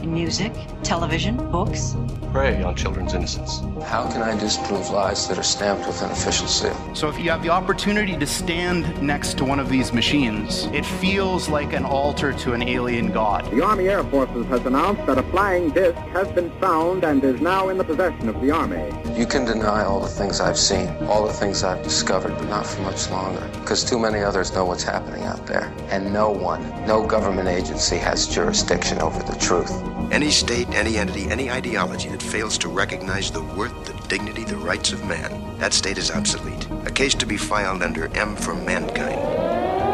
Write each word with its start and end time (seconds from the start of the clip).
in 0.00 0.12
music, 0.12 0.52
television, 0.82 1.36
books. 1.50 1.96
Prey 2.32 2.62
on 2.62 2.76
children's 2.76 3.14
innocence. 3.14 3.60
How 3.84 4.08
can 4.10 4.22
I 4.22 4.38
disprove 4.38 4.90
lies 4.90 5.28
that 5.28 5.38
are 5.38 5.42
stamped 5.42 5.86
with 5.86 6.02
an 6.02 6.10
official 6.10 6.46
seal? 6.46 6.94
So 6.94 7.08
if 7.08 7.18
you 7.18 7.30
have 7.30 7.42
the 7.42 7.50
opportunity 7.50 8.16
to 8.16 8.26
stand 8.26 9.02
next 9.02 9.38
to 9.38 9.44
one 9.44 9.58
of 9.58 9.68
these 9.68 9.92
machines, 9.92 10.66
it 10.66 10.84
feels 10.84 11.48
like 11.48 11.72
an 11.72 11.84
altar 11.84 12.32
to 12.32 12.52
an 12.52 12.62
alien 12.62 13.12
god. 13.12 13.50
The 13.50 13.64
Army 13.64 13.88
Air 13.88 14.04
Forces 14.04 14.46
has 14.46 14.64
announced 14.66 15.06
that 15.06 15.18
a 15.18 15.22
flying 15.24 15.70
disc 15.70 15.96
has 16.12 16.28
been 16.28 16.50
found 16.60 17.04
and 17.04 17.22
is 17.24 17.40
now 17.40 17.68
in 17.68 17.78
the 17.78 17.84
possession 17.84 18.28
of 18.28 18.40
the 18.40 18.50
Army. 18.50 18.90
You 19.18 19.26
can 19.26 19.44
deny 19.44 19.82
all 19.82 19.98
the 19.98 20.06
things 20.06 20.40
I've 20.40 20.56
seen, 20.56 20.86
all 21.08 21.26
the 21.26 21.32
things 21.32 21.64
I've 21.64 21.82
discovered, 21.82 22.36
but 22.38 22.48
not 22.48 22.64
for 22.64 22.82
much 22.82 23.10
longer. 23.10 23.44
Because 23.54 23.82
too 23.82 23.98
many 23.98 24.20
others 24.20 24.54
know 24.54 24.64
what's 24.64 24.84
happening 24.84 25.24
out 25.24 25.44
there. 25.44 25.74
And 25.90 26.12
no 26.12 26.30
one, 26.30 26.62
no 26.86 27.04
government 27.04 27.48
agency 27.48 27.96
has 27.96 28.28
jurisdiction 28.28 29.00
over 29.00 29.20
the 29.20 29.36
truth. 29.40 29.72
Any 30.12 30.30
state, 30.30 30.68
any 30.68 30.98
entity, 30.98 31.28
any 31.32 31.50
ideology 31.50 32.10
that 32.10 32.22
fails 32.22 32.56
to 32.58 32.68
recognize 32.68 33.32
the 33.32 33.42
worth, 33.42 33.74
the 33.86 34.06
dignity, 34.06 34.44
the 34.44 34.56
rights 34.56 34.92
of 34.92 35.04
man, 35.04 35.58
that 35.58 35.72
state 35.72 35.98
is 35.98 36.12
obsolete. 36.12 36.68
A 36.86 36.90
case 36.92 37.16
to 37.16 37.26
be 37.26 37.36
filed 37.36 37.82
under 37.82 38.06
M 38.16 38.36
for 38.36 38.54
Mankind 38.54 39.18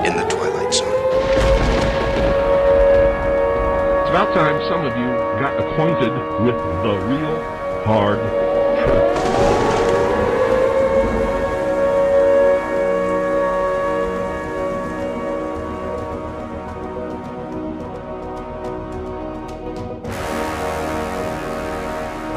in 0.07 0.19
the 0.19 0.29
Twilight 0.29 0.75
Zone. 0.75 0.93
It's 4.03 4.11
about 4.11 4.35
time 4.35 4.61
some 4.69 4.85
of 4.85 4.95
you 4.99 5.07
got 5.41 5.59
acquainted 5.59 6.13
with 6.45 6.59
the 6.83 6.99
real 7.09 7.43
hard 7.87 8.44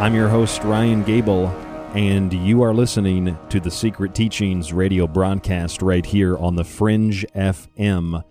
I'm 0.08 0.16
your 0.16 0.30
host, 0.30 0.64
Ryan 0.64 1.04
Gable, 1.04 1.48
and 1.94 2.32
you 2.32 2.62
are 2.62 2.74
listening 2.74 3.38
to 3.50 3.60
the 3.60 3.70
Secret 3.70 4.16
Teachings 4.16 4.72
radio 4.72 5.06
broadcast 5.06 5.82
right 5.82 6.06
here 6.06 6.38
on 6.38 6.56
the 6.56 6.64
Fringe 6.64 7.26
FM, 7.36 8.24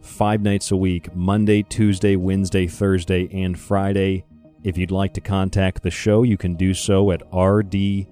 five 0.00 0.40
nights 0.40 0.70
a 0.70 0.76
week 0.76 1.14
Monday, 1.14 1.62
Tuesday, 1.62 2.16
Wednesday, 2.16 2.66
Thursday, 2.66 3.28
and 3.30 3.58
Friday. 3.58 4.24
If 4.64 4.78
you'd 4.78 4.90
like 4.90 5.12
to 5.12 5.20
contact 5.20 5.82
the 5.82 5.90
show, 5.90 6.22
you 6.22 6.38
can 6.38 6.54
do 6.54 6.72
so 6.72 7.10
at 7.10 7.20
rdgable 7.30 8.06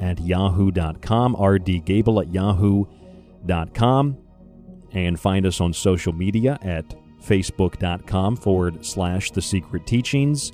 at 0.00 0.20
yahoo.com, 0.20 1.34
rdgable 1.34 2.22
at 2.22 2.32
yahoo.com, 2.32 4.18
and 4.92 5.18
find 5.18 5.44
us 5.44 5.60
on 5.60 5.72
social 5.72 6.12
media 6.12 6.56
at 6.62 6.94
facebook.com 7.22 8.36
forward 8.36 8.84
slash 8.84 9.30
the 9.30 9.42
secret 9.42 9.86
teachings. 9.86 10.52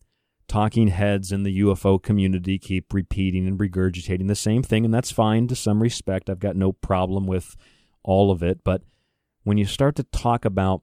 talking 0.49 0.89
heads 0.89 1.31
in 1.31 1.43
the 1.43 1.61
UFO 1.61 2.01
community 2.01 2.57
keep 2.57 2.93
repeating 2.93 3.47
and 3.47 3.57
regurgitating 3.57 4.27
the 4.27 4.35
same 4.35 4.63
thing, 4.63 4.83
and 4.83 4.93
that's 4.93 5.11
fine 5.11 5.47
to 5.47 5.55
some 5.55 5.81
respect. 5.81 6.29
I've 6.29 6.39
got 6.39 6.57
no 6.57 6.73
problem 6.73 7.25
with 7.25 7.55
all 8.03 8.31
of 8.31 8.43
it. 8.43 8.63
But 8.63 8.81
when 9.43 9.57
you 9.57 9.65
start 9.65 9.95
to 9.97 10.03
talk 10.03 10.43
about 10.43 10.81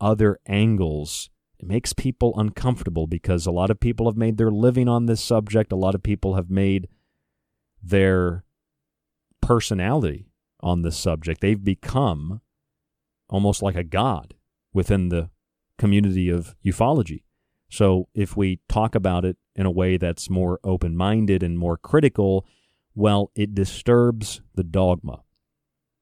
other 0.00 0.38
angles, 0.46 1.30
it 1.58 1.66
makes 1.66 1.92
people 1.92 2.38
uncomfortable 2.38 3.06
because 3.06 3.46
a 3.46 3.50
lot 3.52 3.70
of 3.70 3.80
people 3.80 4.06
have 4.06 4.16
made 4.16 4.36
their 4.36 4.50
living 4.50 4.88
on 4.88 5.06
this 5.06 5.22
subject. 5.22 5.72
A 5.72 5.76
lot 5.76 5.94
of 5.94 6.02
people 6.02 6.34
have 6.34 6.50
made 6.50 6.88
their 7.82 8.44
personality 9.40 10.26
on 10.60 10.82
this 10.82 10.98
subject. 10.98 11.40
They've 11.40 11.62
become 11.62 12.40
almost 13.28 13.62
like 13.62 13.76
a 13.76 13.84
god 13.84 14.34
within 14.72 15.08
the 15.08 15.30
community 15.78 16.28
of 16.28 16.54
ufology. 16.64 17.22
So 17.68 18.08
if 18.14 18.36
we 18.36 18.60
talk 18.68 18.94
about 18.94 19.24
it 19.24 19.36
in 19.54 19.66
a 19.66 19.70
way 19.70 19.96
that's 19.96 20.30
more 20.30 20.60
open 20.62 20.96
minded 20.96 21.42
and 21.42 21.58
more 21.58 21.76
critical, 21.76 22.46
well, 22.94 23.30
it 23.34 23.54
disturbs 23.54 24.40
the 24.54 24.64
dogma. 24.64 25.22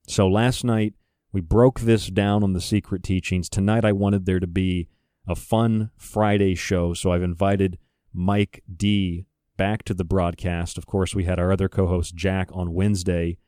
So 0.07 0.29
last 0.29 0.65
night, 0.65 0.95
we 1.33 1.41
broke 1.41 1.81
this 1.81 2.09
down 2.09 2.45
on 2.45 2.53
the 2.53 2.61
secret 2.61 3.03
teachings. 3.03 3.49
Tonight, 3.49 3.85
I 3.85 3.93
wanted 3.93 4.27
there 4.27 4.41
to 4.41 4.47
be 4.47 4.89
a 5.27 5.35
fun 5.35 5.91
Friday 5.97 6.55
show, 6.55 6.95
so 6.95 7.11
I've 7.11 7.23
invited 7.23 7.79
Mike 8.13 8.63
D 8.73 9.27
back 9.57 9.83
to 9.85 9.95
the 9.95 10.05
broadcast. 10.05 10.79
Of 10.79 10.87
course, 10.87 11.15
we 11.15 11.25
had 11.25 11.41
our 11.41 11.51
other 11.51 11.69
co 11.69 11.87
host, 11.87 12.15
Jack, 12.15 12.51
on 12.53 12.75
Wednesday, 12.75 13.39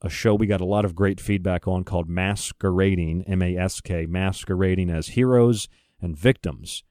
a 0.00 0.08
show 0.08 0.34
we 0.34 0.46
got 0.46 0.60
a 0.60 0.66
lot 0.66 0.84
of 0.84 0.94
great 0.94 1.20
feedback 1.20 1.66
on 1.66 1.82
called 1.82 2.08
Masquerading, 2.08 3.24
M 3.26 3.42
A 3.42 3.56
S 3.56 3.80
K, 3.80 4.06
Masquerading 4.06 4.90
as 4.90 5.08
Heroes 5.08 5.68
and 6.00 6.16
Victims. 6.16 6.84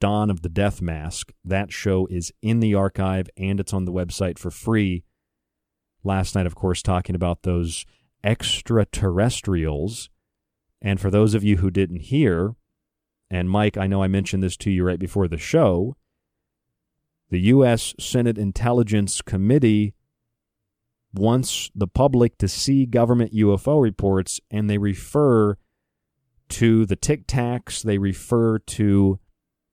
Dawn 0.00 0.30
of 0.30 0.42
the 0.42 0.48
Death 0.48 0.82
Mask. 0.82 1.32
That 1.44 1.72
show 1.72 2.06
is 2.06 2.32
in 2.42 2.60
the 2.60 2.74
archive 2.74 3.28
and 3.36 3.60
it's 3.60 3.72
on 3.72 3.84
the 3.84 3.92
website 3.92 4.38
for 4.38 4.50
free. 4.50 5.04
Last 6.02 6.34
night, 6.34 6.46
of 6.46 6.54
course, 6.54 6.82
talking 6.82 7.14
about 7.14 7.42
those 7.42 7.84
extraterrestrials. 8.24 10.08
And 10.82 10.98
for 10.98 11.10
those 11.10 11.34
of 11.34 11.44
you 11.44 11.58
who 11.58 11.70
didn't 11.70 12.00
hear, 12.00 12.54
and 13.30 13.48
Mike, 13.48 13.76
I 13.76 13.86
know 13.86 14.02
I 14.02 14.08
mentioned 14.08 14.42
this 14.42 14.56
to 14.58 14.70
you 14.70 14.82
right 14.84 14.98
before 14.98 15.28
the 15.28 15.38
show, 15.38 15.96
the 17.28 17.40
U.S. 17.40 17.94
Senate 18.00 18.38
Intelligence 18.38 19.22
Committee 19.22 19.94
wants 21.14 21.70
the 21.74 21.86
public 21.86 22.38
to 22.38 22.48
see 22.48 22.86
government 22.86 23.32
UFO 23.32 23.80
reports, 23.80 24.40
and 24.50 24.68
they 24.68 24.78
refer 24.78 25.56
to 26.48 26.86
the 26.86 26.96
Tic 26.96 27.26
Tacs, 27.26 27.82
they 27.82 27.98
refer 27.98 28.58
to 28.58 29.20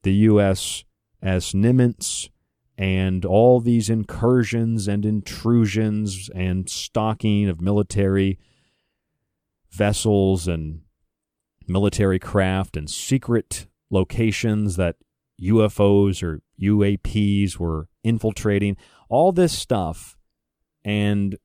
the 0.07 0.13
U.S. 0.31 0.86
as 1.21 1.51
Nimitz, 1.51 2.30
and 2.77 3.25
all 3.25 3.59
these 3.59 3.89
incursions 3.89 4.88
and 4.88 5.06
intrusions 5.06 6.30
and 6.33 6.69
stalking 6.69 7.50
of 7.50 7.59
military 7.59 8.39
vessels 9.69 10.48
and 10.48 10.83
military 11.68 12.19
craft 12.19 12.77
and 12.77 12.89
secret 12.89 13.68
locations 13.89 14.77
that 14.77 14.95
UFOs 15.42 16.24
or 16.24 16.39
UAPs 16.62 17.57
were 17.57 17.89
infiltrating, 18.06 18.77
all 19.10 19.33
this 19.33 19.51
stuff. 19.51 20.15
And 20.86 21.36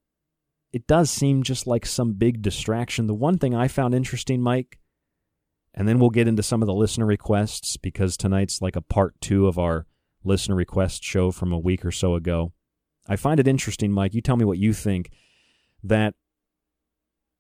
it 0.72 0.86
does 0.86 1.10
seem 1.10 1.42
just 1.42 1.66
like 1.66 1.84
some 1.84 2.12
big 2.12 2.42
distraction. 2.42 3.08
The 3.08 3.14
one 3.14 3.38
thing 3.38 3.56
I 3.56 3.66
found 3.66 3.92
interesting, 3.92 4.40
Mike, 4.40 4.78
and 5.74 5.88
then 5.88 5.98
we'll 5.98 6.10
get 6.10 6.28
into 6.28 6.42
some 6.42 6.62
of 6.62 6.66
the 6.66 6.74
listener 6.74 7.06
requests 7.06 7.76
because 7.76 8.16
tonight's 8.16 8.60
like 8.60 8.76
a 8.76 8.82
part 8.82 9.20
two 9.20 9.46
of 9.46 9.58
our 9.58 9.86
listener 10.24 10.54
request 10.54 11.02
show 11.02 11.30
from 11.30 11.52
a 11.52 11.58
week 11.58 11.84
or 11.84 11.90
so 11.92 12.14
ago. 12.14 12.52
I 13.08 13.16
find 13.16 13.40
it 13.40 13.48
interesting, 13.48 13.90
Mike. 13.90 14.14
You 14.14 14.20
tell 14.20 14.36
me 14.36 14.44
what 14.44 14.58
you 14.58 14.72
think 14.72 15.10
that 15.82 16.14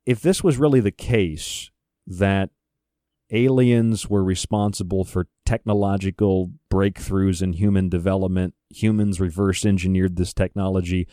if 0.04 0.20
this 0.20 0.42
was 0.42 0.56
really 0.56 0.80
the 0.80 0.90
case, 0.90 1.70
that 2.06 2.50
aliens 3.30 4.10
were 4.10 4.24
responsible 4.24 5.04
for 5.04 5.28
technological 5.46 6.52
breakthroughs 6.70 7.42
in 7.42 7.54
human 7.54 7.88
development, 7.88 8.54
humans 8.70 9.20
reverse 9.20 9.64
engineered 9.64 10.16
this 10.16 10.34
technology. 10.34 11.06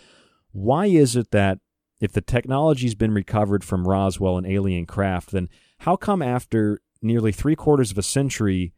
Why 0.51 0.87
is 0.87 1.15
it 1.15 1.31
that 1.31 1.59
if 2.01 2.11
the 2.11 2.21
technology's 2.21 2.95
been 2.95 3.13
recovered 3.13 3.63
from 3.63 3.87
Roswell 3.87 4.37
and 4.37 4.47
alien 4.47 4.85
craft, 4.85 5.31
then 5.31 5.49
how 5.79 5.95
come 5.95 6.21
after 6.21 6.81
nearly 7.01 7.31
three 7.31 7.55
quarters 7.55 7.91
of 7.91 7.97
a 7.97 8.03
century, 8.03 8.73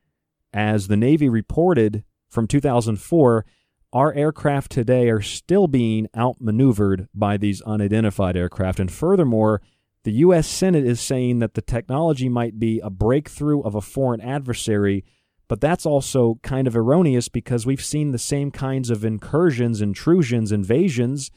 as 0.53 0.87
the 0.87 0.97
Navy 0.97 1.29
reported 1.29 2.03
from 2.29 2.47
2004, 2.47 3.45
our 3.93 4.13
aircraft 4.13 4.71
today 4.71 5.09
are 5.09 5.21
still 5.21 5.67
being 5.67 6.07
outmaneuvered 6.15 7.09
by 7.13 7.37
these 7.37 7.61
unidentified 7.61 8.37
aircraft. 8.37 8.79
And 8.79 8.91
furthermore, 8.91 9.61
the 10.03 10.13
U.S. 10.13 10.47
Senate 10.47 10.85
is 10.85 11.01
saying 11.01 11.39
that 11.39 11.53
the 11.53 11.61
technology 11.61 12.29
might 12.29 12.57
be 12.57 12.79
a 12.79 12.89
breakthrough 12.89 13.61
of 13.61 13.75
a 13.75 13.81
foreign 13.81 14.21
adversary, 14.21 15.03
but 15.47 15.61
that's 15.61 15.85
also 15.85 16.39
kind 16.41 16.67
of 16.67 16.75
erroneous 16.75 17.27
because 17.27 17.65
we've 17.65 17.83
seen 17.83 18.11
the 18.11 18.17
same 18.17 18.49
kinds 18.49 18.89
of 18.89 19.03
incursions, 19.03 19.81
intrusions, 19.81 20.51
invasions 20.51 21.29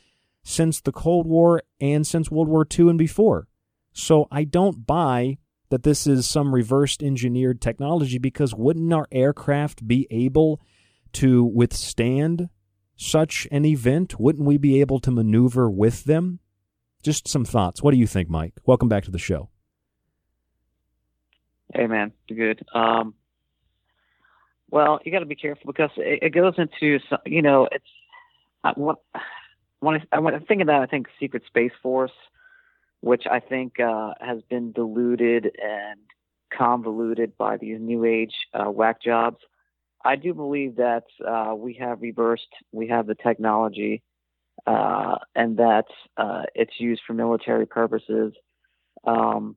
since 0.45 0.81
the 0.81 0.93
Cold 0.93 1.27
War 1.27 1.63
and 1.81 2.07
since 2.07 2.31
World 2.31 2.49
War 2.49 2.67
II 2.79 2.91
and 2.91 2.99
before. 2.99 3.49
So 3.93 4.29
I 4.31 4.45
don't 4.45 4.87
buy 4.87 5.39
that 5.71 5.83
this 5.83 6.07
is 6.07 6.27
some 6.27 6.55
reversed 6.55 7.03
engineered 7.03 7.61
technology 7.61 8.19
because 8.19 8.55
wouldn't 8.55 8.93
our 8.93 9.07
aircraft 9.11 9.87
be 9.87 10.07
able 10.11 10.61
to 11.13 11.45
withstand 11.45 12.49
such 12.97 13.49
an 13.51 13.65
event? 13.65 14.19
Wouldn't 14.19 14.47
we 14.47 14.59
be 14.59 14.81
able 14.81 15.01
to 15.01 15.11
maneuver 15.11 15.71
with 15.71 16.05
them? 16.05 16.41
Just 17.03 17.29
some 17.29 17.45
thoughts. 17.45 17.83
What 17.83 17.93
do 17.93 17.99
you 17.99 18.07
think, 18.07 18.29
Mike? 18.29 18.55
Welcome 18.65 18.89
back 18.89 19.05
to 19.05 19.11
the 19.11 19.19
show. 19.19 19.51
Hey, 21.75 21.87
man. 21.87 22.13
Good. 22.29 22.65
Um, 22.75 23.15
well, 24.71 25.01
you 25.05 25.13
got 25.13 25.21
to 25.21 25.27
be 25.27 25.35
careful 25.35 25.67
because 25.67 25.91
it, 25.97 26.23
it, 26.23 26.31
goes 26.31 26.55
into, 26.57 26.99
you 27.27 27.43
know, 27.43 27.69
it's 27.71 27.85
I, 28.63 28.73
what, 28.77 28.99
when 29.81 30.01
I, 30.13 30.19
when 30.19 30.35
I 30.35 30.39
think 30.39 30.63
of 30.63 30.69
that, 30.69 30.81
I 30.81 30.87
think 30.87 31.07
Secret 31.21 31.43
Space 31.47 31.73
Force, 31.83 32.13
which 33.05 33.25
I 33.31 33.39
think 33.39 33.79
uh, 33.79 34.15
has 34.19 34.41
been 34.49 34.73
diluted 34.73 35.51
and 35.63 36.01
convoluted 36.51 37.37
by 37.37 37.59
these 37.59 37.77
new 37.79 38.07
age 38.07 38.33
uh, 38.55 38.71
whack 38.71 39.03
jobs. 39.03 39.37
I 40.03 40.17
do 40.17 40.33
believe 40.33 40.77
that 40.77 41.05
uh, 41.23 41.55
we 41.55 41.75
have 41.75 42.01
reversed, 42.01 42.49
we 42.73 42.89
have 42.89 43.07
the 43.07 43.15
technology 43.15 44.03
uh, 44.67 45.17
and 45.35 45.59
that 45.59 45.85
uh, 46.17 46.45
it's 46.55 46.81
used 46.81 47.03
for 47.07 47.13
military 47.13 47.67
purposes. 47.67 48.33
Um, 49.07 49.57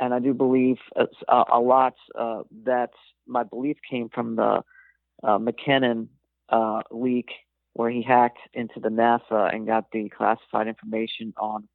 and 0.00 0.14
I 0.14 0.18
do 0.18 0.32
believe 0.32 0.78
a, 0.96 1.44
a 1.52 1.60
lot 1.60 1.96
uh, 2.18 2.44
that 2.64 2.92
my 3.26 3.42
belief 3.42 3.76
came 3.90 4.08
from 4.08 4.36
the 4.36 4.62
uh, 5.22 5.38
McKinnon 5.38 6.08
uh, 6.48 6.80
leak 6.90 7.28
where 7.74 7.90
he 7.90 8.00
hacked 8.00 8.38
into 8.54 8.80
the 8.80 8.88
NASA 8.88 9.54
and 9.54 9.66
got 9.66 9.90
the 9.92 10.08
classified 10.08 10.66
information 10.66 11.34
on 11.36 11.68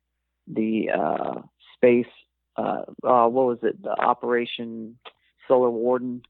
the 0.53 0.89
uh, 0.91 1.41
space. 1.75 2.11
Uh, 2.57 2.83
uh, 3.03 3.27
what 3.27 3.47
was 3.47 3.59
it? 3.63 3.81
The 3.81 3.91
Operation 3.91 4.97
Solar 5.47 5.69
Warden, 5.69 6.21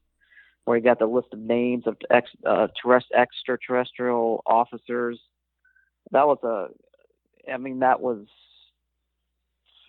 where 0.64 0.76
he 0.76 0.82
got 0.82 0.98
the 0.98 1.06
list 1.06 1.28
of 1.32 1.40
names 1.40 1.86
of 1.86 1.96
ex, 2.10 2.30
uh, 2.46 2.68
terrest, 2.82 3.10
extraterrestrial 3.16 4.42
officers. 4.46 5.18
That 6.12 6.26
was 6.26 6.38
a, 6.44 7.52
I 7.52 7.56
mean, 7.56 7.80
that 7.80 8.00
was 8.00 8.26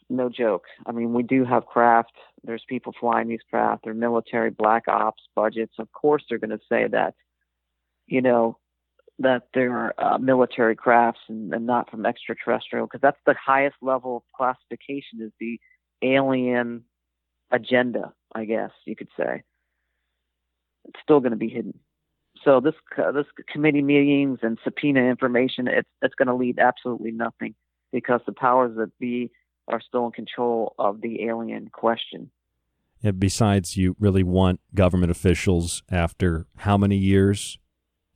no 0.10 0.30
joke. 0.30 0.66
I 0.86 0.92
mean, 0.92 1.14
we 1.14 1.24
do 1.24 1.46
have 1.46 1.66
craft. 1.66 2.14
There's 2.44 2.64
people 2.68 2.94
flying 3.00 3.28
these 3.28 3.40
craft. 3.50 3.84
They're 3.84 3.94
military, 3.94 4.50
black 4.50 4.88
ops 4.88 5.24
budgets. 5.36 5.76
Of 5.80 5.92
course, 5.92 6.24
they're 6.28 6.40
going 6.40 6.50
to 6.50 6.60
say 6.70 6.88
that, 6.88 7.16
you 8.08 8.22
know, 8.22 8.58
that 9.20 9.44
they're 9.54 9.94
uh, 10.04 10.18
military 10.18 10.76
crafts 10.76 11.22
and, 11.30 11.54
and 11.54 11.66
not 11.66 11.90
from 11.90 12.06
extraterrestrial, 12.06 12.88
because 12.88 13.02
that's 13.02 13.20
the 13.26 13.36
highest 13.44 13.76
level 13.82 14.18
of 14.18 14.24
classification 14.36 15.22
is 15.22 15.32
the 15.40 15.60
alien 16.02 16.84
agenda. 17.52 18.14
I 18.36 18.46
guess 18.46 18.72
you 18.86 18.96
could 18.96 19.10
say. 19.18 19.44
It's 20.86 21.00
still 21.02 21.20
going 21.20 21.32
to 21.32 21.38
be 21.38 21.50
hidden. 21.50 21.80
So 22.44 22.60
this 22.60 22.74
uh, 22.98 23.12
this 23.12 23.28
committee 23.48 23.84
meetings 23.84 24.40
and 24.42 24.58
subpoena 24.64 25.02
information, 25.02 25.68
it's 25.68 25.88
it's 26.02 26.16
going 26.16 26.28
to 26.28 26.34
lead 26.34 26.60
absolutely 26.60 27.12
nothing 27.12 27.56
because 27.92 28.22
the 28.26 28.34
powers 28.34 28.76
that 28.78 28.98
be 29.00 29.32
are 29.68 29.80
still 29.80 30.06
in 30.08 30.12
control 30.12 30.74
of 30.78 31.02
the 31.02 31.24
alien 31.24 31.70
question. 31.72 32.32
And 33.02 33.20
besides, 33.20 33.78
you 33.78 33.96
really 34.00 34.24
want 34.24 34.62
government 34.74 35.12
officials 35.12 35.84
after 35.92 36.48
how 36.58 36.78
many 36.78 36.98
years, 36.98 37.60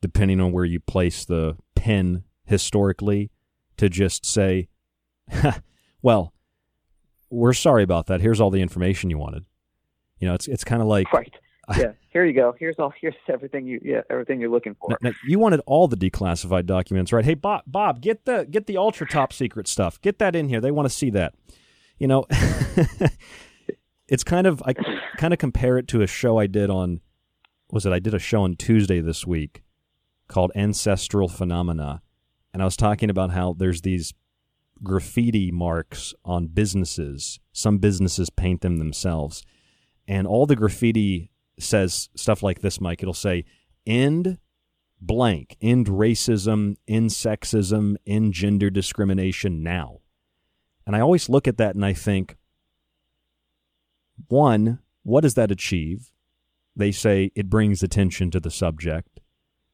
depending 0.00 0.40
on 0.40 0.52
where 0.52 0.64
you 0.64 0.80
place 0.80 1.24
the 1.24 1.56
pen 1.74 2.24
historically, 2.44 3.30
to 3.76 3.88
just 3.88 4.26
say, 4.26 4.68
well, 6.02 6.34
we're 7.30 7.52
sorry 7.52 7.82
about 7.82 8.06
that. 8.06 8.20
Here's 8.20 8.40
all 8.40 8.50
the 8.50 8.62
information 8.62 9.10
you 9.10 9.18
wanted. 9.18 9.44
You 10.18 10.28
know, 10.28 10.34
it's 10.34 10.48
it's 10.48 10.64
kind 10.64 10.82
of 10.82 10.88
like 10.88 11.12
right. 11.12 11.32
Yeah, 11.76 11.92
here 12.10 12.24
you 12.24 12.32
go. 12.32 12.54
Here's 12.58 12.76
all. 12.78 12.94
Here's 12.98 13.14
everything 13.28 13.66
you. 13.66 13.78
Yeah, 13.84 14.00
everything 14.08 14.40
you're 14.40 14.50
looking 14.50 14.74
for. 14.74 14.88
Now, 14.88 15.10
now, 15.10 15.12
you 15.26 15.38
wanted 15.38 15.60
all 15.66 15.86
the 15.86 15.98
declassified 15.98 16.64
documents, 16.64 17.12
right? 17.12 17.24
Hey, 17.24 17.34
Bob, 17.34 17.62
Bob, 17.66 18.00
get 18.00 18.24
the 18.24 18.46
get 18.50 18.66
the 18.66 18.78
ultra 18.78 19.06
top 19.06 19.34
secret 19.34 19.68
stuff. 19.68 20.00
Get 20.00 20.18
that 20.18 20.34
in 20.34 20.48
here. 20.48 20.62
They 20.62 20.70
want 20.70 20.88
to 20.88 20.94
see 20.94 21.10
that. 21.10 21.34
You 21.98 22.06
know, 22.06 22.24
it's 24.08 24.24
kind 24.24 24.46
of 24.46 24.62
I 24.64 24.72
kind 25.18 25.34
of 25.34 25.38
compare 25.38 25.76
it 25.76 25.88
to 25.88 26.00
a 26.00 26.06
show 26.06 26.38
I 26.38 26.46
did 26.46 26.70
on. 26.70 27.00
Was 27.70 27.84
it? 27.84 27.92
I 27.92 27.98
did 27.98 28.14
a 28.14 28.18
show 28.18 28.42
on 28.42 28.56
Tuesday 28.56 29.00
this 29.00 29.26
week 29.26 29.62
called 30.28 30.52
Ancestral 30.54 31.28
Phenomena, 31.28 32.02
and 32.52 32.62
I 32.62 32.64
was 32.64 32.76
talking 32.76 33.10
about 33.10 33.30
how 33.30 33.54
there's 33.54 33.82
these 33.82 34.14
graffiti 34.82 35.50
marks 35.50 36.14
on 36.24 36.46
businesses. 36.46 37.40
Some 37.52 37.78
businesses 37.78 38.30
paint 38.30 38.60
them 38.60 38.76
themselves, 38.76 39.42
and 40.06 40.26
all 40.26 40.46
the 40.46 40.56
graffiti 40.56 41.30
says 41.58 42.08
stuff 42.14 42.42
like 42.42 42.60
this, 42.60 42.80
Mike. 42.80 43.02
It'll 43.02 43.14
say, 43.14 43.44
end 43.86 44.38
blank, 45.00 45.56
end 45.60 45.86
racism, 45.86 46.76
end 46.86 47.10
sexism, 47.10 47.96
end 48.06 48.32
gender 48.32 48.70
discrimination 48.70 49.62
now. 49.62 50.00
And 50.86 50.96
I 50.96 51.00
always 51.00 51.28
look 51.28 51.46
at 51.46 51.58
that 51.58 51.74
and 51.74 51.84
I 51.84 51.92
think, 51.92 52.36
one, 54.28 54.80
what 55.02 55.20
does 55.20 55.34
that 55.34 55.50
achieve? 55.50 56.10
They 56.74 56.92
say 56.92 57.30
it 57.34 57.50
brings 57.50 57.82
attention 57.82 58.30
to 58.32 58.40
the 58.40 58.50
subject. 58.50 59.17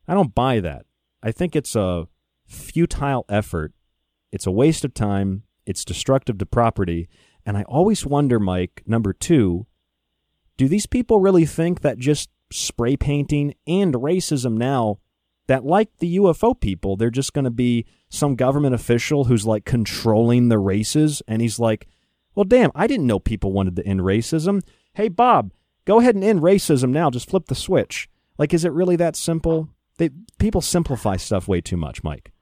I 0.06 0.14
don't 0.14 0.34
buy 0.34 0.60
that. 0.60 0.86
I 1.22 1.32
think 1.32 1.56
it's 1.56 1.74
a 1.74 2.06
futile 2.46 3.24
effort. 3.28 3.72
It's 4.32 4.46
a 4.46 4.50
waste 4.52 4.84
of 4.84 4.94
time. 4.94 5.44
It's 5.66 5.84
destructive 5.84 6.38
to 6.38 6.46
property. 6.46 7.08
And 7.46 7.56
I 7.56 7.62
always 7.62 8.04
wonder, 8.04 8.38
Mike, 8.38 8.82
number 8.86 9.12
two, 9.12 9.66
do 10.56 10.68
these 10.68 10.86
people 10.86 11.20
really 11.20 11.46
think 11.46 11.80
that 11.80 11.98
just 11.98 12.30
spray 12.50 12.96
painting 12.96 13.54
and 13.66 13.94
racism 13.94 14.56
now 14.56 14.98
that 15.46 15.64
like 15.64 15.96
the 15.98 16.16
UFO 16.16 16.58
people, 16.58 16.96
they're 16.96 17.10
just 17.10 17.32
going 17.32 17.44
to 17.44 17.50
be 17.50 17.84
some 18.08 18.36
government 18.36 18.74
official 18.74 19.24
who's 19.24 19.46
like 19.46 19.64
controlling 19.64 20.48
the 20.48 20.58
races 20.58 21.22
and 21.28 21.42
he's 21.42 21.58
like, 21.58 21.86
"Well, 22.34 22.44
damn, 22.44 22.70
I 22.74 22.86
didn't 22.86 23.06
know 23.06 23.18
people 23.18 23.52
wanted 23.52 23.76
to 23.76 23.86
end 23.86 24.00
racism. 24.00 24.62
Hey, 24.94 25.08
Bob, 25.08 25.52
go 25.84 26.00
ahead 26.00 26.14
and 26.14 26.24
end 26.24 26.40
racism 26.40 26.90
now. 26.90 27.10
Just 27.10 27.28
flip 27.28 27.46
the 27.46 27.54
switch." 27.54 28.08
Like 28.38 28.54
is 28.54 28.64
it 28.64 28.72
really 28.72 28.96
that 28.96 29.16
simple? 29.16 29.68
They 29.98 30.10
people 30.38 30.60
simplify 30.60 31.16
stuff 31.16 31.48
way 31.48 31.60
too 31.60 31.76
much, 31.76 32.02
Mike. 32.02 32.32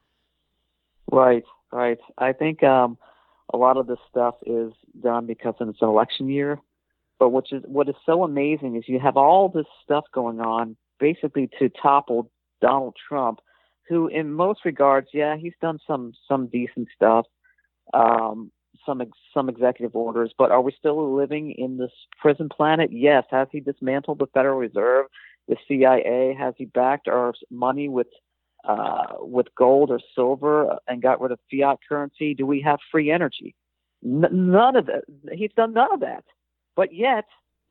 Right, 1.11 1.44
right. 1.71 1.99
I 2.18 2.32
think 2.32 2.62
um 2.62 2.99
a 3.52 3.56
lot 3.56 3.76
of 3.76 3.87
this 3.87 3.99
stuff 4.09 4.37
is 4.47 4.73
done 5.02 5.26
because 5.26 5.54
it's 5.61 5.82
an 5.82 5.88
election 5.88 6.28
year 6.28 6.59
but 7.23 7.28
which 7.28 7.52
is 7.52 7.62
what 7.66 7.88
is 7.88 7.94
so 8.04 8.25
amazing 8.25 8.75
is 8.75 8.88
you 8.88 8.99
have 8.99 9.16
all 9.16 9.49
this 9.49 9.66
stuff 9.85 10.04
going 10.12 10.40
on 10.40 10.75
basically 10.99 11.49
to 11.56 11.68
topple 11.68 12.28
Donald 12.61 12.97
Trump, 13.09 13.38
who 13.88 14.09
in 14.09 14.32
most 14.32 14.64
regards, 14.64 15.06
yeah, 15.14 15.37
he's 15.37 15.52
done 15.61 15.78
some 15.87 16.14
some 16.26 16.49
decent 16.49 16.88
stuff, 16.97 17.26
um, 17.94 18.50
some 18.85 19.00
some 19.32 19.49
executive 19.49 19.94
orders. 19.94 20.35
But 20.37 20.50
are 20.50 20.61
we 20.61 20.75
still 20.76 21.14
living 21.14 21.52
in 21.52 21.76
this 21.76 21.92
prison 22.21 22.49
planet? 22.49 22.90
Yes. 22.92 23.23
Has 23.30 23.47
he 23.52 23.61
dismantled 23.61 24.18
the 24.18 24.26
Federal 24.35 24.59
Reserve, 24.59 25.06
the 25.49 25.56
CIA? 25.68 26.34
Has 26.38 26.54
he 26.56 26.64
backed 26.64 27.08
our 27.08 27.34
money 27.50 27.88
with 27.88 28.08
uh, 28.64 29.14
with 29.18 29.46
gold 29.56 29.90
or 29.90 30.00
silver 30.14 30.78
and 30.87 31.02
got 31.02 31.20
rid 31.20 31.32
of 31.32 31.40
fiat 31.50 31.78
currency? 31.88 32.34
Do 32.34 32.46
we 32.46 32.61
have 32.62 32.78
free 32.90 33.11
energy? 33.11 33.54
N- 34.04 34.28
none 34.30 34.76
of 34.76 34.87
that. 34.87 35.04
He's 35.32 35.52
done 35.56 35.72
none 35.72 35.92
of 35.92 36.00
that. 36.00 36.25
But 36.76 36.94
yet, 36.94 37.25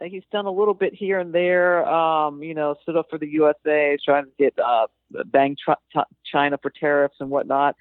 he's 0.03 0.23
done 0.31 0.45
a 0.45 0.51
little 0.51 0.73
bit 0.73 0.93
here 0.93 1.19
and 1.19 1.33
there. 1.33 1.87
Um, 1.87 2.43
you 2.43 2.53
know, 2.53 2.75
stood 2.81 2.97
up 2.97 3.07
for 3.09 3.17
the 3.17 3.27
USA, 3.27 3.97
trying 4.03 4.25
to 4.25 4.31
get 4.37 4.53
uh, 4.59 4.87
bang 5.25 5.55
tr- 5.63 5.71
t- 5.93 6.15
China 6.25 6.57
for 6.61 6.71
tariffs 6.71 7.15
and 7.19 7.29
whatnot. 7.29 7.75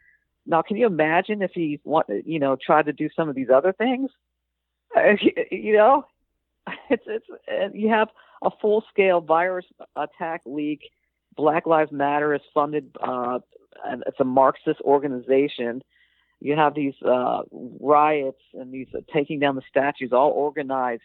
Now, 0.47 0.63
can 0.63 0.77
you 0.77 0.87
imagine 0.87 1.43
if 1.43 1.53
he, 1.53 1.81
want, 1.85 2.07
you 2.25 2.39
know, 2.39 2.57
tried 2.57 2.87
to 2.87 2.93
do 2.93 3.09
some 3.15 3.29
of 3.29 3.35
these 3.35 3.51
other 3.55 3.73
things? 3.73 4.11
Uh, 4.97 5.17
you 5.51 5.75
know, 5.75 6.07
it's 6.91 7.05
it's 7.07 7.27
you 7.75 7.89
have 7.89 8.09
a 8.43 8.51
full 8.61 8.85
scale 8.91 9.21
virus 9.21 9.67
attack 9.97 10.43
leak. 10.47 10.81
Black 11.37 11.67
Lives 11.67 11.93
Matter 11.93 12.35
is 12.35 12.41
funded, 12.53 12.95
uh, 13.01 13.39
it's 14.07 14.21
a 14.21 14.25
Marxist 14.25 14.81
organization 14.83 15.83
you 16.41 16.57
have 16.57 16.75
these 16.75 16.95
uh, 17.07 17.43
riots 17.53 18.41
and 18.55 18.73
these 18.73 18.89
uh, 18.95 19.01
taking 19.13 19.39
down 19.39 19.57
the 19.57 19.63
statues, 19.69 20.11
all 20.13 20.31
organized 20.31 21.03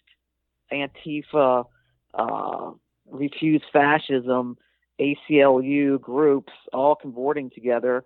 Antifa, 0.71 1.65
uh, 2.13 2.71
refuse 3.11 3.61
fascism, 3.71 4.57
ACLU 4.99 5.99
groups, 5.99 6.53
all 6.71 6.95
convorting 6.95 7.51
together. 7.53 8.05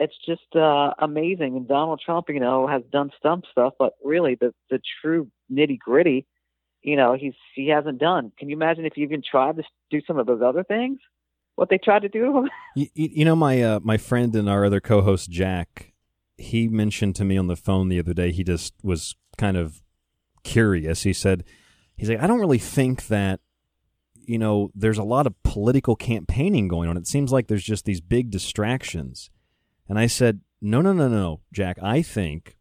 It's 0.00 0.16
just 0.26 0.56
uh, 0.56 0.92
amazing. 0.98 1.56
And 1.56 1.68
Donald 1.68 2.02
Trump, 2.04 2.26
you 2.28 2.40
know, 2.40 2.66
has 2.66 2.82
done 2.90 3.10
some 3.22 3.42
stuff, 3.50 3.74
but 3.78 3.94
really 4.04 4.34
the 4.34 4.52
the 4.68 4.80
true 5.00 5.30
nitty 5.50 5.78
gritty, 5.78 6.26
you 6.84 6.96
know, 6.96 7.16
he's 7.18 7.34
he 7.54 7.68
hasn't 7.68 7.98
done. 7.98 8.30
Can 8.38 8.48
you 8.48 8.56
imagine 8.56 8.84
if 8.84 8.96
you 8.96 9.04
even 9.04 9.22
tried 9.28 9.56
to 9.56 9.64
do 9.90 10.00
some 10.06 10.18
of 10.18 10.26
those 10.26 10.42
other 10.42 10.62
things? 10.62 11.00
What 11.56 11.70
they 11.70 11.78
tried 11.78 12.02
to 12.02 12.08
do? 12.08 12.22
to 12.44 12.48
you, 12.76 12.88
you 12.94 13.24
know, 13.24 13.34
my 13.34 13.60
uh, 13.62 13.80
my 13.82 13.96
friend 13.96 14.34
and 14.36 14.48
our 14.48 14.64
other 14.64 14.80
co-host 14.80 15.30
Jack 15.30 15.94
he 16.36 16.68
mentioned 16.68 17.14
to 17.16 17.24
me 17.24 17.36
on 17.36 17.46
the 17.46 17.56
phone 17.56 17.88
the 17.88 17.98
other 17.98 18.14
day, 18.14 18.32
he 18.32 18.44
just 18.44 18.74
was 18.82 19.14
kind 19.36 19.56
of 19.56 19.82
curious. 20.42 21.02
He 21.02 21.12
said, 21.12 21.44
he's 21.96 22.08
like, 22.08 22.20
I 22.20 22.26
don't 22.26 22.40
really 22.40 22.58
think 22.58 23.06
that, 23.08 23.40
you 24.14 24.38
know, 24.38 24.70
there's 24.74 24.98
a 24.98 25.04
lot 25.04 25.26
of 25.26 25.40
political 25.42 25.96
campaigning 25.96 26.68
going 26.68 26.88
on. 26.88 26.96
It 26.96 27.06
seems 27.06 27.32
like 27.32 27.46
there's 27.46 27.64
just 27.64 27.84
these 27.84 28.00
big 28.00 28.30
distractions. 28.30 29.30
And 29.88 29.98
I 29.98 30.06
said, 30.06 30.40
no, 30.60 30.80
no, 30.80 30.92
no, 30.92 31.08
no, 31.08 31.40
Jack. 31.52 31.78
I 31.82 32.02
think 32.02 32.56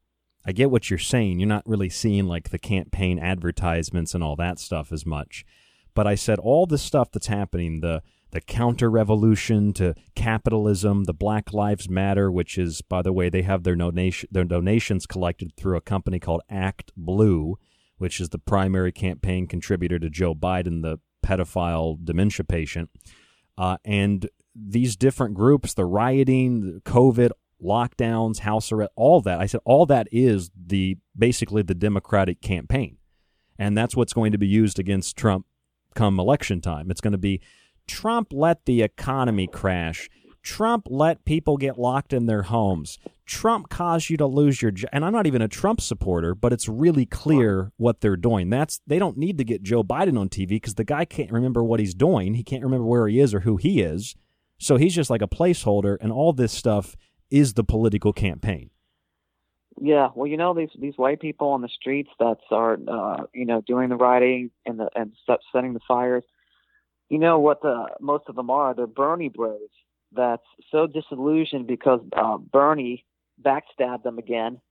I 0.45 0.51
get 0.51 0.71
what 0.71 0.89
you're 0.89 0.99
saying. 0.99 1.39
You're 1.39 1.47
not 1.47 1.67
really 1.67 1.89
seeing 1.89 2.27
like 2.27 2.49
the 2.49 2.59
campaign 2.59 3.17
advertisements 3.19 4.13
and 4.13 4.23
all 4.23 4.35
that 4.35 4.59
stuff 4.59 4.91
as 4.91 5.05
much. 5.05 5.45
But 5.93 6.07
I 6.07 6.15
said, 6.15 6.39
all 6.39 6.65
this 6.65 6.81
stuff 6.81 7.11
that's 7.11 7.27
happening, 7.27 7.81
the, 7.81 8.01
the 8.31 8.41
counter 8.41 8.89
revolution 8.89 9.73
to 9.73 9.93
capitalism, 10.15 11.03
the 11.03 11.13
Black 11.13 11.53
Lives 11.53 11.87
Matter, 11.87 12.31
which 12.31 12.57
is, 12.57 12.81
by 12.81 13.01
the 13.01 13.13
way, 13.13 13.29
they 13.29 13.43
have 13.43 13.63
their 13.63 13.75
donation 13.75 14.27
their 14.31 14.43
donations 14.43 15.05
collected 15.05 15.55
through 15.55 15.77
a 15.77 15.81
company 15.81 16.19
called 16.19 16.41
Act 16.49 16.91
Blue, 16.97 17.57
which 17.97 18.19
is 18.19 18.29
the 18.29 18.39
primary 18.39 18.91
campaign 18.91 19.45
contributor 19.47 19.99
to 19.99 20.09
Joe 20.09 20.33
Biden, 20.33 20.81
the 20.81 20.97
pedophile 21.23 22.03
dementia 22.03 22.43
patient, 22.43 22.89
uh, 23.57 23.77
and 23.85 24.27
these 24.55 24.95
different 24.95 25.35
groups, 25.35 25.73
the 25.75 25.85
rioting, 25.85 26.61
the 26.61 26.81
COVID 26.81 27.31
lockdowns, 27.63 28.39
house 28.39 28.71
arrest, 28.71 28.91
all 28.95 29.21
that. 29.21 29.39
I 29.39 29.45
said 29.45 29.61
all 29.65 29.85
that 29.87 30.07
is 30.11 30.51
the 30.55 30.97
basically 31.17 31.61
the 31.61 31.75
Democratic 31.75 32.41
campaign. 32.41 32.97
And 33.57 33.77
that's 33.77 33.95
what's 33.95 34.13
going 34.13 34.31
to 34.31 34.37
be 34.37 34.47
used 34.47 34.79
against 34.79 35.15
Trump 35.15 35.45
come 35.95 36.19
election 36.19 36.61
time. 36.61 36.89
It's 36.89 37.01
going 37.01 37.11
to 37.13 37.17
be 37.17 37.41
Trump 37.87 38.29
let 38.31 38.65
the 38.65 38.81
economy 38.81 39.47
crash. 39.47 40.09
Trump 40.41 40.87
let 40.89 41.23
people 41.23 41.55
get 41.55 41.77
locked 41.79 42.11
in 42.11 42.25
their 42.25 42.43
homes. 42.43 42.99
Trump 43.25 43.69
caused 43.69 44.09
you 44.09 44.17
to 44.17 44.25
lose 44.25 44.61
your 44.61 44.71
job. 44.71 44.89
And 44.91 45.05
I'm 45.05 45.13
not 45.13 45.25
even 45.25 45.41
a 45.41 45.47
Trump 45.47 45.79
supporter, 45.79 46.35
but 46.35 46.51
it's 46.51 46.67
really 46.67 47.05
clear 47.05 47.71
what 47.77 48.01
they're 48.01 48.17
doing. 48.17 48.49
That's 48.49 48.81
they 48.85 48.99
don't 48.99 49.17
need 49.17 49.37
to 49.37 49.45
get 49.45 49.63
Joe 49.63 49.83
Biden 49.83 50.19
on 50.19 50.27
TV 50.27 50.49
because 50.49 50.75
the 50.75 50.83
guy 50.83 51.05
can't 51.05 51.31
remember 51.31 51.63
what 51.63 51.79
he's 51.79 51.93
doing. 51.93 52.33
He 52.33 52.43
can't 52.43 52.63
remember 52.63 52.85
where 52.85 53.07
he 53.07 53.19
is 53.19 53.33
or 53.33 53.41
who 53.41 53.55
he 53.55 53.81
is. 53.81 54.15
So 54.59 54.77
he's 54.77 54.95
just 54.95 55.09
like 55.09 55.21
a 55.21 55.27
placeholder, 55.27 55.97
and 55.99 56.11
all 56.11 56.31
this 56.31 56.51
stuff 56.51 56.95
is 57.33 57.55
the 57.55 57.63
political 57.63 58.13
campaign. 58.13 58.69
Yeah, 59.81 60.09
well, 60.13 60.27
you 60.27 60.37
know 60.37 60.53
these 60.53 60.69
these 60.79 60.93
white 60.97 61.19
people 61.19 61.49
on 61.49 61.61
the 61.61 61.67
streets 61.67 62.11
that 62.19 62.37
are 62.51 62.77
uh, 62.87 63.23
you 63.33 63.45
know 63.45 63.61
doing 63.65 63.89
the 63.89 63.95
rioting 63.95 64.51
and 64.67 64.79
the 64.79 64.87
and 64.95 65.11
setting 65.51 65.73
the 65.73 65.79
fires. 65.87 66.23
You 67.09 67.17
know 67.17 67.39
what 67.39 67.63
the 67.63 67.87
most 67.99 68.25
of 68.27 68.35
them 68.35 68.51
are? 68.51 68.75
They're 68.75 68.85
Bernie 68.85 69.29
bros 69.29 69.59
that's 70.15 70.45
so 70.71 70.85
disillusioned 70.85 71.65
because 71.65 72.01
uh, 72.15 72.37
Bernie 72.37 73.03
backstabbed 73.43 74.03
them 74.03 74.19
again 74.19 74.61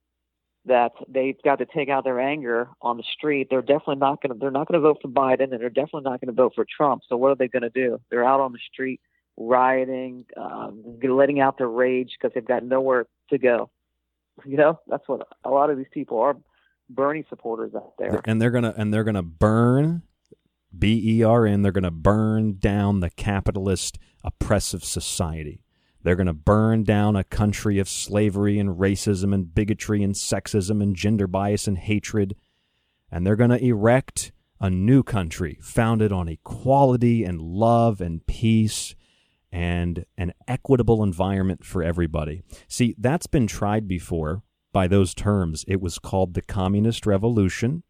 that 0.67 0.93
they've 1.09 1.43
got 1.43 1.57
to 1.57 1.67
take 1.67 1.89
out 1.89 2.05
their 2.05 2.21
anger 2.21 2.69
on 2.81 2.97
the 2.97 3.03
street. 3.13 3.49
They're 3.51 3.61
definitely 3.61 3.97
not 3.97 4.23
going 4.23 4.33
to. 4.33 4.39
They're 4.39 4.53
not 4.53 4.69
going 4.69 4.81
to 4.81 4.89
vote 4.89 4.99
for 5.03 5.09
Biden, 5.09 5.53
and 5.53 5.61
they're 5.61 5.69
definitely 5.69 6.09
not 6.09 6.21
going 6.21 6.35
to 6.35 6.41
vote 6.41 6.53
for 6.55 6.65
Trump. 6.65 7.03
So 7.09 7.17
what 7.17 7.33
are 7.33 7.37
they 7.37 7.49
going 7.49 7.65
to 7.65 7.71
do? 7.71 8.01
They're 8.09 8.25
out 8.25 8.39
on 8.39 8.53
the 8.53 8.61
street 8.73 9.01
rioting, 9.37 10.25
um, 10.37 10.99
letting 11.03 11.41
out 11.41 11.59
their 11.59 11.69
rage 11.69 12.11
because 12.19 12.35
they've 12.35 12.47
got 12.47 12.65
nowhere 12.65 13.07
to 13.31 13.39
go. 13.39 13.71
You 14.45 14.57
know, 14.57 14.81
that's 14.87 15.07
what 15.09 15.27
a 15.45 15.51
lot 15.51 15.71
of 15.71 15.77
these 15.77 15.87
people 15.93 16.21
are. 16.21 16.37
Bernie 16.89 17.25
supporters 17.29 17.75
out 17.75 17.95
there, 17.99 18.21
and 18.27 18.41
they're 18.41 18.51
gonna 18.51 18.75
and 18.77 18.93
they're 18.93 19.05
gonna 19.05 19.23
burn 19.23 20.03
B 20.77 21.19
E 21.19 21.23
R 21.23 21.47
N. 21.47 21.63
They're 21.63 21.73
gonna 21.73 21.91
burn 21.91 22.59
down 22.59 23.01
the 23.01 23.11
capitalist 23.11 23.99
oppressive 24.25 24.85
society. 24.85 25.63
They're 26.03 26.17
going 26.17 26.27
to 26.27 26.33
burn 26.33 26.83
down 26.83 27.15
a 27.17 27.25
country 27.25 27.79
of 27.79 27.89
slavery 27.89 28.59
and 28.59 28.71
racism 28.71 29.33
and 29.33 29.55
bigotry 29.55 30.03
and 30.03 30.15
sexism 30.15 30.83
and 30.83 30.97
gender 30.97 31.27
bias 31.27 31.69
and 31.69 31.79
hatred. 31.79 32.35
And 33.11 33.27
they're 33.27 33.37
going 33.37 33.51
to 33.51 33.65
erect 33.65 34.33
a 34.61 34.69
new 34.71 35.03
country 35.03 35.59
founded 35.61 36.13
on 36.13 36.29
equality 36.29 37.25
and 37.25 37.41
love 37.41 38.01
and 38.01 38.27
peace 38.27 38.95
and 39.53 40.07
an 40.17 40.33
equitable 40.49 41.03
environment 41.03 41.65
for 41.65 41.83
everybody. 41.83 42.43
See, 42.69 42.95
that's 42.99 43.27
been 43.27 43.47
tried 43.47 43.87
before 43.87 44.43
by 44.73 44.89
those 44.89 45.15
terms. 45.15 45.65
It 45.69 45.81
was 45.81 45.99
called 45.99 46.35
the 46.35 46.43
Communist 46.43 47.05
Revolution 47.05 47.83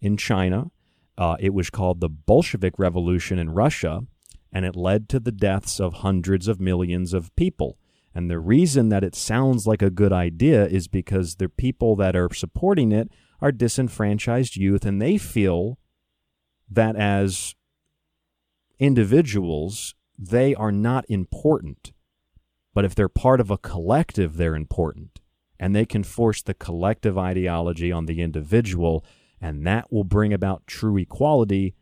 in 0.00 0.16
China. 0.16 0.70
Uh, 1.18 1.36
it 1.38 1.52
was 1.52 1.68
called 1.68 2.00
the 2.00 2.08
Bolshevik 2.08 2.78
Revolution 2.78 3.38
in 3.38 3.50
Russia 3.50 4.02
and 4.52 4.66
it 4.66 4.76
led 4.76 5.08
to 5.08 5.18
the 5.18 5.32
deaths 5.32 5.80
of 5.80 5.94
hundreds 5.94 6.46
of 6.46 6.60
millions 6.60 7.14
of 7.14 7.34
people. 7.36 7.78
And 8.14 8.30
the 8.30 8.38
reason 8.38 8.90
that 8.90 9.02
it 9.02 9.14
sounds 9.14 9.66
like 9.66 9.80
a 9.80 9.90
good 9.90 10.12
idea 10.12 10.66
is 10.66 10.86
because 10.86 11.36
the 11.36 11.48
people 11.48 11.96
that 11.96 12.14
are 12.14 12.32
supporting 12.34 12.92
it 12.92 13.10
are 13.40 13.50
disenfranchised 13.50 14.56
youth, 14.56 14.84
and 14.84 15.00
they 15.00 15.16
feel 15.16 15.78
that 16.70 16.94
as 16.94 17.54
individuals, 18.78 19.94
they 20.18 20.54
are 20.54 20.72
not 20.72 21.04
important. 21.08 21.92
But 22.74 22.84
if 22.84 22.94
they're 22.94 23.08
part 23.08 23.40
of 23.40 23.50
a 23.50 23.58
collective, 23.58 24.36
they're 24.36 24.56
important. 24.56 25.20
And 25.58 25.76
they 25.76 25.84
can 25.84 26.02
force 26.02 26.42
the 26.42 26.54
collective 26.54 27.16
ideology 27.16 27.92
on 27.92 28.06
the 28.06 28.20
individual, 28.20 29.04
and 29.40 29.66
that 29.66 29.92
will 29.92 30.04
bring 30.04 30.32
about 30.32 30.66
true 30.66 30.96
equality. 30.96 31.74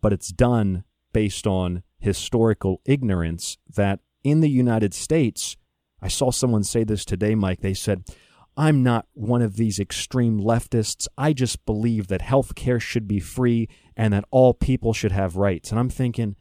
But 0.00 0.12
it's 0.12 0.28
done 0.28 0.84
based 1.12 1.46
on 1.46 1.82
historical 1.98 2.80
ignorance 2.84 3.58
that 3.74 4.00
in 4.24 4.40
the 4.40 4.50
United 4.50 4.92
States, 4.92 5.56
I 6.00 6.08
saw 6.08 6.30
someone 6.30 6.64
say 6.64 6.84
this 6.84 7.04
today, 7.04 7.34
Mike. 7.34 7.60
They 7.60 7.74
said, 7.74 8.04
I'm 8.56 8.82
not 8.82 9.06
one 9.14 9.40
of 9.40 9.56
these 9.56 9.78
extreme 9.78 10.40
leftists. 10.40 11.08
I 11.16 11.32
just 11.32 11.64
believe 11.64 12.08
that 12.08 12.20
health 12.20 12.54
care 12.54 12.80
should 12.80 13.08
be 13.08 13.20
free 13.20 13.68
and 13.96 14.12
that 14.12 14.24
all 14.30 14.52
people 14.52 14.92
should 14.92 15.12
have 15.12 15.36
rights. 15.36 15.70
And 15.70 15.78
I'm 15.78 15.88
thinking, 15.88 16.36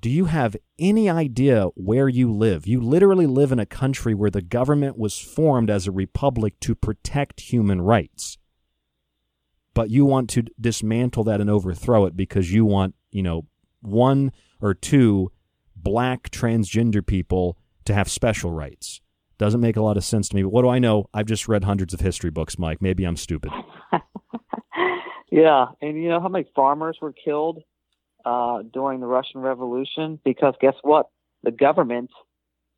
do 0.00 0.10
you 0.10 0.26
have 0.26 0.56
any 0.78 1.10
idea 1.10 1.66
where 1.74 2.08
you 2.08 2.32
live? 2.32 2.66
You 2.66 2.80
literally 2.80 3.26
live 3.26 3.50
in 3.50 3.58
a 3.58 3.66
country 3.66 4.14
where 4.14 4.30
the 4.30 4.42
government 4.42 4.96
was 4.96 5.18
formed 5.18 5.70
as 5.70 5.86
a 5.86 5.92
republic 5.92 6.58
to 6.60 6.74
protect 6.74 7.40
human 7.40 7.80
rights. 7.80 8.38
But 9.74 9.90
you 9.90 10.04
want 10.04 10.30
to 10.30 10.44
dismantle 10.60 11.24
that 11.24 11.40
and 11.40 11.50
overthrow 11.50 12.04
it 12.06 12.16
because 12.16 12.52
you 12.52 12.64
want, 12.64 12.94
you 13.10 13.22
know, 13.22 13.46
one 13.80 14.32
or 14.60 14.74
two 14.74 15.32
black 15.74 16.30
transgender 16.30 17.04
people 17.04 17.58
to 17.84 17.94
have 17.94 18.08
special 18.08 18.52
rights. 18.52 19.00
Doesn't 19.36 19.60
make 19.60 19.76
a 19.76 19.82
lot 19.82 19.96
of 19.96 20.04
sense 20.04 20.28
to 20.28 20.36
me. 20.36 20.42
But 20.42 20.50
what 20.50 20.62
do 20.62 20.68
I 20.68 20.78
know? 20.78 21.08
I've 21.14 21.26
just 21.26 21.48
read 21.48 21.64
hundreds 21.64 21.94
of 21.94 22.00
history 22.00 22.30
books, 22.30 22.58
Mike. 22.58 22.82
Maybe 22.82 23.04
I'm 23.04 23.16
stupid. 23.16 23.52
yeah, 25.30 25.66
and 25.80 26.00
you 26.00 26.08
know 26.08 26.20
how 26.20 26.28
many 26.28 26.48
farmers 26.54 26.98
were 27.00 27.12
killed 27.12 27.62
uh, 28.24 28.62
during 28.72 29.00
the 29.00 29.06
Russian 29.06 29.40
Revolution? 29.40 30.18
Because 30.24 30.54
guess 30.60 30.74
what? 30.82 31.08
The 31.42 31.50
government 31.50 32.10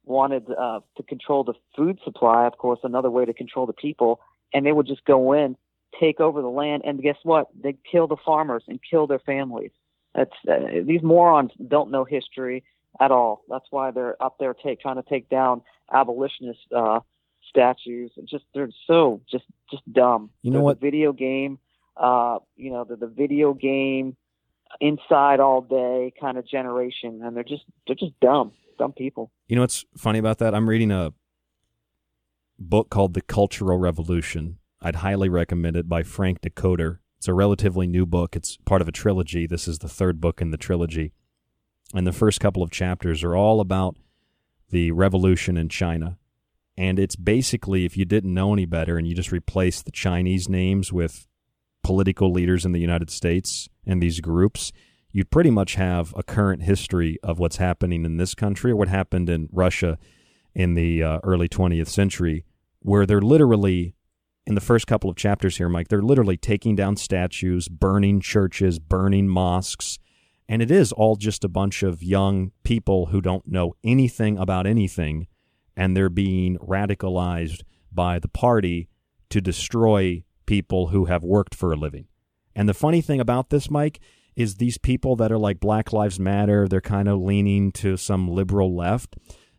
wanted 0.05 0.47
uh, 0.51 0.81
to 0.97 1.03
control 1.03 1.45
the 1.45 1.55
food 1.77 1.99
supply. 2.05 2.47
Of 2.47 2.59
course, 2.59 2.81
another 2.83 3.11
way 3.11 3.25
to 3.25 3.33
control 3.33 3.67
the 3.67 3.73
people, 3.73 4.21
and 4.53 4.65
they 4.65 4.73
would 4.73 4.87
just 4.87 5.05
go 5.05 5.33
in, 5.33 5.57
take 5.99 6.21
over 6.21 6.43
the 6.43 6.49
land, 6.49 6.83
and 6.85 7.03
guess 7.03 7.17
what? 7.23 7.49
They'd 7.61 7.79
kill 7.91 8.07
the 8.07 8.17
farmers 8.25 8.65
and 8.69 8.79
kill 8.89 9.07
their 9.07 9.19
families. 9.19 9.71
That's 10.15 10.33
uh, 10.51 10.83
these 10.87 11.03
morons 11.03 11.53
don't 11.69 11.91
know 11.91 12.05
history 12.05 12.65
at 13.01 13.11
all. 13.11 13.45
That's 13.49 13.67
why 13.71 13.93
they're 13.93 14.21
up 14.23 14.37
there 14.41 14.55
take, 14.55 14.81
trying 14.81 14.97
to 14.97 15.09
take 15.09 15.29
down 15.29 15.63
abolitionist 15.93 16.61
uh, 16.75 17.01
statues. 17.49 18.11
Just 18.25 18.45
they're 18.55 18.71
so 18.87 19.21
just 19.31 19.45
just 19.71 19.83
dumb. 19.93 20.31
You 20.43 20.51
know 20.51 20.59
they're 20.59 20.65
what? 20.65 20.81
The 20.81 20.87
video 20.87 21.13
game, 21.13 21.59
uh, 21.97 22.39
you 22.57 22.73
know, 22.73 22.85
the 22.85 22.97
the 22.97 23.07
video 23.07 23.55
game 23.55 24.17
inside 24.81 25.41
all 25.41 25.61
day 25.61 26.13
kind 26.21 26.39
of 26.39 26.47
generation, 26.47 27.21
and 27.25 27.37
they're 27.37 27.45
just 27.45 27.65
they're 27.87 27.97
just 27.97 28.19
dumb, 28.21 28.53
dumb 28.79 28.93
people. 28.93 29.31
You 29.49 29.57
know 29.57 29.63
what's 29.63 29.85
funny 29.97 30.19
about 30.19 30.39
that? 30.39 30.55
I'm 30.55 30.69
reading 30.69 30.91
a 30.91 31.13
book 32.59 32.91
called 32.91 33.15
The 33.15 33.23
Cultural 33.23 33.79
Revolution. 33.79 34.59
I'd 34.83 34.97
highly 34.97 35.29
recommend 35.29 35.77
it 35.77 35.89
by 35.89 36.03
Frank 36.03 36.41
Dikötter. 36.41 36.99
It's 37.19 37.29
a 37.29 37.35
relatively 37.35 37.87
new 37.87 38.07
book. 38.07 38.35
It's 38.35 38.57
part 38.65 38.81
of 38.81 38.89
a 38.89 38.93
trilogy. 38.93 39.47
This 39.47 39.69
is 39.69 39.81
the 39.81 39.89
third 39.89 40.21
book 40.21 40.41
in 40.41 40.51
the 40.51 40.57
trilogy. 40.57 41.13
And 41.93 42.07
the 42.07 42.13
first 42.13 42.41
couple 42.41 42.63
of 42.63 42.71
chapters 42.71 43.23
are 43.25 43.37
all 43.37 43.61
about 43.61 43.97
the 44.71 44.93
revolution 44.93 45.57
in 45.57 45.69
China. 45.69 46.19
And 46.77 46.99
it's 46.99 47.17
basically, 47.17 47.85
if 47.85 47.97
you 47.97 48.07
didn't 48.07 48.33
know 48.33 48.55
any 48.55 48.65
better 48.65 48.97
and 48.97 49.07
you 49.07 49.15
just 49.15 49.33
replace 49.33 49.83
the 49.83 49.91
Chinese 49.91 50.49
names 50.49 50.93
with 50.93 51.27
political 51.91 52.31
leaders 52.31 52.65
in 52.65 52.71
the 52.71 52.79
United 52.79 53.11
States 53.11 53.69
and 53.85 54.01
these 54.01 54.21
groups, 54.21 54.71
you'd 55.11 55.29
pretty 55.29 55.51
much 55.51 55.75
have 55.75 56.15
a 56.17 56.23
current 56.23 56.63
history 56.63 57.19
of 57.21 57.41
what's 57.41 57.57
happening 57.57 58.05
in 58.05 58.17
this 58.17 58.33
country 58.33 58.71
or 58.71 58.77
what 58.77 58.87
happened 58.87 59.29
in 59.29 59.49
Russia 59.51 59.99
in 60.55 60.75
the 60.77 61.03
uh, 61.03 61.19
early 61.25 61.49
20th 61.49 61.89
century, 61.89 62.45
where 62.79 63.07
they're 63.07 63.21
literally 63.21 63.97
in 64.47 64.55
the 64.55 64.61
first 64.61 64.87
couple 64.87 65.11
of 65.11 65.17
chapters 65.17 65.57
here, 65.57 65.69
Mike, 65.69 65.89
they're 65.89 66.01
literally 66.01 66.37
taking 66.37 66.77
down 66.77 66.95
statues, 66.95 67.67
burning 67.67 68.21
churches, 68.21 68.79
burning 68.79 69.27
mosques. 69.27 69.99
And 70.49 70.63
it 70.63 70.71
is 70.71 70.93
all 70.93 71.17
just 71.17 71.43
a 71.43 71.49
bunch 71.49 71.83
of 71.83 72.05
young 72.05 72.53
people 72.63 73.07
who 73.07 73.21
don't 73.21 73.49
know 73.49 73.75
anything 73.83 74.39
about 74.39 74.65
anything. 74.65 75.27
And 75.77 75.97
they're 75.97 76.09
being 76.09 76.57
radicalized 76.59 77.63
by 77.91 78.21
the 78.21 78.29
party 78.29 78.89
to 79.31 79.41
destroy 79.41 80.23
people 80.51 80.89
who 80.89 81.05
have 81.05 81.23
worked 81.23 81.55
for 81.55 81.73
a 81.73 81.77
living. 81.77 82.09
And 82.57 82.69
the 82.69 82.75
funny 82.75 83.01
thing 83.01 83.21
about 83.21 83.51
this, 83.51 83.71
Mike, 83.71 84.01
is 84.35 84.57
these 84.57 84.79
people 84.79 85.15
that 85.15 85.31
are 85.31 85.39
like 85.39 85.61
Black 85.61 85.93
Lives 85.93 86.19
Matter, 86.19 86.67
they're 86.67 86.81
kind 86.81 87.09
of 87.09 87.21
leaning 87.21 87.71
to 87.71 87.97
some 87.97 88.27
liberal 88.27 88.75
left. 88.75 89.15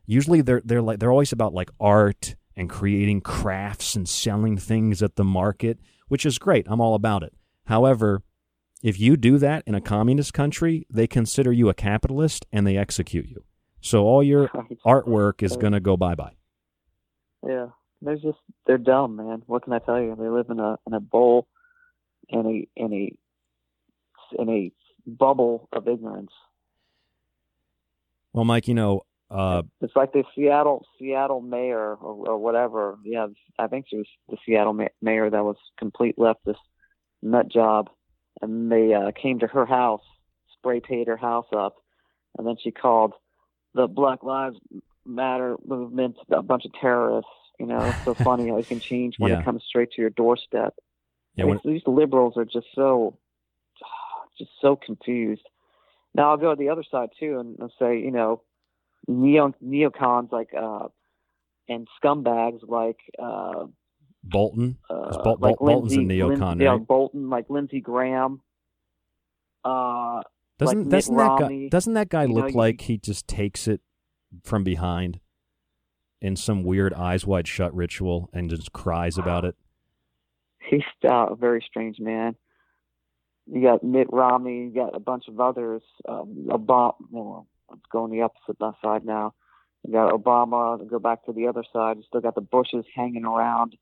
Usually 0.06 0.41
they're 0.41 0.62
they're 0.65 0.82
like 0.82 0.99
they're 0.99 1.12
always 1.12 1.32
about 1.32 1.54
like 1.54 1.71
art 1.80 2.36
and 2.58 2.69
creating 2.69 3.21
crafts 3.21 3.95
and 3.95 4.08
selling 4.08 4.58
things 4.58 5.01
at 5.01 5.15
the 5.15 5.23
market, 5.23 5.80
which 6.10 6.25
is 6.25 6.38
great. 6.38 6.67
I'm 6.67 6.82
all 6.82 6.95
about 6.95 7.23
it. 7.23 7.34
However, 7.67 8.21
if 8.84 8.99
you 8.99 9.15
do 9.15 9.38
that 9.38 9.63
in 9.65 9.75
a 9.75 9.80
communist 9.80 10.34
country, 10.34 10.86
they 10.89 11.08
consider 11.08 11.54
you 11.54 11.69
a 11.69 11.73
capitalist 11.73 12.45
and 12.51 12.67
they 12.67 12.75
execute 12.75 13.30
you. 13.30 13.45
So 13.80 14.04
all 14.04 14.21
your 14.21 14.49
artwork 14.86 15.41
is 15.41 15.56
going 15.56 15.71
to 15.71 15.80
go 15.80 15.95
bye 15.95 16.15
bye. 16.15 16.36
Yeah, 17.47 17.67
they're 18.01 18.15
just 18.15 18.39
they're 18.65 18.77
dumb, 18.77 19.15
man. 19.15 19.43
What 19.45 19.63
can 19.63 19.73
I 19.73 19.79
tell 19.79 20.01
you? 20.01 20.15
They 20.17 20.27
live 20.27 20.49
in 20.49 20.59
a 20.59 20.77
in 20.87 20.93
a 20.93 20.99
bowl, 20.99 21.47
in 22.29 22.45
a 22.45 22.81
in 22.81 22.93
a 22.93 24.41
in 24.41 24.49
a 24.49 24.71
bubble 25.05 25.69
of 25.73 25.87
ignorance. 25.87 26.31
Well, 28.33 28.45
Mike, 28.45 28.67
you 28.67 28.73
know, 28.73 29.01
uh, 29.29 29.63
it's 29.81 29.95
like 29.95 30.13
the 30.13 30.23
Seattle 30.35 30.85
Seattle 30.99 31.41
mayor 31.41 31.95
or, 31.95 32.29
or 32.29 32.37
whatever. 32.37 32.97
Yeah, 33.03 33.27
I 33.59 33.67
think 33.67 33.85
she 33.89 33.97
was 33.97 34.07
the 34.29 34.37
Seattle 34.45 34.73
ma- 34.73 34.87
mayor 35.01 35.29
that 35.29 35.43
was 35.43 35.57
complete 35.77 36.17
leftist 36.17 36.55
nut 37.21 37.49
job, 37.49 37.89
and 38.41 38.71
they 38.71 38.93
uh, 38.93 39.11
came 39.11 39.39
to 39.39 39.47
her 39.47 39.65
house, 39.65 40.03
spray 40.57 40.79
painted 40.79 41.07
her 41.07 41.17
house 41.17 41.47
up, 41.55 41.75
and 42.37 42.47
then 42.47 42.55
she 42.61 42.71
called 42.71 43.13
the 43.73 43.87
Black 43.87 44.23
Lives 44.23 44.57
Matter 45.05 45.55
movement 45.65 46.17
a 46.31 46.43
bunch 46.43 46.65
of 46.65 46.71
terrorists. 46.79 47.29
You 47.62 47.67
know, 47.67 47.80
it's 47.86 48.04
so 48.04 48.15
funny 48.15 48.50
how 48.50 48.58
it 48.58 48.67
can 48.67 48.80
change 48.80 49.19
when 49.19 49.32
Yeah. 49.32 49.39
it 49.41 49.45
comes 49.45 49.63
straight 49.63 49.91
to 49.91 50.02
your 50.02 50.10
doorstep. 50.10 50.74
Yeah, 51.36 51.45
when- 51.45 51.60
these 51.63 51.84
liberals 51.86 52.36
are 52.36 52.45
just 52.45 52.65
so, 52.74 53.17
just 54.39 54.50
so 54.60 54.76
confused. 54.76 55.47
Now 56.15 56.32
I'll 56.32 56.38
go 56.38 56.50
to 56.56 56.60
the 56.60 56.69
other 56.69 56.84
side 56.89 57.10
too 57.19 57.38
and, 57.39 57.60
and 57.60 57.71
say, 57.78 58.00
you 58.00 58.10
know, 58.10 58.41
neo 59.08 59.54
neocons 59.63 60.32
like 60.32 60.50
uh, 60.60 60.88
and 61.69 61.88
scumbags 62.04 62.62
like 62.67 62.97
uh, 63.19 63.65
Bolton. 64.24 64.78
Uh, 64.89 65.21
Bol- 65.24 65.38
like 65.39 65.58
Bol- 65.60 65.67
Bolton's 65.82 65.93
a 65.93 65.97
neocon, 66.00 66.39
Lindsey, 66.39 66.63
yeah, 66.63 66.71
right? 66.71 66.88
Bolton, 66.88 67.30
like 67.30 67.45
Lindsey 67.50 67.80
Graham. 67.80 68.41
Uh, 69.63 70.21
Doesn't 70.58 70.80
like 70.86 70.89
doesn't 70.89 71.15
that 71.17 71.39
guy 71.39 71.67
doesn't 71.69 71.93
that 71.93 72.10
guy 72.10 72.24
You 72.24 72.30
know, 72.30 72.34
look 72.41 72.52
you- 72.52 72.58
like 72.58 72.82
he 72.82 72.97
just 72.97 73.28
takes 73.28 73.67
it 73.67 73.82
from 74.43 74.63
behind 74.63 75.19
in 76.21 76.36
some 76.36 76.63
weird 76.63 76.93
eyes 76.93 77.25
wide 77.25 77.47
shut 77.47 77.73
ritual 77.75 78.29
and 78.31 78.49
just 78.49 78.71
cries 78.71 79.17
about 79.17 79.45
it? 79.45 79.55
he's 80.71 80.81
uh, 81.03 81.27
a 81.27 81.36
very 81.36 81.63
strange 81.67 81.99
man. 81.99 82.36
You 83.51 83.62
got 83.62 83.84
Mitt 83.84 84.07
Romney, 84.12 84.65
you 84.65 84.73
got 84.73 84.95
a 84.95 84.99
bunch 84.99 85.27
of 85.27 85.39
others. 85.39 85.81
Um, 86.07 86.47
Obama, 86.49 86.93
well, 87.12 87.47
let's 87.69 87.81
go 87.91 88.03
on 88.03 88.12
the 88.12 88.21
opposite 88.21 88.57
side 88.84 89.05
now. 89.05 89.34
You 89.86 89.93
got 89.93 90.13
Obama. 90.13 90.88
Go 90.88 90.99
back 90.99 91.25
to 91.25 91.34
the 91.34 91.47
other 91.47 91.63
side. 91.73 91.97
You 91.97 92.03
still 92.07 92.21
got 92.21 92.36
the 92.36 92.41
Bushes 92.41 92.86
hanging 92.95 93.25
around. 93.25 93.75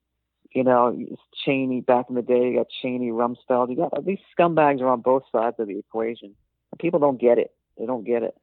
You 0.55 0.63
know, 0.63 0.95
it's 0.97 1.21
Cheney 1.45 1.81
back 1.81 2.05
in 2.09 2.15
the 2.15 2.21
day. 2.21 2.49
You 2.49 2.57
got 2.57 2.67
Cheney, 2.81 3.09
Rumsfeld. 3.09 3.69
You 3.69 3.75
got 3.75 4.05
these 4.05 4.17
scumbags 4.37 4.81
are 4.81 4.87
on 4.87 5.01
both 5.01 5.23
sides 5.31 5.57
of 5.59 5.67
the 5.67 5.77
equation. 5.77 6.35
People 6.79 6.99
don't 6.99 7.19
get 7.19 7.37
it. 7.37 7.51
They 7.77 7.85
don't 7.85 8.05
get 8.05 8.23
it. 8.23 8.35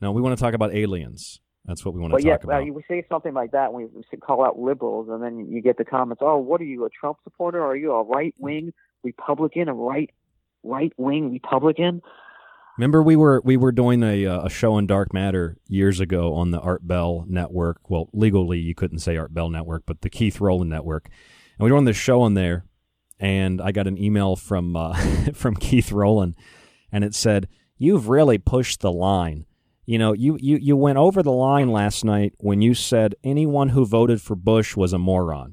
No, 0.00 0.12
we 0.12 0.22
want 0.22 0.38
to 0.38 0.42
talk 0.42 0.54
about 0.54 0.72
aliens. 0.74 1.40
That's 1.64 1.84
what 1.84 1.94
we 1.94 2.00
want 2.00 2.10
to 2.12 2.16
But 2.16 2.24
yeah, 2.24 2.32
talk 2.38 2.44
about. 2.44 2.62
uh, 2.62 2.64
you 2.64 2.82
say 2.88 3.04
something 3.08 3.34
like 3.34 3.52
that 3.52 3.72
when 3.72 3.82
you 3.82 4.04
call 4.20 4.44
out 4.44 4.58
liberals, 4.58 5.08
and 5.08 5.22
then 5.22 5.46
you 5.50 5.62
get 5.62 5.76
the 5.78 5.84
comments, 5.84 6.20
"Oh, 6.24 6.38
what 6.38 6.60
are 6.60 6.64
you, 6.64 6.84
a 6.84 6.90
Trump 6.90 7.18
supporter? 7.22 7.62
Are 7.62 7.76
you 7.76 7.92
a 7.92 8.02
right 8.02 8.34
wing 8.38 8.72
Republican, 9.04 9.68
a 9.68 9.74
right 9.74 10.10
right 10.64 10.92
wing 10.96 11.30
Republican?" 11.30 12.02
Remember, 12.78 13.02
we 13.02 13.16
were 13.16 13.40
we 13.44 13.56
were 13.56 13.70
doing 13.70 14.02
a 14.02 14.26
uh, 14.26 14.46
a 14.46 14.50
show 14.50 14.74
on 14.74 14.86
Dark 14.86 15.12
Matter 15.12 15.56
years 15.68 16.00
ago 16.00 16.34
on 16.34 16.50
the 16.50 16.58
Art 16.60 16.86
Bell 16.86 17.24
Network. 17.28 17.78
Well, 17.88 18.08
legally 18.12 18.58
you 18.58 18.74
couldn't 18.74 18.98
say 18.98 19.16
Art 19.16 19.32
Bell 19.32 19.48
Network, 19.50 19.84
but 19.86 20.00
the 20.00 20.10
Keith 20.10 20.40
Rowland 20.40 20.70
Network. 20.70 21.08
And 21.58 21.64
we 21.64 21.70
were 21.70 21.76
on 21.76 21.84
this 21.84 21.98
show 21.98 22.22
on 22.22 22.34
there, 22.34 22.64
and 23.20 23.60
I 23.60 23.72
got 23.72 23.86
an 23.86 24.02
email 24.02 24.34
from 24.36 24.74
uh, 24.74 24.94
from 25.34 25.54
Keith 25.54 25.92
Rowland, 25.92 26.34
and 26.90 27.04
it 27.04 27.14
said, 27.14 27.46
"You've 27.76 28.08
really 28.08 28.38
pushed 28.38 28.80
the 28.80 28.90
line. 28.90 29.44
You 29.92 29.98
know, 29.98 30.14
you 30.14 30.38
you 30.40 30.56
you 30.56 30.74
went 30.74 30.96
over 30.96 31.22
the 31.22 31.30
line 31.30 31.70
last 31.70 32.02
night 32.02 32.32
when 32.38 32.62
you 32.62 32.72
said 32.72 33.14
anyone 33.22 33.68
who 33.68 33.84
voted 33.84 34.22
for 34.22 34.34
Bush 34.34 34.74
was 34.74 34.94
a 34.94 34.98
moron." 34.98 35.52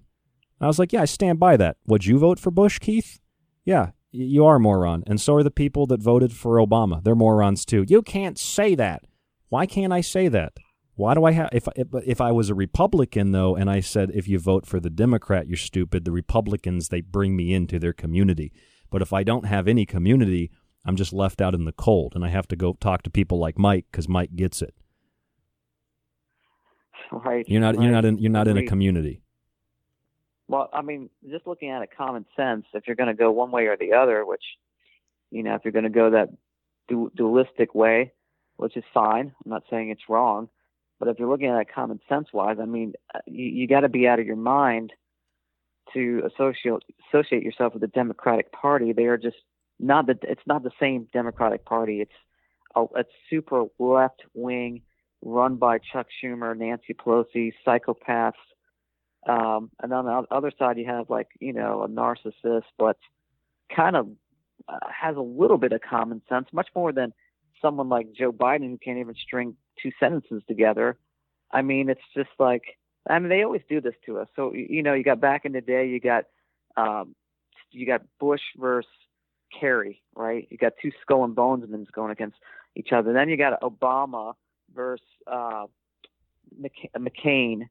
And 0.59 0.61
I 0.61 0.67
was 0.67 0.79
like, 0.79 0.93
"Yeah, 0.93 1.01
I 1.01 1.05
stand 1.05 1.41
by 1.41 1.57
that. 1.57 1.75
Would 1.87 2.05
you 2.05 2.17
vote 2.17 2.39
for 2.39 2.49
Bush, 2.49 2.79
Keith?" 2.79 3.19
Yeah, 3.65 3.87
you 4.13 4.45
are 4.45 4.55
a 4.55 4.59
moron, 4.61 5.03
and 5.05 5.19
so 5.19 5.35
are 5.35 5.43
the 5.43 5.51
people 5.51 5.87
that 5.87 6.01
voted 6.01 6.31
for 6.31 6.55
Obama. 6.55 7.03
They're 7.03 7.15
morons 7.15 7.65
too. 7.65 7.83
You 7.89 8.01
can't 8.01 8.39
say 8.39 8.75
that. 8.75 9.01
Why 9.49 9.65
can't 9.65 9.91
I 9.91 9.99
say 9.99 10.29
that? 10.29 10.53
Why 10.95 11.15
do 11.15 11.25
I 11.25 11.33
have 11.33 11.49
if 11.51 11.67
if, 11.75 11.87
if 12.05 12.21
I 12.21 12.31
was 12.31 12.49
a 12.49 12.55
Republican 12.55 13.33
though, 13.33 13.57
and 13.57 13.69
I 13.69 13.81
said 13.81 14.09
if 14.13 14.29
you 14.29 14.39
vote 14.39 14.65
for 14.65 14.79
the 14.79 14.89
Democrat, 14.89 15.49
you're 15.49 15.57
stupid. 15.57 16.05
The 16.05 16.13
Republicans 16.13 16.87
they 16.87 17.01
bring 17.01 17.35
me 17.35 17.53
into 17.53 17.77
their 17.77 17.91
community, 17.91 18.53
but 18.89 19.01
if 19.01 19.11
I 19.11 19.23
don't 19.23 19.47
have 19.47 19.67
any 19.67 19.85
community, 19.85 20.49
I'm 20.89 20.95
just 20.95 21.13
left 21.13 21.39
out 21.39 21.53
in 21.53 21.65
the 21.65 21.71
cold, 21.71 22.13
and 22.15 22.25
I 22.25 22.29
have 22.29 22.47
to 22.47 22.55
go 22.55 22.73
talk 22.73 23.03
to 23.03 23.11
people 23.11 23.37
like 23.37 23.59
Mike 23.59 23.85
because 23.91 24.09
Mike 24.09 24.35
gets 24.35 24.63
it. 24.63 24.73
Right. 27.11 27.47
You're 27.47 27.61
not 27.61 27.79
you're 27.79 27.91
not 27.91 28.05
in 28.05 28.17
you're 28.17 28.31
not 28.31 28.47
in 28.47 28.57
a 28.57 28.65
community. 28.65 29.21
Well, 30.47 30.67
I 30.73 30.81
mean, 30.81 31.11
just 31.29 31.45
looking 31.45 31.69
at 31.69 31.83
it, 31.83 31.89
common 31.95 32.25
sense. 32.35 32.65
If 32.73 32.87
you're 32.87 32.95
going 32.95 33.07
to 33.07 33.13
go 33.13 33.29
one 33.29 33.51
way 33.51 33.67
or 33.67 33.77
the 33.77 33.93
other, 33.93 34.25
which, 34.25 34.41
you 35.29 35.43
know, 35.43 35.53
if 35.53 35.61
you're 35.63 35.71
going 35.71 35.83
to 35.83 35.91
go 35.91 36.09
that 36.09 36.29
du- 36.87 37.11
dualistic 37.15 37.75
way, 37.75 38.11
which 38.57 38.75
is 38.75 38.83
fine. 38.91 39.31
I'm 39.45 39.51
not 39.51 39.65
saying 39.69 39.91
it's 39.91 40.09
wrong, 40.09 40.49
but 40.97 41.07
if 41.07 41.19
you're 41.19 41.29
looking 41.29 41.49
at 41.49 41.61
it 41.61 41.67
common 41.71 41.99
sense 42.09 42.29
wise, 42.33 42.57
I 42.59 42.65
mean, 42.65 42.93
uh, 43.13 43.19
you, 43.27 43.45
you 43.45 43.67
got 43.67 43.81
to 43.81 43.89
be 43.89 44.07
out 44.07 44.19
of 44.19 44.25
your 44.25 44.35
mind 44.35 44.91
to 45.93 46.23
associate 46.25 46.81
associate 47.13 47.43
yourself 47.43 47.73
with 47.73 47.81
the 47.81 47.87
Democratic 47.87 48.51
Party. 48.51 48.91
They 48.91 49.05
are 49.05 49.17
just 49.17 49.37
not 49.79 50.07
the. 50.07 50.17
It's 50.23 50.41
not 50.45 50.63
the 50.63 50.71
same 50.79 51.07
Democratic 51.13 51.65
Party. 51.65 52.01
It's 52.01 52.11
a, 52.75 52.85
it's 52.95 53.11
super 53.29 53.65
left 53.79 54.21
wing, 54.33 54.81
run 55.21 55.55
by 55.55 55.79
Chuck 55.79 56.07
Schumer, 56.21 56.57
Nancy 56.57 56.93
Pelosi, 56.93 57.53
psychopaths. 57.65 58.33
Um, 59.27 59.69
and 59.81 59.93
on 59.93 60.05
the 60.05 60.35
other 60.35 60.51
side, 60.57 60.77
you 60.77 60.85
have 60.85 61.09
like 61.09 61.27
you 61.39 61.53
know 61.53 61.83
a 61.83 61.87
narcissist, 61.87 62.63
but 62.77 62.97
kind 63.75 63.95
of 63.95 64.09
uh, 64.67 64.77
has 64.89 65.15
a 65.15 65.21
little 65.21 65.57
bit 65.57 65.71
of 65.71 65.81
common 65.81 66.21
sense, 66.29 66.47
much 66.51 66.67
more 66.75 66.91
than 66.91 67.13
someone 67.61 67.89
like 67.89 68.13
Joe 68.13 68.31
Biden 68.31 68.69
who 68.69 68.77
can't 68.77 68.99
even 68.99 69.15
string 69.15 69.55
two 69.81 69.91
sentences 69.99 70.41
together. 70.47 70.97
I 71.51 71.61
mean, 71.61 71.89
it's 71.89 72.01
just 72.15 72.29
like 72.37 72.63
I 73.09 73.19
mean 73.19 73.29
they 73.29 73.43
always 73.43 73.61
do 73.69 73.81
this 73.81 73.95
to 74.05 74.19
us. 74.19 74.27
So 74.35 74.53
you 74.53 74.83
know, 74.83 74.93
you 74.93 75.03
got 75.03 75.21
back 75.21 75.45
in 75.45 75.53
the 75.53 75.61
day, 75.61 75.87
you 75.87 75.99
got 75.99 76.25
um, 76.77 77.15
you 77.71 77.85
got 77.85 78.01
Bush 78.19 78.41
versus 78.57 78.89
Kerry, 79.57 80.01
right? 80.15 80.47
You 80.49 80.57
got 80.57 80.73
two 80.81 80.91
skull 81.01 81.23
and 81.23 81.35
bones 81.35 81.65
men 81.69 81.85
going 81.93 82.11
against 82.11 82.37
each 82.75 82.91
other. 82.91 83.13
Then 83.13 83.29
you 83.29 83.37
got 83.37 83.59
Obama 83.61 84.33
versus 84.73 85.05
uh, 85.27 85.65
McC- 86.61 86.91
McCain, 86.97 87.67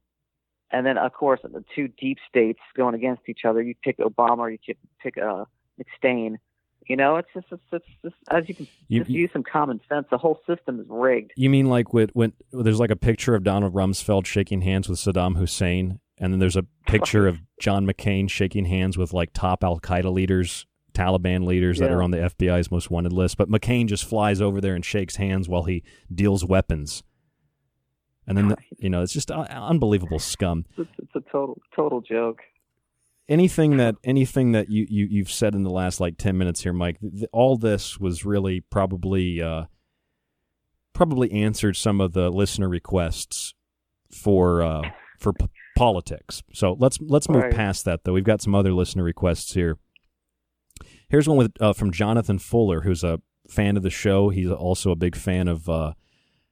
and 0.71 0.85
then 0.85 0.97
of 0.97 1.13
course 1.13 1.39
the 1.43 1.63
two 1.75 1.87
deep 1.87 2.17
states 2.27 2.59
going 2.75 2.95
against 2.95 3.23
each 3.27 3.41
other. 3.45 3.61
You 3.61 3.75
pick 3.83 3.97
Obama 3.99 4.39
or 4.39 4.49
you 4.51 4.57
pick- 4.65 4.77
pick 5.01 5.17
uh, 5.17 5.45
McStain. 5.79 6.35
You 6.87 6.95
know, 6.95 7.17
it's 7.17 7.27
just, 7.35 7.45
it's, 7.51 7.61
it's 7.71 7.85
just 8.03 8.15
as 8.31 8.49
you 8.49 8.55
can 8.55 8.67
You- 8.87 8.99
just 9.01 9.11
use 9.11 9.29
some 9.31 9.43
common 9.43 9.79
sense. 9.87 10.07
The 10.09 10.17
whole 10.17 10.39
system 10.47 10.79
is 10.79 10.87
rigged. 10.89 11.31
You 11.35 11.49
mean 11.49 11.67
like 11.67 11.93
with 11.93 12.09
when 12.13 12.33
there's 12.51 12.79
like 12.79 12.89
a 12.89 12.95
picture 12.95 13.35
of 13.35 13.43
Donald 13.43 13.73
Rumsfeld 13.73 14.25
shaking 14.25 14.61
hands 14.61 14.89
with 14.89 14.97
Saddam 14.99 15.37
Hussein, 15.37 15.99
and 16.17 16.33
then 16.33 16.39
there's 16.39 16.55
a 16.55 16.65
picture 16.87 17.27
of 17.29 17.39
John 17.61 17.85
McCain 17.85 18.29
shaking 18.29 18.65
hands 18.65 18.97
with 18.97 19.13
like 19.13 19.33
top 19.33 19.63
Al 19.63 19.79
Qaeda 19.79 20.11
leaders, 20.11 20.65
Taliban 20.99 21.45
leaders 21.45 21.79
that 21.79 21.91
are 21.91 22.01
on 22.03 22.11
the 22.11 22.17
FBI's 22.17 22.69
most 22.71 22.89
wanted 22.91 23.13
list. 23.13 23.37
But 23.37 23.49
McCain 23.49 23.87
just 23.87 24.05
flies 24.05 24.41
over 24.41 24.59
there 24.61 24.75
and 24.75 24.83
shakes 24.83 25.15
hands 25.15 25.47
while 25.47 25.63
he 25.63 25.83
deals 26.13 26.43
weapons, 26.45 27.03
and 28.27 28.37
then 28.37 28.49
the, 28.49 28.57
you 28.77 28.89
know 28.89 29.01
it's 29.01 29.13
just 29.13 29.31
uh, 29.31 29.45
unbelievable 29.49 30.19
scum. 30.19 30.65
It's, 30.77 30.89
it's 30.97 31.15
a 31.15 31.21
total 31.31 31.59
total 31.75 32.01
joke. 32.01 32.39
anything 33.27 33.77
that 33.77 33.95
anything 34.03 34.51
that 34.53 34.69
you, 34.69 34.85
you 34.89 35.07
you've 35.09 35.31
said 35.31 35.55
in 35.55 35.63
the 35.63 35.69
last 35.69 35.99
like 35.99 36.17
10 36.17 36.37
minutes 36.37 36.63
here 36.63 36.73
mike 36.73 36.99
th- 36.99 37.13
th- 37.13 37.29
all 37.31 37.57
this 37.57 37.99
was 37.99 38.25
really 38.25 38.59
probably 38.59 39.41
uh 39.41 39.65
probably 40.93 41.31
answered 41.31 41.75
some 41.77 42.01
of 42.01 42.13
the 42.13 42.29
listener 42.29 42.67
requests 42.67 43.53
for 44.11 44.61
uh 44.63 44.81
for 45.19 45.33
p- 45.33 45.45
politics 45.77 46.41
so 46.53 46.75
let's 46.79 46.97
let's 47.01 47.29
move 47.29 47.43
Right. 47.43 47.53
past 47.53 47.85
that 47.85 48.03
though 48.03 48.13
we've 48.13 48.23
got 48.23 48.41
some 48.41 48.55
other 48.55 48.73
listener 48.73 49.03
requests 49.03 49.53
here 49.53 49.77
here's 51.09 51.27
one 51.27 51.37
with 51.37 51.51
uh, 51.59 51.73
from 51.73 51.91
jonathan 51.91 52.39
fuller 52.39 52.81
who's 52.81 53.03
a 53.03 53.19
fan 53.49 53.77
of 53.77 53.83
the 53.83 53.89
show 53.89 54.29
he's 54.29 54.49
also 54.49 54.91
a 54.91 54.95
big 54.95 55.15
fan 55.15 55.47
of 55.47 55.67
uh 55.69 55.93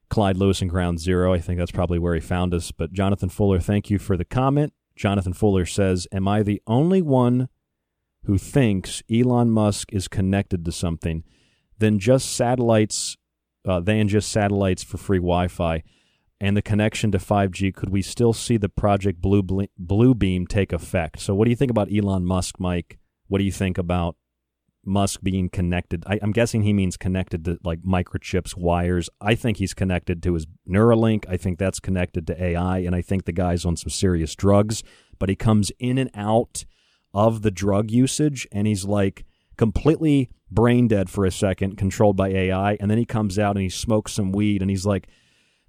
Clyde 0.10 0.38
Lewis 0.38 0.62
and 0.62 0.70
Ground 0.70 1.00
Zero. 1.00 1.34
I 1.34 1.40
think 1.40 1.60
that's 1.60 1.72
probably 1.72 2.00
where 2.00 2.14
he 2.14 2.22
found 2.22 2.54
us. 2.54 2.72
But 2.72 2.94
Jonathan 2.94 3.30
Fuller, 3.30 3.60
thank 3.60 3.90
you 3.90 4.00
for 4.00 4.16
the 4.16 4.26
comment. 4.26 4.74
Jonathan 4.96 5.34
Fuller 5.34 5.66
says, 5.66 6.08
Am 6.12 6.28
I 6.28 6.44
the 6.44 6.62
only 6.66 7.02
one 7.02 7.50
who 8.24 8.38
thinks 8.38 9.04
Elon 9.12 9.52
Musk 9.52 9.92
is 9.94 10.08
connected 10.08 10.66
to 10.66 10.72
something? 10.72 11.24
Then 11.78 12.00
just 12.00 12.34
satellites, 12.34 13.18
uh, 13.68 13.80
than 13.80 14.08
just 14.08 14.32
satellites 14.32 14.84
for 14.84 14.98
free 14.98 15.20
Wi 15.20 15.48
Fi 15.48 15.84
and 16.40 16.56
the 16.56 16.62
connection 16.62 17.12
to 17.12 17.18
5G, 17.18 17.74
could 17.74 17.90
we 17.90 18.02
still 18.02 18.34
see 18.34 18.58
the 18.58 18.70
Project 18.70 19.22
Blue, 19.22 19.42
Ble- 19.42 19.68
Blue 19.78 20.14
Beam 20.14 20.48
take 20.48 20.72
effect? 20.72 21.20
So, 21.20 21.36
what 21.36 21.46
do 21.46 21.50
you 21.52 21.56
think 21.56 21.72
about 21.72 21.92
Elon 21.94 22.26
Musk, 22.26 22.60
Mike? 22.60 22.98
What 23.28 23.40
do 23.40 23.44
you 23.44 23.52
think 23.52 23.78
about 23.78 24.16
Musk 24.88 25.22
being 25.22 25.50
connected. 25.50 26.04
I, 26.08 26.20
I'm 26.22 26.32
guessing 26.32 26.64
he 26.64 26.74
means 26.74 26.98
connected 26.98 27.46
to 27.46 27.60
like 27.64 27.82
microchips, 27.82 28.56
wires. 28.56 29.10
I 29.22 29.36
think 29.36 29.58
he's 29.58 29.74
connected 29.74 30.24
to 30.24 30.34
his 30.34 30.48
Neuralink. 30.68 31.26
I 31.30 31.38
think 31.38 31.60
that's 31.60 31.80
connected 31.80 32.26
to 32.28 32.44
AI, 32.44 32.80
and 32.80 32.96
I 32.96 33.02
think 33.02 33.26
the 33.26 33.32
guy's 33.32 33.66
on 33.66 33.76
some 33.76 33.90
serious 33.90 34.34
drugs. 34.36 34.84
But 35.20 35.30
he 35.30 35.36
comes 35.36 35.72
in 35.80 35.98
and 35.98 36.10
out 36.16 36.66
of 37.14 37.42
the 37.42 37.52
drug 37.52 37.92
usage, 37.92 38.48
and 38.52 38.66
he's 38.66 38.86
like 38.86 39.26
completely 39.58 40.30
brain 40.50 40.88
dead 40.88 41.10
for 41.10 41.26
a 41.26 41.32
second, 41.32 41.78
controlled 41.78 42.16
by 42.16 42.30
AI, 42.30 42.78
and 42.80 42.90
then 42.90 42.98
he 42.98 43.06
comes 43.06 43.38
out 43.38 43.56
and 43.56 43.64
he 43.64 43.70
smokes 43.70 44.14
some 44.14 44.32
weed, 44.32 44.62
and 44.62 44.72
he's 44.72 44.86
like, 44.86 45.08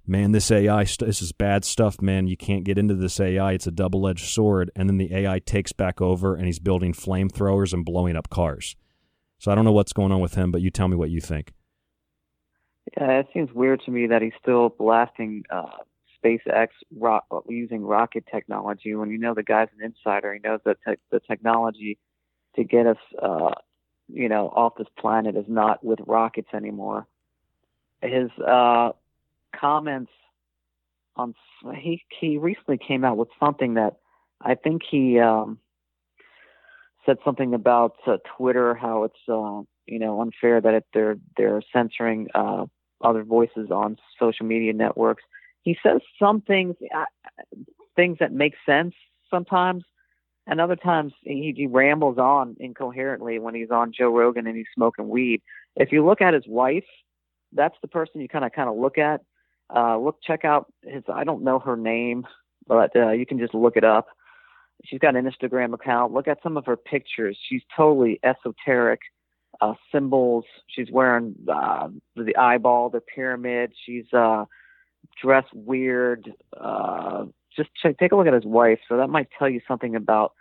"Man, 0.07 0.31
this 0.31 0.49
AI, 0.49 0.85
st- 0.85 1.07
this 1.07 1.21
is 1.21 1.31
bad 1.33 1.65
stuff, 1.65 2.01
man. 2.01 2.27
You 2.27 2.37
can't 2.37 2.63
get 2.63 2.77
into 2.77 2.95
this 2.95 3.19
AI. 3.19 3.53
It's 3.53 3.67
a 3.67 3.71
double-edged 3.71 4.25
sword." 4.25 4.71
And 4.75 4.87
then 4.87 4.97
the 4.97 5.13
AI 5.13 5.39
takes 5.39 5.73
back 5.73 6.01
over, 6.01 6.35
and 6.35 6.45
he's 6.45 6.59
building 6.59 6.93
flamethrowers 6.93 7.73
and 7.73 7.83
blowing 7.83 8.15
up 8.15 8.29
cars. 8.29 8.75
So 9.39 9.51
I 9.51 9.55
don't 9.55 9.65
know 9.65 9.71
what's 9.71 9.93
going 9.93 10.11
on 10.11 10.19
with 10.19 10.35
him, 10.35 10.51
but 10.51 10.61
you 10.61 10.69
tell 10.69 10.87
me 10.87 10.95
what 10.95 11.09
you 11.09 11.21
think. 11.21 11.53
Yeah, 12.97 13.19
it 13.19 13.27
seems 13.33 13.51
weird 13.53 13.81
to 13.85 13.91
me 13.91 14.07
that 14.07 14.21
he's 14.21 14.33
still 14.41 14.69
blasting 14.69 15.43
uh, 15.49 15.77
SpaceX 16.23 16.69
rock, 16.95 17.25
using 17.47 17.83
rocket 17.83 18.25
technology 18.31 18.93
when 18.95 19.09
you 19.09 19.17
know 19.17 19.33
the 19.33 19.43
guy's 19.43 19.69
an 19.77 19.85
insider. 19.85 20.33
He 20.33 20.39
knows 20.39 20.59
that 20.65 20.77
te- 20.85 21.01
the 21.11 21.19
technology 21.21 21.97
to 22.55 22.63
get 22.63 22.87
us, 22.87 22.97
uh, 23.21 23.51
you 24.07 24.27
know, 24.27 24.47
off 24.47 24.73
this 24.77 24.87
planet 24.97 25.35
is 25.35 25.45
not 25.47 25.83
with 25.83 25.99
rockets 26.05 26.49
anymore. 26.53 27.07
His 28.01 28.29
uh, 28.45 28.91
comments 29.55 30.11
on 31.15 31.35
he 31.77 32.03
he 32.19 32.37
recently 32.37 32.77
came 32.77 33.05
out 33.05 33.17
with 33.17 33.29
something 33.39 33.75
that 33.75 33.97
I 34.41 34.55
think 34.55 34.81
he 34.89 35.19
um, 35.19 35.59
said 37.09 37.17
something 37.25 37.53
about 37.53 37.95
uh, 38.05 38.17
Twitter, 38.37 38.75
how 38.75 39.03
it's 39.03 39.15
uh, 39.27 39.61
you 39.87 39.99
know 39.99 40.21
unfair 40.21 40.61
that 40.61 40.73
it, 40.73 40.85
they're 40.93 41.17
they're 41.37 41.61
censoring 41.73 42.27
uh, 42.35 42.65
other 43.03 43.23
voices 43.23 43.71
on 43.71 43.97
social 44.19 44.45
media 44.45 44.73
networks. 44.73 45.23
He 45.63 45.77
says 45.81 46.01
some 46.19 46.41
things 46.41 46.75
uh, 46.95 47.05
things 47.95 48.17
that 48.19 48.31
make 48.31 48.53
sense 48.65 48.93
sometimes, 49.29 49.83
and 50.45 50.61
other 50.61 50.75
times 50.75 51.13
he, 51.21 51.53
he 51.55 51.65
rambles 51.67 52.17
on 52.19 52.55
incoherently 52.59 53.39
when 53.39 53.55
he's 53.55 53.71
on 53.71 53.91
Joe 53.91 54.15
Rogan 54.15 54.45
and 54.45 54.55
he's 54.55 54.67
smoking 54.75 55.09
weed. 55.09 55.41
If 55.75 55.91
you 55.91 56.05
look 56.05 56.21
at 56.21 56.33
his 56.33 56.47
wife, 56.47 56.85
that's 57.53 57.75
the 57.81 57.87
person 57.87 58.21
you 58.21 58.27
kind 58.27 58.45
of 58.45 58.51
kind 58.51 58.69
of 58.69 58.77
look 58.77 58.97
at. 58.99 59.21
Uh, 59.75 59.97
look, 59.97 60.17
check 60.23 60.45
out 60.45 60.71
his. 60.83 61.03
I 61.11 61.23
don't 61.23 61.43
know 61.43 61.57
her 61.57 61.75
name, 61.75 62.27
but 62.67 62.95
uh, 62.95 63.11
you 63.11 63.25
can 63.25 63.39
just 63.39 63.55
look 63.55 63.77
it 63.77 63.83
up. 63.83 64.07
She's 64.85 64.99
got 64.99 65.15
an 65.15 65.29
Instagram 65.29 65.73
account. 65.73 66.13
Look 66.13 66.27
at 66.27 66.41
some 66.41 66.55
of 66.57 66.65
her 66.65 66.77
pictures. 66.77 67.37
She's 67.49 67.61
totally 67.75 68.19
esoteric. 68.23 68.99
Uh, 69.61 69.73
symbols. 69.91 70.45
She's 70.67 70.87
wearing 70.91 71.35
uh, 71.51 71.89
the 72.15 72.35
eyeball, 72.37 72.89
the 72.89 73.01
pyramid. 73.01 73.73
She's 73.85 74.05
uh, 74.13 74.45
dressed 75.21 75.53
weird. 75.53 76.31
Uh, 76.57 77.25
just 77.57 77.69
check, 77.81 77.97
take 77.97 78.13
a 78.13 78.15
look 78.15 78.27
at 78.27 78.33
his 78.33 78.45
wife. 78.45 78.79
So 78.87 78.95
that 78.97 79.09
might 79.09 79.27
tell 79.37 79.49
you 79.49 79.59
something 79.67 79.95
about 79.95 80.33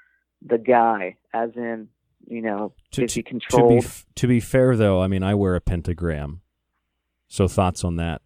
the 0.47 0.57
guy, 0.59 1.17
as 1.35 1.51
in, 1.57 1.89
you 2.29 2.43
know, 2.43 2.75
To, 2.93 3.05
is 3.05 3.15
he 3.15 3.23
to, 3.25 3.29
controlled? 3.29 3.71
to 3.71 3.75
be 3.81 3.85
f- 3.87 4.07
to 4.17 4.27
be 4.29 4.39
fair, 4.39 4.77
though, 4.77 5.03
I 5.03 5.09
mean, 5.09 5.25
I 5.25 5.35
wear 5.35 5.57
a 5.57 5.61
pentagram. 5.61 6.43
So 7.27 7.49
thoughts 7.49 7.83
on 7.83 7.97
that? 7.97 8.23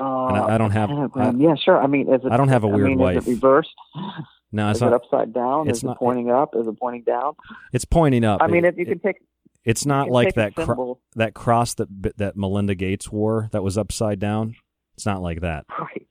Uh, 0.00 0.04
I- 0.04 0.54
I 0.54 0.58
don't 0.58 0.72
have- 0.72 0.88
pentagram. 0.88 1.36
I- 1.40 1.44
yeah, 1.44 1.54
sure. 1.54 1.80
I 1.80 1.86
mean, 1.86 2.12
it? 2.12 2.22
I 2.28 2.36
don't 2.36 2.48
have 2.48 2.64
a 2.64 2.68
weird 2.68 2.88
mean, 2.88 2.98
wife. 2.98 3.24
Reversed? 3.26 3.70
No, 4.52 4.70
it's 4.70 4.78
is 4.78 4.82
not. 4.82 4.92
it 4.92 4.94
upside 4.94 5.32
down? 5.32 5.68
it's 5.68 5.78
is 5.78 5.84
not- 5.84 5.92
it 5.96 5.98
pointing 5.98 6.30
up? 6.30 6.54
Is 6.56 6.66
it 6.66 6.78
pointing 6.78 7.02
down? 7.02 7.34
It's 7.72 7.84
pointing 7.84 8.24
up. 8.24 8.42
I 8.42 8.48
mean, 8.48 8.64
if 8.64 8.76
you 8.76 8.86
can 8.86 8.98
take. 8.98 9.16
It's 9.64 9.84
not 9.84 10.08
like 10.08 10.34
that 10.34 10.54
cro- 10.54 10.98
that 11.16 11.34
cross 11.34 11.74
that 11.74 11.88
that 12.16 12.36
Melinda 12.36 12.74
Gates 12.74 13.12
wore 13.12 13.48
that 13.52 13.62
was 13.62 13.76
upside 13.76 14.18
down. 14.18 14.56
It's 14.94 15.06
not 15.06 15.22
like 15.22 15.40
that. 15.40 15.66
Right. 15.78 16.08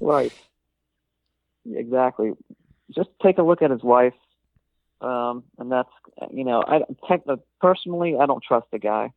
right. 0.00 0.32
Exactly. 1.66 2.32
Just 2.94 3.08
take 3.22 3.38
a 3.38 3.42
look 3.42 3.62
at 3.62 3.70
his 3.70 3.82
wife, 3.82 4.12
um, 5.00 5.44
and 5.58 5.72
that's 5.72 5.88
you 6.30 6.44
know, 6.44 6.62
I 6.66 6.80
tech, 7.08 7.22
personally, 7.60 8.16
I 8.20 8.26
don't 8.26 8.42
trust 8.42 8.66
the 8.70 8.78
guy. 8.78 9.12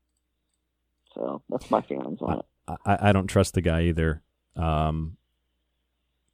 So 1.15 1.41
that's 1.49 1.69
my 1.69 1.81
feelings 1.81 2.19
on 2.21 2.39
it. 2.39 2.45
I, 2.85 3.09
I 3.09 3.11
don't 3.11 3.27
trust 3.27 3.53
the 3.53 3.61
guy 3.61 3.83
either. 3.83 4.21
Um, 4.55 5.17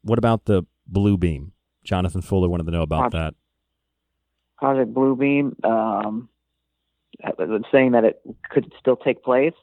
what 0.04 0.20
about 0.20 0.46
the 0.46 0.64
blue 0.92 1.18
beam? 1.18 1.54
Jonathan 1.84 2.22
Fuller 2.22 2.50
wanted 2.50 2.66
to 2.66 2.72
know 2.72 2.82
about 2.82 3.12
that. 3.14 3.34
Project 4.58 4.94
Bluebeam, 4.94 5.64
um, 5.66 6.30
I 7.24 7.32
saying 7.72 7.94
that 7.94 8.04
it 8.04 8.22
could 8.50 8.72
still 8.80 8.98
take 8.98 9.24
place. 9.24 9.54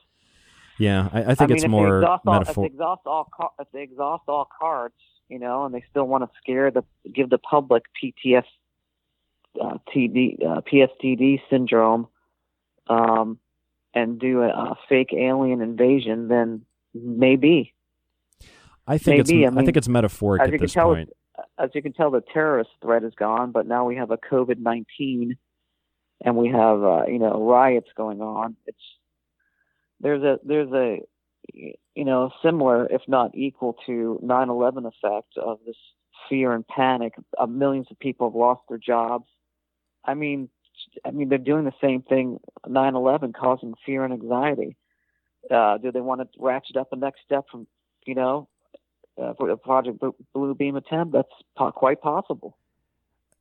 Yeah, 0.78 1.08
I, 1.12 1.32
I 1.32 1.34
think 1.34 1.50
mean, 1.50 1.56
it's 1.58 1.68
more 1.68 2.00
they 2.00 2.06
exhaust 2.06 2.26
all. 2.26 2.40
If 2.42 2.54
they 2.54 2.64
exhaust 2.64 3.02
all, 3.06 3.54
if 3.58 3.68
they 3.72 3.82
exhaust 3.82 4.24
all 4.28 4.48
cards, 4.58 4.94
you 5.28 5.38
know, 5.38 5.64
and 5.64 5.74
they 5.74 5.84
still 5.90 6.06
want 6.06 6.24
to 6.24 6.30
scare 6.40 6.70
the, 6.70 6.84
give 7.12 7.30
the 7.30 7.38
public 7.38 7.84
PTS, 8.02 8.44
uh, 9.60 9.78
TD, 9.94 10.44
uh, 10.44 10.60
PSTD 10.62 11.40
syndrome, 11.48 12.08
um, 12.88 13.38
and 13.94 14.18
do 14.18 14.42
a, 14.42 14.48
a 14.48 14.78
fake 14.88 15.12
alien 15.14 15.62
invasion, 15.62 16.28
then 16.28 16.62
maybe. 16.94 17.72
I 18.86 18.98
think 18.98 19.26
maybe, 19.26 19.44
it's 19.44 19.56
I 19.56 19.60
I, 19.60 19.64
think 19.64 19.76
it's 19.76 19.88
metaphoric 19.88 20.42
as 20.42 20.48
at 20.48 20.52
you 20.52 20.58
can 20.58 20.64
this 20.64 20.72
tell, 20.72 20.94
point. 20.94 21.10
As 21.58 21.70
you 21.74 21.82
can 21.82 21.92
tell, 21.92 22.10
the 22.10 22.22
terrorist 22.32 22.70
threat 22.82 23.02
is 23.02 23.12
gone, 23.14 23.50
but 23.50 23.66
now 23.66 23.84
we 23.84 23.96
have 23.96 24.10
a 24.10 24.18
COVID 24.18 24.58
nineteen, 24.58 25.36
and 26.24 26.36
we 26.36 26.48
have 26.48 26.82
uh, 26.82 27.06
you 27.06 27.18
know 27.18 27.46
riots 27.46 27.88
going 27.96 28.20
on. 28.20 28.56
It's 28.66 28.78
there's 30.00 30.22
a 30.22 30.38
there's 30.44 30.72
a 30.72 31.00
you 31.52 32.04
know 32.04 32.30
similar, 32.42 32.86
if 32.86 33.02
not 33.08 33.34
equal 33.34 33.76
to 33.86 34.20
9/11 34.22 34.86
effect 34.86 35.36
of 35.36 35.58
this 35.66 35.76
fear 36.28 36.52
and 36.52 36.66
panic. 36.66 37.14
Uh, 37.38 37.46
millions 37.46 37.86
of 37.90 37.98
people 37.98 38.28
have 38.28 38.36
lost 38.36 38.62
their 38.68 38.78
jobs. 38.78 39.26
I 40.04 40.14
mean, 40.14 40.48
I 41.04 41.10
mean 41.10 41.28
they're 41.28 41.38
doing 41.38 41.64
the 41.64 41.72
same 41.80 42.02
thing. 42.02 42.38
9/11 42.66 43.34
causing 43.34 43.74
fear 43.84 44.04
and 44.04 44.12
anxiety. 44.12 44.76
Uh, 45.50 45.78
do 45.78 45.92
they 45.92 46.00
want 46.00 46.20
to 46.20 46.28
ratchet 46.38 46.76
up 46.76 46.92
a 46.92 46.96
next 46.96 47.20
step 47.24 47.46
from 47.50 47.66
you 48.04 48.14
know 48.14 48.48
uh, 49.20 49.34
for 49.38 49.48
the 49.48 49.56
Project 49.56 50.02
Blue- 50.34 50.54
Beam 50.54 50.76
attempt? 50.76 51.12
That's 51.12 51.28
po- 51.56 51.72
quite 51.72 52.00
possible. 52.00 52.56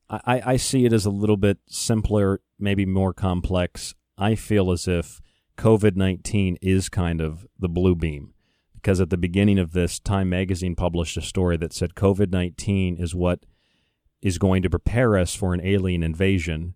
I, 0.09 0.41
I 0.45 0.57
see 0.57 0.85
it 0.85 0.93
as 0.93 1.05
a 1.05 1.09
little 1.09 1.38
bit 1.38 1.57
simpler, 1.67 2.39
maybe 2.59 2.85
more 2.85 3.13
complex. 3.13 3.95
I 4.17 4.35
feel 4.35 4.71
as 4.71 4.88
if 4.88 5.19
COVID 5.57 5.95
19 5.95 6.57
is 6.61 6.89
kind 6.89 7.21
of 7.21 7.47
the 7.57 7.69
blue 7.69 7.95
beam. 7.95 8.33
Because 8.75 9.01
at 9.01 9.09
the 9.09 9.17
beginning 9.17 9.57
of 9.57 9.71
this, 9.71 9.99
Time 9.99 10.29
magazine 10.29 10.75
published 10.75 11.17
a 11.17 11.21
story 11.21 11.57
that 11.57 11.73
said 11.73 11.95
COVID 11.95 12.31
19 12.31 12.97
is 12.97 13.15
what 13.15 13.45
is 14.21 14.38
going 14.38 14.61
to 14.61 14.69
prepare 14.69 15.17
us 15.17 15.33
for 15.33 15.53
an 15.53 15.61
alien 15.65 16.03
invasion. 16.03 16.75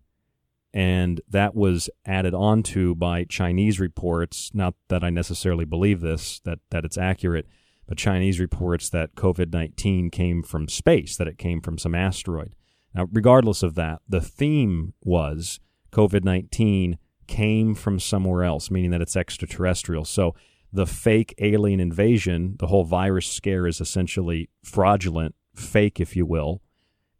And 0.72 1.20
that 1.28 1.54
was 1.54 1.90
added 2.06 2.34
onto 2.34 2.94
by 2.94 3.24
Chinese 3.24 3.80
reports. 3.80 4.50
Not 4.54 4.74
that 4.88 5.02
I 5.02 5.10
necessarily 5.10 5.64
believe 5.64 6.00
this, 6.00 6.40
that, 6.44 6.60
that 6.70 6.84
it's 6.84 6.98
accurate, 6.98 7.46
but 7.90 7.98
Chinese 7.98 8.38
reports 8.38 8.88
that 8.90 9.16
COVID 9.16 9.52
19 9.52 10.10
came 10.10 10.44
from 10.44 10.68
space, 10.68 11.16
that 11.16 11.26
it 11.26 11.38
came 11.38 11.60
from 11.60 11.76
some 11.76 11.92
asteroid. 11.92 12.54
Now, 12.94 13.08
regardless 13.10 13.64
of 13.64 13.74
that, 13.74 14.00
the 14.08 14.20
theme 14.20 14.94
was 15.02 15.58
COVID 15.90 16.22
19 16.22 16.98
came 17.26 17.74
from 17.74 17.98
somewhere 17.98 18.44
else, 18.44 18.70
meaning 18.70 18.92
that 18.92 19.00
it's 19.02 19.16
extraterrestrial. 19.16 20.04
So 20.04 20.36
the 20.72 20.86
fake 20.86 21.34
alien 21.38 21.80
invasion, 21.80 22.54
the 22.60 22.68
whole 22.68 22.84
virus 22.84 23.26
scare 23.26 23.66
is 23.66 23.80
essentially 23.80 24.50
fraudulent, 24.62 25.34
fake, 25.56 25.98
if 25.98 26.14
you 26.14 26.24
will. 26.24 26.62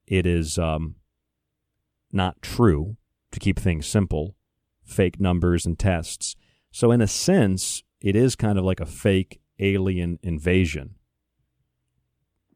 It 0.07 0.25
is 0.25 0.57
um, 0.57 0.95
not 2.13 2.43
true, 2.43 2.97
to 3.33 3.41
keep 3.41 3.59
things 3.59 3.89
simple, 3.89 4.37
fake 4.85 5.19
numbers 5.19 5.67
and 5.67 5.77
tests. 5.77 6.37
So, 6.71 6.93
in 6.93 7.01
a 7.01 7.09
sense, 7.09 7.83
it 8.01 8.15
is 8.15 8.37
kind 8.37 8.57
of 8.57 8.65
like 8.65 8.79
a 8.79 8.87
fake 8.87 9.40
alien 9.61 10.19
invasion. 10.23 10.97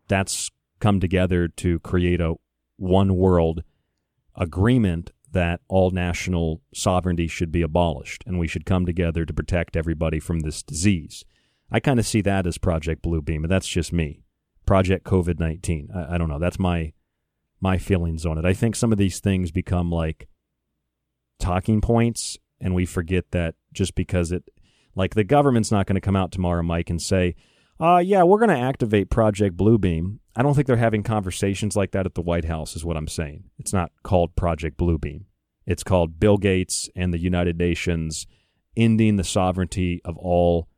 That's 0.09 0.51
come 0.81 1.01
together 1.01 1.49
to 1.49 1.79
create 1.81 2.21
a 2.21 2.35
one 2.77 3.17
world 3.17 3.63
agreement 4.35 5.13
that 5.33 5.61
all 5.69 5.91
national 5.91 6.63
sovereignty 6.73 7.27
should 7.27 7.51
be 7.53 7.63
abolished 7.63 8.23
and 8.27 8.39
we 8.39 8.49
should 8.49 8.67
come 8.67 8.87
together 8.87 9.25
to 9.25 9.33
protect 9.33 9.77
everybody 9.77 10.21
from 10.21 10.41
this 10.41 10.63
disease. 10.63 11.25
I 11.71 11.81
kind 11.81 11.99
of 11.99 12.07
see 12.07 12.21
that 12.23 12.47
as 12.47 12.59
Project 12.59 13.03
Bluebeam, 13.03 13.43
and 13.43 13.51
that's 13.51 13.69
just 13.69 13.93
me. 13.93 14.23
Project 14.67 15.05
COVID 15.05 15.41
nineteen. 15.41 15.89
I, 15.95 16.15
I 16.15 16.19
don't 16.19 16.29
know. 16.29 16.39
That's 16.39 16.59
my 16.59 16.93
my 17.61 17.79
feelings 17.79 18.25
on 18.27 18.39
it. 18.39 18.45
I 18.45 18.53
think 18.53 18.77
some 18.77 18.93
of 18.93 18.99
these 18.99 19.21
things 19.21 19.51
become 19.51 19.91
like 19.91 20.29
talking 21.39 21.81
points, 21.81 22.39
and 22.61 22.75
we 22.75 22.87
forget 22.87 23.31
that 23.33 23.55
just 23.73 23.95
because 23.95 24.33
it, 24.33 24.45
like 24.95 25.15
the 25.15 25.25
government's 25.25 25.73
not 25.73 25.87
going 25.87 25.95
to 25.95 26.01
come 26.01 26.17
out 26.17 26.33
tomorrow, 26.33 26.63
Mike, 26.63 26.91
and 26.91 27.01
say, 27.01 27.35
uh, 27.81 27.99
yeah, 27.99 28.23
we're 28.23 28.39
going 28.39 28.57
to 28.57 28.59
activate 28.59 29.11
Project 29.11 29.57
Bluebeam. 29.57 30.19
I 30.37 30.43
don't 30.43 30.55
think 30.55 30.67
they're 30.67 30.77
having 30.77 31.03
conversations 31.03 31.77
like 31.77 31.93
that 31.93 32.07
at 32.07 32.15
the 32.15 32.23
White 32.23 32.45
House, 32.45 32.77
is 32.77 32.85
what 32.85 32.97
I'm 32.97 33.09
saying. 33.09 33.45
It's 33.59 33.73
not 33.73 33.91
called 34.03 34.37
Project 34.37 34.79
Bluebeam. 34.79 35.25
It's 35.67 35.83
called 35.83 36.21
Bill 36.21 36.37
Gates 36.37 36.89
and 36.95 37.13
the 37.13 37.19
United 37.19 37.59
Nations 37.59 38.27
ending 38.77 39.17
the 39.17 39.25
sovereignty 39.25 40.01
of 40.05 40.17
all 40.19 40.69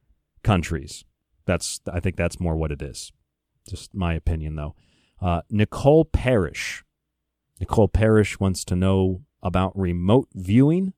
countries. 0.43 1.05
That's 1.47 1.81
I 1.93 2.01
think 2.01 2.17
that's 2.17 2.41
more 2.41 2.57
what 2.57 2.73
it 2.73 2.83
is. 2.83 3.13
Just 3.69 3.95
my 3.95 4.15
opinion, 4.15 4.57
though. 4.57 4.75
Uh, 5.21 5.43
Nicole 5.51 6.05
Parrish. 6.05 6.85
Nicole 7.59 7.89
Parrish 7.89 8.39
wants 8.39 8.65
to 8.67 8.77
know 8.77 9.23
about 9.43 9.77
remote 9.79 10.29
viewing 10.35 10.93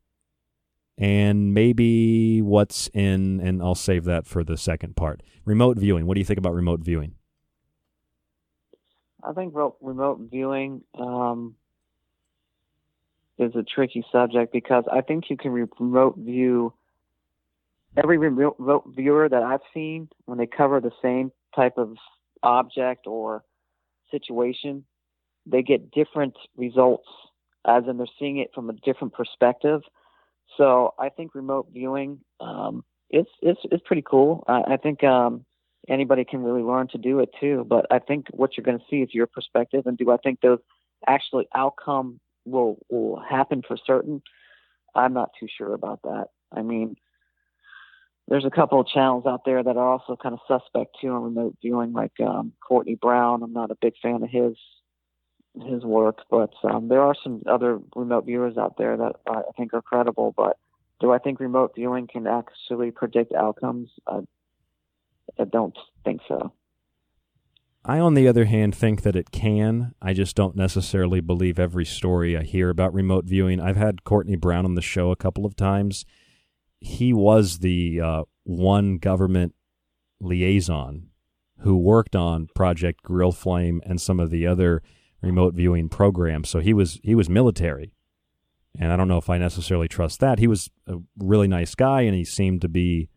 and 0.98 1.54
maybe 1.54 2.42
what's 2.42 2.88
in, 2.88 3.40
and 3.40 3.62
I'll 3.62 3.74
save 3.74 4.04
that 4.04 4.26
for 4.26 4.44
the 4.44 4.56
second 4.56 4.96
part. 4.96 5.22
Remote 5.44 5.78
viewing. 5.78 6.06
What 6.06 6.14
do 6.14 6.20
you 6.20 6.24
think 6.24 6.38
about 6.38 6.54
remote 6.54 6.80
viewing? 6.80 7.14
I 9.22 9.32
think 9.32 9.54
remote 9.80 10.28
viewing 10.30 10.82
um, 10.98 11.54
is 13.38 13.54
a 13.54 13.62
tricky 13.62 14.04
subject 14.12 14.52
because 14.52 14.84
I 14.92 15.00
think 15.00 15.24
you 15.30 15.37
can 15.37 15.52
remote 15.52 16.16
view 16.18 16.74
every 17.96 18.18
remote 18.18 18.84
viewer 18.94 19.28
that 19.28 19.42
I've 19.42 19.61
seen 19.72 20.08
when 20.26 20.38
they 20.38 20.46
cover 20.46 20.80
the 20.80 20.92
same 21.02 21.32
type 21.54 21.78
of 21.78 21.96
object 22.42 23.06
or 23.06 23.44
situation, 24.11 24.84
they 25.46 25.62
get 25.62 25.90
different 25.90 26.34
results, 26.56 27.08
as 27.66 27.84
in 27.88 27.98
they're 27.98 28.06
seeing 28.18 28.38
it 28.38 28.50
from 28.54 28.70
a 28.70 28.74
different 28.74 29.14
perspective. 29.14 29.80
So 30.56 30.94
I 30.98 31.08
think 31.08 31.34
remote 31.34 31.68
viewing, 31.72 32.20
um, 32.40 32.84
it's 33.11 33.30
it's 33.42 33.61
it's 33.70 33.82
pretty 33.87 34.02
cool. 34.02 34.44
I, 34.48 34.74
I 34.74 34.76
think 34.76 35.04
um, 35.04 35.44
anybody 35.88 36.24
can 36.24 36.42
really 36.42 36.62
learn 36.62 36.88
to 36.88 36.98
do 36.98 37.20
it 37.20 37.30
too. 37.40 37.66
But 37.68 37.87
I 37.90 37.98
think 37.98 38.26
what 38.30 38.56
you're 38.56 38.64
going 38.64 38.78
to 38.78 38.84
see 38.90 38.96
is 38.96 39.14
your 39.14 39.26
perspective, 39.26 39.87
and 39.87 39.96
do 39.96 40.11
I 40.11 40.16
think 40.16 40.40
those 40.40 40.58
actually 41.06 41.48
outcome 41.54 42.20
will 42.44 42.78
will 42.90 43.20
happen 43.20 43.62
for 43.66 43.76
certain? 43.87 44.22
I'm 44.94 45.12
not 45.12 45.30
too 45.38 45.46
sure 45.56 45.74
about 45.74 46.00
that. 46.02 46.26
I 46.52 46.62
mean, 46.62 46.96
there's 48.26 48.44
a 48.44 48.50
couple 48.50 48.80
of 48.80 48.87
channels 48.88 49.26
out 49.26 49.44
there 49.44 49.62
that 49.62 49.76
are 49.76 49.92
also 49.92 50.16
kind 50.16 50.34
of 50.34 50.40
suspect 50.48 50.96
too 51.00 51.08
on 51.08 51.22
remote 51.22 51.56
viewing, 51.62 51.92
like 51.92 52.12
um, 52.20 52.52
Courtney 52.66 52.96
Brown. 53.00 53.42
I'm 53.42 53.52
not 53.52 53.70
a 53.70 53.76
big 53.80 53.94
fan 54.02 54.22
of 54.22 54.30
his 54.30 54.56
his 55.61 55.85
work, 55.85 56.18
but 56.31 56.53
um, 56.64 56.88
there 56.88 57.03
are 57.03 57.14
some 57.23 57.42
other 57.47 57.79
remote 57.94 58.27
viewers 58.27 58.57
out 58.57 58.77
there 58.79 58.97
that 58.97 59.16
I 59.29 59.42
think 59.57 59.75
are 59.75 59.83
credible. 59.83 60.35
But 60.37 60.59
do 61.01 61.12
I 61.12 61.18
think 61.18 61.40
remote 61.40 61.73
viewing 61.75 62.07
can 62.07 62.27
actually 62.27 62.90
predict 62.90 63.33
outcomes? 63.33 63.90
I, 64.07 64.21
I 65.38 65.44
don't 65.44 65.77
think 66.05 66.21
so. 66.29 66.53
I, 67.85 68.01
on 68.01 68.14
the 68.14 68.29
other 68.29 68.44
hand, 68.44 68.75
think 68.75 69.03
that 69.03 69.16
it 69.16 69.31
can. 69.31 69.94
I 70.03 70.12
just 70.12 70.37
don't 70.37 70.57
necessarily 70.57 71.21
believe 71.21 71.59
every 71.59 71.87
story 71.87 72.37
I 72.37 72.42
hear 72.42 72.68
about 72.68 72.92
remote 72.92 73.25
viewing. 73.25 73.61
I've 73.61 73.77
had 73.77 74.05
Courtney 74.05 74.37
Brown 74.37 74.64
on 74.64 74.75
the 74.75 74.83
show 74.83 75.11
a 75.11 75.16
couple 75.16 75.47
of 75.47 75.57
times. 75.57 76.05
He 76.81 77.12
was 77.12 77.61
the 77.61 78.01
uh, 78.01 78.23
one 78.44 78.99
government 78.99 79.55
liaison 80.21 81.09
who 81.61 81.77
worked 81.77 82.14
on 82.14 82.49
Project 82.55 83.03
Grill 83.03 83.33
Flame 83.33 83.81
and 83.85 84.01
some 84.01 84.21
of 84.21 84.31
the 84.31 84.47
other 84.47 84.83
remote 85.22 85.54
viewing 85.54 85.88
programs. 85.88 86.48
So 86.48 86.61
he 86.61 86.72
was 86.72 87.00
he 87.02 87.14
was 87.14 87.28
military, 87.28 87.92
and 88.78 88.92
I 88.92 88.96
don't 88.96 89.09
know 89.09 89.18
if 89.18 89.31
I 89.31 89.38
necessarily 89.38 89.88
trust 89.88 90.20
that. 90.20 90.38
He 90.38 90.46
was 90.46 90.70
a 90.87 90.96
really 91.18 91.48
nice 91.48 91.74
guy, 91.74 92.02
and 92.02 92.14
he 92.14 92.24
seemed 92.24 92.61
to 92.62 92.68
be, 92.68 93.09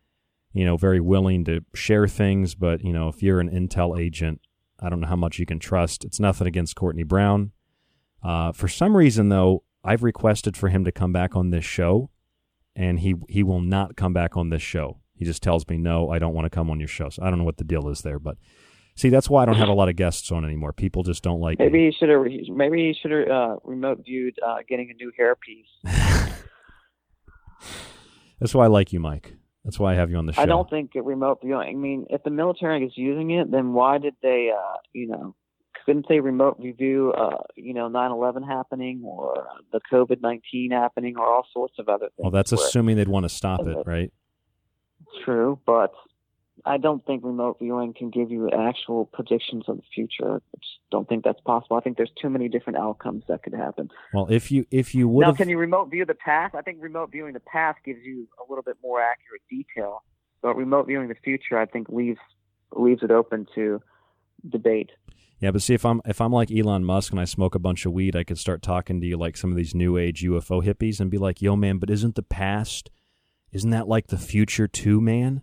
you 0.53 0.65
know, 0.65 0.77
very 0.77 0.99
willing 0.99 1.45
to 1.45 1.61
share 1.73 2.07
things. 2.07 2.55
But 2.55 2.83
you 2.83 2.93
know, 2.93 3.07
if 3.07 3.21
you're 3.21 3.39
an 3.39 3.49
intel 3.49 3.99
agent, 3.99 4.41
I 4.79 4.89
don't 4.89 5.01
know 5.01 5.07
how 5.07 5.15
much 5.15 5.39
you 5.39 5.45
can 5.45 5.59
trust. 5.59 6.03
It's 6.03 6.19
nothing 6.19 6.47
against 6.47 6.75
Courtney 6.75 7.03
Brown. 7.03 7.51
Uh, 8.23 8.51
for 8.51 8.67
some 8.67 8.95
reason, 8.95 9.29
though, 9.29 9.63
I've 9.83 10.03
requested 10.03 10.55
for 10.55 10.69
him 10.69 10.83
to 10.85 10.91
come 10.91 11.11
back 11.11 11.35
on 11.35 11.49
this 11.49 11.65
show, 11.65 12.09
and 12.75 12.99
he 12.99 13.15
he 13.29 13.43
will 13.43 13.61
not 13.61 13.95
come 13.95 14.13
back 14.13 14.35
on 14.37 14.49
this 14.49 14.61
show. 14.61 14.99
He 15.15 15.25
just 15.25 15.43
tells 15.43 15.67
me, 15.67 15.77
"No, 15.77 16.09
I 16.09 16.19
don't 16.19 16.33
want 16.33 16.45
to 16.45 16.49
come 16.49 16.69
on 16.69 16.79
your 16.79 16.87
show." 16.87 17.09
So 17.09 17.23
I 17.23 17.29
don't 17.29 17.39
know 17.39 17.45
what 17.45 17.57
the 17.57 17.63
deal 17.63 17.87
is 17.89 18.01
there, 18.01 18.19
but 18.19 18.37
See, 18.95 19.09
that's 19.09 19.29
why 19.29 19.43
I 19.43 19.45
don't 19.45 19.55
have 19.55 19.69
a 19.69 19.73
lot 19.73 19.89
of 19.89 19.95
guests 19.95 20.31
on 20.31 20.45
anymore. 20.45 20.73
People 20.73 21.03
just 21.03 21.23
don't 21.23 21.39
like. 21.39 21.59
Maybe 21.59 21.79
me. 21.79 21.85
you 21.85 21.91
should 21.97 22.09
have. 22.09 22.25
Maybe 22.55 22.81
you 22.81 22.93
should 22.99 23.11
have 23.11 23.27
uh, 23.29 23.55
remote 23.63 24.03
viewed 24.05 24.35
uh, 24.45 24.57
getting 24.67 24.91
a 24.91 24.93
new 24.93 25.11
hairpiece. 25.19 25.65
that's 28.39 28.53
why 28.53 28.65
I 28.65 28.67
like 28.67 28.93
you, 28.93 28.99
Mike. 28.99 29.35
That's 29.63 29.79
why 29.79 29.93
I 29.93 29.95
have 29.95 30.09
you 30.09 30.17
on 30.17 30.25
the 30.25 30.33
show. 30.33 30.41
I 30.41 30.45
don't 30.45 30.69
think 30.69 30.91
remote 30.95 31.39
viewing. 31.43 31.67
I 31.67 31.73
mean, 31.73 32.07
if 32.09 32.23
the 32.23 32.31
military 32.31 32.85
is 32.85 32.93
using 32.95 33.31
it, 33.31 33.49
then 33.51 33.73
why 33.73 33.97
did 33.97 34.15
they? 34.21 34.51
Uh, 34.55 34.77
you 34.91 35.07
know, 35.07 35.35
couldn't 35.85 36.07
they 36.09 36.19
remote 36.19 36.57
review? 36.59 37.13
Uh, 37.13 37.43
you 37.55 37.73
know, 37.73 37.87
9/11 37.89 38.45
happening 38.47 39.01
or 39.05 39.47
the 39.71 39.79
COVID 39.91 40.21
19 40.21 40.71
happening 40.71 41.15
or 41.17 41.25
all 41.25 41.47
sorts 41.53 41.75
of 41.79 41.89
other 41.89 42.07
things. 42.07 42.23
Well, 42.23 42.31
that's 42.31 42.51
assuming 42.51 42.97
they'd 42.97 43.07
want 43.07 43.23
to 43.23 43.29
stop 43.29 43.61
it, 43.65 43.77
right? 43.85 44.11
True, 45.23 45.59
but 45.65 45.93
I 46.65 46.77
don't 46.77 47.05
think 47.05 47.23
remote 47.23 47.57
viewing 47.59 47.93
can 47.93 48.09
give 48.09 48.31
you 48.31 48.49
actual 48.49 49.05
predictions 49.05 49.63
of 49.67 49.77
the 49.77 49.83
future. 49.93 50.35
I 50.35 50.57
just 50.59 50.79
don't 50.91 51.07
think 51.07 51.23
that's 51.23 51.41
possible. 51.41 51.77
I 51.77 51.81
think 51.81 51.97
there's 51.97 52.11
too 52.21 52.29
many 52.29 52.49
different 52.49 52.77
outcomes 52.77 53.23
that 53.27 53.43
could 53.43 53.53
happen. 53.53 53.89
Well, 54.13 54.27
if 54.29 54.51
you 54.51 54.65
if 54.71 54.93
you 54.93 55.07
would 55.07 55.25
now, 55.25 55.33
can 55.33 55.49
you 55.49 55.57
remote 55.57 55.89
view 55.89 56.05
the 56.05 56.13
past? 56.13 56.55
I 56.55 56.61
think 56.61 56.77
remote 56.81 57.11
viewing 57.11 57.33
the 57.33 57.39
past 57.39 57.79
gives 57.83 57.99
you 58.03 58.27
a 58.39 58.49
little 58.49 58.63
bit 58.63 58.77
more 58.83 59.01
accurate 59.01 59.41
detail, 59.49 60.03
but 60.41 60.55
remote 60.55 60.87
viewing 60.87 61.07
the 61.07 61.15
future, 61.23 61.57
I 61.57 61.65
think 61.65 61.89
leaves 61.89 62.19
leaves 62.73 63.03
it 63.03 63.11
open 63.11 63.47
to 63.55 63.81
debate. 64.47 64.91
Yeah, 65.39 65.49
but 65.49 65.63
see 65.63 65.73
if 65.73 65.85
I'm 65.85 66.01
if 66.05 66.21
I'm 66.21 66.31
like 66.31 66.51
Elon 66.51 66.85
Musk 66.85 67.11
and 67.11 67.19
I 67.19 67.25
smoke 67.25 67.55
a 67.55 67.59
bunch 67.59 67.85
of 67.85 67.93
weed, 67.93 68.15
I 68.15 68.23
could 68.23 68.37
start 68.37 68.61
talking 68.61 69.01
to 69.01 69.07
you 69.07 69.17
like 69.17 69.35
some 69.35 69.49
of 69.49 69.57
these 69.57 69.73
new 69.73 69.97
age 69.97 70.23
UFO 70.23 70.63
hippies 70.63 70.99
and 70.99 71.09
be 71.09 71.17
like, 71.17 71.41
"Yo, 71.41 71.55
man, 71.55 71.79
but 71.79 71.89
isn't 71.89 72.15
the 72.15 72.21
past, 72.21 72.91
isn't 73.51 73.71
that 73.71 73.87
like 73.87 74.07
the 74.07 74.19
future 74.19 74.67
too, 74.67 75.01
man?" 75.01 75.41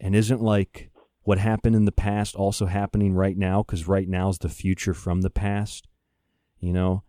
And 0.00 0.14
isn't 0.14 0.42
like 0.42 0.90
what 1.22 1.38
happened 1.38 1.74
in 1.76 1.84
the 1.84 1.92
past 1.92 2.34
also 2.34 2.66
happening 2.66 3.14
right 3.14 3.36
now? 3.36 3.62
Because 3.62 3.88
right 3.88 4.08
now 4.08 4.28
is 4.28 4.38
the 4.38 4.48
future 4.48 4.94
from 4.94 5.22
the 5.22 5.30
past. 5.30 5.86
You 6.58 6.72
know, 6.72 7.02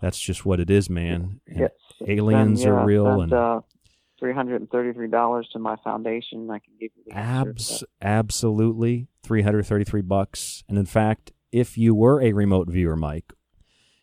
that's 0.00 0.18
just 0.18 0.44
what 0.46 0.60
it 0.60 0.70
is, 0.70 0.88
man. 0.90 1.40
And 1.46 1.60
Yes. 1.60 1.70
aliens 2.06 2.60
Then, 2.62 2.72
yeah, 2.72 2.80
are 2.80 2.84
real, 2.86 3.20
and 3.20 3.32
uh, 3.32 3.60
three 4.18 4.32
hundred 4.32 4.60
and 4.60 4.70
thirty-three 4.70 5.08
dollars 5.08 5.48
to 5.52 5.58
my 5.58 5.76
foundation. 5.84 6.50
I 6.50 6.58
can 6.58 6.74
give 6.80 6.90
you 6.96 7.04
the 7.06 7.16
answer. 7.16 7.50
abs 7.50 7.84
absolutely 8.00 9.08
three 9.22 9.42
hundred 9.42 9.66
thirty-three 9.66 10.02
bucks. 10.02 10.64
And 10.68 10.78
in 10.78 10.86
fact, 10.86 11.32
if 11.52 11.76
you 11.76 11.94
were 11.94 12.22
a 12.22 12.32
remote 12.32 12.68
viewer, 12.68 12.96
Mike, 12.96 13.32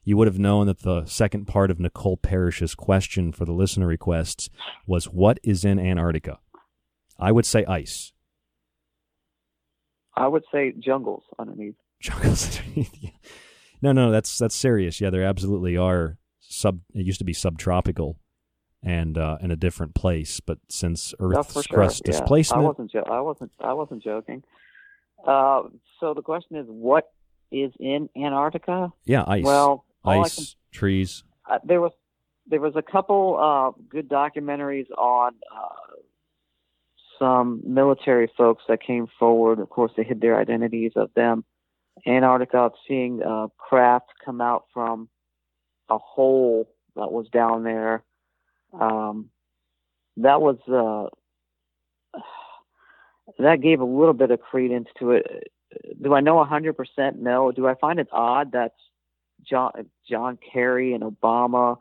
you 0.04 0.17
would 0.17 0.28
have 0.28 0.39
known 0.39 0.67
that 0.67 0.84
the 0.84 1.06
second 1.06 1.45
part 1.47 1.71
of 1.71 1.80
Nicole 1.80 2.17
Parrish's 2.17 2.76
question 2.76 3.32
for 3.32 3.45
the 3.45 3.54
listener 3.54 3.88
requests 3.88 4.50
was, 4.86 5.06
"What 5.06 5.39
is 5.43 5.65
in 5.65 5.80
Antarctica?" 5.80 6.39
I 7.19 7.32
would 7.32 7.45
say 7.45 7.65
ice. 7.65 8.13
I 10.17 10.27
would 10.27 10.43
say 10.51 10.73
jungles 10.80 11.23
underneath. 11.39 11.75
Jungles 12.01 12.60
underneath. 12.67 12.91
Yeah. 12.99 13.10
No, 13.82 13.91
no, 13.91 14.10
that's 14.12 14.38
that's 14.38 14.56
serious. 14.56 14.99
Yeah, 14.99 15.10
there 15.12 15.23
absolutely 15.23 15.77
are 15.77 16.17
sub. 16.39 16.80
It 16.95 17.06
used 17.06 17.19
to 17.19 17.25
be 17.25 17.34
subtropical, 17.34 18.17
and 18.82 19.17
uh, 19.17 19.38
in 19.41 19.51
a 19.51 19.56
different 19.56 19.93
place. 19.93 20.39
But 20.39 20.58
since 20.69 21.13
Oh, 21.19 21.25
Earth's 21.32 21.53
for 21.53 21.63
sure. 21.63 21.75
crust 21.77 22.01
yeah. 22.06 22.12
displacement, 22.13 22.63
I 22.63 22.67
wasn't. 22.67 22.91
Jo- 22.91 23.03
I 23.10 23.21
wasn't. 23.21 23.51
I 23.60 23.73
wasn't 23.73 24.03
joking. 24.03 24.43
Uh, 25.27 25.63
so 25.99 26.13
the 26.13 26.21
question 26.21 26.58
is, 26.58 26.65
what 26.67 27.12
is 27.51 27.71
in 27.80 28.10
Antarctica? 28.17 28.91
yeah, 29.06 29.23
ice, 29.27 29.43
Well, 29.43 29.86
ice, 30.06 30.36
can- 30.36 30.45
trees. 30.71 31.23
Uh, 31.49 31.60
there 31.63 31.80
was 31.82 31.91
there 32.47 32.60
was 32.62 32.73
a 32.75 32.82
couple 32.82 33.38
uh, 33.39 33.80
good 33.89 34.10
documentaries 34.10 34.89
on 34.97 35.34
uh, 35.56 35.87
some 37.19 37.62
military 37.65 38.32
folks 38.38 38.63
that 38.67 38.82
came 38.82 39.08
forward. 39.19 39.60
Of 39.60 39.69
course, 39.69 39.91
they 39.95 40.03
hid 40.03 40.21
their 40.21 40.39
identities 40.39 40.93
of 40.95 41.10
them. 41.15 41.43
Antarctica, 42.06 42.71
seeing 42.88 43.23
uh, 43.23 43.47
craft 43.58 44.08
come 44.23 44.39
out 44.41 44.65
from 44.73 45.10
a 45.89 45.97
hole 45.97 46.69
that 46.95 47.12
was 47.12 47.27
down 47.30 47.63
there. 47.63 48.03
Um, 48.80 49.30
that 50.17 50.41
was 50.41 50.58
uh, 50.67 52.19
that 53.39 53.62
gave 53.62 53.80
a 53.82 53.86
little 53.86 54.13
bit 54.13 54.32
of 54.32 54.41
credence 54.41 54.88
to 54.99 55.12
it. 55.12 55.51
Do 56.01 56.13
I 56.13 56.21
know 56.21 56.39
a 56.39 56.45
hundred 56.45 56.77
percent? 56.77 57.19
No. 57.19 57.51
Do 57.51 57.67
I 57.67 57.75
find 57.75 57.99
it 57.99 58.08
odd 58.12 58.51
that 58.51 58.73
John 59.43 59.71
John 60.10 60.38
Kerry 60.53 60.93
and 60.93 61.03
Obama 61.03 61.77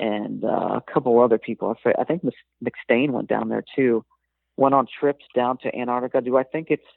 and 0.00 0.44
uh, 0.44 0.78
a 0.78 0.82
couple 0.92 1.20
other 1.20 1.38
people. 1.38 1.76
I 1.98 2.04
think 2.04 2.24
Mc- 2.24 2.34
McStain 2.64 3.10
went 3.10 3.28
down 3.28 3.48
there 3.50 3.64
too. 3.76 4.04
Went 4.60 4.74
on 4.74 4.86
trips 5.00 5.24
down 5.34 5.56
to 5.62 5.74
Antarctica. 5.74 6.20
Do 6.20 6.36
I 6.36 6.42
think 6.42 6.66
it's 6.70 6.90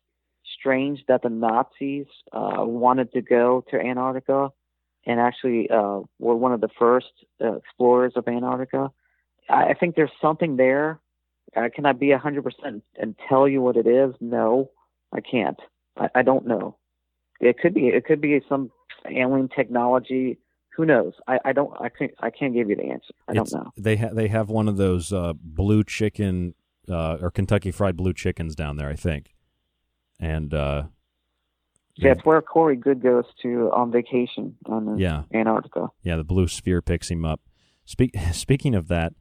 strange 0.59 0.99
that 1.07 1.21
the 1.23 1.29
Nazis 1.29 2.07
uh, 2.33 2.65
wanted 2.81 3.13
to 3.13 3.21
go 3.21 3.63
to 3.71 3.79
Antarctica 3.79 4.49
and 5.05 5.19
actually 5.19 5.69
uh, 5.69 6.01
were 6.19 6.35
one 6.35 6.51
of 6.51 6.59
the 6.59 6.67
first 6.77 7.13
uh, 7.43 7.53
explorers 7.55 8.13
of 8.17 8.27
Antarctica? 8.27 8.91
I, 9.49 9.63
I 9.69 9.73
think 9.79 9.95
there's 9.95 10.11
something 10.21 10.57
there. 10.57 10.99
Uh, 11.55 11.69
can 11.73 11.85
I 11.85 11.93
be 11.93 12.11
hundred 12.11 12.43
percent 12.43 12.83
and 13.01 13.15
tell 13.29 13.47
you 13.47 13.61
what 13.61 13.77
it 13.77 13.87
is? 13.87 14.13
No, 14.19 14.69
I 15.13 15.21
can't. 15.21 15.59
I, 15.97 16.09
I 16.15 16.21
don't 16.21 16.45
know. 16.45 16.75
It 17.39 17.57
could 17.59 17.73
be. 17.73 17.87
It 17.87 18.05
could 18.05 18.19
be 18.19 18.41
some 18.49 18.71
alien 19.09 19.47
technology. 19.47 20.37
Who 20.75 20.85
knows? 20.85 21.13
I, 21.27 21.39
I 21.45 21.53
don't. 21.53 21.71
I 21.79 21.89
can't. 21.89 22.11
I 22.19 22.29
can't 22.29 22.53
give 22.53 22.69
you 22.69 22.75
the 22.75 22.83
answer. 22.95 23.13
I 23.29 23.31
It's- 23.33 23.51
don't 23.51 23.63
know. 23.65 23.71
They 23.77 23.95
ha- 23.95 24.13
they 24.13 24.27
have 24.27 24.49
one 24.49 24.67
of 24.67 24.75
those 24.77 25.13
uh, 25.13 25.31
blue 25.41 25.83
chicken 25.85 26.55
uh, 26.89 27.17
or 27.21 27.31
Kentucky 27.31 27.71
Fried 27.71 27.95
Blue 27.97 28.13
chickens 28.13 28.55
down 28.55 28.77
there, 28.77 28.89
I 28.89 28.95
think. 28.95 29.33
And 30.19 30.53
uh, 30.53 30.83
Yeah, 31.95 32.11
it's 32.11 32.25
where 32.25 32.41
Corey 32.41 32.75
Goode 32.75 33.01
goes 33.01 33.25
to 33.41 33.69
on 33.73 33.91
vacation 33.91 34.55
on 34.67 34.97
Yeah. 34.97 35.23
Antarctica. 35.33 35.87
yeah, 36.03 36.15
the 36.17 36.23
blue 36.23 36.47
sphere 36.47 36.81
picks 36.81 37.09
him 37.09 37.25
up. 37.25 37.41
Speak, 37.85 38.11
speaking 38.31 38.75
of 38.75 38.87
that, 38.87 39.13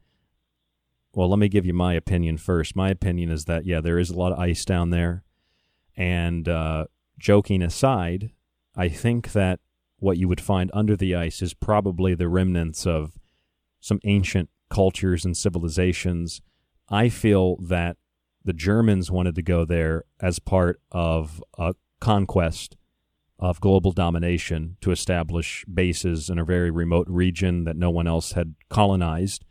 well, 1.15 1.29
let 1.29 1.37
me 1.39 1.47
give 1.47 1.65
you 1.65 1.73
my 1.73 1.93
opinion 1.93 2.37
first. 2.37 2.75
My 2.75 2.89
opinion 2.89 3.29
is 3.29 3.45
that 3.45 3.65
yeah, 3.65 3.81
there 3.81 3.99
is 3.99 4.09
a 4.09 4.15
lot 4.17 4.31
of 4.31 4.39
ice 4.39 4.65
down 4.65 4.89
there, 4.89 5.23
and 5.95 6.49
uh, 6.49 6.85
joking 7.19 7.61
aside, 7.61 8.31
I 8.75 8.89
think 8.89 9.33
that 9.33 9.59
what 9.97 10.17
you 10.17 10.27
would 10.27 10.41
find 10.41 10.71
under 10.73 10.95
the 10.97 11.13
ice 11.15 11.41
is 11.43 11.53
probably 11.53 12.15
the 12.15 12.27
remnants 12.27 12.87
of 12.87 13.19
some 13.79 13.99
ancient 14.05 14.49
cultures 14.71 15.23
and 15.23 15.37
civilizations. 15.37 16.41
I 16.89 17.09
feel 17.09 17.57
that 17.57 17.97
the 18.43 18.53
Germans 18.53 19.09
wanted 19.09 19.35
to 19.35 19.41
go 19.41 19.65
there 19.65 20.03
as 20.19 20.39
part 20.39 20.81
of 20.91 21.43
a 21.57 21.75
conquest 21.99 22.75
of 23.39 23.61
global 23.61 23.91
domination 23.91 24.77
to 24.81 24.91
establish 24.91 25.65
bases 25.65 26.29
in 26.29 26.37
a 26.37 26.45
very 26.45 26.71
remote 26.71 27.07
region 27.09 27.63
that 27.63 27.75
no 27.75 27.89
one 27.89 28.07
else 28.07 28.33
had 28.33 28.55
colonized. 28.69 29.43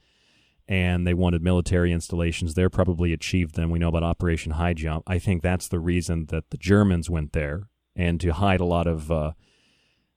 And 0.68 1.06
they 1.06 1.14
wanted 1.14 1.42
military 1.42 1.92
installations 1.92 2.54
there, 2.54 2.70
probably 2.70 3.12
achieved 3.12 3.56
them. 3.56 3.70
We 3.70 3.78
know 3.78 3.88
about 3.88 4.04
Operation 4.04 4.52
High 4.52 4.74
Jump. 4.74 5.04
I 5.06 5.18
think 5.18 5.42
that's 5.42 5.68
the 5.68 5.80
reason 5.80 6.26
that 6.26 6.50
the 6.50 6.56
Germans 6.56 7.10
went 7.10 7.32
there 7.32 7.68
and 7.96 8.20
to 8.20 8.32
hide 8.32 8.60
a 8.60 8.64
lot 8.64 8.86
of 8.86 9.10
uh, 9.10 9.32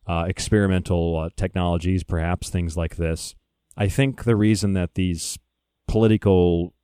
uh, 0.07 0.25
experimental 0.27 1.17
uh, 1.17 1.29
technologies, 1.35 2.03
perhaps 2.03 2.49
things 2.49 2.77
like 2.77 2.95
this. 2.95 3.35
I 3.75 3.87
think 3.87 4.23
the 4.23 4.35
reason 4.35 4.73
that 4.73 4.93
these 4.93 5.37
political 5.87 6.74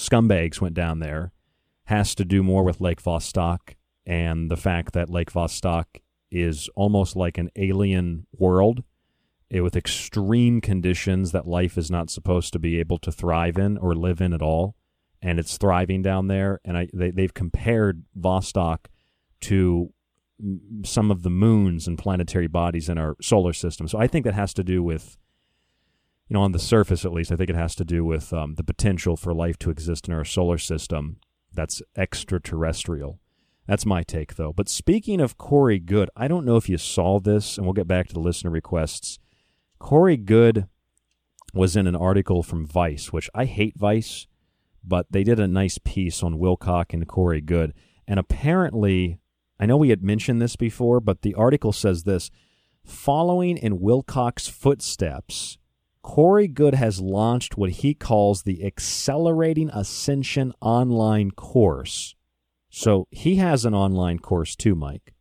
scumbags 0.00 0.60
went 0.60 0.74
down 0.74 0.98
there 0.98 1.32
has 1.84 2.14
to 2.14 2.24
do 2.24 2.42
more 2.42 2.62
with 2.62 2.80
Lake 2.80 3.02
Vostok 3.02 3.74
and 4.06 4.50
the 4.50 4.56
fact 4.56 4.92
that 4.94 5.10
Lake 5.10 5.32
Vostok 5.32 5.84
is 6.30 6.68
almost 6.74 7.16
like 7.16 7.36
an 7.36 7.50
alien 7.56 8.26
world 8.32 8.82
eh, 9.50 9.60
with 9.60 9.76
extreme 9.76 10.60
conditions 10.60 11.32
that 11.32 11.46
life 11.46 11.76
is 11.76 11.90
not 11.90 12.10
supposed 12.10 12.52
to 12.52 12.58
be 12.58 12.78
able 12.78 12.98
to 12.98 13.12
thrive 13.12 13.58
in 13.58 13.76
or 13.76 13.94
live 13.94 14.20
in 14.20 14.32
at 14.32 14.42
all. 14.42 14.76
And 15.22 15.38
it's 15.38 15.58
thriving 15.58 16.00
down 16.00 16.28
there. 16.28 16.60
And 16.64 16.78
I, 16.78 16.88
they, 16.94 17.10
they've 17.10 17.34
compared 17.34 18.04
Vostok 18.18 18.86
to 19.42 19.92
some 20.84 21.10
of 21.10 21.22
the 21.22 21.30
moons 21.30 21.86
and 21.86 21.98
planetary 21.98 22.46
bodies 22.46 22.88
in 22.88 22.96
our 22.96 23.16
solar 23.20 23.52
system. 23.52 23.86
So 23.86 23.98
I 23.98 24.06
think 24.06 24.24
that 24.24 24.34
has 24.34 24.54
to 24.54 24.64
do 24.64 24.82
with, 24.82 25.18
you 26.30 26.34
know, 26.34 26.42
on 26.42 26.52
the 26.52 26.60
surface 26.60 27.04
at 27.04 27.12
least, 27.12 27.32
I 27.32 27.36
think 27.36 27.50
it 27.50 27.56
has 27.56 27.74
to 27.74 27.84
do 27.84 28.04
with 28.04 28.32
um, 28.32 28.54
the 28.54 28.62
potential 28.62 29.16
for 29.16 29.34
life 29.34 29.58
to 29.58 29.70
exist 29.70 30.06
in 30.06 30.14
our 30.14 30.24
solar 30.24 30.58
system 30.58 31.16
that's 31.52 31.82
extraterrestrial. 31.96 33.18
That's 33.66 33.84
my 33.84 34.04
take, 34.04 34.36
though. 34.36 34.52
But 34.52 34.68
speaking 34.68 35.20
of 35.20 35.36
Corey 35.36 35.80
Goode, 35.80 36.08
I 36.14 36.28
don't 36.28 36.44
know 36.44 36.56
if 36.56 36.68
you 36.68 36.78
saw 36.78 37.18
this, 37.18 37.56
and 37.56 37.66
we'll 37.66 37.72
get 37.72 37.88
back 37.88 38.06
to 38.06 38.14
the 38.14 38.20
listener 38.20 38.50
requests. 38.50 39.18
Corey 39.80 40.16
Goode 40.16 40.68
was 41.52 41.74
in 41.74 41.88
an 41.88 41.96
article 41.96 42.44
from 42.44 42.64
Vice, 42.64 43.12
which 43.12 43.28
I 43.34 43.46
hate 43.46 43.76
Vice, 43.76 44.28
but 44.84 45.06
they 45.10 45.24
did 45.24 45.40
a 45.40 45.48
nice 45.48 45.78
piece 45.78 46.22
on 46.22 46.38
Wilcock 46.38 46.92
and 46.94 47.08
Corey 47.08 47.40
Goode. 47.40 47.74
And 48.06 48.20
apparently, 48.20 49.18
I 49.58 49.66
know 49.66 49.76
we 49.76 49.90
had 49.90 50.04
mentioned 50.04 50.40
this 50.40 50.54
before, 50.54 51.00
but 51.00 51.22
the 51.22 51.34
article 51.34 51.72
says 51.72 52.04
this 52.04 52.30
following 52.84 53.56
in 53.56 53.80
Wilcock's 53.80 54.46
footsteps, 54.46 55.58
Corey 56.02 56.48
Goode 56.48 56.74
has 56.74 57.00
launched 57.00 57.56
what 57.56 57.70
he 57.70 57.94
calls 57.94 58.42
the 58.42 58.64
Accelerating 58.64 59.70
Ascension 59.70 60.52
online 60.60 61.30
course. 61.30 62.14
So 62.70 63.06
he 63.10 63.36
has 63.36 63.64
an 63.64 63.74
online 63.74 64.18
course 64.18 64.56
too, 64.56 64.74
Mike. 64.74 65.14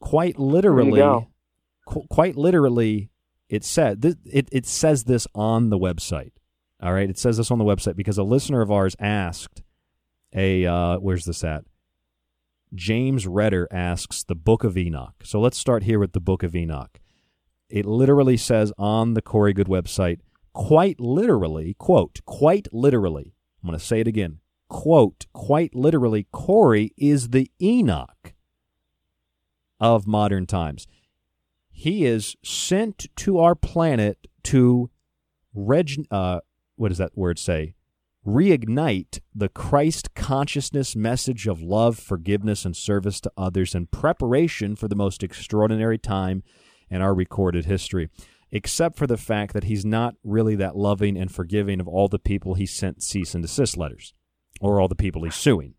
Quite 0.00 0.38
literally, 0.38 1.00
qu- 1.86 2.06
quite 2.08 2.36
literally, 2.36 3.10
it 3.48 3.64
said 3.64 4.02
th- 4.02 4.16
it 4.24 4.48
it 4.52 4.66
says 4.66 5.04
this 5.04 5.26
on 5.34 5.70
the 5.70 5.78
website. 5.78 6.32
All 6.82 6.92
right, 6.92 7.10
it 7.10 7.18
says 7.18 7.38
this 7.38 7.50
on 7.50 7.58
the 7.58 7.64
website 7.64 7.96
because 7.96 8.18
a 8.18 8.22
listener 8.22 8.60
of 8.60 8.70
ours 8.70 8.94
asked 9.00 9.62
a 10.34 10.66
uh, 10.66 10.98
where's 10.98 11.24
this 11.24 11.42
at? 11.42 11.64
James 12.74 13.26
Redder 13.26 13.68
asks 13.70 14.22
the 14.24 14.34
Book 14.34 14.64
of 14.64 14.76
Enoch. 14.76 15.14
So 15.24 15.40
let's 15.40 15.58
start 15.58 15.84
here 15.84 15.98
with 15.98 16.12
the 16.12 16.20
Book 16.20 16.42
of 16.42 16.54
Enoch. 16.54 17.00
It 17.68 17.84
literally 17.84 18.36
says 18.36 18.72
on 18.78 19.14
the 19.14 19.22
Corey 19.22 19.52
Goode 19.52 19.66
website, 19.66 20.20
quite 20.52 21.00
literally, 21.00 21.74
quote, 21.74 22.20
quite 22.24 22.68
literally. 22.72 23.34
I'm 23.62 23.68
going 23.68 23.78
to 23.78 23.84
say 23.84 24.00
it 24.00 24.06
again. 24.06 24.38
Quote, 24.68 25.26
quite 25.32 25.74
literally, 25.74 26.26
Corey 26.32 26.92
is 26.96 27.30
the 27.30 27.50
Enoch 27.60 28.34
of 29.80 30.06
modern 30.06 30.46
times. 30.46 30.86
He 31.70 32.04
is 32.04 32.36
sent 32.42 33.06
to 33.16 33.38
our 33.38 33.54
planet 33.54 34.26
to 34.44 34.90
reg, 35.54 36.06
uh, 36.10 36.40
what 36.76 36.88
does 36.88 36.98
that 36.98 37.16
word 37.16 37.38
say? 37.38 37.74
reignite 38.26 39.20
the 39.34 39.48
Christ 39.48 40.14
consciousness 40.14 40.96
message 40.96 41.46
of 41.46 41.62
love, 41.62 41.96
forgiveness, 41.98 42.64
and 42.64 42.76
service 42.76 43.20
to 43.20 43.32
others 43.36 43.74
in 43.74 43.86
preparation 43.86 44.74
for 44.74 44.88
the 44.88 44.96
most 44.96 45.22
extraordinary 45.22 45.96
time 45.96 46.42
in 46.90 47.02
our 47.02 47.14
recorded 47.14 47.64
history. 47.64 48.08
Except 48.52 48.96
for 48.96 49.06
the 49.06 49.16
fact 49.16 49.52
that 49.54 49.64
he's 49.64 49.84
not 49.84 50.14
really 50.22 50.54
that 50.56 50.76
loving 50.76 51.16
and 51.16 51.30
forgiving 51.32 51.80
of 51.80 51.88
all 51.88 52.08
the 52.08 52.18
people 52.18 52.54
he 52.54 52.66
sent 52.66 53.02
cease 53.02 53.34
and 53.34 53.42
desist 53.42 53.76
letters, 53.76 54.14
or 54.60 54.80
all 54.80 54.88
the 54.88 54.94
people 54.94 55.24
he's 55.24 55.34
suing. 55.34 55.74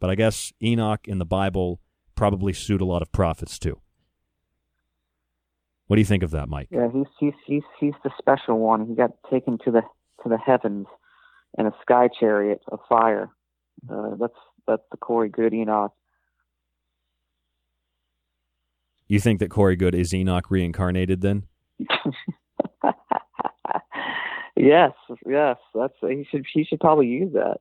But 0.00 0.10
I 0.10 0.16
guess 0.16 0.52
Enoch 0.62 1.06
in 1.06 1.18
the 1.18 1.24
Bible 1.24 1.80
probably 2.16 2.52
sued 2.52 2.80
a 2.80 2.84
lot 2.84 3.02
of 3.02 3.12
prophets 3.12 3.58
too. 3.58 3.80
What 5.86 5.96
do 5.96 6.00
you 6.00 6.06
think 6.06 6.22
of 6.22 6.30
that, 6.32 6.48
Mike? 6.48 6.68
Yeah, 6.70 6.88
he's 6.92 7.06
he's 7.18 7.32
he's 7.46 7.62
he's 7.78 7.94
the 8.04 8.10
special 8.18 8.58
one. 8.58 8.86
He 8.86 8.94
got 8.94 9.10
taken 9.30 9.58
to 9.64 9.70
the 9.70 9.82
to 10.22 10.28
the 10.28 10.38
heavens 10.38 10.86
in 11.58 11.66
a 11.66 11.72
sky 11.82 12.08
chariot 12.18 12.60
of 12.70 12.78
fire. 12.88 13.30
Uh, 13.90 14.14
that's 14.18 14.34
that's 14.66 14.82
the 14.90 14.96
Corey 14.96 15.28
Goode 15.28 15.54
Enoch. 15.54 15.92
You 19.10 19.18
think 19.18 19.40
that 19.40 19.50
Corey 19.50 19.74
Goode 19.74 19.96
is 19.96 20.14
Enoch 20.14 20.52
reincarnated 20.52 21.20
then? 21.20 21.42
yes, 24.56 24.92
yes. 25.26 25.56
That's 25.74 25.94
he 26.00 26.24
should 26.30 26.46
he 26.54 26.62
should 26.62 26.78
probably 26.78 27.08
use 27.08 27.32
that. 27.32 27.56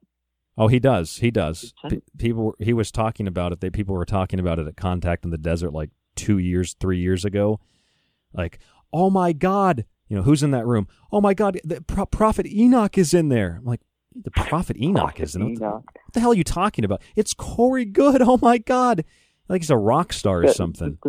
Oh, 0.60 0.68
he 0.68 0.78
does. 0.78 1.18
He 1.18 1.32
does. 1.32 1.74
P- 1.90 2.04
people 2.20 2.54
he 2.60 2.72
was 2.72 2.92
talking 2.92 3.28
about 3.28 3.52
it. 3.52 3.62
They 3.62 3.72
people 3.72 3.96
were 3.96 4.06
talking 4.06 4.40
about 4.40 4.60
it 4.60 4.68
at 4.68 4.78
Contact 4.78 5.26
in 5.26 5.32
the 5.32 5.40
Desert 5.40 5.74
like 5.74 5.90
2 6.18 6.38
years, 6.38 6.76
3 6.80 7.00
years 7.00 7.26
ago. 7.26 7.60
Like, 8.32 8.60
"Oh 8.94 9.10
my 9.10 9.34
god, 9.34 9.86
you 10.08 10.16
know, 10.16 10.22
who's 10.22 10.44
in 10.44 10.52
that 10.52 10.68
room? 10.68 10.88
Oh 11.12 11.20
my 11.20 11.34
God, 11.34 11.60
the 11.64 11.82
Pro- 11.82 12.06
Prophet 12.06 12.46
Enoch 12.46 12.96
is 12.96 13.12
in 13.16 13.30
there. 13.30 13.56
I'm 13.58 13.66
like, 13.66 13.82
the 14.14 14.30
Prophet 14.30 14.78
Enoch 14.80 15.02
Prophet 15.02 15.24
isn't 15.24 15.42
it? 15.42 15.50
Enoch. 15.58 15.84
What 15.84 16.14
the 16.14 16.20
hell 16.20 16.32
are 16.32 16.36
you 16.36 16.44
talking 16.44 16.86
about? 16.86 17.02
It's 17.16 17.34
Corey 17.34 17.86
Goode. 17.86 18.22
Oh 18.30 18.38
my 18.40 18.60
God. 18.60 19.04
Like 19.48 19.62
he's 19.62 19.72
a 19.72 19.78
rock 19.78 20.14
star 20.14 20.44
or 20.44 20.54
something. 20.54 21.00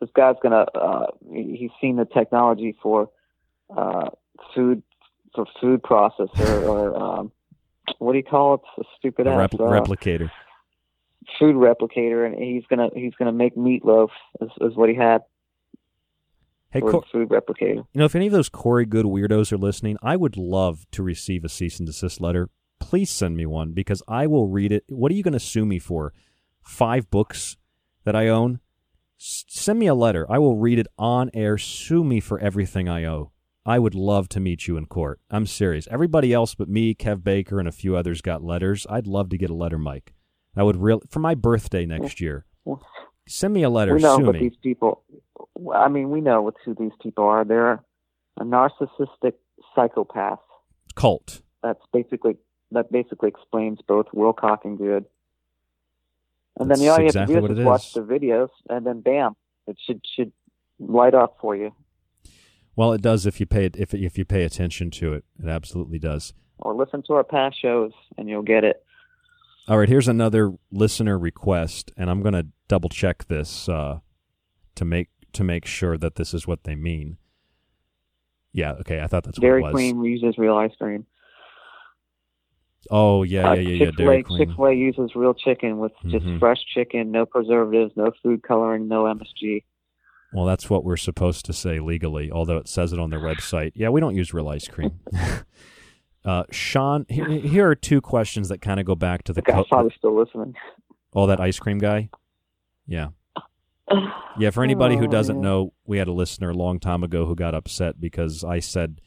This, 0.00 0.10
guy's 0.14 0.36
gonna. 0.42 0.66
Uh, 0.74 1.06
he's 1.32 1.70
seen 1.80 1.96
the 1.96 2.04
technology 2.04 2.76
for 2.82 3.10
uh, 3.76 4.10
food 4.54 4.82
for 5.34 5.46
food 5.60 5.82
processor 5.82 6.66
or 6.66 6.96
um, 6.96 7.32
what 7.98 8.12
do 8.12 8.18
you 8.18 8.24
call 8.24 8.54
it? 8.54 8.60
The 8.76 8.84
stupid 8.98 9.26
A 9.26 9.30
ass 9.30 9.50
uh, 9.54 9.58
replicator. 9.58 10.30
food 11.38 11.56
replicator, 11.56 12.26
and 12.26 12.40
he's 12.42 12.64
gonna 12.68 12.90
he's 12.94 13.14
gonna 13.18 13.32
make 13.32 13.56
meatloaf. 13.56 14.10
Is, 14.40 14.50
is 14.60 14.76
what 14.76 14.88
he 14.88 14.94
had. 14.94 15.22
Hey, 16.70 16.80
Cor- 16.80 17.04
food 17.10 17.30
replicator. 17.30 17.76
You 17.76 17.86
know, 17.94 18.04
if 18.04 18.14
any 18.14 18.26
of 18.26 18.32
those 18.32 18.50
Corey 18.50 18.84
Goode 18.84 19.06
weirdos 19.06 19.52
are 19.52 19.58
listening, 19.58 19.96
I 20.02 20.16
would 20.16 20.36
love 20.36 20.86
to 20.92 21.02
receive 21.02 21.44
a 21.44 21.48
cease 21.48 21.78
and 21.78 21.86
desist 21.86 22.20
letter. 22.20 22.50
Please 22.78 23.10
send 23.10 23.36
me 23.36 23.46
one 23.46 23.72
because 23.72 24.02
I 24.06 24.26
will 24.26 24.48
read 24.48 24.70
it. 24.70 24.84
What 24.88 25.10
are 25.10 25.14
you 25.14 25.22
going 25.22 25.32
to 25.32 25.40
sue 25.40 25.64
me 25.64 25.78
for? 25.78 26.12
Five 26.62 27.10
books 27.10 27.56
that 28.04 28.14
I 28.14 28.28
own? 28.28 28.60
S- 29.20 29.44
send 29.48 29.78
me 29.78 29.86
a 29.86 29.94
letter. 29.94 30.26
I 30.30 30.38
will 30.38 30.56
read 30.56 30.78
it 30.78 30.86
on 30.98 31.30
air. 31.34 31.58
Sue 31.58 32.04
me 32.04 32.20
for 32.20 32.38
everything 32.38 32.88
I 32.88 33.04
owe. 33.04 33.32
I 33.66 33.78
would 33.78 33.94
love 33.94 34.28
to 34.30 34.40
meet 34.40 34.66
you 34.66 34.76
in 34.76 34.86
court. 34.86 35.20
I'm 35.30 35.44
serious. 35.44 35.86
Everybody 35.90 36.32
else 36.32 36.54
but 36.54 36.68
me, 36.68 36.94
Kev 36.94 37.22
Baker, 37.22 37.58
and 37.58 37.68
a 37.68 37.72
few 37.72 37.96
others 37.96 38.22
got 38.22 38.42
letters. 38.42 38.86
I'd 38.88 39.06
love 39.06 39.28
to 39.30 39.36
get 39.38 39.50
a 39.50 39.54
letter, 39.54 39.78
Mike. 39.78 40.14
I 40.56 40.62
would 40.62 40.76
real 40.76 41.02
for 41.10 41.18
my 41.20 41.34
birthday 41.34 41.84
next 41.84 42.20
year. 42.20 42.46
Send 43.28 43.52
me 43.52 43.62
a 43.62 43.70
letter. 43.70 43.94
we 43.94 44.00
know 44.00 44.16
Sue 44.16 44.24
what 44.26 44.34
me. 44.36 44.40
these 44.48 44.56
people. 44.62 45.02
I 45.74 45.88
mean, 45.88 46.10
we 46.10 46.20
know 46.20 46.50
who 46.64 46.74
these 46.74 46.92
people 47.02 47.24
are. 47.24 47.44
They're 47.44 47.84
a 48.40 48.44
narcissistic 48.44 49.34
psychopath. 49.74 50.38
Cult. 50.94 51.42
That's 51.62 51.82
basically 51.92 52.36
that 52.72 52.90
basically 52.90 53.28
explains 53.28 53.80
both 53.86 54.06
Wilcock 54.14 54.64
and 54.64 54.78
Goode. 54.78 55.04
And 56.58 56.70
then 56.70 56.78
all 56.88 57.00
you 57.00 57.06
exactly 57.06 57.34
have 57.34 57.42
to 57.44 57.48
do 57.48 57.54
it 57.54 57.58
is 57.60 57.64
watch 57.64 57.92
the 57.92 58.00
videos, 58.00 58.50
and 58.68 58.86
then 58.86 59.00
bam, 59.00 59.36
it 59.66 59.76
should 59.84 60.00
should 60.16 60.32
light 60.78 61.14
up 61.14 61.38
for 61.40 61.54
you. 61.56 61.72
Well, 62.76 62.92
it 62.92 63.02
does 63.02 63.26
if 63.26 63.40
you 63.40 63.46
pay 63.46 63.70
if 63.74 63.94
if 63.94 64.18
you 64.18 64.24
pay 64.24 64.44
attention 64.44 64.90
to 64.92 65.14
it. 65.14 65.24
It 65.42 65.48
absolutely 65.48 65.98
does. 65.98 66.32
Or 66.58 66.74
listen 66.74 67.02
to 67.06 67.14
our 67.14 67.24
past 67.24 67.60
shows, 67.60 67.92
and 68.16 68.28
you'll 68.28 68.42
get 68.42 68.64
it. 68.64 68.84
All 69.68 69.78
right, 69.78 69.88
here's 69.88 70.08
another 70.08 70.54
listener 70.72 71.18
request, 71.18 71.92
and 71.96 72.08
I'm 72.08 72.22
going 72.22 72.32
to 72.32 72.46
double 72.68 72.88
check 72.88 73.26
this 73.26 73.68
uh, 73.68 73.98
to 74.76 74.84
make 74.84 75.10
to 75.34 75.44
make 75.44 75.66
sure 75.66 75.98
that 75.98 76.14
this 76.14 76.32
is 76.32 76.46
what 76.46 76.64
they 76.64 76.74
mean. 76.74 77.18
Yeah, 78.52 78.72
okay, 78.80 79.00
I 79.00 79.06
thought 79.06 79.24
that's 79.24 79.38
Dairy 79.38 79.60
what 79.60 79.68
it 79.68 79.72
was. 79.74 79.80
Queen 79.80 80.04
uses 80.04 80.38
real 80.38 80.56
ice 80.56 80.74
cream. 80.80 81.06
Oh 82.90 83.22
yeah, 83.22 83.50
Uh, 83.50 83.54
yeah, 83.54 83.60
yeah, 83.60 83.68
yeah. 83.70 83.84
Chick-fil-A, 83.86 84.22
Queen. 84.22 84.38
Chick-fil-A 84.38 84.72
uses 84.74 85.14
real 85.14 85.34
chicken 85.34 85.78
with 85.78 85.92
just 86.06 86.24
Mhm. 86.24 86.38
fresh 86.38 86.58
chicken, 86.74 87.10
no 87.10 87.26
preservatives, 87.26 87.92
no 87.96 88.10
food 88.22 88.42
coloring, 88.42 88.88
no 88.88 89.04
MSG. 89.06 89.64
Well, 90.32 90.44
that's 90.44 90.68
what 90.70 90.84
we're 90.84 90.96
supposed 90.96 91.44
to 91.46 91.52
say 91.52 91.80
legally, 91.80 92.30
although 92.30 92.58
it 92.58 92.68
says 92.68 92.92
it 92.92 92.98
on 92.98 93.10
their 93.10 93.20
website. 93.20 93.72
Yeah, 93.74 93.88
we 93.88 94.00
don't 94.00 94.14
use 94.14 94.32
real 94.34 94.48
ice 94.48 94.68
cream. 94.68 95.00
uh, 96.24 96.44
Sean, 96.50 97.06
here, 97.08 97.28
here 97.28 97.68
are 97.68 97.74
two 97.74 98.00
questions 98.00 98.48
that 98.48 98.60
kind 98.60 98.78
of 98.78 98.86
go 98.86 98.94
back 98.94 99.22
to 99.24 99.32
the. 99.32 99.42
I 99.48 99.62
thought 99.64 99.84
was 99.84 99.92
still 99.96 100.14
listening. 100.18 100.54
Oh, 101.14 101.26
that 101.26 101.40
ice 101.40 101.58
cream 101.58 101.78
guy? 101.78 102.10
Yeah. 102.86 103.08
Yeah, 104.38 104.50
for 104.50 104.62
anybody 104.62 104.96
who 104.96 105.06
Oh, 105.06 105.10
doesn't 105.10 105.40
know, 105.40 105.72
we 105.86 105.96
had 105.96 106.08
a 106.08 106.12
listener 106.12 106.50
a 106.50 106.54
long 106.54 106.78
time 106.78 107.02
ago 107.02 107.24
who 107.24 107.34
got 107.34 107.54
upset 107.54 107.98
because 107.98 108.44
I 108.44 108.58
said 108.60 109.00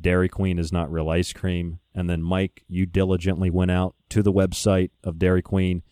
Dairy 0.00 0.28
Queen 0.28 0.58
is 0.58 0.72
not 0.72 0.90
real 0.92 1.08
ice 1.08 1.32
cream. 1.32 1.80
And 1.94 2.08
then, 2.08 2.22
Mike, 2.22 2.62
you 2.68 2.86
diligently 2.86 3.50
went 3.50 3.70
out 3.70 3.94
to 4.10 4.22
the 4.22 4.32
website 4.32 4.90
of 5.02 5.18
Dairy 5.18 5.42
Queen, 5.42 5.82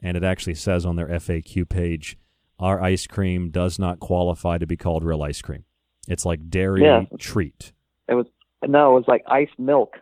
and 0.00 0.16
it 0.16 0.24
actually 0.24 0.54
says 0.54 0.84
on 0.84 0.96
their 0.96 1.06
FAQ 1.08 1.68
page, 1.68 2.16
our 2.58 2.82
ice 2.82 3.06
cream 3.06 3.50
does 3.50 3.78
not 3.78 4.00
qualify 4.00 4.58
to 4.58 4.66
be 4.66 4.76
called 4.76 5.04
real 5.04 5.22
ice 5.22 5.40
cream. 5.42 5.64
It's 6.08 6.24
like 6.24 6.50
dairy 6.50 6.82
Yeah. 6.82 7.04
treat. 7.18 7.72
It 8.08 8.14
was 8.14 8.26
no, 8.66 8.92
it 8.92 9.00
was 9.00 9.04
like 9.08 9.22
ice 9.28 9.50
milk. 9.58 9.94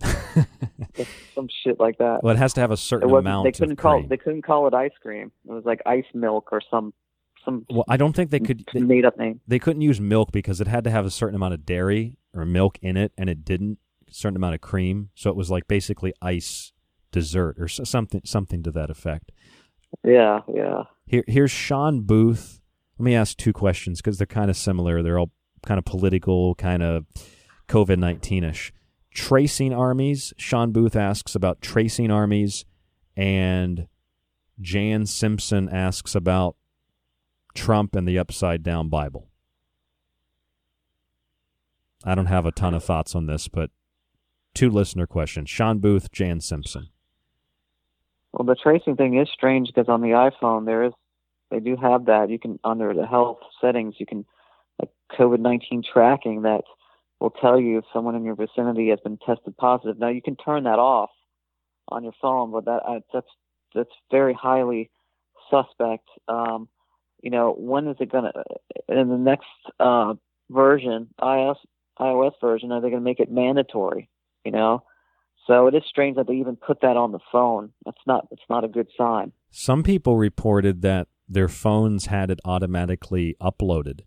Some 1.34 1.48
shit 1.64 1.78
like 1.78 1.98
that. 1.98 2.22
Well, 2.22 2.34
it 2.34 2.38
has 2.38 2.52
to 2.54 2.60
have 2.60 2.70
a 2.70 2.76
certain 2.76 3.10
amount 3.10 3.44
They 3.44 3.52
couldn't 3.52 3.76
call. 3.76 3.98
cream. 3.98 4.08
They 4.08 4.16
couldn't 4.16 4.42
call 4.42 4.66
it 4.66 4.74
ice 4.74 4.92
cream. 5.00 5.30
It 5.48 5.52
was 5.52 5.64
like 5.64 5.80
ice 5.86 6.04
milk 6.14 6.48
or 6.52 6.60
some 6.70 6.92
some 7.44 7.64
Well, 7.70 7.84
I 7.88 7.96
don't 7.96 8.14
think 8.14 8.30
they 8.30 8.40
could 8.40 8.64
made 8.74 9.04
up 9.04 9.18
name. 9.18 9.40
They 9.46 9.58
couldn't 9.58 9.82
use 9.82 10.00
milk 10.00 10.32
because 10.32 10.60
it 10.60 10.66
had 10.66 10.84
to 10.84 10.90
have 10.90 11.06
a 11.06 11.10
certain 11.10 11.36
amount 11.36 11.54
of 11.54 11.64
dairy 11.64 12.16
or 12.36 12.44
milk 12.44 12.78
in 12.82 12.96
it, 12.96 13.12
and 13.16 13.28
it 13.30 13.44
didn't. 13.44 13.78
A 14.08 14.14
certain 14.14 14.36
amount 14.36 14.54
of 14.54 14.60
cream, 14.60 15.10
so 15.16 15.30
it 15.30 15.36
was 15.36 15.50
like 15.50 15.66
basically 15.66 16.14
ice 16.22 16.70
dessert 17.10 17.56
or 17.58 17.66
something 17.66 18.20
something 18.24 18.62
to 18.62 18.70
that 18.70 18.88
effect. 18.88 19.32
Yeah, 20.04 20.42
yeah. 20.54 20.84
Here, 21.06 21.24
here's 21.26 21.50
Sean 21.50 22.02
Booth. 22.02 22.60
Let 22.98 23.04
me 23.04 23.16
ask 23.16 23.36
two 23.36 23.52
questions 23.52 24.00
because 24.00 24.18
they're 24.18 24.26
kind 24.28 24.48
of 24.48 24.56
similar. 24.56 25.02
They're 25.02 25.18
all 25.18 25.32
kind 25.64 25.78
of 25.78 25.84
political, 25.84 26.54
kind 26.54 26.84
of 26.84 27.04
COVID 27.68 27.98
nineteen 27.98 28.44
ish. 28.44 28.72
Tracing 29.12 29.72
armies. 29.72 30.32
Sean 30.38 30.70
Booth 30.70 30.94
asks 30.94 31.34
about 31.34 31.60
tracing 31.60 32.12
armies, 32.12 32.64
and 33.16 33.88
Jan 34.60 35.04
Simpson 35.06 35.68
asks 35.68 36.14
about 36.14 36.54
Trump 37.54 37.96
and 37.96 38.06
the 38.06 38.20
upside 38.20 38.62
down 38.62 38.88
Bible. 38.88 39.26
I 42.06 42.14
don't 42.14 42.26
have 42.26 42.46
a 42.46 42.52
ton 42.52 42.72
of 42.72 42.84
thoughts 42.84 43.16
on 43.16 43.26
this, 43.26 43.48
but 43.48 43.70
two 44.54 44.70
listener 44.70 45.08
questions. 45.08 45.50
Sean 45.50 45.80
Booth, 45.80 46.12
Jan 46.12 46.40
Simpson. 46.40 46.88
Well, 48.32 48.46
the 48.46 48.54
tracing 48.54 48.94
thing 48.94 49.18
is 49.18 49.28
strange 49.32 49.68
because 49.68 49.88
on 49.88 50.02
the 50.02 50.08
iPhone 50.08 50.66
there 50.66 50.84
is 50.84 50.92
they 51.50 51.58
do 51.58 51.76
have 51.76 52.06
that. 52.06 52.30
You 52.30 52.38
can 52.38 52.60
under 52.62 52.94
the 52.94 53.06
health 53.06 53.38
settings 53.60 53.96
you 53.98 54.06
can 54.06 54.24
like 54.80 54.90
COVID 55.18 55.40
nineteen 55.40 55.82
tracking 55.82 56.42
that 56.42 56.62
will 57.18 57.30
tell 57.30 57.58
you 57.58 57.78
if 57.78 57.84
someone 57.92 58.14
in 58.14 58.24
your 58.24 58.36
vicinity 58.36 58.90
has 58.90 59.00
been 59.00 59.18
tested 59.18 59.56
positive. 59.56 59.98
Now 59.98 60.08
you 60.08 60.22
can 60.22 60.36
turn 60.36 60.64
that 60.64 60.78
off 60.78 61.10
on 61.88 62.04
your 62.04 62.12
phone, 62.22 62.52
but 62.52 62.66
that 62.66 62.82
uh, 62.86 63.00
that's 63.12 63.26
that's 63.74 63.90
very 64.12 64.34
highly 64.34 64.90
suspect. 65.50 66.08
Um, 66.28 66.68
you 67.22 67.30
know, 67.30 67.54
when 67.58 67.88
is 67.88 67.96
it 67.98 68.12
gonna 68.12 68.32
in 68.88 69.08
the 69.08 69.18
next 69.18 69.46
uh, 69.80 70.14
version, 70.50 71.08
iOS 71.20 71.56
iOS 71.98 72.32
version, 72.40 72.72
are 72.72 72.80
they 72.80 72.90
gonna 72.90 73.00
make 73.00 73.20
it 73.20 73.30
mandatory? 73.30 74.08
You 74.44 74.52
know, 74.52 74.84
so 75.46 75.66
it 75.66 75.74
is 75.74 75.82
strange 75.88 76.16
that 76.16 76.26
they 76.26 76.34
even 76.34 76.56
put 76.56 76.80
that 76.82 76.96
on 76.96 77.12
the 77.12 77.18
phone. 77.32 77.72
That's 77.84 78.00
not 78.06 78.28
it's 78.30 78.42
not 78.48 78.64
a 78.64 78.68
good 78.68 78.88
sign. 78.96 79.32
Some 79.50 79.82
people 79.82 80.16
reported 80.16 80.82
that 80.82 81.08
their 81.28 81.48
phones 81.48 82.06
had 82.06 82.30
it 82.30 82.40
automatically 82.44 83.36
uploaded. 83.40 84.00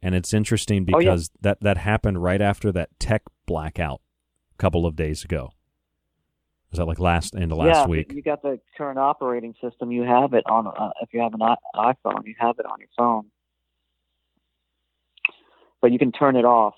And 0.00 0.14
it's 0.14 0.34
interesting 0.34 0.86
Oh, 0.92 0.98
yeah. 0.98 1.10
because 1.10 1.30
that, 1.40 1.60
that 1.62 1.78
happened 1.78 2.22
right 2.22 2.40
after 2.40 2.70
that 2.72 2.90
tech 2.98 3.22
blackout 3.46 4.02
a 4.52 4.56
couple 4.58 4.84
of 4.86 4.96
days 4.96 5.24
ago. 5.24 5.50
Was 6.70 6.78
that 6.78 6.86
like 6.86 6.98
last 6.98 7.34
end 7.34 7.52
of 7.52 7.58
last 7.58 7.68
yeah, 7.68 7.86
week? 7.86 8.12
you 8.12 8.20
got 8.20 8.42
the 8.42 8.60
current 8.76 8.98
operating 8.98 9.54
system. 9.62 9.92
You 9.92 10.02
have 10.02 10.34
it 10.34 10.44
on 10.46 10.66
uh, 10.66 10.90
if 11.00 11.10
you 11.12 11.20
have 11.20 11.32
an 11.32 11.40
iPhone, 11.74 12.26
you 12.26 12.34
have 12.38 12.56
it 12.58 12.66
on 12.66 12.78
your 12.80 12.88
phone, 12.98 13.26
but 15.80 15.92
you 15.92 15.98
can 15.98 16.12
turn 16.12 16.36
it 16.36 16.44
off. 16.44 16.74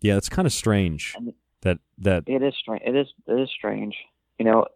Yeah, 0.00 0.16
it's 0.16 0.28
kind 0.28 0.46
of 0.46 0.52
strange 0.52 1.14
that 1.62 1.78
that 1.98 2.24
It 2.26 2.42
is 2.42 2.54
strange. 2.58 2.82
It 2.86 2.96
is 2.96 3.08
it 3.26 3.40
is 3.40 3.50
strange. 3.50 3.94
You 4.38 4.44
know, 4.46 4.66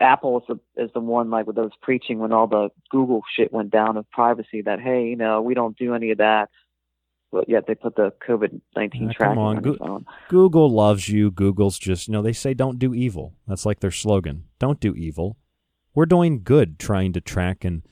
Apple 0.00 0.38
is 0.40 0.44
the 0.76 0.82
is 0.82 0.90
the 0.92 1.00
one 1.00 1.30
like 1.30 1.46
that 1.46 1.54
was 1.54 1.72
preaching 1.80 2.18
when 2.18 2.32
all 2.32 2.46
the 2.46 2.68
Google 2.90 3.22
shit 3.36 3.52
went 3.52 3.70
down 3.70 3.96
of 3.96 4.10
privacy 4.10 4.62
that 4.62 4.80
hey, 4.80 5.06
you 5.06 5.16
know, 5.16 5.40
we 5.42 5.54
don't 5.54 5.76
do 5.76 5.94
any 5.94 6.10
of 6.10 6.18
that. 6.18 6.50
But 7.30 7.48
yet 7.48 7.66
they 7.66 7.74
put 7.74 7.96
the 7.96 8.12
COVID 8.28 8.60
nineteen 8.76 9.08
Ah, 9.08 9.12
tracking 9.16 9.38
on, 9.38 9.56
on 9.56 9.62
Goo- 9.62 9.76
phone. 9.78 10.04
Google 10.28 10.68
loves 10.70 11.08
you. 11.08 11.30
Google's 11.30 11.78
just, 11.78 12.06
you 12.06 12.12
know, 12.12 12.20
they 12.20 12.34
say 12.34 12.52
don't 12.52 12.78
do 12.78 12.92
evil. 12.92 13.32
That's 13.48 13.64
like 13.64 13.80
their 13.80 13.90
slogan. 13.90 14.44
Don't 14.58 14.80
do 14.80 14.94
evil. 14.94 15.38
We're 15.94 16.04
doing 16.06 16.42
good 16.42 16.78
trying 16.78 17.14
to 17.14 17.22
track 17.22 17.64
and 17.64 17.82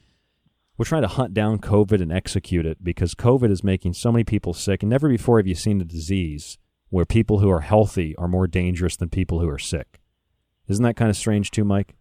we're 0.81 0.85
trying 0.85 1.03
to 1.03 1.09
hunt 1.09 1.35
down 1.35 1.59
COVID 1.59 2.01
and 2.01 2.11
execute 2.11 2.64
it 2.64 2.83
because 2.83 3.14
COVID 3.14 3.51
is 3.51 3.62
making 3.62 3.93
so 3.93 4.11
many 4.11 4.24
people 4.24 4.55
sick. 4.55 4.83
And 4.83 4.89
never 4.89 5.11
before 5.11 5.37
have 5.39 5.47
you 5.47 5.55
seen 5.55 5.78
a 5.78 5.85
disease 5.85 6.57
where 6.89 7.05
people 7.05 7.41
who 7.41 7.51
are 7.51 7.61
healthy 7.61 8.16
are 8.16 8.26
more 8.26 8.47
dangerous 8.47 8.97
than 8.97 9.11
people 9.11 9.41
who 9.41 9.49
are 9.51 9.59
sick. 9.59 10.01
Isn't 10.68 10.83
that 10.85 10.97
kind 10.97 11.11
of 11.11 11.18
strange 11.18 11.51
too, 11.51 11.64
Mike? 11.64 11.97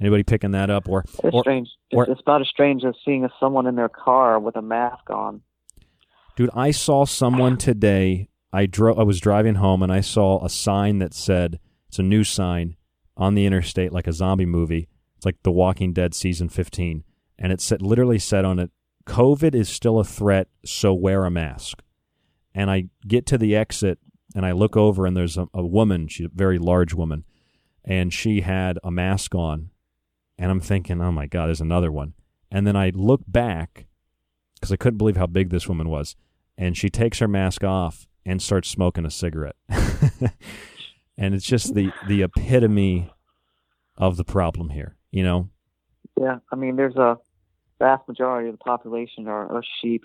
Anybody 0.00 0.24
picking 0.24 0.50
that 0.50 0.70
up? 0.70 0.88
Or, 0.88 1.04
It's 1.22 1.32
or 1.32 1.44
strange. 1.44 1.68
or- 1.92 2.10
it's, 2.10 2.20
about 2.20 2.40
as 2.40 2.48
strange 2.48 2.84
as 2.84 2.96
seeing 3.04 3.28
someone 3.38 3.68
in 3.68 3.76
their 3.76 3.88
car 3.88 4.40
with 4.40 4.56
a 4.56 4.62
mask 4.62 5.08
on. 5.08 5.42
Dude, 6.34 6.50
I 6.52 6.72
saw 6.72 7.04
someone 7.04 7.58
today. 7.58 8.28
I 8.52 8.66
drove. 8.66 8.98
I 8.98 9.04
was 9.04 9.20
driving 9.20 9.54
home 9.54 9.84
and 9.84 9.92
I 9.92 10.00
saw 10.00 10.44
a 10.44 10.50
sign 10.50 10.98
that 10.98 11.14
said 11.14 11.60
it's 11.86 12.00
a 12.00 12.02
new 12.02 12.24
sign 12.24 12.74
on 13.16 13.36
the 13.36 13.46
interstate, 13.46 13.92
like 13.92 14.08
a 14.08 14.12
zombie 14.12 14.46
movie. 14.46 14.88
It's 15.16 15.26
like 15.26 15.36
The 15.44 15.52
Walking 15.52 15.92
Dead 15.92 16.12
season 16.12 16.48
fifteen, 16.48 17.04
and 17.40 17.52
it 17.52 17.60
said 17.60 17.82
literally 17.82 18.18
said 18.18 18.44
on 18.44 18.58
it, 18.58 18.70
"COVID 19.06 19.54
is 19.54 19.68
still 19.68 19.98
a 19.98 20.04
threat, 20.04 20.48
so 20.64 20.94
wear 20.94 21.24
a 21.24 21.30
mask." 21.30 21.82
And 22.54 22.70
I 22.70 22.88
get 23.06 23.26
to 23.26 23.38
the 23.38 23.56
exit 23.56 23.98
and 24.34 24.46
I 24.46 24.52
look 24.52 24.76
over 24.76 25.06
and 25.06 25.16
there's 25.16 25.38
a, 25.38 25.48
a 25.52 25.64
woman. 25.64 26.06
She's 26.06 26.26
a 26.26 26.30
very 26.32 26.58
large 26.58 26.94
woman, 26.94 27.24
and 27.84 28.12
she 28.12 28.42
had 28.42 28.78
a 28.84 28.90
mask 28.90 29.34
on, 29.34 29.70
and 30.38 30.50
I'm 30.50 30.60
thinking, 30.60 31.00
"Oh 31.00 31.12
my 31.12 31.26
god, 31.26 31.46
there's 31.46 31.60
another 31.60 31.90
one." 31.90 32.14
And 32.50 32.66
then 32.66 32.76
I 32.76 32.90
look 32.94 33.22
back 33.26 33.86
because 34.60 34.72
I 34.72 34.76
couldn't 34.76 34.98
believe 34.98 35.16
how 35.16 35.26
big 35.26 35.50
this 35.50 35.68
woman 35.68 35.88
was. 35.88 36.16
And 36.56 36.76
she 36.76 36.90
takes 36.90 37.18
her 37.20 37.28
mask 37.28 37.64
off 37.64 38.06
and 38.26 38.42
starts 38.42 38.68
smoking 38.68 39.06
a 39.06 39.10
cigarette. 39.10 39.56
and 41.16 41.34
it's 41.34 41.46
just 41.46 41.74
the, 41.74 41.92
the 42.06 42.22
epitome 42.22 43.10
of 43.96 44.16
the 44.18 44.24
problem 44.24 44.70
here, 44.70 44.96
you 45.10 45.22
know? 45.22 45.48
Yeah, 46.20 46.38
I 46.52 46.56
mean, 46.56 46.76
there's 46.76 46.96
a 46.96 47.16
vast 47.80 48.06
majority 48.06 48.48
of 48.48 48.54
the 48.54 48.64
population 48.64 49.26
are, 49.26 49.50
are 49.50 49.64
sheep. 49.80 50.04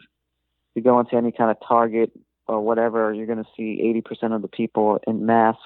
You 0.73 0.82
go 0.82 0.99
into 0.99 1.15
any 1.15 1.32
kind 1.32 1.51
of 1.51 1.57
Target 1.67 2.11
or 2.47 2.61
whatever, 2.61 3.13
you're 3.13 3.28
going 3.28 3.43
to 3.43 3.49
see 3.55 4.01
80% 4.03 4.36
of 4.36 4.41
the 4.41 4.47
people 4.47 4.99
in 5.05 5.26
masks 5.26 5.61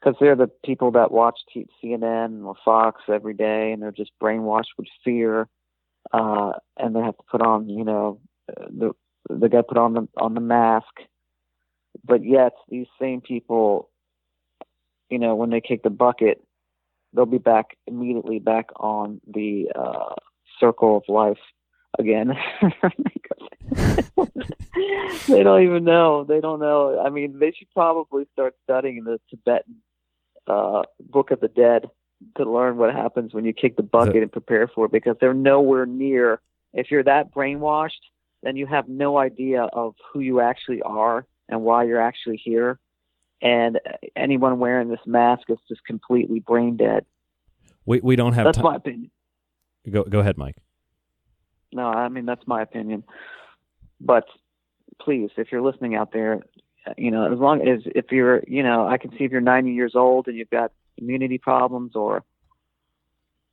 because 0.00 0.16
they're 0.20 0.36
the 0.36 0.50
people 0.64 0.90
that 0.92 1.10
watch 1.10 1.38
CNN 1.82 2.44
or 2.44 2.54
Fox 2.64 3.02
every 3.08 3.34
day, 3.34 3.72
and 3.72 3.82
they're 3.82 3.92
just 3.92 4.12
brainwashed 4.22 4.76
with 4.78 4.86
fear, 5.04 5.46
uh, 6.12 6.52
and 6.78 6.96
they 6.96 7.00
have 7.00 7.16
to 7.16 7.22
put 7.30 7.42
on, 7.42 7.68
you 7.68 7.84
know, 7.84 8.18
the 8.48 8.92
they 9.28 9.48
got 9.48 9.68
put 9.68 9.78
on 9.78 9.92
the 9.92 10.08
on 10.16 10.34
the 10.34 10.40
mask. 10.40 11.00
But 12.04 12.24
yet, 12.24 12.52
these 12.68 12.86
same 12.98 13.20
people, 13.20 13.90
you 15.10 15.18
know, 15.18 15.34
when 15.34 15.50
they 15.50 15.60
kick 15.60 15.82
the 15.82 15.90
bucket, 15.90 16.42
they'll 17.12 17.26
be 17.26 17.38
back 17.38 17.76
immediately 17.86 18.38
back 18.38 18.70
on 18.76 19.20
the 19.26 19.68
uh, 19.74 20.14
circle 20.60 20.98
of 20.98 21.02
life 21.08 21.38
again. 21.98 22.34
they 25.28 25.42
don't 25.42 25.62
even 25.62 25.84
know. 25.84 26.24
They 26.24 26.40
don't 26.40 26.60
know. 26.60 27.02
I 27.04 27.10
mean, 27.10 27.38
they 27.38 27.52
should 27.52 27.70
probably 27.72 28.26
start 28.32 28.54
studying 28.64 29.04
the 29.04 29.18
Tibetan 29.30 29.76
uh, 30.46 30.82
Book 31.00 31.30
of 31.30 31.40
the 31.40 31.48
Dead 31.48 31.86
to 32.36 32.50
learn 32.50 32.76
what 32.76 32.94
happens 32.94 33.32
when 33.32 33.44
you 33.44 33.52
kick 33.52 33.76
the 33.76 33.82
bucket 33.82 34.22
and 34.22 34.30
prepare 34.30 34.68
for 34.68 34.86
it 34.86 34.92
because 34.92 35.16
they're 35.20 35.34
nowhere 35.34 35.86
near. 35.86 36.40
If 36.72 36.90
you're 36.90 37.04
that 37.04 37.32
brainwashed, 37.34 38.02
then 38.42 38.56
you 38.56 38.66
have 38.66 38.88
no 38.88 39.18
idea 39.18 39.62
of 39.62 39.94
who 40.12 40.20
you 40.20 40.40
actually 40.40 40.82
are 40.82 41.26
and 41.48 41.62
why 41.62 41.84
you're 41.84 42.00
actually 42.00 42.40
here. 42.42 42.78
And 43.42 43.80
anyone 44.16 44.58
wearing 44.58 44.88
this 44.88 45.00
mask 45.06 45.44
is 45.48 45.58
just 45.68 45.82
completely 45.84 46.40
brain 46.40 46.76
dead. 46.76 47.06
We, 47.86 48.00
we 48.00 48.16
don't 48.16 48.34
have 48.34 48.44
That's 48.44 48.58
time. 48.58 48.64
my 48.64 48.76
opinion. 48.76 49.10
Go, 49.88 50.04
go 50.04 50.20
ahead, 50.20 50.36
Mike. 50.36 50.56
No, 51.72 51.86
I 51.86 52.08
mean 52.08 52.26
that's 52.26 52.46
my 52.46 52.62
opinion. 52.62 53.04
But 54.00 54.24
please, 55.00 55.30
if 55.36 55.52
you're 55.52 55.62
listening 55.62 55.94
out 55.94 56.12
there, 56.12 56.40
you 56.96 57.10
know, 57.10 57.32
as 57.32 57.38
long 57.38 57.66
as 57.66 57.80
if 57.86 58.10
you're, 58.10 58.42
you 58.46 58.62
know, 58.62 58.86
I 58.86 58.98
can 58.98 59.10
see 59.12 59.24
if 59.24 59.30
you're 59.30 59.40
90 59.40 59.72
years 59.72 59.92
old 59.94 60.26
and 60.28 60.36
you've 60.36 60.50
got 60.50 60.72
immunity 60.96 61.38
problems, 61.38 61.94
or 61.94 62.24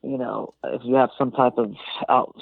you 0.04 0.18
know, 0.18 0.54
if 0.64 0.82
you 0.84 0.96
have 0.96 1.10
some 1.18 1.32
type 1.32 1.58
of 1.58 1.74
out, 2.10 2.36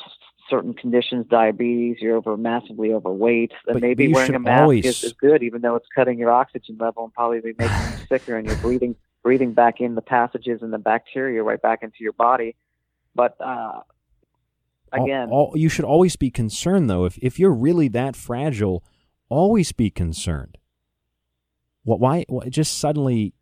certain 0.49 0.73
conditions, 0.73 1.25
diabetes, 1.27 1.97
you're 1.99 2.15
over 2.17 2.37
massively 2.37 2.93
overweight, 2.93 3.51
then 3.65 3.73
But 3.73 3.81
maybe 3.81 4.11
wearing 4.13 4.35
a 4.35 4.39
mask 4.39 4.61
always- 4.61 4.85
is, 4.85 5.03
is 5.03 5.13
good, 5.13 5.43
even 5.43 5.61
though 5.61 5.75
it's 5.75 5.87
cutting 5.93 6.19
your 6.19 6.31
oxygen 6.31 6.77
level 6.79 7.03
and 7.05 7.13
probably 7.13 7.41
making 7.43 7.65
you 7.65 8.05
sicker, 8.07 8.37
and 8.37 8.47
you're 8.47 8.55
breathing 8.61 8.95
breathing 9.23 9.53
back 9.53 9.81
in 9.81 9.95
the 9.95 10.03
passages 10.03 10.61
and 10.61 10.71
the 10.71 10.77
bacteria 10.77 11.41
right 11.41 11.59
back 11.59 11.81
into 11.81 11.97
your 11.99 12.13
body. 12.13 12.55
But 13.15 13.39
uh, 13.39 13.81
again, 14.91 15.29
al- 15.31 15.53
you 15.55 15.69
should 15.69 15.85
always 15.85 16.15
be 16.15 16.29
concerned, 16.29 16.89
though. 16.89 17.05
If 17.05 17.17
if 17.19 17.39
you're 17.39 17.53
really 17.53 17.87
that 17.89 18.15
fragile, 18.15 18.83
always 19.29 19.71
be 19.71 19.89
concerned. 19.89 20.57
What? 21.83 21.99
Why? 21.99 22.25
why 22.27 22.49
just 22.49 22.77
suddenly, 22.77 23.33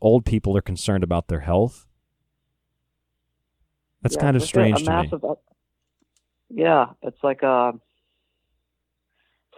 old 0.00 0.24
people 0.26 0.56
are 0.56 0.62
concerned 0.62 1.02
about 1.04 1.28
their 1.28 1.40
health. 1.40 1.86
That's 4.02 4.16
Yeah, 4.16 4.20
kind 4.20 4.36
of 4.36 4.42
it's 4.42 4.50
a- 4.50 4.54
strange 4.54 4.80
a 4.82 4.84
to 4.84 4.90
me. 4.90 4.96
massive, 4.96 5.24
Yeah, 6.50 6.86
it's 7.02 7.22
like 7.22 7.42
uh, 7.42 7.72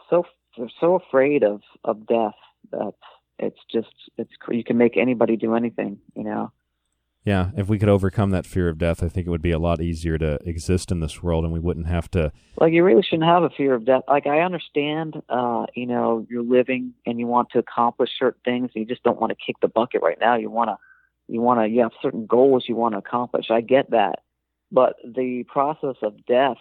so 0.08 0.24
they're 0.56 0.70
so 0.80 0.94
afraid 0.94 1.42
of 1.42 1.60
of 1.84 2.06
death 2.06 2.34
that 2.70 2.94
it's 3.38 3.58
just 3.72 3.88
it's 4.16 4.30
you 4.48 4.62
can 4.64 4.78
make 4.78 4.96
anybody 4.96 5.36
do 5.36 5.54
anything, 5.56 5.98
you 6.14 6.22
know. 6.24 6.52
Yeah, 7.26 7.50
if 7.56 7.68
we 7.68 7.80
could 7.80 7.88
overcome 7.88 8.30
that 8.30 8.46
fear 8.46 8.68
of 8.68 8.78
death, 8.78 9.02
I 9.02 9.08
think 9.08 9.26
it 9.26 9.30
would 9.30 9.42
be 9.42 9.50
a 9.50 9.58
lot 9.58 9.80
easier 9.80 10.16
to 10.16 10.38
exist 10.44 10.92
in 10.92 11.00
this 11.00 11.24
world, 11.24 11.42
and 11.42 11.52
we 11.52 11.58
wouldn't 11.58 11.88
have 11.88 12.08
to. 12.12 12.30
Like 12.60 12.72
you 12.72 12.84
really 12.84 13.02
shouldn't 13.02 13.28
have 13.28 13.42
a 13.42 13.50
fear 13.50 13.74
of 13.74 13.84
death. 13.84 14.04
Like 14.06 14.28
I 14.28 14.42
understand, 14.42 15.20
uh, 15.28 15.66
you 15.74 15.86
know, 15.86 16.24
you're 16.30 16.44
living 16.44 16.94
and 17.04 17.18
you 17.18 17.26
want 17.26 17.50
to 17.50 17.58
accomplish 17.58 18.10
certain 18.16 18.40
things, 18.44 18.70
and 18.74 18.82
you 18.82 18.86
just 18.86 19.02
don't 19.02 19.20
want 19.20 19.30
to 19.30 19.44
kick 19.44 19.56
the 19.60 19.66
bucket 19.66 20.02
right 20.02 20.18
now. 20.20 20.36
You 20.36 20.50
want 20.50 20.70
to, 20.70 20.76
you 21.26 21.40
want 21.40 21.58
to, 21.58 21.66
you 21.66 21.80
have 21.80 21.90
certain 22.00 22.26
goals 22.26 22.66
you 22.68 22.76
want 22.76 22.94
to 22.94 22.98
accomplish. 22.98 23.50
I 23.50 23.60
get 23.60 23.90
that, 23.90 24.20
but 24.70 24.94
the 25.04 25.42
process 25.48 25.96
of 26.02 26.24
death 26.26 26.58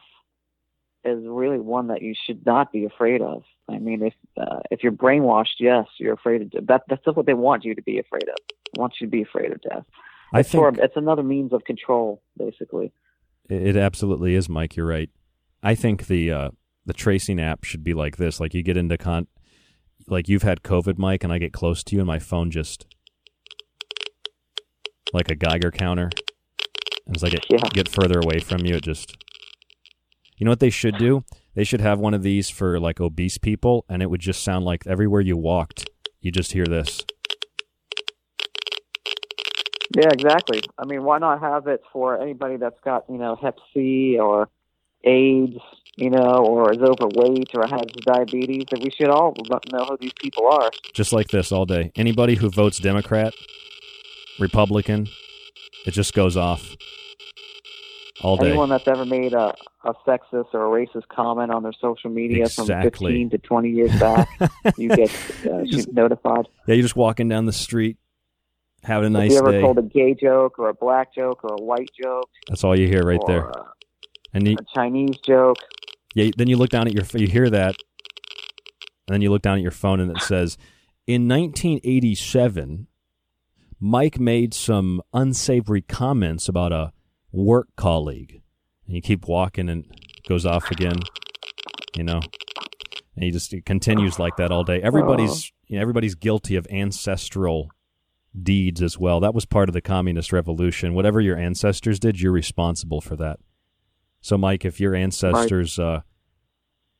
is 1.03 1.23
really 1.27 1.59
one 1.59 1.89
that 1.89 2.01
you 2.01 2.15
should 2.25 2.43
not 2.43 2.71
be 2.71 2.85
afraid 2.85 3.21
of. 3.21 3.43
I 3.69 3.77
mean, 3.77 4.01
if 4.01 4.13
uh, 4.35 4.61
if 4.71 4.81
you're 4.81 4.91
brainwashed, 4.91 5.59
yes, 5.59 5.85
you're 5.99 6.15
afraid 6.15 6.41
of 6.41 6.49
death. 6.49 6.63
That, 6.65 6.81
that's 6.89 7.05
what 7.15 7.27
they 7.27 7.35
want 7.35 7.65
you 7.65 7.75
to 7.75 7.83
be 7.83 7.99
afraid 7.99 8.27
of. 8.27 8.35
They 8.47 8.79
want 8.79 8.95
you 8.99 9.05
to 9.05 9.11
be 9.11 9.21
afraid 9.21 9.51
of 9.51 9.61
death. 9.61 9.85
I 10.33 10.39
it's 10.41 10.49
think- 10.49 10.77
it's 10.79 10.95
another 10.97 11.23
means 11.23 11.53
of 11.53 11.63
control, 11.63 12.21
basically. 12.37 12.91
It, 13.47 13.77
absolutely 13.77 14.35
is, 14.35 14.49
Mike. 14.49 14.75
You're 14.75 14.87
right. 14.87 15.09
I 15.61 15.75
think 15.75 16.07
the 16.07 16.31
uh, 16.31 16.49
the 16.85 16.93
tracing 16.93 17.39
app 17.39 17.63
should 17.63 17.83
be 17.83 17.93
like 17.93 18.17
this. 18.17 18.39
Like 18.39 18.53
you 18.53 18.63
get 18.63 18.77
into 18.77 18.97
con, 18.97 19.27
like 20.07 20.27
you've 20.27 20.43
had 20.43 20.63
COVID, 20.63 20.97
Mike, 20.97 21.23
and 21.23 21.31
I 21.31 21.37
get 21.37 21.53
close 21.53 21.83
to 21.83 21.95
you, 21.95 22.01
and 22.01 22.07
my 22.07 22.19
phone 22.19 22.49
just 22.49 22.85
like 25.13 25.29
a 25.29 25.35
Geiger 25.35 25.71
counter. 25.71 26.09
And 27.05 27.15
as 27.15 27.23
I 27.23 27.29
get 27.29 27.45
get 27.73 27.87
further 27.87 28.19
away 28.19 28.39
from 28.39 28.65
you, 28.65 28.75
it 28.75 28.83
just. 28.83 29.15
You 30.37 30.43
know 30.43 30.51
what 30.51 30.59
they 30.59 30.69
should 30.69 30.97
do? 30.97 31.23
They 31.53 31.63
should 31.63 31.79
have 31.79 31.99
one 31.99 32.13
of 32.13 32.21
these 32.21 32.49
for 32.49 32.77
like 32.79 32.99
obese 32.99 33.37
people, 33.37 33.85
and 33.87 34.01
it 34.01 34.09
would 34.09 34.19
just 34.19 34.43
sound 34.43 34.65
like 34.65 34.85
everywhere 34.85 35.21
you 35.21 35.37
walked, 35.37 35.89
you 36.19 36.29
just 36.31 36.51
hear 36.51 36.65
this. 36.65 37.05
Yeah, 39.95 40.09
exactly. 40.11 40.61
I 40.77 40.85
mean, 40.85 41.03
why 41.03 41.19
not 41.19 41.39
have 41.41 41.67
it 41.67 41.81
for 41.91 42.19
anybody 42.19 42.57
that's 42.57 42.79
got, 42.83 43.05
you 43.09 43.17
know, 43.17 43.35
Hep 43.35 43.57
C 43.73 44.17
or 44.19 44.49
AIDS, 45.03 45.57
you 45.95 46.09
know, 46.09 46.45
or 46.45 46.71
is 46.71 46.79
overweight 46.79 47.49
or 47.53 47.67
has 47.67 47.85
diabetes? 48.05 48.65
That 48.71 48.81
we 48.81 48.89
should 48.89 49.09
all 49.09 49.35
know 49.71 49.85
who 49.85 49.97
these 49.99 50.13
people 50.19 50.47
are. 50.47 50.71
just 50.93 51.13
like 51.13 51.27
this 51.27 51.51
all 51.51 51.65
day. 51.65 51.91
Anybody 51.95 52.35
who 52.35 52.49
votes 52.49 52.79
Democrat, 52.79 53.33
Republican, 54.39 55.07
it 55.85 55.91
just 55.91 56.13
goes 56.13 56.35
off 56.35 56.75
all 58.21 58.37
day. 58.37 58.47
Anyone 58.49 58.69
that's 58.69 58.87
ever 58.87 59.05
made 59.05 59.33
a, 59.33 59.53
a 59.83 59.93
sexist 60.07 60.53
or 60.53 60.65
a 60.65 60.85
racist 60.85 61.07
comment 61.09 61.51
on 61.51 61.63
their 61.63 61.73
social 61.79 62.09
media 62.09 62.49
from 62.49 62.65
15 62.67 63.29
to 63.31 63.37
20 63.37 63.69
years 63.69 63.99
back, 63.99 64.27
you 64.77 64.89
get 64.89 65.11
uh, 65.45 65.63
Just- 65.65 65.91
notified. 65.93 66.47
Yeah, 66.67 66.75
you're 66.75 66.81
just 66.83 66.95
walking 66.95 67.27
down 67.29 67.45
the 67.45 67.53
street, 67.53 67.97
having 68.85 69.15
a 69.15 69.19
if 69.19 69.23
nice 69.23 69.31
you 69.31 69.37
ever 69.39 69.51
day. 69.51 69.61
told 69.61 69.77
a 69.77 69.83
gay 69.83 70.13
joke 70.13 70.59
or 70.59 70.69
a 70.69 70.73
black 70.73 71.13
joke 71.13 71.43
or 71.43 71.53
a 71.53 71.61
white 71.63 71.89
joke 72.01 72.29
That's 72.47 72.63
all 72.63 72.77
you 72.77 72.87
hear 72.87 73.03
right 73.03 73.21
there. 73.27 73.49
a, 73.49 73.63
And 74.33 74.47
you, 74.47 74.55
a 74.59 74.75
Chinese 74.75 75.17
joke, 75.25 75.57
yeah, 76.13 76.31
then 76.37 76.47
you 76.47 76.57
look 76.57 76.69
down 76.69 76.87
at 76.87 76.93
your, 76.93 77.03
you 77.19 77.27
hear 77.27 77.49
that, 77.49 77.75
and 79.07 79.13
then 79.13 79.21
you 79.21 79.29
look 79.29 79.41
down 79.41 79.57
at 79.57 79.61
your 79.61 79.71
phone 79.71 79.99
and 79.99 80.11
it 80.11 80.21
says, 80.21 80.57
in 81.07 81.27
1987, 81.27 82.87
Mike 83.79 84.19
made 84.19 84.53
some 84.53 85.01
unsavory 85.13 85.81
comments 85.81 86.47
about 86.49 86.71
a 86.71 86.91
work 87.31 87.67
colleague. 87.75 88.41
And 88.87 88.95
you 88.95 89.01
keep 89.01 89.27
walking 89.27 89.69
and 89.69 89.85
it 89.85 90.27
goes 90.27 90.45
off 90.45 90.71
again, 90.71 90.97
you 91.95 92.03
know. 92.03 92.19
And 93.15 93.23
he 93.23 93.31
just 93.31 93.53
it 93.53 93.65
continues 93.65 94.19
like 94.19 94.37
that 94.37 94.51
all 94.51 94.63
day. 94.63 94.81
Everybody's 94.81 95.51
you 95.67 95.75
know, 95.75 95.81
everybody's 95.81 96.15
guilty 96.15 96.55
of 96.55 96.67
ancestral 96.71 97.69
deeds 98.43 98.81
as 98.81 98.97
well. 98.97 99.19
That 99.19 99.33
was 99.33 99.45
part 99.45 99.69
of 99.69 99.73
the 99.73 99.81
communist 99.81 100.31
revolution. 100.33 100.93
Whatever 100.93 101.21
your 101.21 101.37
ancestors 101.37 101.99
did, 101.99 102.19
you're 102.19 102.31
responsible 102.31 103.01
for 103.01 103.15
that. 103.15 103.39
So, 104.21 104.37
Mike, 104.37 104.65
if 104.65 104.79
your 104.79 104.95
ancestors, 104.95 105.77
uh, 105.79 106.01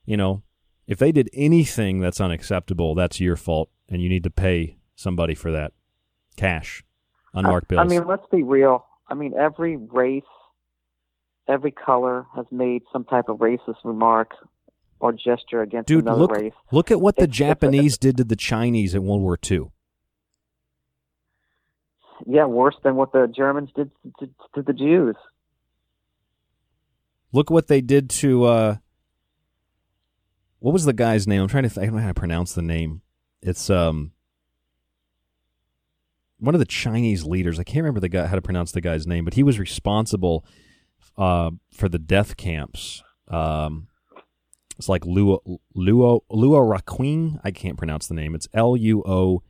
you 0.05 0.15
know, 0.17 0.43
if 0.87 0.99
they 0.99 1.11
did 1.11 1.29
anything 1.33 1.99
that's 1.99 2.21
unacceptable, 2.21 2.93
that's 2.95 3.19
your 3.19 3.35
fault, 3.35 3.69
and 3.89 4.01
you 4.01 4.09
need 4.09 4.23
to 4.23 4.29
pay 4.29 4.77
somebody 4.95 5.33
for 5.33 5.51
that. 5.51 5.73
Cash, 6.37 6.83
unmarked 7.33 7.67
bills. 7.69 7.79
I 7.79 7.85
mean, 7.85 8.07
let's 8.07 8.25
be 8.31 8.43
real. 8.43 8.85
I 9.09 9.13
mean, 9.15 9.33
every 9.37 9.77
race, 9.77 10.23
every 11.47 11.71
color 11.71 12.25
has 12.35 12.45
made 12.51 12.83
some 12.93 13.03
type 13.05 13.29
of 13.29 13.37
racist 13.37 13.77
remark 13.83 14.31
or 14.99 15.11
gesture 15.11 15.61
against 15.61 15.87
Dude, 15.87 16.03
another 16.03 16.21
look 16.21 16.31
race. 16.31 16.53
look 16.71 16.91
at 16.91 17.01
what 17.01 17.15
the 17.15 17.23
It's- 17.23 17.29
it's 17.33 17.37
Japanese 17.37 17.97
did 17.97 18.17
to 18.17 18.23
the 18.23 18.35
Chinese 18.35 18.93
in 18.95 19.03
World 19.05 19.21
War 19.21 19.37
II. 19.49 19.71
Yeah, 22.25 22.45
worse 22.45 22.75
than 22.83 22.95
what 22.95 23.11
the 23.11 23.27
Germans 23.27 23.69
did 23.75 23.91
to, 24.19 24.29
to 24.55 24.61
the 24.61 24.73
Jews. 24.73 25.15
Look 27.31 27.49
what 27.49 27.67
they 27.67 27.81
did 27.81 28.09
to 28.11 28.45
uh 28.45 28.75
what 30.59 30.71
was 30.71 30.85
the 30.85 30.93
guy's 30.93 31.27
name? 31.27 31.41
I'm 31.41 31.47
trying 31.47 31.63
to 31.63 31.69
th- 31.69 31.83
I 31.83 31.85
don't 31.85 31.95
know 31.95 32.01
how 32.01 32.07
to 32.07 32.13
pronounce 32.13 32.53
the 32.53 32.61
name. 32.61 33.01
It's 33.41 33.69
um 33.69 34.13
one 36.39 36.55
of 36.55 36.59
the 36.59 36.65
Chinese 36.65 37.25
leaders. 37.25 37.59
I 37.59 37.63
can't 37.63 37.83
remember 37.83 37.99
the 37.99 38.09
guy 38.09 38.25
how 38.27 38.35
to 38.35 38.41
pronounce 38.41 38.71
the 38.71 38.81
guy's 38.81 39.05
name, 39.05 39.25
but 39.25 39.33
he 39.33 39.43
was 39.43 39.59
responsible 39.59 40.45
uh 41.17 41.51
for 41.73 41.89
the 41.89 41.99
death 41.99 42.37
camps. 42.37 43.03
Um 43.27 43.87
it's 44.77 44.89
like 44.89 45.03
Luo 45.03 45.59
Luo 45.75 46.21
Luo 46.31 46.79
Raquing. 46.79 47.39
I 47.43 47.51
can't 47.51 47.77
pronounce 47.77 48.07
the 48.07 48.13
name. 48.13 48.35
It's 48.35 48.47
L 48.53 48.77
U 48.77 49.03
O 49.05 49.43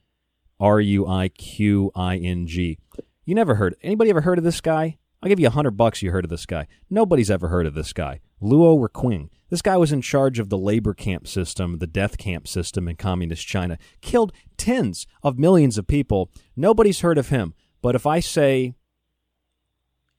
R 0.60 0.80
U 0.80 1.08
I 1.08 1.30
Q 1.30 1.92
I 1.96 2.18
N 2.18 2.48
G. 2.48 2.78
You 3.26 3.36
never 3.36 3.56
heard 3.56 3.76
anybody 3.82 4.10
ever 4.10 4.22
heard 4.22 4.38
of 4.38 4.44
this 4.44 4.62
guy? 4.62 4.98
I'll 5.22 5.30
give 5.30 5.40
you 5.40 5.48
a 5.48 5.52
hundred 5.52 5.72
bucks 5.72 6.02
you 6.02 6.12
heard 6.12 6.26
of 6.26 6.30
this 6.30 6.46
guy. 6.46 6.68
Nobody's 6.90 7.32
ever 7.32 7.48
heard 7.48 7.66
of 7.66 7.74
this 7.74 7.94
guy. 7.94 8.20
Luo 8.42 8.78
Raquing. 8.78 9.30
This 9.50 9.62
guy 9.62 9.78
was 9.78 9.92
in 9.92 10.02
charge 10.02 10.40
of 10.40 10.50
the 10.50 10.58
labor 10.58 10.94
camp 10.94 11.28
system, 11.28 11.80
the 11.80 11.88
death 11.88 12.18
camp 12.18 12.48
system 12.48 12.88
in 12.88 12.96
communist 12.96 13.48
China. 13.48 13.78
Killed 14.02 14.32
tens 14.58 15.08
of 15.24 15.40
millions 15.40 15.78
of 15.78 15.88
people. 15.88 16.32
Nobody's 16.56 17.02
heard 17.02 17.18
of 17.18 17.30
him. 17.30 17.54
But 17.82 17.96
if 17.96 18.06
I 18.06 18.20
say 18.20 18.74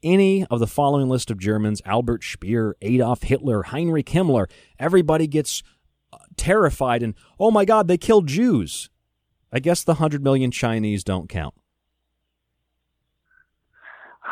any 0.03 0.45
of 0.47 0.61
the 0.61 0.67
following 0.67 1.09
list 1.09 1.31
of 1.31 1.39
Germans, 1.39 1.83
Albert 1.85 2.25
Speer, 2.25 2.77
Adolf 2.83 3.23
Hitler, 3.23 3.65
Heinrich 3.65 4.07
Himmler, 4.07 4.51
everybody 4.79 5.27
gets 5.27 5.63
uh, 6.13 6.19
terrified 6.37 7.03
and, 7.03 7.15
oh 7.39 7.51
my 7.51 7.65
God, 7.65 7.89
they 7.89 7.99
killed 7.99 8.27
Jews. 8.27 8.91
I 9.57 9.59
guess 9.59 9.85
the 9.85 9.93
100 9.93 10.23
million 10.23 10.51
Chinese 10.51 11.03
don't 11.03 11.31
count. 11.31 11.55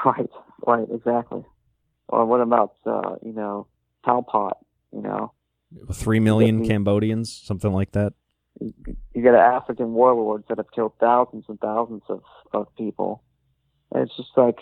Right, 0.04 0.28
right, 0.66 0.86
exactly. 0.92 1.46
Or 2.08 2.26
what 2.26 2.42
about 2.42 2.74
uh, 2.84 3.14
you 3.22 3.32
know 3.32 3.66
Pol 4.04 4.22
Pot? 4.22 4.58
You 4.92 5.00
know, 5.00 5.32
3 5.90 6.20
million. 6.20 6.68
Cambodians, 6.68 7.32
something 7.42 7.72
like 7.72 7.92
that. 7.92 8.12
you 8.60 9.22
got 9.22 9.34
African 9.34 9.94
warlords 9.94 10.44
that 10.50 10.58
have 10.58 10.70
killed 10.72 10.92
thousands 11.00 11.46
and 11.48 11.58
thousands 11.58 12.02
of 12.10 12.20
of 12.52 12.66
people. 12.76 13.22
And 13.92 14.02
it's 14.02 14.14
just 14.18 14.28
like, 14.36 14.58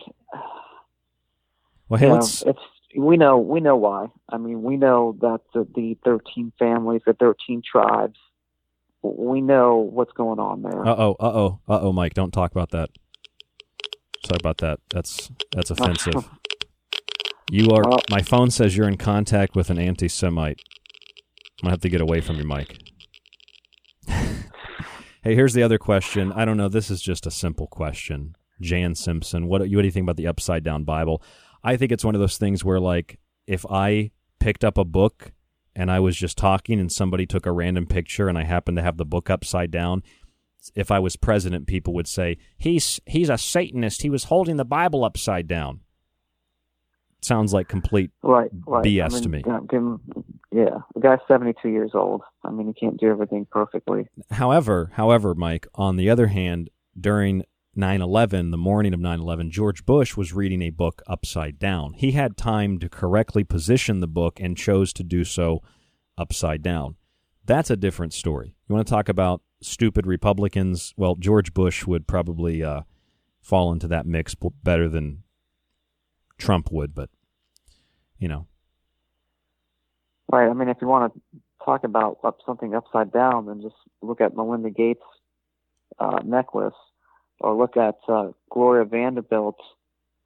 Well, 1.89 1.99
hey, 1.99 2.07
you 2.07 2.11
know, 2.11 2.15
let's. 2.15 2.43
it's 2.43 2.61
we 2.97 3.17
know 3.17 3.37
we 3.37 3.59
know 3.59 3.75
why. 3.75 4.07
I 4.29 4.39
mean, 4.39 4.63
we 4.63 4.77
know 4.77 5.17
that 5.23 5.41
the, 5.55 5.67
the 5.75 5.99
thirteen 6.05 6.53
families, 6.57 7.03
the 7.05 7.15
thirteen 7.15 7.63
tribes, 7.69 8.21
we 9.03 9.41
know 9.41 9.77
what's 9.77 10.13
going 10.13 10.39
on 10.39 10.63
there. 10.63 10.87
Uh 10.87 10.95
oh, 10.97 11.17
uh 11.19 11.33
oh, 11.35 11.61
uh 11.69 11.81
oh, 11.81 11.93
Mike, 11.93 12.15
don't 12.15 12.33
talk 12.33 12.53
about 12.53 12.71
that. 12.71 12.91
Sorry 14.25 14.39
about 14.41 14.59
that. 14.59 14.81
That's 14.91 15.31
that's 15.53 15.71
offensive. 15.73 16.29
You 17.51 17.71
are. 17.71 17.83
Well- 17.89 18.03
my 18.11 18.23
phone 18.23 18.51
says 18.51 18.77
you're 18.77 18.89
in 18.89 18.97
contact 18.97 19.55
with 19.57 19.71
an 19.71 19.79
anti-Semite. 19.79 20.61
I'm 21.63 21.67
gonna 21.67 21.73
have 21.73 21.81
to 21.81 21.89
get 21.89 22.01
away 22.01 22.21
from 22.21 22.37
your 22.37 22.47
mic. 22.47 22.79
hey, 24.09 25.35
here's 25.35 25.53
the 25.53 25.63
other 25.63 25.79
question. 25.79 26.33
I 26.33 26.45
don't 26.45 26.57
know. 26.57 26.69
This 26.69 26.91
is 26.91 27.01
just 27.01 27.27
a 27.27 27.31
simple 27.31 27.67
question. 27.67 28.37
Jan 28.61 28.95
Simpson, 28.95 29.47
what, 29.49 29.61
what 29.61 29.69
do 29.71 29.77
you 29.83 29.91
think 29.91 30.05
about 30.05 30.17
the 30.17 30.29
upside 30.29 30.63
down 30.63 30.85
Bible? 30.85 31.23
I 31.65 31.77
think 31.77 31.93
it's 31.93 32.05
one 32.05 32.15
of 32.15 32.21
those 32.21 32.39
things 32.39 32.65
where, 32.65 32.81
like, 32.81 33.19
if 33.47 33.67
I 33.67 34.13
picked 34.41 34.65
up 34.65 34.79
a 34.79 34.85
book 34.85 35.33
and 35.75 35.91
I 35.91 36.01
was 36.01 36.17
just 36.17 36.37
talking 36.39 36.79
and 36.79 36.91
somebody 36.93 37.27
took 37.27 37.47
a 37.47 37.53
random 37.53 37.87
picture 37.87 38.29
and 38.29 38.37
I 38.39 38.45
happened 38.45 38.77
to 38.77 38.83
have 38.83 38.97
the 38.97 39.05
book 39.05 39.31
upside 39.31 39.71
down, 39.71 40.03
if 40.75 40.91
I 40.91 40.99
was 40.99 41.17
president, 41.17 41.67
people 41.67 41.95
would 41.95 42.09
say, 42.09 42.39
He's 42.57 43.01
he's 43.07 43.29
a 43.31 43.39
Satanist. 43.39 44.03
He 44.03 44.11
was 44.11 44.25
holding 44.25 44.57
the 44.57 44.65
Bible 44.65 45.05
upside 45.05 45.49
down. 45.49 45.81
Sounds 47.21 47.53
like 47.53 47.69
complete 47.69 48.11
right, 48.23 48.51
right. 48.67 48.85
BS 48.85 49.05
I 49.05 49.09
mean, 49.09 49.23
to 49.23 49.29
me. 49.29 49.43
yeah, 49.47 49.61
give 49.69 49.81
him- 49.81 50.01
yeah, 50.51 50.79
the 50.95 51.01
guy's 51.01 51.21
72 51.29 51.69
years 51.69 51.93
old. 51.95 52.23
I 52.45 52.51
mean, 52.51 52.67
he 52.67 52.75
can't 52.75 52.99
do 53.01 53.07
everything 53.09 53.47
perfectly. 53.51 54.09
However, 54.31 54.91
however, 54.95 55.35
Mike, 55.35 55.67
on 55.75 55.97
the 55.97 56.11
other 56.11 56.27
hand, 56.27 56.69
during 57.01 57.45
9/11, 57.77 58.51
the 58.51 58.57
morning 58.57 58.93
of 58.93 59.01
9/11, 59.01 59.51
George 59.51 59.85
Bush 59.85 60.17
was 60.17 60.33
reading 60.33 60.63
a 60.63 60.71
book 60.71 61.03
upside 61.07 61.59
down. 61.59 61.95
He 61.95 62.13
had 62.13 62.37
time 62.37 62.79
to 62.81 62.89
correctly 62.89 63.45
position 63.45 64.01
the 64.01 64.07
book 64.07 64.41
and 64.41 64.57
chose 64.57 64.93
to 64.95 65.03
do 65.03 65.25
so 65.25 65.63
upside 66.19 66.63
down. 66.63 66.97
That's 67.45 67.71
a 67.71 67.77
different 67.77 68.13
story. 68.13 68.55
You 68.69 68.75
want 68.75 68.87
to 68.87 68.91
talk 68.91 69.09
about 69.09 69.43
stupid 69.61 70.07
Republicans? 70.07 70.93
Well, 70.97 71.17
George 71.17 71.55
Bush 71.55 71.87
would 71.87 72.07
probably 72.07 72.63
uh, 72.63 72.83
fall 73.41 73.73
into 73.73 73.89
that 73.89 74.07
mix 74.07 74.37
better 74.63 74.89
than 74.89 75.23
Trump 76.39 76.71
would, 76.71 76.95
but 76.95 77.11
you 78.19 78.29
know, 78.29 78.47
Right. 80.33 80.49
I 80.49 80.55
mean, 80.55 80.71
if 80.71 80.79
you 80.81 80.89
want 80.89 81.13
to 81.13 81.21
talk 81.63 81.85
about 81.85 82.19
up 82.25 82.39
something 82.47 82.75
upside 82.75 83.13
down, 83.13 83.47
then 83.47 83.61
just 83.61 83.75
look 84.01 84.23
at 84.23 84.35
Melinda 84.35 84.71
Gates' 84.71 85.03
uh, 85.99 86.21
necklace, 86.25 86.75
or 87.43 87.55
look 87.55 87.77
at 87.77 87.97
uh, 88.09 88.29
Gloria 88.51 88.85
Vanderbilt, 88.85 89.59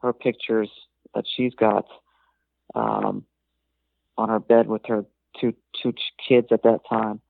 her 0.03 0.13
pictures 0.13 0.71
that 1.15 1.25
she's 1.37 1.55
got 1.55 1.87
um, 2.75 3.25
on 4.19 4.29
her 4.29 4.41
bed 4.41 4.69
with 4.69 4.83
her 4.87 5.05
two 5.41 5.55
two 5.83 5.93
kids 6.29 6.49
at 6.51 6.63
that 6.63 6.81
time. 6.89 7.21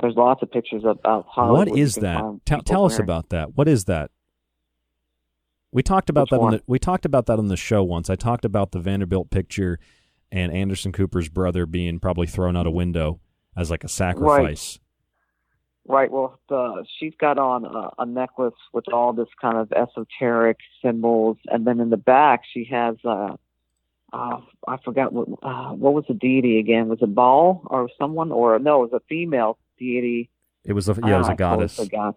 There's 0.00 0.16
lots 0.16 0.42
of 0.42 0.50
pictures 0.50 0.82
about 0.84 1.26
Hollywood. 1.28 1.68
what 1.68 1.78
is 1.78 1.94
that? 1.96 2.20
find 2.20 2.44
Tell, 2.44 2.58
people 2.58 2.72
tell 2.72 2.84
us 2.86 2.98
about 2.98 3.28
that. 3.28 3.56
What 3.56 3.68
is 3.68 3.84
that? 3.84 4.10
We 5.70 5.82
talked 5.82 6.10
about 6.10 6.22
Which 6.22 6.30
that 6.30 6.40
on 6.40 6.50
the 6.52 6.62
we 6.66 6.78
talked 6.78 7.04
about 7.04 7.26
that 7.26 7.38
on 7.38 7.48
the 7.48 7.56
show 7.56 7.82
once. 7.82 8.10
I 8.10 8.16
talked 8.16 8.44
about 8.44 8.72
the 8.72 8.80
Vanderbilt 8.80 9.30
picture 9.30 9.78
and 10.30 10.52
Anderson 10.52 10.92
Cooper's 10.92 11.28
brother 11.28 11.66
being 11.66 12.00
probably 12.00 12.26
thrown 12.26 12.56
out 12.56 12.66
a 12.66 12.70
window 12.70 13.20
as 13.56 13.70
like 13.70 13.84
a 13.84 13.88
sacrifice. 13.88 14.78
Right. 15.86 16.10
Well, 16.10 16.38
the, 16.48 16.84
she's 16.98 17.14
got 17.18 17.38
on 17.38 17.64
a, 17.64 17.90
a 18.02 18.06
necklace 18.06 18.54
with 18.72 18.92
all 18.92 19.12
this 19.12 19.28
kind 19.40 19.56
of 19.58 19.72
esoteric 19.72 20.58
symbols, 20.80 21.38
and 21.46 21.66
then 21.66 21.80
in 21.80 21.90
the 21.90 21.96
back 21.96 22.42
she 22.52 22.64
has 22.70 22.96
uh, 23.04 23.34
uh 24.12 24.40
I 24.68 24.76
forgot 24.84 25.12
what 25.12 25.28
uh, 25.42 25.72
what 25.72 25.92
was 25.92 26.04
the 26.06 26.14
deity 26.14 26.60
again? 26.60 26.88
Was 26.88 27.00
it 27.02 27.12
Baal 27.14 27.62
or 27.66 27.88
someone 27.98 28.30
or 28.30 28.58
no? 28.60 28.84
It 28.84 28.92
was 28.92 29.02
a 29.02 29.06
female 29.08 29.58
deity. 29.76 30.30
It 30.64 30.74
was 30.74 30.88
a 30.88 30.94
yeah, 31.02 31.16
it 31.16 31.18
was 31.18 31.28
Ah, 31.28 31.30
a 31.30 31.32
I 31.32 31.36
totally 31.36 31.36
goddess. 31.36 31.76
forgot. 31.76 32.16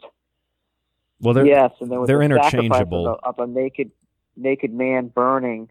Well, 1.20 1.34
they're 1.34 1.45
yes, 1.47 1.72
and 1.80 1.91
there 1.91 1.99
was 1.99 2.07
they're 2.07 2.22
a 2.22 2.26
interchangeable. 2.26 3.07
of 3.07 3.20
a, 3.24 3.41
of 3.41 3.49
a 3.49 3.51
naked 3.51 3.91
naked 4.38 4.74
man 4.74 5.07
burning, 5.07 5.70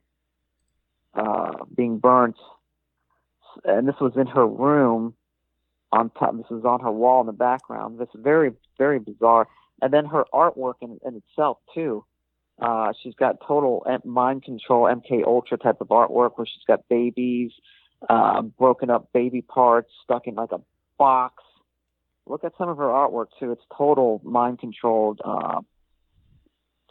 uh, 1.14 1.64
being 1.76 1.98
burnt, 1.98 2.36
and 3.64 3.86
this 3.86 3.96
was 4.00 4.14
in 4.16 4.26
her 4.26 4.46
room. 4.46 5.14
On 5.94 6.10
top, 6.10 6.36
this 6.36 6.46
is 6.50 6.64
on 6.64 6.80
her 6.80 6.90
wall 6.90 7.20
in 7.20 7.26
the 7.26 7.32
background. 7.32 8.00
This 8.00 8.08
is 8.14 8.20
very 8.20 8.50
very 8.78 8.98
bizarre, 8.98 9.46
and 9.80 9.92
then 9.92 10.06
her 10.06 10.24
artwork 10.34 10.74
in, 10.80 10.98
in 11.06 11.22
itself 11.22 11.58
too. 11.72 12.04
Uh, 12.60 12.92
she's 13.00 13.14
got 13.14 13.36
total 13.46 13.86
mind 14.04 14.42
control, 14.42 14.84
MK 14.86 15.24
Ultra 15.24 15.56
type 15.56 15.80
of 15.80 15.88
artwork 15.88 16.32
where 16.34 16.46
she's 16.46 16.64
got 16.66 16.80
babies, 16.88 17.52
uh, 18.08 18.42
broken 18.42 18.90
up 18.90 19.12
baby 19.12 19.40
parts 19.40 19.90
stuck 20.02 20.26
in 20.26 20.34
like 20.34 20.50
a 20.50 20.60
box. 20.98 21.44
Look 22.26 22.42
at 22.42 22.52
some 22.58 22.68
of 22.68 22.76
her 22.78 22.84
artwork 22.84 23.26
too. 23.38 23.52
It's 23.52 23.62
total 23.76 24.20
mind 24.24 24.58
controlled, 24.58 25.20
uh, 25.24 25.60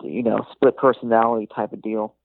you 0.01 0.23
know, 0.23 0.45
split 0.53 0.77
personality 0.77 1.49
type 1.53 1.73
of 1.73 1.81
deal. 1.81 2.15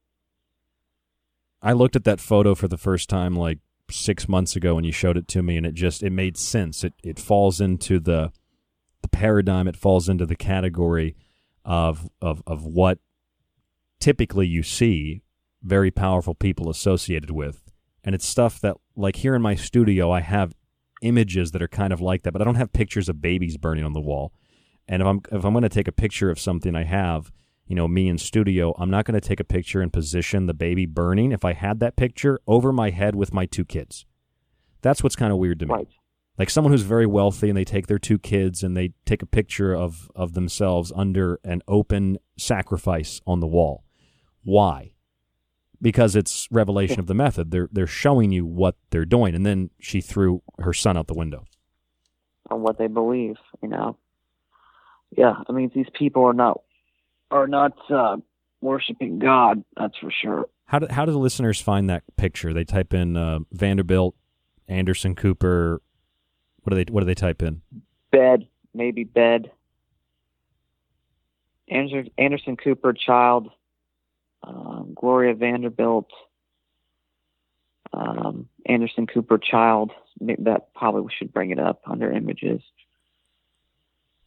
I 1.61 1.73
looked 1.73 1.97
at 1.97 2.05
that 2.05 2.21
photo 2.21 2.55
for 2.55 2.69
the 2.69 2.79
first 2.79 3.09
time 3.09 3.35
like 3.35 3.59
six 3.91 4.29
months 4.29 4.57
ago 4.57 4.75
when 4.75 4.85
you 4.85 4.93
showed 4.93 5.17
it 5.17 5.29
to 5.29 5.43
me, 5.43 5.57
and 5.57 5.67
it 5.67 5.75
just 5.75 6.03
it 6.03 6.11
made 6.11 6.37
sense. 6.37 6.85
It 6.85 6.95
it 7.03 7.19
falls 7.19 7.61
into 7.61 7.99
the 7.99 8.33
the 9.03 9.09
paradigm. 9.09 9.69
It 9.69 9.77
falls 9.77 10.09
into 10.09 10.27
the 10.27 10.37
category 10.37 11.17
of 11.65 12.09
of 12.21 12.43
of 12.47 12.65
what 12.65 12.99
typically 14.01 14.47
you 14.47 14.63
see 14.63 15.23
very 15.63 15.91
powerful 15.91 16.35
people 16.35 16.71
associated 16.71 17.31
with, 17.31 17.71
and 18.05 18.15
it's 18.15 18.27
stuff 18.27 18.61
that 18.61 18.77
like 18.97 19.17
here 19.17 19.35
in 19.35 19.43
my 19.43 19.55
studio 19.55 20.11
I 20.11 20.21
have 20.21 20.55
images 21.03 21.53
that 21.53 21.63
are 21.63 21.69
kind 21.69 21.93
of 21.93 22.01
like 22.01 22.23
that, 22.23 22.33
but 22.33 22.43
I 22.43 22.45
don't 22.45 22.57
have 22.57 22.73
pictures 22.73 23.09
of 23.09 23.21
babies 23.21 23.57
burning 23.57 23.85
on 23.85 23.93
the 23.93 24.01
wall. 24.01 24.33
And 24.89 25.03
if 25.03 25.09
I'm 25.09 25.21
if 25.33 25.45
I'm 25.45 25.53
going 25.53 25.63
to 25.63 25.69
take 25.69 25.89
a 25.89 25.93
picture 25.93 26.31
of 26.31 26.41
something 26.41 26.75
I 26.75 26.85
have, 26.85 27.31
you 27.69 27.77
know, 27.77 27.87
me 27.87 28.09
in 28.09 28.17
studio, 28.17 28.75
I'm 28.79 28.91
not 28.91 29.05
going 29.05 29.21
to 29.21 29.27
take 29.27 29.41
a 29.41 29.45
picture 29.45 29.83
and 29.83 29.93
position 29.93 30.47
the 30.47 30.55
baby 30.55 30.87
burning 30.87 31.33
if 31.33 31.45
I 31.45 31.53
had 31.53 31.81
that 31.81 31.97
picture 31.97 32.41
over 32.47 32.73
my 32.73 32.89
head 32.91 33.15
with 33.15 33.35
my 33.35 33.45
two 33.45 33.65
kids. 33.67 34.07
That's 34.81 35.03
what's 35.03 35.17
kind 35.17 35.33
of 35.33 35.39
weird 35.39 35.61
to 35.61 35.67
me. 35.67 35.75
Like 36.39 36.51
someone 36.51 36.73
who's 36.73 36.83
very 36.83 37.05
wealthy 37.07 37.49
and 37.49 37.59
they 37.59 37.65
take 37.65 37.89
their 37.89 37.99
two 37.99 38.19
kids 38.19 38.63
and 38.63 38.77
they 38.77 38.95
take 39.05 39.23
a 39.23 39.27
picture 39.27 39.75
of 39.75 40.11
of 40.15 40.33
themselves 40.33 40.93
under 40.95 41.41
an 41.45 41.63
open 41.69 42.19
sacrifice 42.39 43.21
on 43.27 43.41
the 43.41 43.47
wall. 43.47 43.85
Why? 44.45 44.93
Because 45.83 46.17
it's 46.17 46.49
revelation 46.51 47.01
of 47.01 47.07
the 47.07 47.15
method. 47.15 47.51
They're 47.51 47.69
they're 47.73 47.87
showing 47.87 48.31
you 48.31 48.47
what 48.47 48.77
they're 48.91 49.05
doing 49.05 49.35
and 49.35 49.45
then 49.45 49.71
she 49.81 50.01
threw 50.01 50.43
her 50.61 50.73
son 50.73 50.97
out 50.97 51.09
the 51.09 51.15
window. 51.15 51.45
on 52.51 52.63
what 52.63 52.79
they 52.79 52.87
believe. 52.87 53.37
You 53.63 53.69
know, 53.69 53.99
yeah. 55.11 55.35
I 55.49 55.53
mean, 55.53 55.71
these 55.75 55.91
people 55.93 56.25
are 56.25 56.33
not 56.33 56.63
are 57.31 57.47
not 57.47 57.73
uh, 57.91 58.17
worshiping 58.61 59.19
God. 59.19 59.65
That's 59.77 59.97
for 59.99 60.11
sure. 60.11 60.49
How 60.67 60.79
do 60.79 60.87
how 60.91 61.05
do 61.05 61.13
the 61.13 61.19
listeners 61.19 61.61
find 61.61 61.89
that 61.89 62.05
picture? 62.17 62.53
They 62.53 62.65
type 62.65 62.93
in 62.93 63.17
uh, 63.17 63.41
Vanderbilt, 63.53 64.15
Anderson 64.67 65.15
Cooper. 65.15 65.81
What 66.63 66.71
do 66.71 66.77
they 66.85 66.93
What 66.93 67.01
do 67.01 67.07
they 67.07 67.15
type 67.15 67.43
in? 67.43 67.63
Bed, 68.11 68.49
maybe 68.75 69.05
bed. 69.05 69.51
Anderson, 71.71 72.11
Anderson 72.19 72.57
Cooper, 72.57 72.93
child. 72.93 73.51
Um, 74.43 74.93
Gloria 74.95 75.35
Vanderbilt. 75.35 76.11
Um, 77.93 78.49
Anderson 78.67 79.07
Cooper, 79.07 79.39
child. 79.39 79.93
That 80.21 80.75
probably 80.75 81.03
we 81.03 81.11
should 81.17 81.33
bring 81.33 81.51
it 81.51 81.59
up 81.59 81.83
under 81.87 82.11
images. 82.11 82.61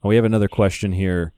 We 0.03 0.15
have 0.15 0.25
another 0.25 0.47
question 0.47 0.91
here 0.91 1.33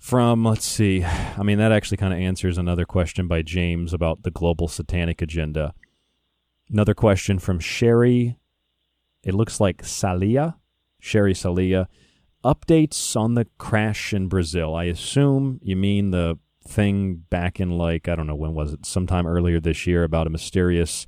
from 0.00 0.44
let's 0.44 0.64
see. 0.64 1.04
I 1.04 1.42
mean, 1.42 1.58
that 1.58 1.70
actually 1.70 1.98
kind 1.98 2.12
of 2.12 2.18
answers 2.18 2.58
another 2.58 2.86
question 2.86 3.28
by 3.28 3.42
James 3.42 3.92
about 3.92 4.22
the 4.22 4.30
global 4.30 4.66
satanic 4.66 5.22
agenda. 5.22 5.74
Another 6.70 6.94
question 6.94 7.38
from 7.38 7.60
Sherry. 7.60 8.38
It 9.22 9.34
looks 9.34 9.60
like 9.60 9.82
Salia, 9.82 10.56
Sherry 10.98 11.34
Salia. 11.34 11.86
Updates 12.42 13.14
on 13.14 13.34
the 13.34 13.46
crash 13.58 14.14
in 14.14 14.28
Brazil. 14.28 14.74
I 14.74 14.84
assume 14.84 15.60
you 15.62 15.76
mean 15.76 16.10
the 16.10 16.38
thing 16.66 17.16
back 17.28 17.60
in 17.60 17.70
like 17.70 18.08
I 18.08 18.14
don't 18.14 18.26
know 18.26 18.34
when 18.34 18.54
was 18.54 18.72
it? 18.72 18.86
Sometime 18.86 19.26
earlier 19.26 19.60
this 19.60 19.86
year 19.86 20.02
about 20.04 20.26
a 20.26 20.30
mysterious. 20.30 21.06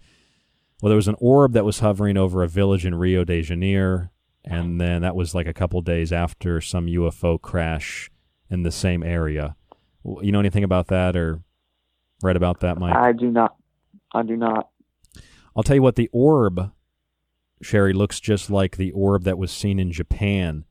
Well, 0.83 0.91
there 0.91 0.97
was 0.97 1.09
an 1.09 1.17
orb 1.19 1.55
that 1.55 1.65
was 1.65 1.79
hovering 1.79 2.19
over 2.19 2.43
a 2.43 2.49
village 2.49 2.85
in 2.85 2.95
Rio 2.95 3.25
de 3.25 3.41
Janeiro, 3.41 4.11
and 4.45 4.79
then 4.79 5.01
that 5.01 5.17
was 5.17 5.35
like 5.35 5.47
a 5.47 5.55
couple 5.55 5.81
days 5.81 6.13
after 6.13 6.61
some 6.61 6.87
UFO 6.87 7.41
crash 7.41 8.11
in 8.53 8.63
the 8.63 8.71
same 8.71 9.03
area. 9.03 9.57
You 10.05 10.31
know 10.31 10.39
anything 10.39 10.63
about 10.63 10.89
that 10.89 11.17
or 11.17 11.41
read 12.23 12.37
about 12.37 12.61
that, 12.61 12.79
Mike? 12.79 12.95
I 12.95 13.13
do 13.13 13.31
not. 13.31 13.57
I 14.15 14.23
do 14.23 14.37
not. 14.37 14.69
I'll 15.57 15.63
tell 15.63 15.77
you 15.77 15.83
what, 15.83 15.97
the 15.97 16.11
orb, 16.13 16.71
Sherry, 17.63 17.93
looks 17.93 18.21
just 18.21 18.51
like 18.51 18.77
the 18.77 18.93
orb 18.93 19.25
that 19.25 19.39
was 19.39 19.51
seen 19.51 19.79
in 19.79 19.91
Japan 19.91 20.65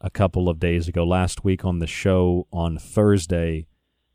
a 0.00 0.10
couple 0.10 0.48
of 0.48 0.60
days 0.60 0.86
ago. 0.86 1.04
Last 1.04 1.44
week 1.44 1.64
on 1.64 1.80
the 1.80 1.86
show 1.86 2.46
on 2.52 2.78
Thursday 2.78 3.66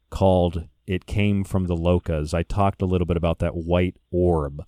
called 0.09 0.67
It 0.87 1.05
Came 1.05 1.43
from 1.43 1.67
the 1.67 1.75
Locas. 1.75 2.33
I 2.33 2.43
talked 2.43 2.81
a 2.81 2.85
little 2.85 3.07
bit 3.07 3.17
about 3.17 3.39
that 3.39 3.55
white 3.55 3.97
orb, 4.11 4.63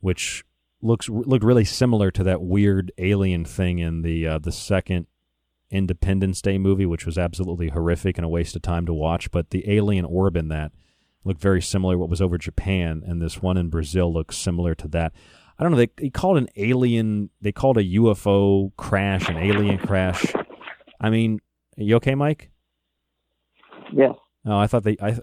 which 0.00 0.44
looks 0.82 1.08
looked 1.08 1.44
really 1.44 1.64
similar 1.64 2.10
to 2.12 2.22
that 2.22 2.42
weird 2.42 2.92
alien 2.98 3.44
thing 3.44 3.78
in 3.78 4.02
the 4.02 4.26
uh, 4.26 4.38
the 4.38 4.52
second 4.52 5.06
Independence 5.70 6.40
Day 6.40 6.58
movie, 6.58 6.86
which 6.86 7.06
was 7.06 7.18
absolutely 7.18 7.70
horrific 7.70 8.18
and 8.18 8.24
a 8.24 8.28
waste 8.28 8.56
of 8.56 8.62
time 8.62 8.86
to 8.86 8.94
watch. 8.94 9.30
But 9.30 9.50
the 9.50 9.70
alien 9.70 10.04
orb 10.04 10.36
in 10.36 10.48
that 10.48 10.72
looked 11.24 11.40
very 11.40 11.60
similar 11.60 11.94
to 11.94 11.98
what 11.98 12.08
was 12.08 12.22
over 12.22 12.38
Japan, 12.38 13.02
and 13.04 13.20
this 13.20 13.42
one 13.42 13.56
in 13.56 13.68
Brazil 13.68 14.12
looks 14.12 14.36
similar 14.36 14.74
to 14.76 14.88
that. 14.88 15.12
I 15.58 15.62
don't 15.62 15.72
know. 15.72 15.78
They, 15.78 15.90
they 15.96 16.10
called 16.10 16.36
an 16.36 16.48
alien. 16.56 17.30
They 17.40 17.52
called 17.52 17.78
a 17.78 17.84
UFO 17.84 18.72
crash 18.76 19.28
an 19.28 19.38
alien 19.38 19.78
crash. 19.78 20.32
I 21.00 21.10
mean, 21.10 21.40
you 21.76 21.96
okay, 21.96 22.14
Mike? 22.14 22.50
Yes. 23.92 24.14
Oh, 24.44 24.58
I 24.58 24.66
thought 24.66 24.84
they. 24.84 24.96
I, 25.00 25.18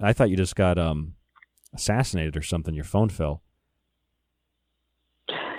I 0.00 0.12
thought 0.12 0.30
you 0.30 0.36
just 0.36 0.56
got 0.56 0.78
um, 0.78 1.14
assassinated 1.74 2.36
or 2.36 2.42
something. 2.42 2.74
Your 2.74 2.84
phone 2.84 3.08
fell. 3.08 3.42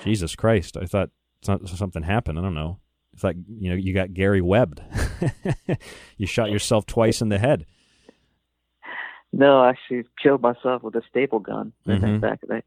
Jesus 0.04 0.36
Christ! 0.36 0.78
I 0.78 0.86
thought 0.86 1.10
something 1.42 2.04
happened. 2.04 2.38
I 2.38 2.42
don't 2.42 2.54
know. 2.54 2.80
It's 3.16 3.24
like 3.24 3.38
you 3.48 3.70
know 3.70 3.76
you 3.76 3.94
got 3.94 4.14
Gary 4.14 4.42
webbed. 4.42 4.82
you 6.18 6.28
shot 6.28 6.52
yourself 6.52 6.86
twice 6.86 7.22
in 7.22 7.30
the 7.30 7.40
head. 7.40 7.66
No, 9.34 9.60
I 9.62 9.70
actually 9.70 10.04
killed 10.22 10.42
myself 10.42 10.84
with 10.84 10.96
a 10.96 11.02
staple 11.10 11.40
gun. 11.40 11.74
Mhm. 11.88 12.22
Back 12.22 12.40
that, 12.48 12.64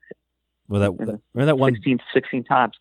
Well, 0.69 0.81
that 0.81 0.93
remember 0.99 1.47
that 1.47 1.59
one 1.59 1.75
16, 1.75 1.99
16 2.13 2.45
times. 2.45 2.75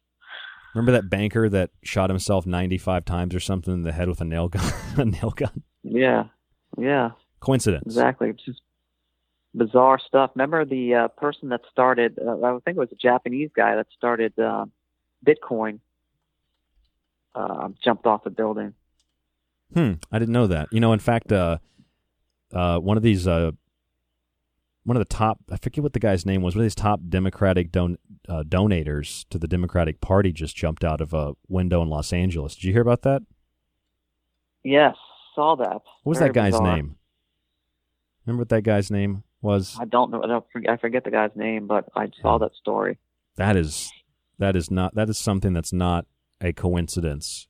Remember 0.73 0.91
that 0.93 1.09
banker 1.09 1.49
that 1.49 1.71
shot 1.83 2.09
himself 2.09 2.45
ninety-five 2.45 3.03
times 3.05 3.33
or 3.33 3.39
something 3.39 3.73
in 3.73 3.81
the 3.83 3.91
head 3.91 4.07
with 4.09 4.21
a 4.21 4.25
nail 4.25 4.47
gun? 4.47 4.63
a 4.97 5.05
nail 5.05 5.31
gun. 5.31 5.63
Yeah, 5.83 6.25
yeah, 6.77 7.11
Coincidence. 7.39 7.83
exactly. 7.85 8.29
It's 8.29 8.43
just 8.45 8.61
bizarre 9.55 9.99
stuff. 10.05 10.31
Remember 10.35 10.65
the 10.65 10.93
uh, 10.93 11.07
person 11.09 11.49
that 11.49 11.61
started? 11.71 12.19
Uh, 12.19 12.41
I 12.43 12.51
think 12.63 12.77
it 12.77 12.79
was 12.79 12.91
a 12.91 12.95
Japanese 12.95 13.49
guy 13.55 13.75
that 13.75 13.87
started 13.95 14.37
uh, 14.37 14.65
Bitcoin. 15.25 15.79
Uh, 17.37 17.69
jumped 17.83 18.07
off 18.07 18.25
a 18.25 18.31
building. 18.31 18.73
Hmm. 19.73 19.93
I 20.11 20.17
didn't 20.17 20.33
know 20.33 20.47
that. 20.47 20.69
You 20.71 20.79
know, 20.79 20.91
in 20.91 20.97
fact, 20.99 21.31
uh, 21.31 21.59
uh, 22.51 22.79
one 22.79 22.97
of 22.97 23.03
these, 23.03 23.27
uh, 23.27 23.51
one 24.85 24.97
of 24.97 25.01
the 25.01 25.13
top, 25.13 25.37
I 25.51 25.57
forget 25.57 25.83
what 25.83 25.93
the 25.93 25.99
guy's 25.99 26.25
name 26.25 26.41
was. 26.41 26.55
One 26.55 26.61
of 26.61 26.65
these 26.65 26.73
top 26.73 27.01
Democratic 27.09 27.71
don- 27.71 27.97
uh, 28.27 28.41
donators 28.43 29.25
to 29.29 29.37
the 29.37 29.47
Democratic 29.47 30.01
Party 30.01 30.31
just 30.31 30.55
jumped 30.55 30.83
out 30.83 30.99
of 30.99 31.13
a 31.13 31.33
window 31.47 31.83
in 31.83 31.89
Los 31.89 32.11
Angeles. 32.11 32.55
Did 32.55 32.63
you 32.63 32.73
hear 32.73 32.81
about 32.81 33.03
that? 33.03 33.21
Yes, 34.63 34.95
saw 35.35 35.55
that. 35.57 35.73
What 35.73 35.83
was 36.05 36.17
Very 36.17 36.29
that 36.29 36.33
guy's 36.33 36.53
bizarre. 36.53 36.75
name? 36.75 36.95
Remember 38.25 38.41
what 38.41 38.49
that 38.49 38.63
guy's 38.63 38.89
name 38.89 39.23
was? 39.41 39.77
I 39.79 39.85
don't 39.85 40.09
know. 40.09 40.23
I, 40.23 40.27
don't, 40.27 40.45
forget- 40.51 40.71
I 40.71 40.77
forget 40.77 41.03
the 41.03 41.11
guy's 41.11 41.35
name, 41.35 41.67
but 41.67 41.85
I 41.95 42.09
saw 42.21 42.39
that 42.39 42.55
story. 42.55 42.97
That 43.35 43.55
is, 43.55 43.91
that 44.39 44.55
is 44.55 44.71
not, 44.71 44.95
that 44.95 45.07
is 45.09 45.17
something 45.19 45.53
that's 45.53 45.71
not 45.71 46.05
a 46.41 46.53
coincidence. 46.53 47.47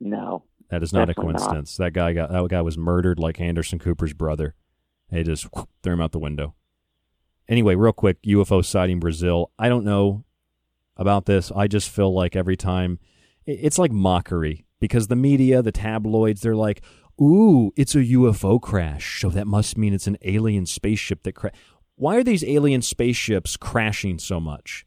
No, 0.00 0.44
That 0.70 0.82
is 0.82 0.92
not 0.92 1.04
a 1.08 1.14
Definitely 1.14 1.32
not. 1.32 1.38
coincidence. 1.40 1.76
That 1.76 1.92
guy 1.92 2.12
got 2.12 2.30
that 2.30 2.48
guy 2.48 2.62
was 2.62 2.78
murdered 2.78 3.18
like 3.18 3.40
Anderson 3.40 3.78
Cooper's 3.78 4.12
brother. 4.12 4.54
They 5.10 5.22
just 5.22 5.44
whoop, 5.54 5.68
threw 5.82 5.94
him 5.94 6.00
out 6.00 6.12
the 6.12 6.18
window. 6.18 6.54
Anyway, 7.48 7.74
real 7.74 7.92
quick, 7.92 8.20
UFO 8.22 8.64
sighting 8.64 9.00
Brazil. 9.00 9.50
I 9.58 9.68
don't 9.68 9.84
know 9.84 10.24
about 10.96 11.24
this. 11.26 11.50
I 11.54 11.66
just 11.66 11.88
feel 11.88 12.12
like 12.12 12.36
every 12.36 12.56
time 12.56 12.98
it's 13.46 13.78
like 13.78 13.90
mockery 13.90 14.66
because 14.80 15.06
the 15.08 15.16
media, 15.16 15.62
the 15.62 15.72
tabloids, 15.72 16.42
they're 16.42 16.54
like, 16.54 16.82
"Ooh, 17.20 17.72
it's 17.76 17.94
a 17.94 18.04
UFO 18.04 18.60
crash, 18.60 19.20
so 19.20 19.30
that 19.30 19.46
must 19.46 19.78
mean 19.78 19.94
it's 19.94 20.06
an 20.06 20.18
alien 20.22 20.66
spaceship 20.66 21.22
that 21.22 21.32
cra 21.32 21.50
Why 21.96 22.16
are 22.16 22.22
these 22.24 22.44
alien 22.44 22.82
spaceships 22.82 23.56
crashing 23.56 24.18
so 24.18 24.38
much? 24.38 24.84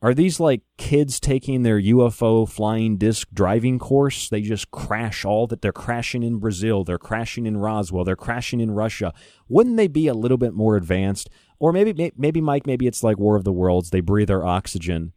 Are 0.00 0.14
these 0.14 0.38
like 0.38 0.62
kids 0.76 1.18
taking 1.18 1.64
their 1.64 1.80
UFO 1.80 2.48
flying 2.48 2.98
disc 2.98 3.26
driving 3.34 3.80
course? 3.80 4.28
They 4.28 4.42
just 4.42 4.70
crash 4.70 5.24
all 5.24 5.48
that 5.48 5.60
they're 5.60 5.72
crashing 5.72 6.22
in 6.22 6.38
Brazil, 6.38 6.84
they're 6.84 6.98
crashing 6.98 7.46
in 7.46 7.56
Roswell, 7.56 8.04
they're 8.04 8.14
crashing 8.14 8.60
in 8.60 8.70
Russia. 8.70 9.12
Wouldn't 9.48 9.76
they 9.76 9.88
be 9.88 10.06
a 10.06 10.14
little 10.14 10.38
bit 10.38 10.54
more 10.54 10.76
advanced? 10.76 11.28
Or 11.58 11.72
maybe 11.72 12.12
maybe 12.16 12.40
Mike, 12.40 12.64
maybe 12.66 12.86
it's 12.86 13.02
like 13.02 13.18
War 13.18 13.34
of 13.34 13.42
the 13.42 13.52
Worlds. 13.52 13.90
They 13.90 14.00
breathe 14.00 14.28
their 14.28 14.46
oxygen 14.46 15.14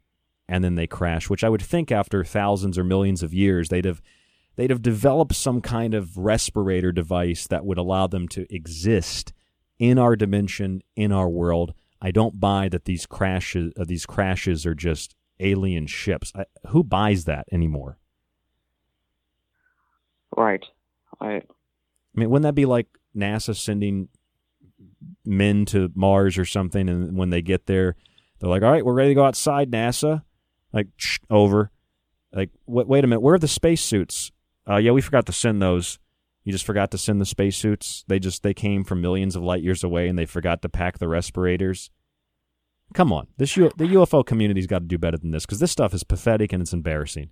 and 0.47 0.63
then 0.63 0.75
they 0.75 0.88
crash, 0.88 1.29
which 1.29 1.43
I 1.43 1.49
would 1.49 1.61
think 1.61 1.91
after 1.91 2.23
thousands 2.23 2.77
or 2.77 2.84
millions 2.84 3.21
of 3.21 3.36
years 3.36 3.69
they'd 3.69 3.86
have 3.86 4.01
they'd 4.55 4.71
have 4.71 4.82
developed 4.82 5.36
some 5.36 5.61
kind 5.61 5.93
of 5.93 6.17
respirator 6.17 6.91
device 6.91 7.45
that 7.47 7.65
would 7.65 7.77
allow 7.77 8.07
them 8.07 8.27
to 8.29 8.51
exist 8.53 9.32
in 9.77 9.99
our 9.99 10.15
dimension, 10.15 10.82
in 10.95 11.11
our 11.11 11.29
world. 11.29 11.75
I 12.02 12.12
don't 12.12 12.39
buy 12.39 12.68
that 12.70 12.86
these 12.86 13.06
crashes 13.06 13.74
uh, 13.78 13.86
these 13.86 14.06
crashes 14.06 14.66
are 14.66 14.76
just 14.76 15.16
alien 15.39 15.88
ships. 15.88 16.32
I, 16.36 16.45
who 16.68 16.84
buys 16.84 17.26
that 17.26 17.45
anymore? 17.52 17.97
Right. 20.36 20.66
I 21.20 21.28
I 21.36 21.41
mean, 22.16 22.30
wouldn't 22.30 22.43
that 22.43 22.56
be 22.56 22.66
like 22.66 22.88
NASA 23.16 23.56
sending 23.56 24.10
men 25.26 25.66
to 25.66 25.91
Mars 25.95 26.38
or 26.38 26.45
something, 26.45 26.89
and 26.89 27.16
when 27.16 27.30
they 27.30 27.41
get 27.41 27.68
there, 27.68 27.95
they're 28.39 28.49
like, 28.49 28.64
"All 28.64 28.72
right, 28.72 28.86
we're 28.86 28.93
ready 28.93 29.12
to 29.12 29.16
go 29.16 29.26
outside, 29.26 29.72
NASA." 29.72 30.24
Like, 30.74 30.88
over. 31.30 31.72
Like, 32.34 32.49
wait, 32.66 32.88
wait 32.88 33.04
a 33.04 33.08
minute, 33.08 33.20
where 33.20 33.36
are 33.36 33.39
the 33.39 33.47
spacesuits? 33.47 34.32
Uh, 34.68 34.78
yeah, 34.78 34.91
we 34.91 35.02
forgot 35.02 35.26
to 35.26 35.34
send 35.34 35.62
those. 35.62 35.99
You 36.44 36.52
just 36.52 36.66
forgot 36.66 36.89
to 36.92 36.98
send 36.98 37.22
the 37.22 37.26
spacesuits. 37.26 38.04
They 38.08 38.20
just 38.20 38.42
they 38.44 38.54
came 38.54 38.84
from 38.84 39.02
millions 39.02 39.36
of 39.36 39.44
light 39.44 39.62
years 39.62 39.84
away, 39.84 40.08
and 40.08 40.18
they 40.18 40.26
forgot 40.26 40.62
to 40.64 40.70
pack 40.70 40.98
the 40.98 41.08
respirators. 41.08 41.92
Come 42.94 43.14
on, 43.14 43.28
this 43.38 43.56
U- 43.56 43.72
the 43.78 43.86
UFO 43.86 44.26
community's 44.26 44.68
got 44.68 44.80
to 44.80 44.86
do 44.86 44.98
better 44.98 45.18
than 45.18 45.32
this 45.32 45.46
because 45.46 45.60
this 45.60 45.72
stuff 45.72 45.94
is 45.94 46.04
pathetic 46.04 46.52
and 46.52 46.62
it's 46.62 46.74
embarrassing. 46.74 47.30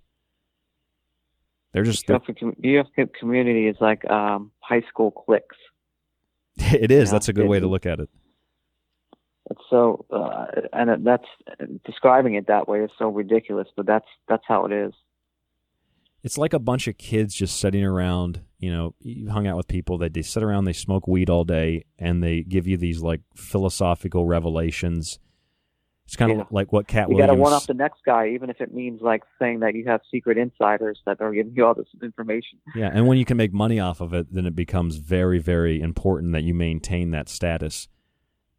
They're 1.74 1.84
just 1.84 2.08
they're- 2.08 2.20
UFO, 2.20 2.40
com- 2.40 2.56
UFO 2.64 3.10
community 3.20 3.68
is 3.68 3.76
like 3.82 4.10
um, 4.10 4.52
high 4.60 4.84
school 4.90 5.12
cliques. 5.12 5.58
it 6.58 6.92
is. 6.92 7.12
That's 7.12 7.30
a 7.30 7.34
good 7.34 7.48
way 7.48 7.60
to 7.60 7.68
look 7.68 7.86
at 7.86 8.00
it. 8.00 8.10
It's 9.52 9.62
so, 9.70 10.06
uh, 10.12 10.46
and 10.74 11.06
that's 11.06 11.26
describing 11.84 12.36
it 12.36 12.48
that 12.48 12.68
way 12.68 12.82
is 12.82 12.92
so 13.00 13.10
ridiculous, 13.10 13.68
but 13.76 13.88
that's 13.88 14.06
that's 14.28 14.44
how 14.48 14.66
it 14.66 14.72
is. 14.72 14.94
It's 16.24 16.38
like 16.38 16.54
a 16.54 16.60
bunch 16.60 16.88
of 16.88 16.98
kids 16.98 17.34
just 17.34 17.60
sitting 17.60 17.84
around. 17.84 18.42
You 18.60 18.72
know, 18.74 18.96
you 19.00 19.30
hung 19.30 19.48
out 19.48 19.56
with 19.56 19.68
people 19.68 19.98
that 20.00 20.14
they 20.14 20.22
sit 20.22 20.44
around, 20.44 20.66
they 20.66 20.74
smoke 20.74 21.08
weed 21.08 21.30
all 21.30 21.46
day, 21.46 21.86
and 21.98 22.22
they 22.24 22.44
give 22.44 22.68
you 22.68 22.76
these 22.78 23.02
like 23.02 23.22
philosophical 23.36 24.26
revelations. 24.26 25.20
It's 26.06 26.16
kind 26.16 26.42
of 26.42 26.48
like 26.52 26.74
what 26.74 26.88
Katt 26.88 27.08
Williams. 27.08 27.22
You 27.22 27.28
got 27.28 27.34
to 27.36 27.40
one 27.40 27.54
up 27.54 27.64
the 27.68 27.76
next 27.76 28.00
guy, 28.04 28.30
even 28.30 28.50
if 28.50 28.60
it 28.62 28.74
means 28.74 29.00
like 29.00 29.22
saying 29.38 29.60
that 29.60 29.76
you 29.76 29.86
have 29.86 30.02
secret 30.12 30.40
insiders 30.40 31.00
that 31.06 31.22
are 31.22 31.32
giving 31.32 31.54
you 31.56 31.66
all 31.66 31.76
this 31.76 31.86
information. 32.02 32.58
yeah, 32.76 32.90
and 32.92 33.08
when 33.08 33.20
you 33.20 33.26
can 33.26 33.38
make 33.38 33.54
money 33.54 33.80
off 33.80 34.02
of 34.02 34.12
it, 34.14 34.34
then 34.34 34.48
it 34.48 34.56
becomes 34.56 34.96
very, 34.96 35.38
very 35.38 35.80
important 35.80 36.34
that 36.34 36.42
you 36.44 36.56
maintain 36.56 37.12
that 37.12 37.30
status. 37.30 37.88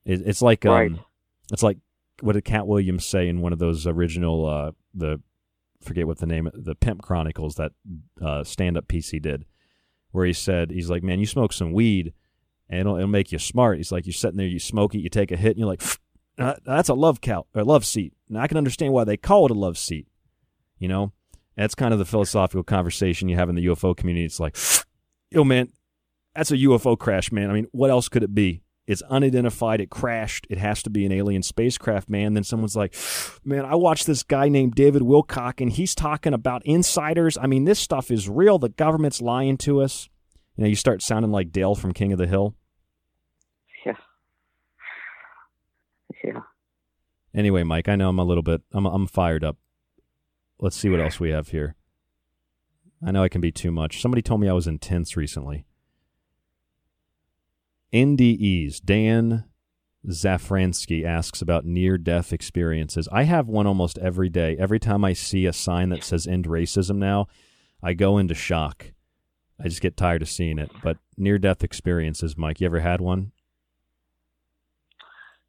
It, 0.04 0.22
it's 0.24 0.40
like 0.40 0.64
um, 0.64 0.72
Right. 0.72 0.92
it's 1.52 1.64
like 1.64 1.78
what 2.20 2.34
did 2.34 2.44
Katt 2.44 2.66
Williams 2.68 3.04
say 3.04 3.28
in 3.28 3.40
one 3.40 3.52
of 3.52 3.58
those 3.58 3.84
original 3.86 4.46
uh, 4.46 4.70
the 4.94 5.20
forget 5.82 6.06
what 6.06 6.18
the 6.18 6.26
name 6.26 6.50
the 6.52 6.74
Pimp 6.74 7.02
Chronicles 7.02 7.56
that 7.56 7.72
uh, 8.20 8.44
stand 8.44 8.76
up 8.76 8.88
PC 8.88 9.20
did, 9.20 9.44
where 10.10 10.26
he 10.26 10.32
said 10.32 10.70
he's 10.70 10.90
like, 10.90 11.02
man, 11.02 11.20
you 11.20 11.26
smoke 11.26 11.52
some 11.52 11.72
weed, 11.72 12.12
and 12.68 12.80
it'll, 12.80 12.96
it'll 12.96 13.08
make 13.08 13.32
you 13.32 13.38
smart. 13.38 13.78
He's 13.78 13.92
like, 13.92 14.06
you're 14.06 14.12
sitting 14.12 14.36
there, 14.36 14.46
you 14.46 14.58
smoke 14.58 14.94
it, 14.94 15.00
you 15.00 15.08
take 15.08 15.32
a 15.32 15.36
hit, 15.36 15.50
and 15.50 15.58
you're 15.58 15.68
like, 15.68 15.82
"Uh, 16.38 16.54
that's 16.64 16.88
a 16.88 16.94
love 16.94 17.20
cow 17.20 17.46
or 17.54 17.64
love 17.64 17.84
seat. 17.84 18.12
Now 18.28 18.40
I 18.40 18.48
can 18.48 18.56
understand 18.56 18.92
why 18.92 19.04
they 19.04 19.16
call 19.16 19.46
it 19.46 19.50
a 19.50 19.54
love 19.54 19.78
seat. 19.78 20.06
You 20.78 20.88
know, 20.88 21.12
that's 21.56 21.74
kind 21.74 21.92
of 21.92 21.98
the 21.98 22.04
philosophical 22.04 22.62
conversation 22.62 23.28
you 23.28 23.36
have 23.36 23.48
in 23.48 23.54
the 23.54 23.66
UFO 23.66 23.96
community. 23.96 24.24
It's 24.24 24.40
like, 24.40 24.56
yo, 25.30 25.44
man, 25.44 25.70
that's 26.34 26.50
a 26.50 26.56
UFO 26.56 26.98
crash, 26.98 27.32
man. 27.32 27.50
I 27.50 27.52
mean, 27.52 27.66
what 27.72 27.90
else 27.90 28.08
could 28.08 28.22
it 28.22 28.34
be? 28.34 28.62
It's 28.90 29.02
unidentified. 29.02 29.80
It 29.80 29.88
crashed. 29.88 30.48
It 30.50 30.58
has 30.58 30.82
to 30.82 30.90
be 30.90 31.06
an 31.06 31.12
alien 31.12 31.44
spacecraft, 31.44 32.10
man. 32.10 32.34
Then 32.34 32.42
someone's 32.42 32.74
like, 32.74 32.92
man, 33.44 33.64
I 33.64 33.76
watched 33.76 34.04
this 34.04 34.24
guy 34.24 34.48
named 34.48 34.74
David 34.74 35.02
Wilcock, 35.02 35.60
and 35.60 35.70
he's 35.70 35.94
talking 35.94 36.34
about 36.34 36.66
insiders. 36.66 37.38
I 37.38 37.46
mean, 37.46 37.66
this 37.66 37.78
stuff 37.78 38.10
is 38.10 38.28
real. 38.28 38.58
The 38.58 38.68
government's 38.68 39.22
lying 39.22 39.58
to 39.58 39.80
us. 39.80 40.08
You 40.56 40.64
know, 40.64 40.68
you 40.68 40.74
start 40.74 41.02
sounding 41.02 41.30
like 41.30 41.52
Dale 41.52 41.76
from 41.76 41.92
King 41.92 42.10
of 42.10 42.18
the 42.18 42.26
Hill. 42.26 42.56
Yeah. 43.86 43.92
Yeah. 46.24 46.40
Anyway, 47.32 47.62
Mike, 47.62 47.88
I 47.88 47.94
know 47.94 48.08
I'm 48.08 48.18
a 48.18 48.24
little 48.24 48.42
bit, 48.42 48.62
I'm, 48.72 48.86
I'm 48.86 49.06
fired 49.06 49.44
up. 49.44 49.56
Let's 50.58 50.74
see 50.74 50.88
what 50.88 50.98
else 50.98 51.20
we 51.20 51.30
have 51.30 51.50
here. 51.50 51.76
I 53.06 53.12
know 53.12 53.22
I 53.22 53.28
can 53.28 53.40
be 53.40 53.52
too 53.52 53.70
much. 53.70 54.02
Somebody 54.02 54.20
told 54.20 54.40
me 54.40 54.48
I 54.48 54.52
was 54.52 54.66
intense 54.66 55.16
recently. 55.16 55.64
NDEs. 57.92 58.80
Dan 58.84 59.44
Zafransky 60.06 61.04
asks 61.04 61.42
about 61.42 61.64
near 61.64 61.98
death 61.98 62.32
experiences. 62.32 63.08
I 63.12 63.24
have 63.24 63.48
one 63.48 63.66
almost 63.66 63.98
every 63.98 64.28
day. 64.28 64.56
Every 64.58 64.78
time 64.80 65.04
I 65.04 65.12
see 65.12 65.46
a 65.46 65.52
sign 65.52 65.90
that 65.90 66.04
says 66.04 66.26
end 66.26 66.46
racism 66.46 66.96
now, 66.96 67.26
I 67.82 67.92
go 67.94 68.18
into 68.18 68.34
shock. 68.34 68.92
I 69.62 69.64
just 69.64 69.82
get 69.82 69.96
tired 69.96 70.22
of 70.22 70.28
seeing 70.28 70.58
it. 70.58 70.70
But 70.82 70.96
near 71.16 71.38
death 71.38 71.62
experiences, 71.62 72.36
Mike, 72.36 72.60
you 72.60 72.66
ever 72.66 72.80
had 72.80 73.00
one? 73.00 73.32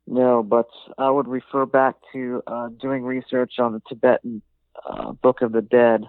No, 0.08 0.44
but 0.44 0.68
I 0.98 1.10
would 1.10 1.28
refer 1.28 1.66
back 1.66 1.96
to 2.12 2.44
uh, 2.46 2.70
doing 2.82 3.04
research 3.04 3.54
on 3.60 3.72
the 3.74 3.82
Tibetan 3.88 4.42
uh, 4.86 5.14
Book 5.14 5.42
of 5.42 5.54
the 5.54 5.62
Dead. 5.62 6.04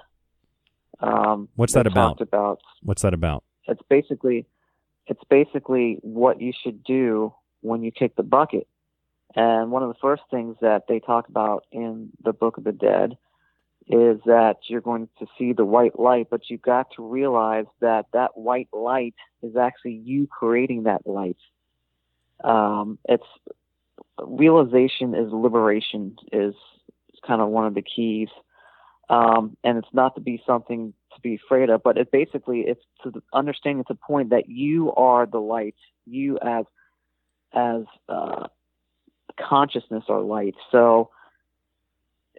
Um, 0.98 1.48
What's 1.54 1.74
that 1.74 1.86
about? 1.86 2.20
about 2.20 2.60
What's 2.82 3.02
that 3.02 3.14
about? 3.14 3.44
it's 3.68 3.80
basically 3.88 4.44
it's 5.12 5.24
basically 5.28 5.98
what 6.00 6.40
you 6.40 6.54
should 6.62 6.82
do 6.82 7.34
when 7.60 7.82
you 7.82 7.92
kick 7.92 8.16
the 8.16 8.22
bucket. 8.22 8.66
And 9.34 9.70
one 9.70 9.82
of 9.82 9.90
the 9.90 9.98
first 10.00 10.22
things 10.30 10.56
that 10.62 10.84
they 10.88 11.00
talk 11.00 11.28
about 11.28 11.66
in 11.70 12.08
the 12.24 12.32
Book 12.32 12.56
of 12.56 12.64
the 12.64 12.72
Dead 12.72 13.18
is 13.88 14.20
that 14.24 14.56
you're 14.68 14.80
going 14.80 15.10
to 15.18 15.26
see 15.36 15.52
the 15.52 15.66
white 15.66 16.00
light, 16.00 16.28
but 16.30 16.48
you've 16.48 16.62
got 16.62 16.86
to 16.96 17.06
realize 17.06 17.66
that 17.80 18.06
that 18.14 18.38
white 18.38 18.68
light 18.72 19.14
is 19.42 19.54
actually 19.54 20.00
you 20.02 20.26
creating 20.26 20.84
that 20.84 21.06
light. 21.06 21.36
Um, 22.42 22.98
it's 23.06 23.26
realization 24.18 25.14
is 25.14 25.30
liberation 25.30 26.16
is 26.32 26.54
kind 27.26 27.42
of 27.42 27.48
one 27.48 27.66
of 27.66 27.74
the 27.74 27.82
keys. 27.82 28.28
Um, 29.10 29.58
and 29.62 29.76
it's 29.76 29.92
not 29.92 30.14
to 30.14 30.22
be 30.22 30.42
something 30.46 30.94
to 31.14 31.20
be 31.20 31.34
afraid 31.34 31.70
of, 31.70 31.82
but 31.82 31.96
it 31.96 32.10
basically 32.10 32.60
it's 32.60 32.82
to 33.02 33.10
the 33.10 33.22
understanding 33.32 33.84
to 33.84 33.94
the 33.94 33.98
point 33.98 34.30
that 34.30 34.48
you 34.48 34.92
are 34.94 35.26
the 35.26 35.40
light. 35.40 35.74
You 36.06 36.38
as 36.40 36.64
as 37.52 37.82
uh, 38.08 38.48
consciousness 39.38 40.04
are 40.08 40.20
light. 40.20 40.54
So 40.70 41.10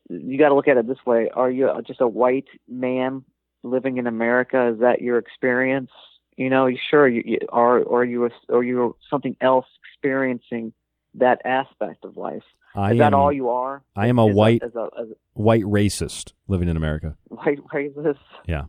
you 0.10 0.38
got 0.38 0.50
to 0.50 0.56
look 0.56 0.68
at 0.68 0.78
it 0.78 0.88
this 0.88 1.06
way: 1.06 1.30
Are 1.30 1.50
you 1.50 1.72
just 1.86 2.02
a 2.02 2.08
white 2.08 2.48
man 2.68 3.24
living 3.64 3.98
in 3.98 4.08
America? 4.08 4.68
Is 4.74 4.80
that 4.80 5.02
your 5.02 5.18
experience? 5.18 5.92
You 6.36 6.50
know, 6.50 6.70
sure 6.90 7.08
you, 7.08 7.22
you 7.26 7.40
are, 7.50 7.80
or 7.82 8.04
you 8.04 8.30
or 8.50 8.64
you 8.64 8.96
something 9.10 9.38
else 9.40 9.68
experiencing 9.94 10.74
that 11.16 11.42
aspect 11.46 12.06
of 12.06 12.18
life. 12.18 12.44
I 12.76 12.94
is 12.94 12.98
that 13.00 13.14
all 13.14 13.32
you 13.32 13.50
are? 13.50 13.84
I 13.96 14.08
am 14.08 14.18
a 14.20 14.26
white 14.26 14.64
as 14.64 14.76
a, 14.76 14.90
as 15.00 15.10
a 15.10 15.16
white 15.34 15.64
racist 15.64 16.34
living 16.48 16.70
in 16.70 16.78
America. 16.78 17.16
white 17.30 17.60
racist. 17.74 18.18
Yeah. 18.48 18.66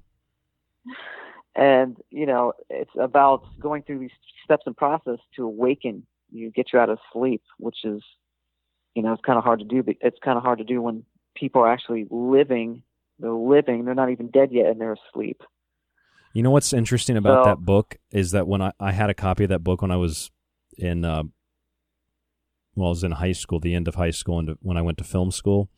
and 1.56 1.96
you 2.10 2.26
know 2.26 2.52
it's 2.68 2.90
about 3.00 3.42
going 3.60 3.82
through 3.82 4.00
these 4.00 4.10
steps 4.44 4.64
and 4.66 4.76
process 4.76 5.18
to 5.36 5.44
awaken 5.44 6.04
you 6.30 6.50
get 6.50 6.72
you 6.72 6.78
out 6.78 6.90
of 6.90 6.98
sleep 7.12 7.42
which 7.58 7.78
is 7.84 8.02
you 8.94 9.02
know 9.02 9.12
it's 9.12 9.22
kind 9.22 9.38
of 9.38 9.44
hard 9.44 9.60
to 9.60 9.64
do 9.64 9.82
but 9.82 9.94
it's 10.00 10.18
kind 10.22 10.36
of 10.36 10.42
hard 10.42 10.58
to 10.58 10.64
do 10.64 10.82
when 10.82 11.04
people 11.34 11.62
are 11.62 11.70
actually 11.72 12.06
living 12.10 12.82
they're 13.18 13.30
living 13.32 13.84
they're 13.84 13.94
not 13.94 14.10
even 14.10 14.28
dead 14.28 14.50
yet 14.52 14.66
and 14.66 14.80
they're 14.80 14.96
asleep 15.10 15.42
You 16.34 16.42
know 16.42 16.50
what's 16.50 16.72
interesting 16.72 17.16
about 17.16 17.44
So- 17.44 17.50
that 17.50 17.60
book 17.64 17.96
is 18.10 18.32
that 18.32 18.46
when 18.48 18.60
I, 18.60 18.72
I 18.80 18.92
had 18.92 19.08
a 19.10 19.14
copy 19.14 19.44
of 19.44 19.50
that 19.50 19.62
book 19.64 19.80
when 19.82 19.90
I 19.92 19.96
was 19.96 20.30
in 20.76 21.04
uh, 21.04 21.22
well, 22.76 22.88
I 22.88 22.90
was 22.90 23.04
in 23.04 23.12
high 23.12 23.32
school, 23.32 23.60
the 23.60 23.74
end 23.74 23.88
of 23.88 23.94
high 23.96 24.10
school, 24.10 24.38
and 24.38 24.56
when 24.60 24.76
I 24.76 24.82
went 24.82 24.98
to 24.98 25.04
film 25.04 25.30
school, 25.30 25.68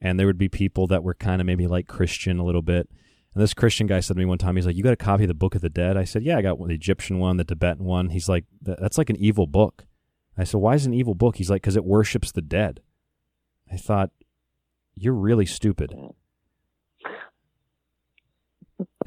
and 0.00 0.18
there 0.18 0.26
would 0.26 0.38
be 0.38 0.48
people 0.48 0.86
that 0.88 1.02
were 1.02 1.14
kind 1.14 1.40
of 1.40 1.46
maybe 1.46 1.66
like 1.66 1.86
Christian 1.88 2.38
a 2.38 2.44
little 2.44 2.62
bit. 2.62 2.88
And 3.34 3.42
this 3.42 3.54
Christian 3.54 3.86
guy 3.86 4.00
said 4.00 4.14
to 4.14 4.18
me 4.18 4.24
one 4.26 4.38
time, 4.38 4.56
he's 4.56 4.66
like, 4.66 4.76
"You 4.76 4.82
got 4.82 4.92
a 4.92 4.96
copy 4.96 5.24
of 5.24 5.28
the 5.28 5.34
Book 5.34 5.54
of 5.54 5.60
the 5.60 5.68
Dead?" 5.70 5.96
I 5.96 6.04
said, 6.04 6.22
"Yeah, 6.22 6.36
I 6.38 6.42
got 6.42 6.58
one, 6.58 6.68
the 6.68 6.74
Egyptian 6.74 7.18
one, 7.18 7.36
the 7.36 7.44
Tibetan 7.44 7.84
one." 7.84 8.10
He's 8.10 8.28
like, 8.28 8.44
"That's 8.62 8.98
like 8.98 9.10
an 9.10 9.16
evil 9.16 9.46
book." 9.46 9.86
I 10.36 10.44
said, 10.44 10.60
"Why 10.60 10.74
is 10.74 10.84
it 10.84 10.90
an 10.90 10.94
evil 10.94 11.14
book?" 11.14 11.36
He's 11.36 11.50
like, 11.50 11.62
"Because 11.62 11.76
it 11.76 11.84
worships 11.84 12.30
the 12.32 12.42
dead." 12.42 12.80
I 13.72 13.76
thought, 13.76 14.10
"You're 14.94 15.14
really 15.14 15.46
stupid." 15.46 15.94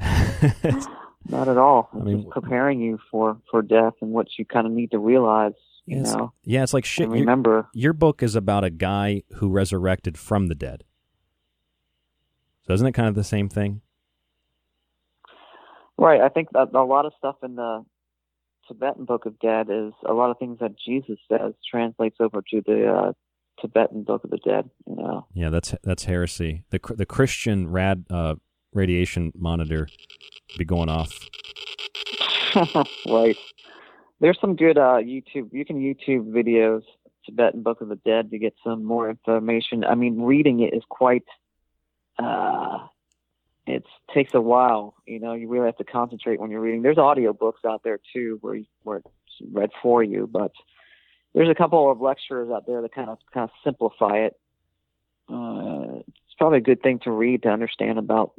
not 1.28 1.48
at 1.48 1.58
all 1.58 1.90
I 1.92 1.96
it's 1.98 2.04
mean- 2.06 2.30
preparing 2.30 2.80
you 2.80 2.98
for 3.10 3.38
for 3.50 3.60
death 3.62 3.94
and 4.00 4.12
what 4.12 4.28
you 4.38 4.44
kind 4.44 4.66
of 4.66 4.72
need 4.72 4.92
to 4.92 4.98
realize 4.98 5.52
you 5.88 5.98
It's- 6.00 6.14
know 6.14 6.32
yeah, 6.44 6.62
it's 6.62 6.74
like 6.74 6.84
shit. 6.84 7.04
And 7.06 7.12
your- 7.14 7.20
remember 7.20 7.68
your 7.72 7.92
book 7.92 8.22
is 8.22 8.34
about 8.36 8.64
a 8.64 8.70
guy 8.70 9.22
who 9.36 9.48
resurrected 9.50 10.18
from 10.18 10.46
the 10.46 10.54
dead. 10.54 10.84
So 12.66 12.74
isn't 12.74 12.86
it 12.86 12.92
kind 12.92 13.08
of 13.08 13.14
the 13.14 13.24
same 13.24 13.48
thing? 13.48 13.80
Right. 15.96 16.20
I 16.20 16.28
think 16.28 16.50
that 16.52 16.68
a 16.74 16.82
lot 16.84 17.06
of 17.06 17.12
stuff 17.18 17.36
in 17.42 17.56
the 17.56 17.84
Tibetan 18.68 19.04
Book 19.04 19.26
of 19.26 19.38
Dead 19.40 19.68
is 19.70 19.92
a 20.06 20.12
lot 20.12 20.30
of 20.30 20.38
things 20.38 20.58
that 20.60 20.72
Jesus 20.78 21.18
says 21.28 21.54
translates 21.68 22.16
over 22.20 22.42
to 22.50 22.62
the 22.64 22.86
uh, 22.86 23.12
Tibetan 23.60 24.04
Book 24.04 24.22
of 24.24 24.30
the 24.30 24.36
Dead. 24.38 24.68
You 24.86 24.96
know. 24.96 25.26
Yeah, 25.34 25.48
that's 25.50 25.74
that's 25.82 26.04
heresy. 26.04 26.64
The 26.70 26.78
the 26.96 27.06
Christian 27.06 27.68
rad 27.70 28.04
uh, 28.10 28.36
radiation 28.72 29.32
monitor 29.34 29.88
be 30.56 30.64
going 30.64 30.88
off. 30.88 31.18
right. 33.08 33.36
There's 34.20 34.38
some 34.40 34.56
good 34.56 34.78
uh, 34.78 34.98
YouTube. 35.00 35.52
You 35.52 35.64
can 35.64 35.80
YouTube 35.80 36.32
videos 36.32 36.82
Tibetan 37.24 37.62
Book 37.62 37.80
of 37.80 37.88
the 37.88 37.96
Dead 37.96 38.30
to 38.30 38.38
get 38.38 38.54
some 38.64 38.84
more 38.84 39.08
information. 39.08 39.84
I 39.84 39.94
mean, 39.94 40.22
reading 40.22 40.60
it 40.60 40.74
is 40.74 40.82
quite. 40.88 41.24
Uh, 42.18 42.78
it 43.66 43.84
takes 44.12 44.32
a 44.34 44.40
while. 44.40 44.94
You 45.06 45.20
know, 45.20 45.34
you 45.34 45.48
really 45.48 45.66
have 45.66 45.76
to 45.76 45.84
concentrate 45.84 46.40
when 46.40 46.50
you're 46.50 46.60
reading. 46.60 46.82
There's 46.82 46.98
audio 46.98 47.32
books 47.32 47.60
out 47.66 47.82
there 47.84 48.00
too, 48.12 48.38
where 48.40 48.60
where 48.82 48.98
it's 48.98 49.08
read 49.52 49.70
for 49.82 50.02
you. 50.02 50.26
But 50.26 50.52
there's 51.34 51.50
a 51.50 51.54
couple 51.54 51.90
of 51.90 52.00
lectures 52.00 52.50
out 52.50 52.66
there 52.66 52.82
that 52.82 52.94
kind 52.94 53.10
of 53.10 53.18
kind 53.32 53.44
of 53.44 53.50
simplify 53.62 54.18
it. 54.18 54.34
Uh, 55.28 56.00
it's 56.06 56.34
probably 56.38 56.58
a 56.58 56.62
good 56.62 56.82
thing 56.82 56.98
to 57.00 57.10
read 57.10 57.42
to 57.42 57.50
understand 57.50 57.98
about 57.98 58.32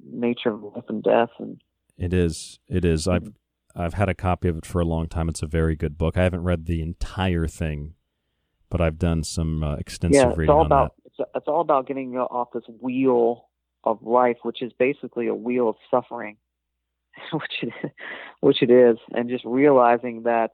nature 0.00 0.50
of 0.50 0.62
life 0.62 0.84
and 0.88 1.02
death 1.02 1.30
and 1.38 1.60
It 1.98 2.14
is. 2.14 2.60
It 2.68 2.84
is. 2.84 3.08
I've 3.08 3.32
I've 3.78 3.94
had 3.94 4.08
a 4.08 4.14
copy 4.14 4.48
of 4.48 4.58
it 4.58 4.66
for 4.66 4.80
a 4.80 4.84
long 4.84 5.08
time. 5.08 5.28
It's 5.28 5.42
a 5.42 5.46
very 5.46 5.76
good 5.76 5.96
book. 5.96 6.16
I 6.16 6.24
haven't 6.24 6.42
read 6.42 6.66
the 6.66 6.82
entire 6.82 7.46
thing, 7.46 7.94
but 8.70 8.80
I've 8.80 8.98
done 8.98 9.22
some 9.22 9.62
uh, 9.62 9.76
extensive 9.76 10.20
yeah, 10.20 10.28
it's 10.30 10.38
reading 10.38 10.52
all 10.52 10.60
on 10.60 10.66
about 10.66 10.94
it's, 11.04 11.16
it's 11.34 11.46
all 11.46 11.60
about 11.60 11.86
getting 11.86 12.12
you 12.12 12.20
off 12.20 12.48
this 12.52 12.64
wheel 12.80 13.48
of 13.84 14.02
life, 14.02 14.38
which 14.42 14.62
is 14.62 14.72
basically 14.78 15.28
a 15.28 15.34
wheel 15.34 15.68
of 15.68 15.76
suffering, 15.90 16.36
which 17.32 17.62
it, 17.62 17.92
which 18.40 18.62
it 18.62 18.70
is, 18.70 18.98
and 19.12 19.28
just 19.28 19.44
realizing 19.44 20.24
that 20.24 20.50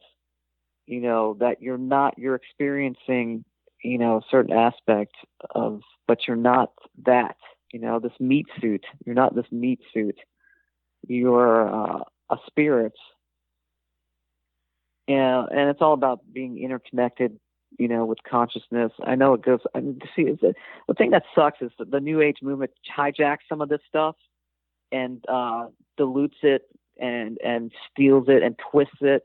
you 0.86 1.00
know 1.00 1.36
that 1.40 1.62
you're 1.62 1.78
not 1.78 2.18
you're 2.18 2.34
experiencing 2.34 3.44
you 3.82 3.96
know 3.96 4.18
a 4.18 4.22
certain 4.30 4.52
aspect 4.52 5.14
of, 5.54 5.80
but 6.06 6.18
you're 6.28 6.36
not 6.36 6.72
that 7.06 7.36
you 7.72 7.80
know 7.80 8.00
this 8.00 8.12
meat 8.20 8.46
suit. 8.60 8.84
You're 9.06 9.14
not 9.14 9.34
this 9.34 9.50
meat 9.50 9.80
suit. 9.94 10.18
You're 11.06 11.68
uh, 11.68 12.00
a 12.30 12.36
spirit, 12.46 12.94
and 15.08 15.48
and 15.50 15.70
it's 15.70 15.82
all 15.82 15.92
about 15.92 16.20
being 16.32 16.62
interconnected 16.62 17.38
you 17.78 17.88
know, 17.88 18.04
with 18.04 18.18
consciousness. 18.28 18.92
I 19.04 19.14
know 19.14 19.34
it 19.34 19.42
goes. 19.42 19.60
I 19.74 19.80
mean, 19.80 19.98
see, 20.14 20.24
the, 20.24 20.54
the 20.86 20.94
thing 20.94 21.10
that 21.10 21.24
sucks 21.34 21.60
is 21.60 21.70
that 21.78 21.90
the 21.90 22.00
New 22.00 22.20
Age 22.20 22.38
movement 22.42 22.72
hijacks 22.96 23.38
some 23.48 23.60
of 23.60 23.68
this 23.68 23.80
stuff 23.88 24.16
and 24.92 25.24
uh, 25.28 25.66
dilutes 25.96 26.36
it 26.42 26.62
and 27.00 27.38
and 27.44 27.72
steals 27.90 28.26
it 28.28 28.42
and 28.42 28.56
twists 28.70 28.98
it. 29.00 29.22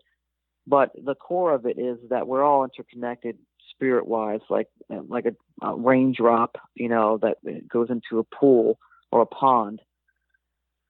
But 0.66 0.92
the 0.96 1.16
core 1.16 1.54
of 1.54 1.66
it 1.66 1.80
is 1.80 1.98
that 2.10 2.28
we're 2.28 2.44
all 2.44 2.64
interconnected 2.64 3.38
spirit-wise, 3.72 4.42
like 4.50 4.68
like 4.90 5.26
a, 5.26 5.66
a 5.66 5.76
raindrop, 5.76 6.58
you 6.76 6.90
know, 6.90 7.20
that 7.22 7.38
goes 7.68 7.90
into 7.90 8.20
a 8.20 8.24
pool 8.24 8.80
or 9.12 9.22
a 9.22 9.28
pond. 9.28 9.82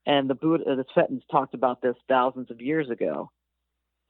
And 0.06 0.30
the 0.30 0.36
Buddha, 0.36 0.76
the 0.76 0.86
Tibetans 0.94 1.24
talked 1.30 1.54
about 1.54 1.82
this 1.82 1.96
thousands 2.08 2.50
of 2.50 2.62
years 2.62 2.90
ago. 2.90 3.32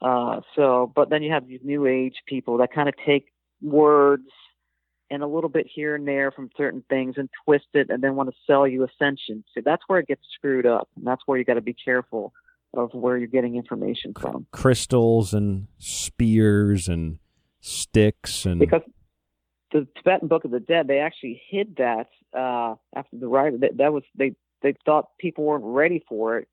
Uh, 0.01 0.41
so, 0.55 0.91
but 0.95 1.09
then 1.09 1.23
you 1.23 1.31
have 1.31 1.47
these 1.47 1.59
new 1.63 1.85
age 1.85 2.15
people 2.25 2.57
that 2.57 2.73
kind 2.73 2.87
of 2.87 2.95
take 3.05 3.27
words 3.61 4.29
and 5.11 5.23
a 5.23 5.27
little 5.27 5.49
bit 5.49 5.67
here 5.73 5.95
and 5.95 6.07
there 6.07 6.31
from 6.31 6.49
certain 6.55 6.83
things 6.89 7.15
and 7.17 7.29
twist 7.45 7.65
it 7.73 7.89
and 7.89 8.03
then 8.03 8.15
want 8.15 8.29
to 8.29 8.35
sell 8.45 8.67
you 8.67 8.83
ascension. 8.83 9.43
So 9.53 9.61
that's 9.63 9.81
where 9.87 9.99
it 9.99 10.07
gets 10.07 10.21
screwed 10.35 10.65
up. 10.65 10.87
And 10.95 11.05
that's 11.05 11.21
where 11.25 11.37
you 11.37 11.43
got 11.43 11.55
to 11.55 11.61
be 11.61 11.73
careful 11.73 12.33
of 12.75 12.93
where 12.93 13.17
you're 13.17 13.27
getting 13.27 13.55
information 13.55 14.13
from. 14.13 14.45
crystals 14.51 15.33
and 15.33 15.67
spears 15.79 16.87
and 16.87 17.17
sticks 17.59 18.45
and 18.45 18.59
Because 18.59 18.81
the 19.71 19.87
Tibetan 19.97 20.27
Book 20.27 20.45
of 20.45 20.51
the 20.51 20.59
Dead, 20.59 20.87
they 20.87 20.99
actually 20.99 21.41
hid 21.49 21.77
that 21.77 22.07
uh, 22.37 22.75
after 22.95 23.17
the 23.17 23.27
riot. 23.27 23.61
That, 23.61 23.77
that 23.77 23.93
was 23.93 24.03
they 24.15 24.35
they 24.61 24.75
thought 24.85 25.17
people 25.19 25.45
weren't 25.45 25.63
ready 25.63 26.03
for 26.07 26.37
it, 26.37 26.47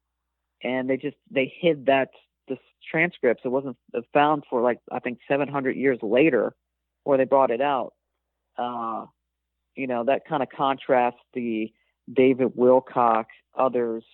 and 0.63 0.89
they 0.89 0.97
just 0.97 1.17
they 1.31 1.53
hid 1.61 1.87
that 1.87 2.11
the 2.49 2.57
transcripts. 2.91 3.43
It 3.45 3.49
wasn't 3.49 3.77
found 4.13 4.45
for 4.49 4.63
like 4.63 4.79
I 4.91 5.01
think 5.01 5.19
700 5.29 5.77
years 5.77 5.99
later, 6.03 6.55
where 7.05 7.19
they 7.19 7.25
brought 7.25 7.51
it 7.51 7.61
out. 7.61 7.93
Uh, 8.57 9.07
you 9.75 9.87
know 9.87 10.05
that 10.05 10.27
kind 10.27 10.43
of 10.43 10.49
contrasts 10.49 11.21
the 11.35 11.73
David 12.13 12.53
Wilcock 12.57 13.27
others 13.59 14.05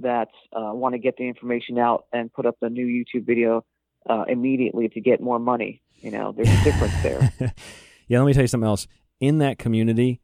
that 0.00 0.28
uh, 0.52 0.72
want 0.72 0.94
to 0.94 0.98
get 0.98 1.16
the 1.16 1.28
information 1.28 1.78
out 1.78 2.06
and 2.12 2.32
put 2.32 2.46
up 2.46 2.56
a 2.62 2.70
new 2.70 2.86
YouTube 2.86 3.26
video 3.26 3.64
uh, 4.08 4.24
immediately 4.26 4.88
to 4.88 5.00
get 5.00 5.20
more 5.20 5.38
money. 5.38 5.82
You 6.00 6.10
know, 6.10 6.32
there's 6.32 6.48
a 6.48 6.64
difference 6.64 7.02
there. 7.02 7.32
yeah, 8.08 8.18
let 8.18 8.26
me 8.26 8.32
tell 8.32 8.42
you 8.42 8.48
something 8.48 8.66
else. 8.66 8.86
In 9.20 9.38
that 9.38 9.58
community, 9.58 10.20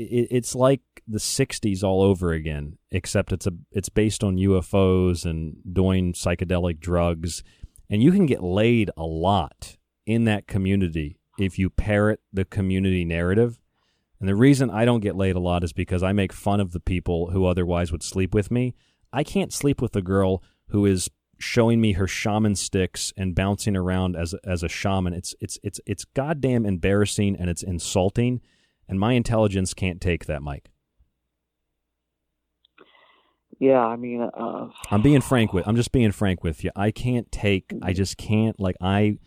it, 0.00 0.28
it's 0.30 0.54
like 0.54 0.80
the 1.06 1.18
'60s 1.18 1.82
all 1.82 2.02
over 2.02 2.32
again, 2.32 2.78
except 2.90 3.32
it's 3.32 3.46
a 3.46 3.52
it's 3.72 3.88
based 3.88 4.24
on 4.24 4.36
UFOs 4.36 5.24
and 5.24 5.56
doing 5.70 6.12
psychedelic 6.12 6.80
drugs, 6.80 7.42
and 7.88 8.02
you 8.02 8.12
can 8.12 8.26
get 8.26 8.42
laid 8.42 8.90
a 8.96 9.04
lot 9.04 9.76
in 10.06 10.24
that 10.24 10.46
community 10.46 11.18
if 11.38 11.58
you 11.58 11.70
parrot 11.70 12.20
the 12.32 12.44
community 12.44 13.04
narrative. 13.04 13.60
And 14.18 14.28
the 14.28 14.34
reason 14.34 14.68
I 14.68 14.84
don't 14.84 15.00
get 15.00 15.16
laid 15.16 15.36
a 15.36 15.40
lot 15.40 15.64
is 15.64 15.72
because 15.72 16.02
I 16.02 16.12
make 16.12 16.32
fun 16.32 16.60
of 16.60 16.72
the 16.72 16.80
people 16.80 17.30
who 17.30 17.46
otherwise 17.46 17.90
would 17.90 18.02
sleep 18.02 18.34
with 18.34 18.50
me. 18.50 18.74
I 19.12 19.24
can't 19.24 19.52
sleep 19.52 19.80
with 19.80 19.96
a 19.96 20.02
girl 20.02 20.42
who 20.68 20.84
is 20.84 21.08
showing 21.38 21.80
me 21.80 21.92
her 21.92 22.06
shaman 22.06 22.54
sticks 22.54 23.14
and 23.16 23.34
bouncing 23.34 23.76
around 23.76 24.14
as 24.14 24.34
as 24.44 24.62
a 24.62 24.68
shaman. 24.68 25.14
It's 25.14 25.34
it's 25.40 25.58
it's 25.62 25.80
it's 25.86 26.04
goddamn 26.04 26.66
embarrassing 26.66 27.36
and 27.36 27.48
it's 27.48 27.62
insulting, 27.62 28.40
and 28.90 29.00
my 29.00 29.14
intelligence 29.14 29.72
can't 29.72 30.00
take 30.00 30.26
that, 30.26 30.42
Mike. 30.42 30.70
Yeah, 33.58 33.84
I 33.84 33.96
mean, 33.96 34.22
uh, 34.22 34.68
I'm 34.90 35.02
being 35.02 35.20
frank 35.20 35.52
with. 35.52 35.68
I'm 35.68 35.76
just 35.76 35.92
being 35.92 36.12
frank 36.12 36.42
with 36.42 36.64
you. 36.64 36.70
I 36.74 36.90
can't 36.90 37.30
take. 37.30 37.72
I 37.82 37.92
just 37.92 38.16
can't. 38.16 38.58
Like 38.58 38.76
I, 38.80 39.18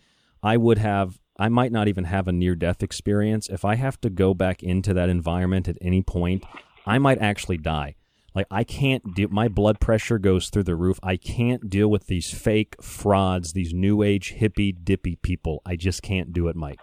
I 0.42 0.58
would 0.58 0.80
have 0.80 1.20
I 1.38 1.50
might 1.50 1.72
not 1.72 1.88
even 1.88 2.04
have 2.06 2.28
a 2.28 2.32
near 2.32 2.56
death 2.56 2.84
experience. 2.84 3.48
If 3.48 3.64
I 3.64 3.76
have 3.76 4.00
to 4.02 4.10
go 4.10 4.34
back 4.34 4.62
into 4.62 4.94
that 4.94 5.10
environment 5.10 5.68
at 5.68 5.78
any 5.82 6.02
point, 6.02 6.44
I 6.86 7.00
might 7.00 7.20
actually 7.20 7.58
die. 7.58 7.96
Like 8.36 8.48
I 8.52 8.64
can't 8.64 9.16
deal. 9.16 9.30
My 9.30 9.48
blood 9.48 9.80
pressure 9.80 10.20
goes 10.20 10.50
through 10.50 10.64
the 10.64 10.76
roof. 10.76 11.00
I 11.02 11.16
can't 11.16 11.70
deal 11.70 11.88
with 11.88 12.08
these 12.08 12.32
fake 12.32 12.76
frauds, 12.82 13.54
these 13.54 13.74
new 13.74 14.02
age 14.02 14.36
hippie 14.40 14.76
dippy 14.84 15.16
people. 15.16 15.62
I 15.66 15.76
just 15.76 16.02
can't 16.02 16.34
do 16.34 16.48
it, 16.48 16.56
Mike. 16.56 16.80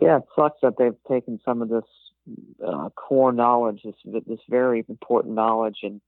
Yeah, 0.00 0.18
it 0.18 0.24
sucks 0.36 0.58
that 0.62 0.74
they've 0.78 0.96
taken 1.08 1.40
some 1.44 1.62
of 1.62 1.68
this 1.68 1.84
uh, 2.66 2.90
core 2.90 3.32
knowledge, 3.32 3.82
this 3.84 3.94
this 4.26 4.40
very 4.48 4.84
important 4.88 5.34
knowledge, 5.34 5.78
and 5.82 6.00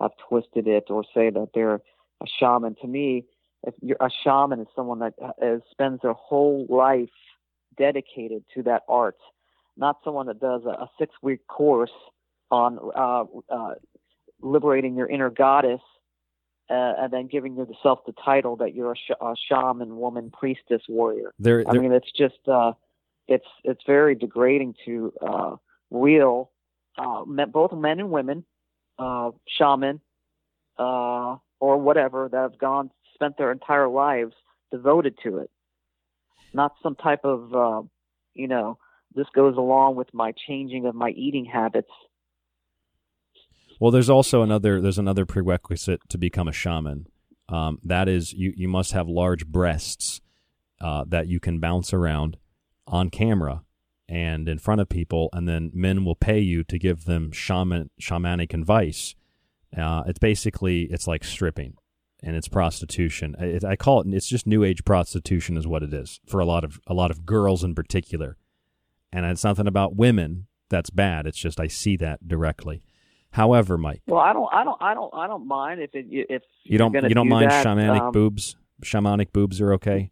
have 0.00 0.12
twisted 0.28 0.66
it 0.66 0.84
or 0.90 1.04
say 1.14 1.30
that 1.30 1.48
they're 1.54 1.74
a 1.74 2.26
shaman. 2.38 2.76
To 2.82 2.86
me, 2.86 3.24
if 3.66 3.74
you're 3.80 3.96
a 4.00 4.10
shaman 4.22 4.60
is 4.60 4.66
someone 4.74 5.00
that 5.00 5.14
uh, 5.20 5.58
spends 5.70 6.00
their 6.02 6.12
whole 6.12 6.66
life 6.68 7.08
dedicated 7.76 8.44
to 8.54 8.62
that 8.64 8.82
art, 8.88 9.16
not 9.76 9.98
someone 10.04 10.26
that 10.26 10.40
does 10.40 10.62
a, 10.64 10.70
a 10.70 10.90
six 10.98 11.14
week 11.22 11.46
course 11.46 11.92
on 12.50 12.78
uh, 12.94 13.24
uh, 13.52 13.74
liberating 14.40 14.96
your 14.96 15.08
inner 15.08 15.30
goddess 15.30 15.80
uh, 16.70 16.92
and 16.98 17.12
then 17.12 17.26
giving 17.26 17.56
yourself 17.56 18.00
the 18.06 18.14
title 18.24 18.56
that 18.56 18.74
you're 18.74 18.92
a, 18.92 18.96
sh- 18.96 19.20
a 19.20 19.34
shaman, 19.48 19.96
woman, 19.96 20.30
priestess, 20.30 20.82
warrior. 20.88 21.32
There, 21.38 21.64
I 21.68 21.72
mean, 21.72 21.92
it's 21.92 22.10
just 22.16 22.38
uh, 22.46 22.72
it's 23.28 23.46
it's 23.62 23.82
very 23.86 24.14
degrading 24.14 24.74
to 24.84 25.12
uh, 25.20 25.56
real 25.90 26.50
uh, 26.98 27.24
men, 27.26 27.50
both 27.50 27.72
men 27.72 28.00
and 28.00 28.10
women, 28.10 28.44
uh, 28.98 29.30
shaman, 29.58 30.00
uh, 30.78 31.36
or 31.60 31.78
whatever 31.78 32.28
that 32.30 32.38
have 32.38 32.58
gone 32.58 32.90
spent 33.14 33.36
their 33.38 33.52
entire 33.52 33.88
lives 33.88 34.34
devoted 34.70 35.16
to 35.22 35.38
it. 35.38 35.50
Not 36.52 36.72
some 36.82 36.94
type 36.96 37.24
of 37.24 37.54
uh, 37.54 37.82
you 38.34 38.48
know 38.48 38.78
this 39.14 39.26
goes 39.34 39.56
along 39.56 39.96
with 39.96 40.12
my 40.12 40.32
changing 40.46 40.86
of 40.86 40.94
my 40.94 41.10
eating 41.10 41.44
habits 41.44 41.90
well, 43.80 43.90
there's 43.90 44.10
also 44.10 44.42
another 44.42 44.80
there's 44.80 44.98
another 44.98 45.26
prerequisite 45.26 46.00
to 46.08 46.18
become 46.18 46.48
a 46.48 46.52
shaman. 46.52 47.06
Um, 47.48 47.78
that 47.84 48.08
is, 48.08 48.32
you 48.32 48.52
you 48.56 48.68
must 48.68 48.92
have 48.92 49.08
large 49.08 49.46
breasts 49.46 50.20
uh, 50.80 51.04
that 51.08 51.26
you 51.26 51.40
can 51.40 51.60
bounce 51.60 51.92
around 51.92 52.38
on 52.86 53.10
camera 53.10 53.62
and 54.08 54.48
in 54.48 54.58
front 54.58 54.80
of 54.80 54.88
people, 54.88 55.30
and 55.32 55.48
then 55.48 55.70
men 55.72 56.04
will 56.04 56.14
pay 56.14 56.38
you 56.38 56.62
to 56.64 56.78
give 56.78 57.04
them 57.04 57.32
shaman 57.32 57.90
shamanic 58.00 58.52
advice. 58.52 59.14
Uh, 59.76 60.04
it's 60.06 60.18
basically 60.18 60.82
it's 60.84 61.06
like 61.06 61.24
stripping 61.24 61.74
and 62.22 62.36
it's 62.36 62.48
prostitution. 62.48 63.34
It, 63.38 63.64
I 63.64 63.76
call 63.76 64.00
it 64.00 64.06
it's 64.08 64.28
just 64.28 64.46
new 64.46 64.62
age 64.64 64.84
prostitution 64.84 65.56
is 65.56 65.66
what 65.66 65.82
it 65.82 65.92
is 65.92 66.20
for 66.26 66.40
a 66.40 66.44
lot 66.44 66.64
of 66.64 66.80
a 66.86 66.94
lot 66.94 67.10
of 67.10 67.26
girls 67.26 67.64
in 67.64 67.74
particular. 67.74 68.36
And 69.12 69.24
it's 69.26 69.44
nothing 69.44 69.68
about 69.68 69.94
women 69.94 70.46
that's 70.68 70.90
bad. 70.90 71.26
It's 71.26 71.38
just 71.38 71.60
I 71.60 71.68
see 71.68 71.96
that 71.98 72.26
directly. 72.26 72.82
However, 73.30 73.76
Mike. 73.76 74.02
Well, 74.06 74.20
I 74.20 74.32
don't, 74.32 74.48
I 74.52 74.64
don't, 74.64 74.80
I 74.80 74.94
don't, 74.94 75.14
I 75.14 75.26
don't 75.26 75.46
mind 75.46 75.80
if 75.80 75.90
it, 75.94 76.06
if 76.08 76.42
you 76.62 76.78
don't, 76.78 76.94
you 76.94 77.00
don't 77.14 77.26
do 77.26 77.30
mind 77.30 77.50
that, 77.50 77.66
shamanic 77.66 78.00
um, 78.00 78.12
boobs. 78.12 78.56
Shamanic 78.84 79.32
boobs 79.32 79.60
are 79.60 79.72
okay. 79.74 80.10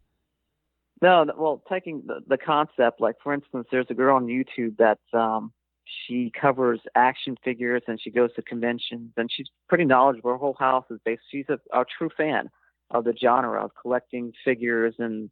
No, 1.01 1.25
well, 1.37 1.61
taking 1.69 2.03
the, 2.05 2.21
the 2.27 2.37
concept, 2.37 3.01
like 3.01 3.15
for 3.23 3.33
instance, 3.33 3.67
there's 3.71 3.87
a 3.89 3.93
girl 3.93 4.15
on 4.15 4.27
YouTube 4.27 4.77
that 4.77 4.99
um, 5.17 5.51
she 5.85 6.31
covers 6.39 6.79
action 6.95 7.35
figures 7.43 7.81
and 7.87 7.99
she 8.01 8.09
goes 8.09 8.33
to 8.35 8.41
conventions 8.41 9.11
and 9.17 9.29
she's 9.31 9.47
pretty 9.67 9.85
knowledgeable. 9.85 10.31
Her 10.31 10.37
whole 10.37 10.55
house 10.57 10.85
is 10.89 10.99
based. 11.03 11.23
She's 11.29 11.45
a, 11.49 11.59
a 11.77 11.85
true 11.97 12.09
fan 12.15 12.49
of 12.91 13.03
the 13.03 13.13
genre 13.19 13.63
of 13.63 13.71
collecting 13.81 14.31
figures 14.45 14.95
and 14.99 15.29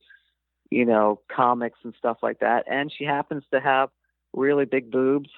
you 0.72 0.86
know 0.86 1.22
comics 1.34 1.80
and 1.84 1.94
stuff 1.98 2.18
like 2.22 2.40
that. 2.40 2.66
And 2.70 2.92
she 2.92 3.06
happens 3.06 3.44
to 3.54 3.60
have 3.62 3.90
really 4.34 4.66
big 4.66 4.92
boobs 4.92 5.30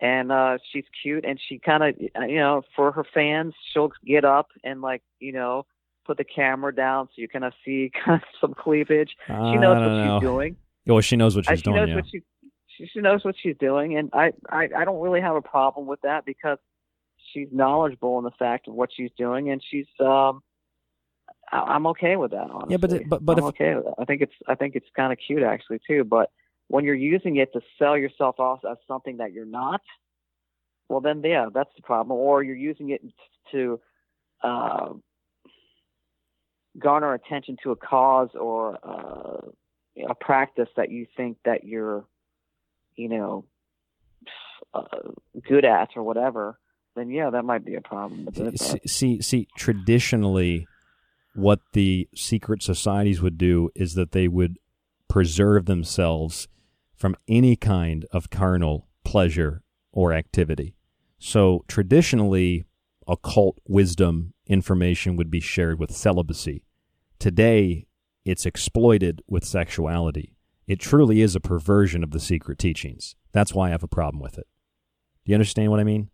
and 0.00 0.30
uh 0.30 0.58
she's 0.72 0.84
cute 1.02 1.24
and 1.24 1.40
she 1.48 1.58
kind 1.58 1.82
of 1.82 1.94
you 1.98 2.38
know 2.38 2.62
for 2.76 2.92
her 2.92 3.04
fans 3.12 3.52
she'll 3.72 3.90
get 4.06 4.24
up 4.24 4.48
and 4.62 4.80
like 4.80 5.02
you 5.18 5.32
know 5.32 5.66
put 6.08 6.16
the 6.16 6.24
camera 6.24 6.74
down 6.74 7.06
so 7.06 7.12
you 7.16 7.28
kind 7.28 7.44
of 7.44 7.52
see 7.64 7.90
kind 8.04 8.20
of 8.20 8.28
some 8.40 8.54
cleavage 8.54 9.10
she 9.28 9.32
knows 9.32 9.76
what 9.78 9.88
know. 9.88 10.16
she's 10.18 10.26
doing 10.26 10.56
Well, 10.86 11.00
she 11.02 11.16
knows 11.16 11.36
what 11.36 11.46
she's 11.46 11.58
she 11.58 11.62
doing. 11.62 11.76
knows 11.76 11.88
yeah. 11.90 11.94
what 11.96 12.04
she, 12.10 12.20
she 12.76 12.86
she 12.92 13.00
knows 13.00 13.24
what 13.24 13.36
she's 13.42 13.56
doing 13.60 13.96
and 13.98 14.10
I, 14.12 14.32
I 14.50 14.68
i 14.76 14.84
don't 14.84 15.00
really 15.00 15.20
have 15.20 15.36
a 15.36 15.42
problem 15.42 15.86
with 15.86 16.00
that 16.02 16.24
because 16.24 16.58
she's 17.32 17.48
knowledgeable 17.52 18.18
in 18.18 18.24
the 18.24 18.30
fact 18.38 18.68
of 18.68 18.74
what 18.74 18.88
she's 18.96 19.10
doing 19.18 19.50
and 19.50 19.62
she's 19.70 19.86
um 20.00 20.40
I- 21.52 21.74
I'm 21.74 21.86
okay 21.88 22.16
with 22.16 22.32
that. 22.32 22.48
Honestly. 22.50 22.72
Yeah, 22.72 22.76
but 22.76 23.08
but- 23.08 23.24
but 23.24 23.38
I'm 23.38 23.44
if- 23.44 23.48
okay 23.50 23.74
with 23.74 23.84
that. 23.84 23.94
I 23.98 24.04
think 24.04 24.20
it's 24.22 24.34
I 24.46 24.54
think 24.54 24.76
it's 24.76 24.86
kind 24.94 25.12
of 25.14 25.18
cute 25.26 25.42
actually 25.42 25.80
too. 25.86 26.04
But 26.04 26.30
when 26.68 26.84
you're 26.84 26.94
using 27.14 27.36
it 27.36 27.50
to 27.54 27.60
sell 27.78 27.96
yourself 27.96 28.38
off 28.38 28.60
as 28.70 28.76
something 28.86 29.16
that 29.18 29.32
you're 29.32 29.46
not, 29.62 29.80
well 30.90 31.00
then 31.00 31.22
yeah, 31.24 31.46
that's 31.52 31.70
the 31.76 31.82
problem. 31.82 32.12
Or 32.18 32.42
you're 32.42 32.54
using 32.54 32.90
it 32.90 33.00
to 33.52 33.80
uh, 34.42 34.90
garner 36.78 37.14
attention 37.14 37.56
to 37.62 37.70
a 37.70 37.76
cause 37.76 38.30
or 38.38 38.78
uh, 38.82 39.48
a 40.08 40.14
practice 40.14 40.68
that 40.76 40.90
you 40.90 41.06
think 41.16 41.38
that 41.44 41.64
you're, 41.64 42.04
you 42.96 43.08
know, 43.08 43.44
uh, 44.74 44.82
good 45.48 45.64
at 45.64 45.90
or 45.96 46.02
whatever. 46.02 46.58
Then 46.94 47.10
yeah, 47.10 47.30
that 47.30 47.44
might 47.44 47.64
be 47.64 47.74
a 47.74 47.80
problem. 47.80 48.28
See, 48.56 48.80
see, 48.86 49.22
see, 49.22 49.48
traditionally, 49.56 50.66
what 51.34 51.60
the 51.72 52.08
secret 52.14 52.62
societies 52.62 53.22
would 53.22 53.38
do 53.38 53.70
is 53.74 53.94
that 53.94 54.12
they 54.12 54.26
would 54.26 54.58
preserve 55.08 55.66
themselves 55.66 56.48
from 56.96 57.14
any 57.28 57.54
kind 57.54 58.04
of 58.10 58.30
carnal 58.30 58.88
pleasure 59.04 59.62
or 59.92 60.12
activity. 60.12 60.74
So 61.18 61.64
traditionally, 61.68 62.64
occult 63.06 63.58
wisdom 63.66 64.34
information 64.46 65.16
would 65.16 65.30
be 65.30 65.40
shared 65.40 65.78
with 65.78 65.94
celibacy. 65.94 66.64
Today, 67.18 67.86
it's 68.24 68.46
exploited 68.46 69.22
with 69.28 69.44
sexuality. 69.44 70.36
It 70.66 70.78
truly 70.78 71.20
is 71.20 71.34
a 71.34 71.40
perversion 71.40 72.04
of 72.04 72.12
the 72.12 72.20
secret 72.20 72.58
teachings. 72.58 73.16
That's 73.32 73.54
why 73.54 73.68
I 73.68 73.70
have 73.70 73.82
a 73.82 73.88
problem 73.88 74.22
with 74.22 74.38
it. 74.38 74.46
Do 75.24 75.32
you 75.32 75.34
understand 75.34 75.70
what 75.70 75.80
I 75.80 75.84
mean? 75.84 76.10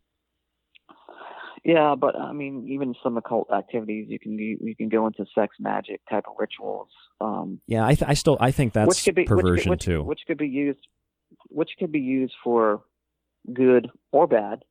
Yeah, 1.65 1.95
but 1.99 2.15
I 2.19 2.33
mean, 2.33 2.67
even 2.69 2.95
some 3.03 3.17
occult 3.17 3.51
activities, 3.51 4.07
you 4.09 4.19
can 4.19 4.39
you, 4.39 4.59
you 4.61 4.77
can 4.77 4.89
go 4.89 5.07
into 5.07 5.25
sex 5.35 5.57
magic 5.59 6.01
type 6.11 6.25
of 6.29 6.35
rituals. 6.39 6.89
Um, 7.21 7.61
Yeah, 7.67 7.87
I, 7.87 7.95
th- 7.95 8.09
I 8.09 8.15
still 8.15 8.37
I 8.39 8.51
think 8.51 8.75
that's 8.75 8.89
which 8.89 9.05
could 9.05 9.15
be 9.15 9.25
perversion 9.25 9.71
which, 9.71 9.81
could- 9.81 9.93
too. 9.93 10.03
which, 10.03 10.09
which 10.09 10.21
could 10.27 10.39
be 10.39 10.49
used, 10.49 10.87
which 11.49 11.71
could 11.79 11.91
be 11.91 12.01
used 12.01 12.35
for 12.43 12.83
good 13.53 13.91
or 14.13 14.27
bad. 14.27 14.65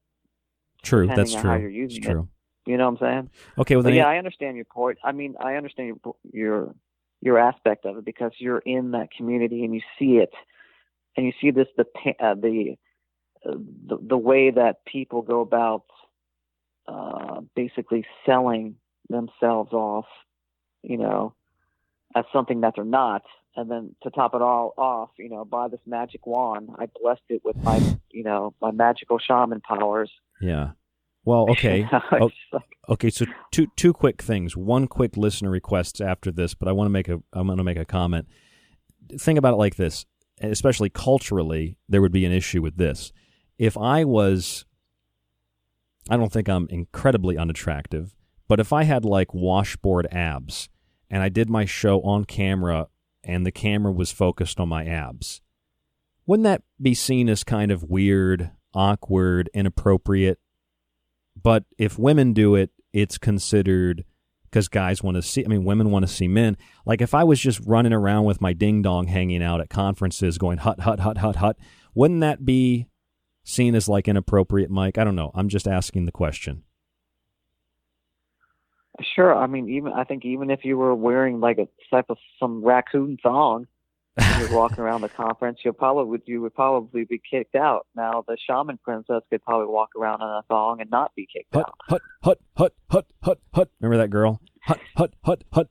True, 0.83 1.07
that's 1.07 1.33
true. 1.33 1.41
How 1.41 1.55
you're 1.55 1.69
using 1.69 2.03
it's 2.03 2.07
it. 2.07 2.17
You 2.65 2.77
know 2.77 2.89
what 2.89 3.01
I'm 3.01 3.07
saying? 3.07 3.29
Okay, 3.57 3.75
well 3.75 3.83
then 3.83 3.93
yeah, 3.93 4.07
I 4.07 4.17
understand 4.17 4.55
your 4.55 4.65
point. 4.65 4.97
I 5.03 5.11
mean, 5.11 5.35
I 5.39 5.55
understand 5.55 5.99
your 6.03 6.15
your 6.31 6.75
your 7.21 7.37
aspect 7.37 7.85
of 7.85 7.97
it 7.97 8.05
because 8.05 8.31
you're 8.37 8.59
in 8.59 8.91
that 8.91 9.09
community 9.11 9.63
and 9.63 9.73
you 9.73 9.81
see 9.99 10.17
it, 10.17 10.33
and 11.17 11.25
you 11.25 11.33
see 11.41 11.51
this 11.51 11.67
the 11.77 11.85
uh, 12.19 12.35
the, 12.35 12.75
uh, 13.45 13.55
the 13.87 13.97
the 14.01 14.17
way 14.17 14.51
that 14.51 14.85
people 14.85 15.21
go 15.21 15.41
about 15.41 15.83
uh, 16.87 17.41
basically 17.55 18.05
selling 18.25 18.75
themselves 19.09 19.73
off, 19.73 20.05
you 20.81 20.97
know, 20.97 21.33
as 22.15 22.25
something 22.33 22.61
that 22.61 22.73
they're 22.75 22.85
not. 22.85 23.23
And 23.55 23.69
then 23.69 23.95
to 24.01 24.09
top 24.09 24.33
it 24.33 24.41
all 24.41 24.73
off, 24.77 25.11
you 25.17 25.29
know, 25.29 25.45
by 25.45 25.67
this 25.67 25.79
magic 25.85 26.25
wand, 26.25 26.69
I 26.77 26.87
blessed 27.01 27.21
it 27.29 27.41
with 27.45 27.55
my, 27.57 27.79
you 28.09 28.23
know, 28.23 28.55
my 28.61 28.71
magical 28.71 29.19
shaman 29.19 29.61
powers. 29.61 30.11
Yeah. 30.41 30.71
Well, 31.25 31.47
okay. 31.51 31.87
It's 31.91 32.05
O- 32.21 32.29
like- 32.51 32.63
okay, 32.89 33.09
so 33.09 33.25
two 33.51 33.67
two 33.75 33.93
quick 33.93 34.21
things. 34.21 34.55
One 34.57 34.87
quick 34.87 35.15
listener 35.17 35.49
requests 35.49 36.01
after 36.01 36.31
this, 36.31 36.53
but 36.53 36.67
I 36.67 36.71
want 36.71 36.87
to 36.87 36.91
make 36.91 37.07
a 37.09 37.21
I 37.33 37.41
want 37.41 37.57
to 37.57 37.63
make 37.63 37.77
a 37.77 37.85
comment. 37.85 38.27
Think 39.19 39.37
about 39.39 39.53
it 39.53 39.57
like 39.57 39.75
this, 39.75 40.05
especially 40.41 40.89
culturally, 40.89 41.77
there 41.89 42.01
would 42.01 42.11
be 42.11 42.25
an 42.25 42.31
issue 42.31 42.61
with 42.61 42.77
this. 42.77 43.11
If 43.57 43.77
I 43.77 44.03
was 44.03 44.65
I 46.09 46.17
don't 46.17 46.31
think 46.33 46.49
I'm 46.49 46.67
incredibly 46.69 47.37
unattractive, 47.37 48.13
but 48.47 48.59
if 48.59 48.73
I 48.73 48.83
had 48.83 49.05
like 49.05 49.33
washboard 49.33 50.07
abs 50.11 50.67
and 51.09 51.23
I 51.23 51.29
did 51.29 51.49
my 51.49 51.63
show 51.65 52.01
on 52.01 52.25
camera 52.25 52.87
and 53.23 53.45
the 53.45 53.51
camera 53.51 53.91
was 53.93 54.11
focused 54.11 54.59
on 54.59 54.67
my 54.67 54.83
abs, 54.85 55.41
wouldn't 56.25 56.43
that 56.43 56.63
be 56.81 56.93
seen 56.93 57.29
as 57.29 57.43
kind 57.45 57.71
of 57.71 57.83
weird, 57.83 58.51
awkward, 58.73 59.49
inappropriate? 59.53 60.39
But 61.43 61.65
if 61.77 61.99
women 61.99 62.33
do 62.33 62.55
it, 62.55 62.71
it's 62.93 63.17
considered 63.17 64.05
because 64.45 64.67
guys 64.67 65.03
want 65.03 65.15
to 65.15 65.21
see. 65.21 65.43
I 65.43 65.47
mean, 65.47 65.65
women 65.65 65.91
want 65.91 66.07
to 66.07 66.11
see 66.11 66.27
men. 66.27 66.57
Like 66.85 67.01
if 67.01 67.13
I 67.13 67.23
was 67.23 67.39
just 67.39 67.59
running 67.65 67.93
around 67.93 68.25
with 68.25 68.39
my 68.39 68.53
ding 68.53 68.81
dong 68.81 69.07
hanging 69.07 69.43
out 69.43 69.59
at 69.59 69.69
conferences, 69.69 70.37
going 70.37 70.59
hut 70.59 70.81
hut 70.81 70.99
hut 70.99 71.17
hut 71.17 71.37
hut, 71.37 71.57
wouldn't 71.93 72.21
that 72.21 72.45
be 72.45 72.87
seen 73.43 73.75
as 73.75 73.89
like 73.89 74.07
inappropriate, 74.07 74.69
Mike? 74.69 74.97
I 74.97 75.03
don't 75.03 75.15
know. 75.15 75.31
I'm 75.33 75.49
just 75.49 75.67
asking 75.67 76.05
the 76.05 76.11
question. 76.11 76.63
Sure. 79.15 79.35
I 79.35 79.47
mean, 79.47 79.69
even 79.69 79.91
I 79.91 80.03
think 80.03 80.23
even 80.23 80.51
if 80.51 80.63
you 80.63 80.77
were 80.77 80.93
wearing 80.93 81.39
like 81.39 81.57
a 81.57 81.67
type 81.89 82.05
of 82.09 82.17
some 82.39 82.63
raccoon 82.63 83.17
thong, 83.21 83.65
you're 84.39 84.53
walking 84.53 84.79
around 84.79 85.01
the 85.01 85.09
conference, 85.09 85.59
you'll 85.63 85.73
probably 85.73 86.05
would 86.05 86.21
you 86.25 86.41
would 86.41 86.53
probably 86.53 87.03
be 87.03 87.19
kicked 87.29 87.55
out. 87.55 87.87
Now 87.95 88.23
the 88.27 88.37
shaman 88.47 88.77
princess 88.83 89.21
could 89.29 89.43
probably 89.43 89.67
walk 89.67 89.89
around 89.97 90.21
in 90.21 90.27
a 90.27 90.41
thong 90.47 90.81
and 90.81 90.89
not 90.91 91.15
be 91.15 91.27
kicked 91.31 91.53
Hut, 91.53 91.65
out. 91.67 91.73
hut, 91.89 92.01
hut, 92.21 92.39
hut, 92.55 92.73
hut, 92.89 93.05
hut, 93.23 93.39
hut. 93.53 93.69
Remember 93.79 94.01
that 94.03 94.09
girl? 94.09 94.41
Hut, 94.61 94.79
hut, 94.95 95.13
hut, 95.23 95.43
hut. 95.51 95.69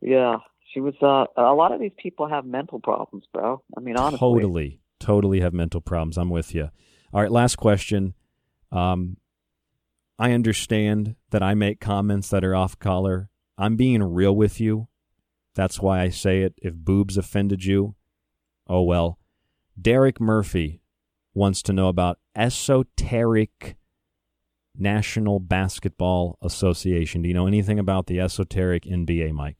Yeah, 0.00 0.36
she 0.72 0.80
was. 0.80 0.94
Uh, 1.02 1.26
a 1.36 1.54
lot 1.54 1.72
of 1.72 1.80
these 1.80 1.92
people 1.98 2.28
have 2.28 2.44
mental 2.44 2.80
problems, 2.80 3.24
bro. 3.32 3.62
I 3.76 3.80
mean, 3.80 3.96
honestly. 3.96 4.18
Totally, 4.18 4.80
totally 4.98 5.40
have 5.40 5.52
mental 5.52 5.80
problems. 5.80 6.16
I'm 6.16 6.30
with 6.30 6.54
you. 6.54 6.70
All 7.12 7.20
right, 7.20 7.30
last 7.30 7.56
question. 7.56 8.14
Um, 8.72 9.16
I 10.18 10.32
understand 10.32 11.16
that 11.30 11.42
I 11.42 11.54
make 11.54 11.80
comments 11.80 12.28
that 12.30 12.44
are 12.44 12.54
off 12.54 12.78
color. 12.78 13.30
I'm 13.58 13.76
being 13.76 14.02
real 14.02 14.34
with 14.34 14.60
you. 14.60 14.88
That's 15.54 15.80
why 15.80 16.00
I 16.00 16.08
say 16.10 16.42
it. 16.42 16.54
If 16.58 16.74
boobs 16.74 17.16
offended 17.16 17.64
you, 17.64 17.94
oh 18.68 18.82
well. 18.82 19.18
Derek 19.80 20.20
Murphy 20.20 20.82
wants 21.34 21.62
to 21.62 21.72
know 21.72 21.88
about 21.88 22.18
Esoteric 22.36 23.76
National 24.76 25.40
Basketball 25.40 26.38
Association. 26.42 27.22
Do 27.22 27.28
you 27.28 27.34
know 27.34 27.46
anything 27.46 27.78
about 27.78 28.06
the 28.06 28.20
Esoteric 28.20 28.84
NBA, 28.84 29.32
Mike? 29.32 29.58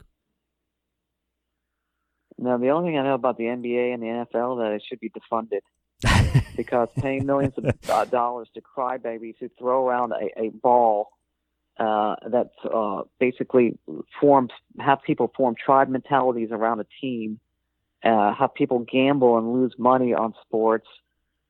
Now, 2.39 2.57
the 2.57 2.71
only 2.71 2.91
thing 2.91 2.99
I 2.99 3.03
know 3.03 3.15
about 3.15 3.37
the 3.37 3.45
NBA 3.45 3.93
and 3.93 4.03
the 4.03 4.07
NFL 4.07 4.59
that 4.59 4.73
it 4.73 4.83
should 4.89 5.01
be 5.01 5.11
defunded 5.11 5.61
because 6.57 6.89
paying 6.99 7.27
millions 7.27 7.55
of 7.59 8.11
dollars 8.11 8.49
to 8.55 8.63
crybabies 8.63 9.35
who 9.39 9.51
throw 9.59 9.87
around 9.87 10.13
a, 10.13 10.41
a 10.41 10.49
ball 10.49 11.09
uh, 11.81 12.15
that 12.29 12.51
uh, 12.71 13.03
basically 13.19 13.79
forms 14.21 14.51
have 14.79 14.99
people 15.03 15.33
form 15.35 15.55
tribe 15.55 15.89
mentalities 15.89 16.51
around 16.53 16.79
a 16.79 16.87
team, 17.01 17.41
uh, 18.05 18.35
have 18.35 18.55
people 18.55 18.81
gamble 18.81 19.39
and 19.39 19.55
lose 19.55 19.75
money 19.79 20.13
on 20.13 20.35
sports. 20.43 20.87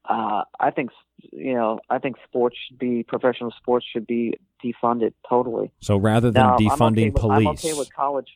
Uh, 0.09 0.45
I 0.59 0.71
think 0.71 0.91
you 1.33 1.55
know 1.55 1.81
I 1.91 1.99
think 1.99 2.17
sports 2.29 2.57
should 2.57 2.79
be 2.79 3.03
professional 3.03 3.53
sports 3.59 3.85
should 3.93 4.07
be 4.07 4.39
defunded 4.65 5.15
totally. 5.29 5.73
So 5.81 5.97
rather 5.97 6.31
than 6.31 6.45
Now, 6.45 6.55
I'm 6.55 6.61
defunding 6.61 6.93
okay 6.93 7.11
with, 7.11 7.21
police, 7.21 7.47
I'm 7.47 7.47
okay 7.49 7.73
with 7.73 7.93
college. 7.93 8.29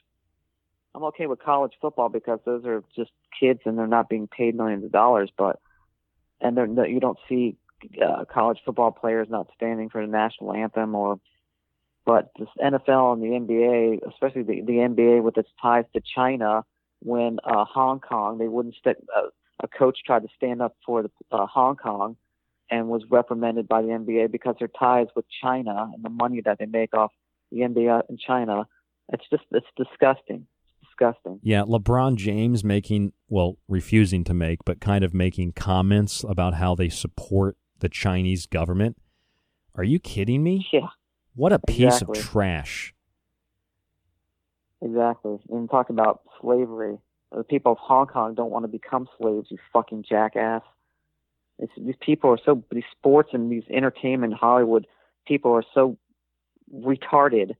I'm 0.96 1.04
okay 1.04 1.26
with 1.26 1.40
college 1.40 1.72
football 1.80 2.08
because 2.08 2.40
those 2.44 2.64
are 2.64 2.82
just 2.96 3.12
kids 3.38 3.60
and 3.66 3.78
they're 3.78 3.86
not 3.86 4.08
being 4.08 4.26
paid 4.26 4.56
millions 4.56 4.84
of 4.84 4.90
dollars. 4.90 5.30
But 5.38 5.60
and 6.40 6.56
they're, 6.56 6.88
you 6.88 6.98
don't 6.98 7.18
see 7.28 7.56
uh, 8.04 8.24
college 8.24 8.58
football 8.64 8.90
players 8.90 9.28
not 9.30 9.46
standing 9.54 9.90
for 9.90 10.04
the 10.04 10.10
national 10.10 10.54
anthem 10.54 10.96
or. 10.96 11.20
But 12.06 12.30
the 12.38 12.46
NFL 12.62 13.14
and 13.14 13.22
the 13.22 13.28
NBA, 13.28 14.08
especially 14.10 14.42
the, 14.42 14.60
the 14.60 14.74
NBA 14.74 15.22
with 15.22 15.38
its 15.38 15.48
ties 15.60 15.84
to 15.94 16.02
China, 16.14 16.64
when 17.00 17.38
uh, 17.44 17.64
Hong 17.64 18.00
Kong, 18.00 18.38
they 18.38 18.48
wouldn't 18.48 18.74
st- 18.76 18.96
uh, 19.16 19.28
a 19.62 19.68
coach 19.68 19.98
tried 20.04 20.22
to 20.22 20.28
stand 20.36 20.60
up 20.60 20.76
for 20.84 21.02
the, 21.02 21.10
uh, 21.30 21.46
Hong 21.46 21.76
Kong 21.76 22.16
and 22.70 22.88
was 22.88 23.02
reprimanded 23.10 23.68
by 23.68 23.82
the 23.82 23.88
NBA 23.88 24.32
because 24.32 24.56
their 24.58 24.68
ties 24.68 25.06
with 25.14 25.26
China 25.42 25.90
and 25.94 26.04
the 26.04 26.10
money 26.10 26.40
that 26.44 26.58
they 26.58 26.66
make 26.66 26.94
off 26.94 27.12
the 27.50 27.58
NBA 27.58 28.02
in 28.08 28.18
China. 28.18 28.66
It's 29.12 29.24
just 29.30 29.44
it's 29.52 29.66
disgusting. 29.76 30.46
It's 30.66 30.88
disgusting. 30.88 31.40
Yeah, 31.42 31.62
LeBron 31.62 32.16
James 32.16 32.64
making, 32.64 33.12
well, 33.28 33.58
refusing 33.68 34.24
to 34.24 34.34
make, 34.34 34.64
but 34.64 34.80
kind 34.80 35.04
of 35.04 35.14
making 35.14 35.52
comments 35.52 36.24
about 36.26 36.54
how 36.54 36.74
they 36.74 36.88
support 36.88 37.56
the 37.80 37.88
Chinese 37.88 38.46
government. 38.46 38.96
Are 39.74 39.84
you 39.84 39.98
kidding 39.98 40.42
me? 40.42 40.66
Yeah, 40.72 40.88
What 41.34 41.52
a 41.52 41.58
piece 41.58 42.00
Exactly. 42.02 42.20
of 42.20 42.24
trash. 42.26 42.94
exactly. 44.80 45.38
And 45.50 45.68
talk 45.68 45.90
about 45.90 46.22
slavery. 46.40 46.98
The 47.32 47.42
people 47.42 47.72
of 47.72 47.78
Hong 47.78 48.06
Kong 48.06 48.34
don't 48.34 48.50
want 48.50 48.64
to 48.64 48.68
become 48.68 49.08
slaves. 49.18 49.48
You 49.50 49.58
fucking 49.72 50.04
jackass. 50.08 50.62
It's, 51.58 51.72
these 51.76 51.96
people 52.00 52.30
are 52.30 52.38
so 52.44 52.62
these 52.70 52.84
sports 52.92 53.30
and 53.32 53.50
these 53.50 53.64
entertainment 53.70 54.34
Hollywood 54.34 54.86
people 55.26 55.52
are 55.52 55.64
so 55.72 55.96
retarded. 56.72 57.52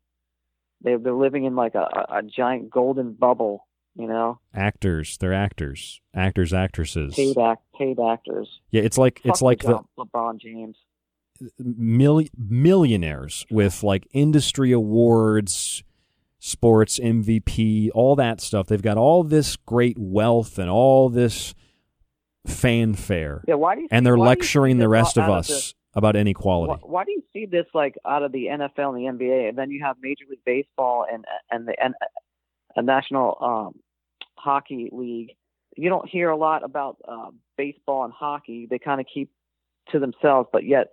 They 0.83 0.97
they're 0.97 1.13
living 1.13 1.45
in 1.45 1.57
like 1.57 1.75
a, 1.75 2.07
a, 2.11 2.23
giant 2.23 2.71
golden 2.71 3.13
bubble. 3.15 3.67
You 3.97 4.09
know, 4.09 4.41
Actors, 4.53 5.17
they're 5.19 5.33
actors. 5.33 6.01
Actors, 6.13 6.53
actresses. 6.53 7.15
paid 7.15 7.39
act 7.39 7.63
paid 7.79 7.99
actors. 8.01 8.49
Yeah, 8.73 8.83
it's 8.83 8.99
like 8.99 9.21
it's 9.25 9.41
like 9.41 9.63
the 9.63 9.81
LeBron 9.97 10.41
James. 10.41 10.77
Mil- 11.59 12.24
millionaires 12.36 13.47
with 13.51 13.82
like 13.82 14.06
industry 14.12 14.73
awards, 14.73 15.82
sports 16.39 16.98
MVP, 16.98 17.90
all 17.94 18.16
that 18.16 18.40
stuff. 18.40 18.66
They've 18.66 18.82
got 18.82 18.97
all 18.97 19.24
this 19.24 19.56
great 19.56 19.98
wealth 19.98 20.59
and 20.59 20.70
all 20.70 21.09
this 21.09 21.55
fanfare. 22.47 23.43
Yeah, 23.48 23.55
why 23.55 23.74
do 23.74 23.82
you 23.82 23.89
and 23.90 24.05
they're 24.05 24.16
why 24.16 24.27
do 24.27 24.28
you 24.31 24.35
see 24.35 24.39
lecturing 24.40 24.78
the 24.78 24.89
rest 24.89 25.16
of 25.16 25.24
of 25.24 25.31
us 25.31 25.48
the- 25.48 25.74
about 25.97 26.16
inequality. 26.16 26.81
Why, 26.82 26.89
why 26.90 27.05
do 27.05 27.12
you 27.12 27.23
see 27.32 27.47
this 27.47 27.66
like 27.73 27.94
out 28.05 28.23
of 28.23 28.32
the 28.32 28.47
NFL 28.47 28.97
and 28.97 29.19
the 29.19 29.24
NBA, 29.24 29.48
and 29.51 29.59
then 29.59 29.70
you 29.70 29.82
have 29.85 29.97
Major 30.01 30.24
League 30.28 30.44
Baseball 30.44 31.06
and 31.11 31.24
and 31.51 31.69
the 31.69 31.74
and 31.82 31.94
a 32.77 32.82
National 32.82 33.39
um, 33.40 33.81
Hockey 34.36 34.90
League? 34.93 35.36
You 35.77 35.89
don't 35.89 36.09
hear 36.09 36.31
a 36.31 36.36
lot 36.36 36.65
about 36.65 36.98
uh, 37.06 37.31
baseball 37.56 38.05
and 38.05 38.12
hockey. 38.12 38.66
They 38.69 38.78
kind 38.78 39.01
of 39.01 39.06
keep 39.12 39.31
to 39.93 39.98
themselves, 39.98 40.48
but 40.52 40.65
yet 40.65 40.89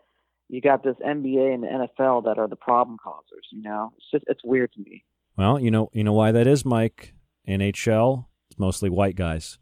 you 0.52 0.60
got 0.60 0.84
this 0.84 0.98
NBA 0.98 1.54
and 1.54 1.64
the 1.64 1.68
NFL 1.98 2.26
that 2.26 2.38
are 2.38 2.48
the 2.48 2.58
problem 2.58 2.98
causers. 3.02 3.48
You 3.52 3.62
know, 3.62 3.94
it's 3.96 4.06
just 4.12 4.26
it's 4.28 4.42
weird 4.44 4.74
to 4.74 4.82
me. 4.82 5.06
Well, 5.38 5.58
you 5.58 5.72
know, 5.72 5.90
you 5.94 6.04
know 6.04 6.12
why 6.12 6.34
that 6.34 6.46
is, 6.46 6.66
Mike. 6.66 7.14
NHL, 7.48 8.26
it's 8.50 8.60
mostly 8.60 8.90
white 8.90 9.16
guys, 9.16 9.58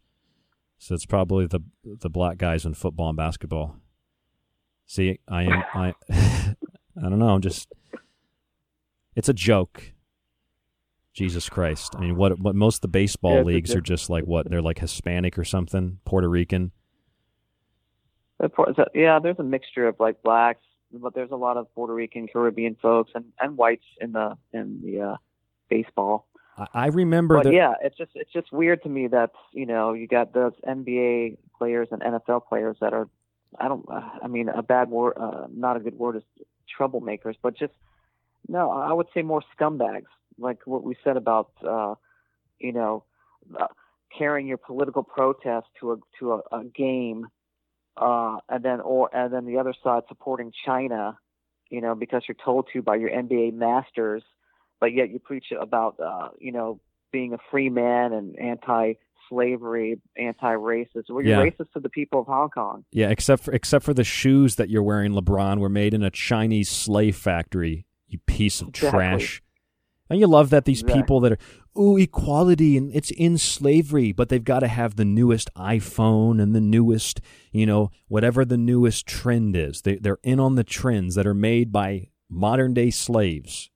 so 0.80 0.95
it's 0.95 1.06
probably 1.06 1.45
the 1.45 1.61
the 1.84 2.10
black 2.10 2.38
guys 2.38 2.66
in 2.66 2.74
football 2.74 3.10
and 3.10 3.18
basketball. 3.18 3.78
See, 4.88 5.20
I 5.28 5.44
am 5.44 5.64
I, 5.76 5.94
I 6.10 6.56
don't 7.03 7.20
know. 7.20 7.30
I'm 7.30 7.41
just, 7.41 7.72
it's 9.16 9.30
a 9.30 9.34
joke. 9.34 9.94
Jesus 11.14 11.49
Christ! 11.49 11.95
I 11.95 12.02
mean, 12.02 12.16
what 12.16 12.40
what 12.40 12.56
most 12.56 12.78
of 12.78 12.82
the 12.82 12.88
baseball 12.88 13.38
Yeah, 13.38 13.44
leagues 13.44 13.76
are 13.76 13.82
just 13.82 14.10
like 14.10 14.24
what 14.24 14.49
they're 14.49 14.61
like 14.61 14.80
Hispanic 14.80 15.38
or 15.38 15.44
something, 15.44 15.99
Puerto 16.03 16.28
Rican. 16.28 16.72
Yeah, 18.94 19.20
there's 19.20 19.40
a 19.40 19.44
mixture 19.44 19.88
of 19.88 19.98
like 19.99 20.22
blacks, 20.24 20.64
but 20.91 21.14
there's 21.14 21.32
a 21.32 21.36
lot 21.36 21.57
of 21.57 21.74
Puerto 21.74 21.94
Rican, 21.94 22.28
Caribbean 22.28 22.76
folks, 22.82 23.11
and 23.16 23.26
and 23.40 23.57
whites 23.57 23.86
in 23.99 24.11
the 24.11 24.38
in 24.53 24.82
the 24.84 25.02
uh, 25.02 25.18
baseball. 25.70 26.28
I, 26.74 26.88
remember 26.88 27.36
but 27.36 27.45
that. 27.45 27.53
yeah, 27.53 27.74
it's 27.82 27.98
just 27.98 28.11
it's 28.16 28.32
just 28.34 28.52
weird 28.52 28.84
to 28.84 28.90
me 28.90 29.07
that 29.07 29.32
you 29.53 29.66
know 29.66 29.94
you 29.94 30.07
got 30.07 30.34
those 30.34 30.53
NBA 30.68 31.38
players 31.57 31.88
and 31.91 32.02
NFL 32.02 32.48
players 32.48 32.78
that 32.82 32.94
are 32.94 33.07
I 33.57 33.68
don't 33.68 33.86
I 33.90 34.28
mean 34.28 34.49
a 34.49 34.61
bad 34.61 34.90
word 34.90 35.14
uh, 35.18 35.48
not 35.53 35.78
a 35.78 35.80
good 35.80 35.98
word 35.98 36.18
is 36.18 36.24
troublemakers, 36.78 37.36
but 37.41 37.57
just 37.57 37.74
no 38.48 38.72
I 38.72 38.91
would 38.91 39.07
say 39.14 39.22
more 39.22 39.41
scumbags 39.57 40.07
like 40.38 40.60
what 40.66 40.84
we 40.84 40.95
said 41.03 41.18
about 41.18 41.52
uh, 41.66 41.95
you 42.60 42.74
know 42.74 43.03
uh, 43.60 43.68
carrying 44.18 44.48
your 44.48 44.57
political 44.57 45.03
protest 45.03 45.68
to 45.80 45.94
a 45.94 45.98
to 46.20 46.34
a, 46.34 46.41
a 46.52 46.64
game 46.66 47.28
uh, 47.98 48.38
and 48.49 48.64
then 48.64 48.80
or 48.82 49.10
and 49.16 49.34
then 49.34 49.45
the 49.45 49.57
other 49.57 49.74
side 49.84 50.03
supporting 50.07 50.52
China 50.66 51.18
you 51.70 51.82
know 51.82 51.95
because 51.95 52.24
you're 52.28 52.38
told 52.44 52.68
to 52.74 52.82
by 52.82 52.95
your 52.95 53.10
NBA 53.10 53.53
masters 53.53 54.24
but 54.80 54.94
yet 54.94 55.10
you 55.10 55.20
preach 55.20 55.45
about 55.60 55.99
uh, 55.99 56.30
you 56.40 56.52
know 56.52 56.80
being 57.11 57.34
a 57.34 57.38
free 57.49 57.70
man 57.70 58.14
and 58.14 58.38
anti-slavery, 59.30 59.99
anti-racist. 60.18 61.10
Well, 61.10 61.24
you're 61.24 61.44
Yeah. 61.44 61.49
racist 61.49 61.72
to 61.74 61.80
the 61.80 61.90
people 61.90 62.22
of 62.22 62.28
Hong 62.28 62.49
Kong. 62.49 62.86
Yeah, 62.91 63.10
except 63.10 63.44
for 63.44 63.52
except 63.53 63.84
for 63.86 63.94
the 63.94 64.03
shoes 64.03 64.56
that 64.56 64.70
you're 64.70 64.84
wearing, 64.84 65.14
LeBron, 65.14 65.60
were 65.60 65.70
made 65.70 65.94
in 65.94 66.03
a 66.03 66.10
Chinese 66.11 66.70
slave 66.70 67.16
factory. 67.16 67.86
You 68.07 68.20
piece 68.20 68.61
of 68.61 68.70
Exactly. 68.70 68.99
trash. 68.99 69.41
And 70.10 70.19
you 70.19 70.27
love 70.27 70.49
that 70.49 70.65
these 70.65 70.81
Exactly. 70.81 71.02
people 71.02 71.19
that 71.19 71.31
are 71.34 71.38
oh 71.76 71.98
equality 71.98 72.77
and 72.77 72.94
it's 72.95 73.11
in 73.11 73.38
slavery, 73.38 74.11
but 74.11 74.30
they've 74.30 74.44
got 74.44 74.60
to 74.60 74.68
have 74.68 74.95
the 74.95 75.06
newest 75.06 75.53
iPhone 75.56 76.41
and 76.41 76.56
the 76.56 76.61
newest, 76.61 77.22
you 77.52 77.65
know, 77.65 77.91
whatever 78.07 78.44
the 78.44 78.57
newest 78.57 79.06
trend 79.06 79.56
is. 79.56 79.81
They 79.81 79.98
they're 79.98 80.19
in 80.23 80.40
on 80.40 80.56
the 80.56 80.64
trends 80.64 81.15
that 81.15 81.27
are 81.27 81.36
made 81.36 81.72
by 81.72 82.10
modern 82.30 82.73
day 82.73 82.90
slaves 82.90 83.69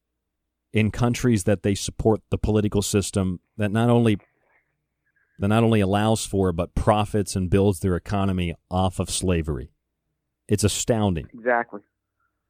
in 0.72 0.89
countries 0.89 1.43
that 1.43 1.61
they 1.61 1.76
support 1.76 2.22
the 2.31 2.38
political 2.38 2.81
system 2.81 3.39
that 3.57 3.72
not 3.72 3.89
only 3.89 4.18
that 5.39 5.47
not 5.47 5.64
only 5.64 5.81
allows 5.81 6.26
for 6.26 6.51
but 6.51 6.73
profits 6.73 7.35
and 7.35 7.49
builds 7.49 7.80
their 7.80 7.95
economy 7.95 8.55
off 8.72 8.99
of 8.99 9.10
slavery. 9.10 9.72
It's 10.47 10.64
astounding. 10.64 11.27
Exactly, 11.34 11.81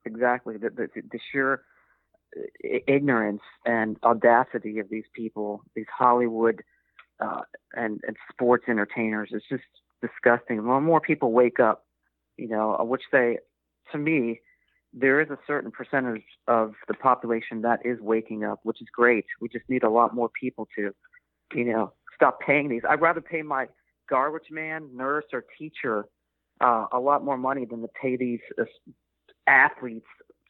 exactly. 0.06 0.56
The, 0.58 0.70
the, 0.70 0.88
the 1.12 1.20
sheer 1.32 1.62
ignorance 2.64 3.42
and 3.66 3.98
audacity 4.04 4.80
of 4.80 4.90
these 4.90 5.06
people, 5.14 5.64
these 5.76 5.86
Hollywood 5.96 6.62
uh, 7.20 7.42
and 7.76 8.02
and 8.08 8.18
sports 8.32 8.66
entertainers, 8.68 9.30
is 9.32 9.44
just 9.50 9.64
disgusting. 10.02 10.64
More 10.64 10.82
more 10.82 11.02
people 11.02 11.32
wake 11.32 11.60
up, 11.60 11.86
you 12.38 12.48
know, 12.48 12.78
which 12.82 13.04
they, 13.12 13.38
to 13.92 13.98
me, 13.98 14.42
there 14.94 15.22
is 15.22 15.30
a 15.30 15.40
certain 15.48 15.72
percentage 15.72 16.24
of 16.48 16.74
the 16.88 16.94
population 16.94 17.62
that 17.62 17.80
is 17.86 18.00
waking 18.00 18.44
up, 18.44 18.60
which 18.64 18.82
is 18.82 18.88
great. 18.94 19.26
We 19.42 19.50
just 19.50 19.68
need 19.68 19.84
a 19.84 19.90
lot 19.90 20.14
more 20.14 20.30
people 20.30 20.68
to, 20.76 20.94
you 21.54 21.66
know, 21.66 21.94
stop 22.16 22.40
paying 22.40 22.70
these. 22.70 22.84
I'd 22.88 23.02
rather 23.02 23.22
pay 23.22 23.42
my 23.42 23.68
garbage 24.10 24.52
man, 24.52 24.90
nurse, 24.94 25.26
or 25.34 25.46
teacher 25.58 26.06
uh, 26.62 26.86
a 26.92 27.00
lot 27.00 27.24
more 27.24 27.38
money 27.38 27.66
than 27.66 27.82
to 27.82 27.90
pay 28.00 28.16
these 28.16 28.40
uh, 28.60 28.66
athletes, 29.48 30.06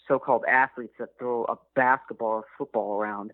so-called 0.08 0.44
athletes 0.48 0.94
that 1.00 1.10
throw 1.18 1.44
a 1.46 1.56
basketball 1.76 2.28
or 2.28 2.46
football 2.58 3.00
around. 3.00 3.32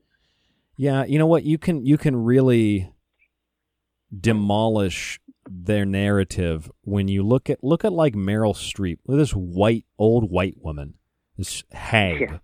Yeah, 0.78 1.04
you 1.06 1.20
know 1.20 1.26
what? 1.28 1.44
You 1.44 1.58
can 1.58 1.86
you 1.86 1.98
can 1.98 2.16
really 2.16 2.92
demolish 4.18 5.20
their 5.50 5.86
narrative 5.86 6.70
when 6.84 7.08
you 7.08 7.24
look 7.24 7.50
at 7.50 7.64
look 7.64 7.84
at 7.86 7.94
like 7.94 8.14
Meryl 8.14 8.56
Streep, 8.56 9.00
look 9.06 9.16
at 9.16 9.20
this 9.20 9.32
white 9.32 9.86
old 9.98 10.30
white 10.32 10.56
woman, 10.62 10.96
this 11.38 11.64
hag, 11.72 12.22
Yeah. 12.22 12.38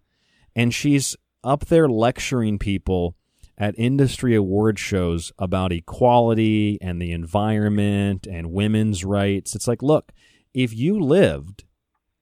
and 0.55 0.73
she's 0.73 1.15
up 1.43 1.65
there 1.65 1.87
lecturing 1.87 2.57
people 2.59 3.15
at 3.57 3.73
industry 3.77 4.35
award 4.35 4.77
shows 4.77 5.31
about 5.39 5.71
equality 5.71 6.77
and 6.81 7.01
the 7.01 7.11
environment 7.11 8.27
and 8.29 8.51
women's 8.51 9.05
rights. 9.05 9.55
It's 9.55 9.67
like, 9.67 9.81
look, 9.81 10.11
if 10.53 10.73
you 10.75 10.99
lived 10.99 11.63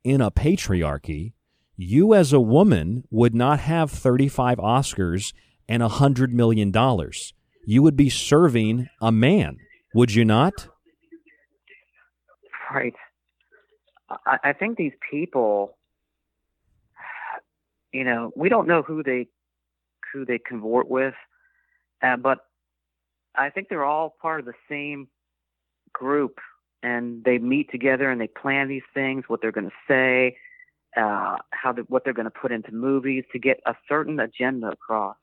in 0.03 0.21
a 0.21 0.29
patriarchy, 0.29 1.33
you 1.83 2.13
as 2.13 2.33
a 2.33 2.39
woman 2.39 3.03
would 3.11 3.35
not 3.35 3.59
have 3.59 3.91
35 3.91 4.57
Oscars 4.57 5.33
and 5.67 5.83
a 5.83 5.87
$100 5.87 6.29
million. 6.29 6.71
You 7.65 7.83
would 7.83 7.95
be 7.95 8.09
serving 8.09 8.89
a 9.01 9.11
man, 9.11 9.57
would 9.93 10.13
you 10.13 10.25
not? 10.25 10.67
Right. 12.73 12.95
I, 14.25 14.37
I 14.43 14.53
think 14.53 14.77
these 14.77 14.93
people, 15.09 15.77
you 17.91 18.03
know, 18.03 18.31
we 18.35 18.49
don't 18.49 18.67
know 18.67 18.81
who 18.81 19.03
they 19.03 19.27
who 20.11 20.25
they 20.25 20.39
convert 20.39 20.89
with, 20.89 21.15
uh, 22.03 22.17
but 22.17 22.39
I 23.35 23.49
think 23.49 23.69
they're 23.69 23.85
all 23.85 24.15
part 24.21 24.39
of 24.39 24.45
the 24.45 24.53
same 24.69 25.07
group, 25.91 26.39
and 26.83 27.23
they 27.23 27.37
meet 27.37 27.71
together 27.71 28.09
and 28.09 28.21
they 28.21 28.27
plan 28.27 28.67
these 28.67 28.83
things, 28.93 29.23
what 29.27 29.41
they're 29.41 29.51
going 29.51 29.69
to 29.69 29.75
say, 29.87 30.37
uh, 30.95 31.37
how 31.51 31.73
they, 31.73 31.81
what 31.83 32.03
they're 32.03 32.13
going 32.13 32.25
to 32.25 32.31
put 32.31 32.51
into 32.51 32.71
movies 32.71 33.23
to 33.31 33.39
get 33.39 33.59
a 33.65 33.75
certain 33.87 34.19
agenda 34.19 34.67
across. 34.67 35.17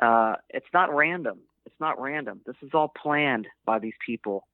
Uh, 0.00 0.34
it's 0.50 0.66
not 0.72 0.94
random. 0.94 1.38
It's 1.66 1.80
not 1.80 2.00
random. 2.00 2.40
This 2.46 2.56
is 2.62 2.70
all 2.74 2.92
planned 3.00 3.46
by 3.64 3.78
these 3.78 3.94
people. 4.04 4.46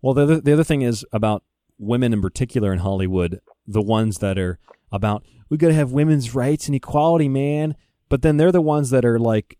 Well, 0.00 0.14
the 0.14 0.22
other, 0.22 0.40
the 0.40 0.52
other 0.52 0.64
thing 0.64 0.82
is 0.82 1.04
about 1.12 1.44
women 1.78 2.12
in 2.12 2.20
particular 2.20 2.72
in 2.72 2.80
Hollywood, 2.80 3.40
the 3.66 3.82
ones 3.82 4.18
that 4.18 4.38
are 4.38 4.58
about 4.90 5.24
we 5.48 5.56
got 5.56 5.68
to 5.68 5.74
have 5.74 5.92
women's 5.92 6.34
rights 6.34 6.66
and 6.66 6.74
equality, 6.74 7.28
man. 7.28 7.74
But 8.08 8.22
then 8.22 8.36
they're 8.36 8.52
the 8.52 8.60
ones 8.60 8.90
that 8.90 9.04
are 9.04 9.18
like 9.18 9.58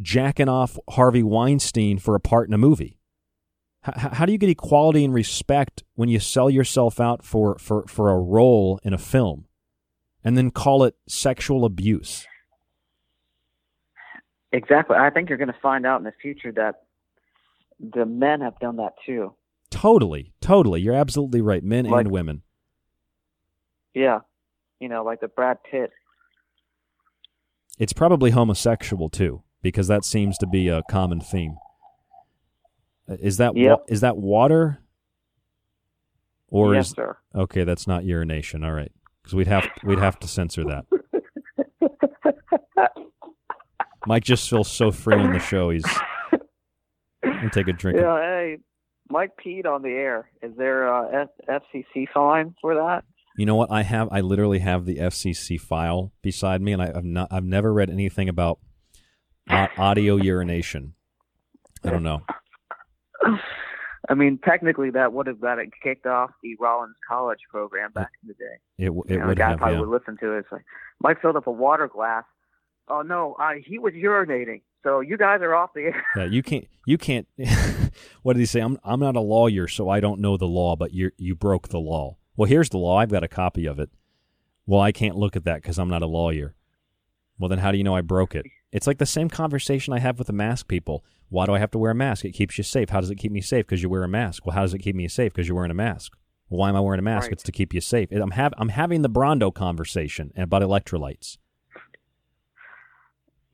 jacking 0.00 0.48
off 0.48 0.78
Harvey 0.90 1.22
Weinstein 1.22 1.98
for 1.98 2.14
a 2.14 2.20
part 2.20 2.48
in 2.48 2.54
a 2.54 2.58
movie. 2.58 2.98
H- 3.86 4.12
how 4.12 4.26
do 4.26 4.32
you 4.32 4.38
get 4.38 4.48
equality 4.50 5.04
and 5.04 5.12
respect 5.12 5.82
when 5.94 6.08
you 6.08 6.20
sell 6.20 6.48
yourself 6.48 7.00
out 7.00 7.24
for, 7.24 7.58
for, 7.58 7.84
for 7.86 8.10
a 8.10 8.18
role 8.18 8.78
in 8.82 8.92
a 8.92 8.98
film 8.98 9.46
and 10.22 10.36
then 10.36 10.50
call 10.50 10.84
it 10.84 10.94
sexual 11.08 11.64
abuse? 11.64 12.26
Exactly. 14.52 14.96
I 14.96 15.10
think 15.10 15.28
you're 15.28 15.38
going 15.38 15.52
to 15.52 15.58
find 15.60 15.86
out 15.86 15.98
in 15.98 16.04
the 16.04 16.12
future 16.20 16.52
that 16.52 16.82
the 17.80 18.04
men 18.04 18.40
have 18.42 18.58
done 18.60 18.76
that 18.76 18.92
too. 19.04 19.34
Totally, 19.70 20.32
totally. 20.40 20.80
You're 20.80 20.94
absolutely 20.94 21.40
right. 21.40 21.64
Men 21.64 21.86
Like- 21.86 22.04
and 22.04 22.12
women. 22.12 22.42
Yeah. 23.94 24.20
You 24.78 24.88
know, 24.88 25.04
like 25.04 25.20
the 25.20 25.28
Brad 25.28 25.58
Pitt. 25.70 25.90
It's 27.78 27.92
probably 27.92 28.30
homosexual 28.30 29.08
too, 29.08 29.42
because 29.62 29.88
that 29.88 30.04
seems 30.04 30.36
to 30.38 30.46
be 30.46 30.68
a 30.68 30.82
common 30.90 31.20
theme. 31.20 31.56
Uh, 33.08 33.16
Is 33.20 33.38
that 33.38 33.54
wa- 33.54 33.78
is 33.88 34.00
that 34.02 34.16
water? 34.16 34.78
Or 36.48 36.74
Yes, 36.74 36.88
is 36.88 36.92
sir. 36.92 37.16
okay? 37.34 37.64
That's 37.64 37.86
not 37.86 38.04
urination. 38.04 38.62
All 38.62 38.72
right, 38.72 38.92
because 39.22 39.34
we'd 39.34 39.46
have 39.46 39.66
we'd 39.84 39.98
have 39.98 40.18
to 40.20 40.28
censor 40.28 40.64
that. 40.64 40.84
Mike 44.06 44.24
just 44.24 44.48
feels 44.50 44.70
so 44.70 44.90
free 44.90 45.16
on 45.16 45.32
the 45.32 45.38
show. 45.38 45.70
He's 45.70 45.84
gonna 47.24 47.50
take 47.50 47.68
a 47.68 47.72
drink. 47.72 47.98
Yeah, 47.98 48.18
hey, 48.18 48.58
Mike 49.08 49.30
peed 49.44 49.64
on 49.66 49.82
the 49.82 49.90
air. 49.90 50.28
Is 50.42 50.52
there 50.56 50.86
a 50.88 51.22
F- 51.48 51.62
FCC 51.74 52.06
fine 52.12 52.54
for 52.60 52.74
that? 52.74 53.04
You 53.36 53.46
know 53.46 53.54
what? 53.54 53.70
I 53.70 53.82
have 53.82 54.08
I 54.12 54.20
literally 54.20 54.58
have 54.58 54.84
the 54.84 54.96
FCC 54.96 55.58
file 55.60 56.12
beside 56.20 56.60
me, 56.60 56.72
and 56.72 56.82
I, 56.82 56.92
I've 56.94 57.04
not 57.04 57.28
I've 57.30 57.44
never 57.44 57.72
read 57.72 57.90
anything 57.90 58.28
about 58.28 58.58
au- 59.48 59.68
audio 59.78 60.16
urination. 60.16 60.94
I 61.84 61.90
don't 61.90 62.02
know. 62.02 62.22
I 64.08 64.14
mean, 64.14 64.38
technically, 64.44 64.90
that 64.90 65.12
would 65.12 65.26
have 65.28 65.40
got 65.40 65.58
it 65.58 65.70
kicked 65.82 66.06
off 66.06 66.30
the 66.42 66.56
Rollins 66.58 66.96
College 67.08 67.38
program 67.50 67.92
back 67.92 68.10
in 68.22 68.28
the 68.28 68.34
day. 68.34 68.56
It 68.78 68.86
w- 68.86 69.04
You 69.08 69.18
know, 69.20 69.26
would 69.28 69.38
guy 69.38 69.50
have. 69.50 69.58
probably 69.58 69.74
Yeah. 69.76 69.80
would 69.80 69.88
listen 69.90 70.16
to 70.18 70.32
it. 70.32 70.38
It's 70.40 70.52
like 70.52 70.64
Mike 71.00 71.20
filled 71.22 71.36
up 71.36 71.46
a 71.46 71.52
water 71.52 71.86
glass. 71.88 72.24
Oh 72.88 73.02
no, 73.02 73.34
uh, 73.38 73.52
he 73.64 73.78
was 73.78 73.94
urinating. 73.94 74.62
So 74.82 74.98
you 75.00 75.16
guys 75.16 75.40
are 75.42 75.54
off 75.54 75.70
the 75.74 75.82
air. 75.82 76.04
Yeah, 76.16 76.24
you 76.24 76.42
can't. 76.42 76.66
You 76.84 76.98
can't. 76.98 77.28
what 78.22 78.32
did 78.32 78.40
he 78.40 78.46
say? 78.46 78.60
I'm 78.60 78.76
I'm 78.82 78.98
not 78.98 79.14
a 79.14 79.20
lawyer, 79.20 79.68
so 79.68 79.88
I 79.88 80.00
don't 80.00 80.20
know 80.20 80.36
the 80.36 80.46
law. 80.48 80.74
But 80.74 80.92
you 80.92 81.12
you 81.16 81.36
broke 81.36 81.68
the 81.68 81.78
law. 81.78 82.16
Well, 82.36 82.48
here's 82.48 82.70
the 82.70 82.78
law. 82.78 82.96
I've 82.98 83.10
got 83.10 83.22
a 83.22 83.28
copy 83.28 83.66
of 83.66 83.78
it. 83.78 83.90
Well, 84.66 84.80
I 84.80 84.90
can't 84.90 85.16
look 85.16 85.36
at 85.36 85.44
that 85.44 85.62
because 85.62 85.78
I'm 85.78 85.88
not 85.88 86.02
a 86.02 86.06
lawyer. 86.06 86.54
Well, 87.38 87.48
then 87.48 87.58
how 87.58 87.70
do 87.70 87.78
you 87.78 87.84
know 87.84 87.94
I 87.94 88.00
broke 88.00 88.34
it? 88.34 88.46
It's 88.72 88.86
like 88.86 88.98
the 88.98 89.06
same 89.06 89.28
conversation 89.28 89.92
I 89.92 89.98
have 89.98 90.18
with 90.18 90.26
the 90.28 90.32
mask 90.32 90.66
people. 90.66 91.04
Why 91.28 91.46
do 91.46 91.54
I 91.54 91.58
have 91.58 91.70
to 91.72 91.78
wear 91.78 91.90
a 91.90 91.94
mask? 91.94 92.24
It 92.24 92.32
keeps 92.32 92.58
you 92.58 92.64
safe. 92.64 92.90
How 92.90 93.00
does 93.00 93.10
it 93.10 93.16
keep 93.16 93.32
me 93.32 93.40
safe? 93.40 93.66
Because 93.66 93.82
you 93.82 93.88
wear 93.88 94.02
a 94.02 94.08
mask. 94.08 94.44
Well, 94.46 94.54
how 94.54 94.62
does 94.62 94.74
it 94.74 94.78
keep 94.78 94.96
me 94.96 95.08
safe? 95.08 95.32
Because 95.32 95.46
you're 95.48 95.54
wearing 95.56 95.70
a 95.70 95.74
mask. 95.74 96.12
Well, 96.48 96.58
why 96.60 96.68
am 96.68 96.76
I 96.76 96.80
wearing 96.80 96.98
a 96.98 97.02
mask? 97.02 97.24
Right. 97.24 97.32
It's 97.32 97.42
to 97.44 97.52
keep 97.52 97.72
you 97.74 97.80
safe. 97.80 98.08
I'm 98.12 98.32
have 98.32 98.52
I'm 98.58 98.70
having 98.70 99.02
the 99.02 99.10
Brawndo 99.10 99.52
conversation 99.54 100.32
about 100.36 100.62
electrolytes. 100.62 101.38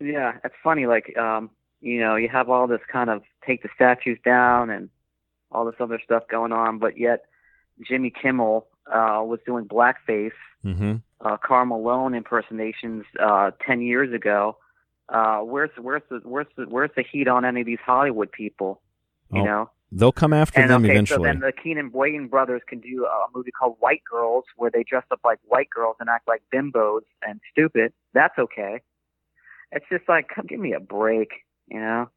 Yeah, 0.01 0.33
it's 0.45 0.55
funny. 0.63 0.87
Like, 0.87 1.17
um, 1.19 1.51
you 1.81 2.01
know, 2.01 2.17
you 2.17 2.29
have 2.29 2.49
all 2.49 2.67
this 2.67 2.81
kind 2.91 3.11
of 3.11 3.23
take 3.47 3.63
the 3.63 3.69
statues 3.75 4.19
down 4.25 4.71
and 4.71 4.89
all 5.51 5.65
this 5.65 5.75
other 5.81 6.01
stuff 6.05 6.25
going 6.31 6.53
on, 6.53 6.79
but 6.79 6.99
yet 6.99 7.25
Jimmy 7.87 8.11
Kimmel 8.11 8.67
uh, 8.87 9.23
was 9.23 9.41
doing 9.47 9.65
blackface, 9.65 10.31
Mm-hmm. 10.65 10.97
uh, 11.21 11.37
Karl 11.37 11.67
Malone 11.67 12.15
impersonations 12.15 13.05
uh, 13.23 13.53
ten 13.65 13.81
years 13.81 14.13
ago. 14.13 14.57
Uh, 15.09 15.39
where's 15.41 15.71
where's 15.81 16.03
the 16.11 16.21
where's 16.25 16.47
the 16.57 16.65
where's 16.69 16.91
the 16.97 17.03
heat 17.11 17.29
on 17.29 17.45
any 17.45 17.61
of 17.61 17.67
these 17.67 17.79
Hollywood 17.85 18.31
people? 18.31 18.81
You 19.33 19.43
Oh, 19.43 19.45
know. 19.45 19.71
They'll 19.91 20.13
come 20.13 20.35
after 20.35 20.61
And 20.61 20.69
them 20.71 20.85
okay, 20.85 20.93
eventually. 20.93 21.19
so 21.21 21.23
then 21.25 21.41
the 21.41 21.51
Keenen 21.51 21.91
Wayans 21.91 22.29
brothers 22.29 22.61
can 22.69 22.81
do 22.81 23.07
a 23.07 23.27
movie 23.35 23.51
called 23.51 23.77
White 23.81 24.03
Girls, 24.11 24.45
where 24.57 24.71
they 24.71 24.83
dress 24.83 25.05
up 25.11 25.21
like 25.25 25.39
white 25.47 25.71
girls 25.71 25.97
and 25.99 26.11
act 26.11 26.29
like 26.29 26.43
bimbos 26.55 27.01
and 27.27 27.41
stupid. 27.51 27.95
That's 28.13 28.39
okay. 28.39 28.83
It's 29.73 29.87
just 29.91 30.07
like, 30.07 30.29
come 30.29 30.45
give 30.47 30.61
me 30.61 30.75
a 30.75 30.81
break, 30.81 31.31
you 31.69 31.81
know? 31.81 32.11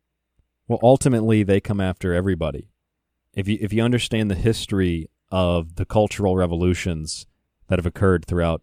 Well, 0.68 0.80
ultimately, 0.84 1.43
they 1.43 1.61
come 1.61 1.80
after 1.80 2.13
everybody. 2.13 2.68
If 3.34 3.47
you 3.47 3.57
if 3.61 3.72
you 3.72 3.81
understand 3.84 4.30
the 4.30 4.35
history 4.35 5.09
of 5.31 5.76
the 5.76 5.85
cultural 5.85 6.35
revolutions 6.35 7.26
that 7.68 7.80
have 7.80 7.85
occurred 7.85 8.26
throughout, 8.26 8.61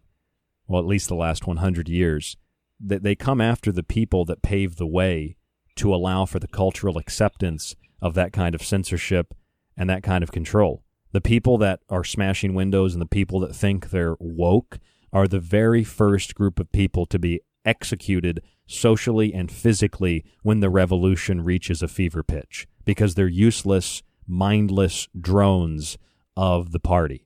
well, 0.67 0.79
at 0.81 0.87
least 0.87 1.07
the 1.07 1.15
last 1.15 1.47
100 1.47 1.89
years, 1.89 2.37
that 2.79 3.03
they 3.03 3.15
come 3.15 3.41
after 3.41 3.71
the 3.71 3.83
people 3.83 4.25
that 4.25 4.41
pave 4.41 4.77
the 4.77 4.87
way 4.87 5.35
to 5.75 5.93
allow 5.93 6.25
for 6.25 6.39
the 6.39 6.47
cultural 6.47 6.97
acceptance 6.97 7.75
of 8.01 8.13
that 8.13 8.33
kind 8.33 8.55
of 8.55 8.63
censorship 8.63 9.33
and 9.77 9.89
that 9.89 10.03
kind 10.03 10.23
of 10.23 10.31
control. 10.31 10.83
The 11.11 11.21
people 11.21 11.57
that 11.57 11.79
are 11.89 12.03
smashing 12.03 12.53
windows 12.53 12.93
and 12.93 13.01
the 13.01 13.07
people 13.07 13.39
that 13.41 13.55
think 13.55 13.89
they're 13.89 14.15
woke 14.19 14.79
are 15.11 15.27
the 15.27 15.39
very 15.39 15.83
first 15.83 16.35
group 16.35 16.59
of 16.59 16.71
people 16.71 17.05
to 17.07 17.17
be 17.17 17.41
executed 17.65 18.41
socially 18.67 19.33
and 19.33 19.51
physically 19.51 20.23
when 20.43 20.59
the 20.59 20.69
revolution 20.69 21.43
reaches 21.43 21.81
a 21.81 21.87
fever 21.87 22.23
pitch 22.23 22.67
because 22.85 23.15
they're 23.15 23.27
useless, 23.27 24.03
mindless 24.27 25.07
drones 25.19 25.97
of 26.37 26.71
the 26.71 26.79
party. 26.79 27.25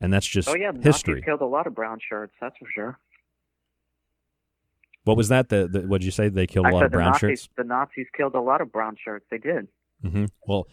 And 0.00 0.12
that's 0.12 0.26
just 0.26 0.48
oh 0.48 0.54
yeah, 0.54 0.72
history. 0.80 1.14
Nazis 1.14 1.24
killed 1.24 1.40
a 1.42 1.46
lot 1.46 1.66
of 1.66 1.74
brown 1.74 1.98
shirts. 2.08 2.32
That's 2.40 2.56
for 2.56 2.68
sure. 2.72 2.98
What 5.08 5.16
was 5.16 5.28
that? 5.28 5.48
The, 5.48 5.66
the 5.66 5.80
what 5.88 6.02
did 6.02 6.04
you 6.04 6.10
say? 6.10 6.28
They 6.28 6.46
killed 6.46 6.66
a 6.66 6.70
lot 6.70 6.84
of 6.84 6.92
brown 6.92 7.12
Nazis, 7.12 7.40
shirts. 7.40 7.48
The 7.56 7.64
Nazis 7.64 8.06
killed 8.14 8.34
a 8.34 8.42
lot 8.42 8.60
of 8.60 8.70
brown 8.70 8.94
shirts. 9.02 9.24
They 9.30 9.38
did. 9.38 9.68
hmm 10.02 10.26
Well, 10.46 10.66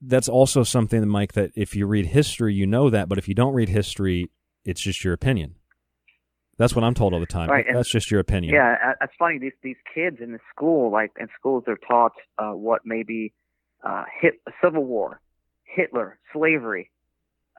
that's 0.00 0.28
also 0.28 0.62
something, 0.62 1.08
Mike, 1.08 1.32
that 1.32 1.50
if 1.56 1.74
you 1.74 1.88
read 1.88 2.06
history, 2.06 2.54
you 2.54 2.68
know 2.68 2.88
that. 2.88 3.08
But 3.08 3.18
if 3.18 3.26
you 3.26 3.34
don't 3.34 3.54
read 3.54 3.70
history, 3.70 4.30
it's 4.64 4.80
just 4.80 5.02
your 5.02 5.12
opinion. 5.12 5.56
That's 6.58 6.76
what 6.76 6.84
I'm 6.84 6.94
told 6.94 7.12
all 7.12 7.18
the 7.18 7.26
time. 7.26 7.48
Right, 7.50 7.66
That's 7.72 7.90
just 7.90 8.08
your 8.08 8.20
opinion. 8.20 8.54
Yeah, 8.54 8.92
it's 9.00 9.14
funny. 9.18 9.38
These 9.40 9.54
these 9.64 9.78
kids 9.92 10.18
in 10.20 10.30
the 10.30 10.38
school, 10.54 10.92
like 10.92 11.10
in 11.18 11.26
schools, 11.36 11.64
they're 11.66 11.76
taught 11.88 12.12
uh, 12.38 12.52
what 12.52 12.82
maybe 12.84 13.32
uh, 13.84 14.04
hit 14.20 14.34
Civil 14.62 14.84
War, 14.84 15.20
Hitler, 15.64 16.20
slavery, 16.32 16.92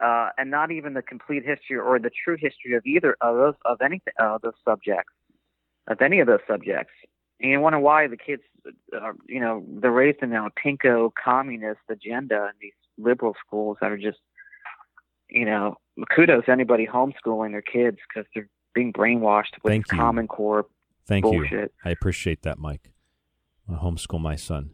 uh, 0.03 0.29
and 0.37 0.49
not 0.49 0.71
even 0.71 0.93
the 0.93 1.01
complete 1.01 1.43
history 1.45 1.77
or 1.77 1.99
the 1.99 2.11
true 2.23 2.37
history 2.39 2.75
of 2.75 2.85
either 2.85 3.15
of 3.21 3.35
those 3.35 3.53
of 3.65 3.81
any 3.81 4.01
uh, 4.19 4.37
those 4.41 4.53
subjects, 4.65 5.13
of 5.87 6.01
any 6.01 6.19
of 6.19 6.27
those 6.27 6.39
subjects. 6.47 6.93
And 7.39 7.51
you 7.51 7.59
wonder 7.59 7.79
why 7.79 8.07
the 8.07 8.17
kids, 8.17 8.43
are, 8.93 9.15
you 9.27 9.39
know, 9.39 9.63
they're 9.67 9.91
raised 9.91 10.19
in 10.21 10.31
a 10.33 10.47
pinko 10.63 11.11
communist 11.13 11.79
agenda 11.89 12.35
in 12.35 12.51
these 12.61 12.73
liberal 12.97 13.35
schools 13.45 13.77
that 13.81 13.91
are 13.91 13.97
just, 13.97 14.19
you 15.29 15.45
know, 15.45 15.77
kudos 16.15 16.45
to 16.45 16.51
anybody 16.51 16.87
homeschooling 16.87 17.51
their 17.51 17.61
kids 17.61 17.97
because 18.07 18.29
they're 18.33 18.47
being 18.73 18.93
brainwashed 18.93 19.53
with 19.63 19.71
Thank. 19.71 19.87
Common 19.87 20.27
Core 20.27 20.65
Thank 21.07 21.23
bullshit. 21.23 21.51
you. 21.51 21.69
I 21.83 21.89
appreciate 21.89 22.43
that, 22.43 22.59
Mike. 22.59 22.91
I 23.69 23.73
homeschool 23.73 24.21
my 24.21 24.35
son, 24.35 24.71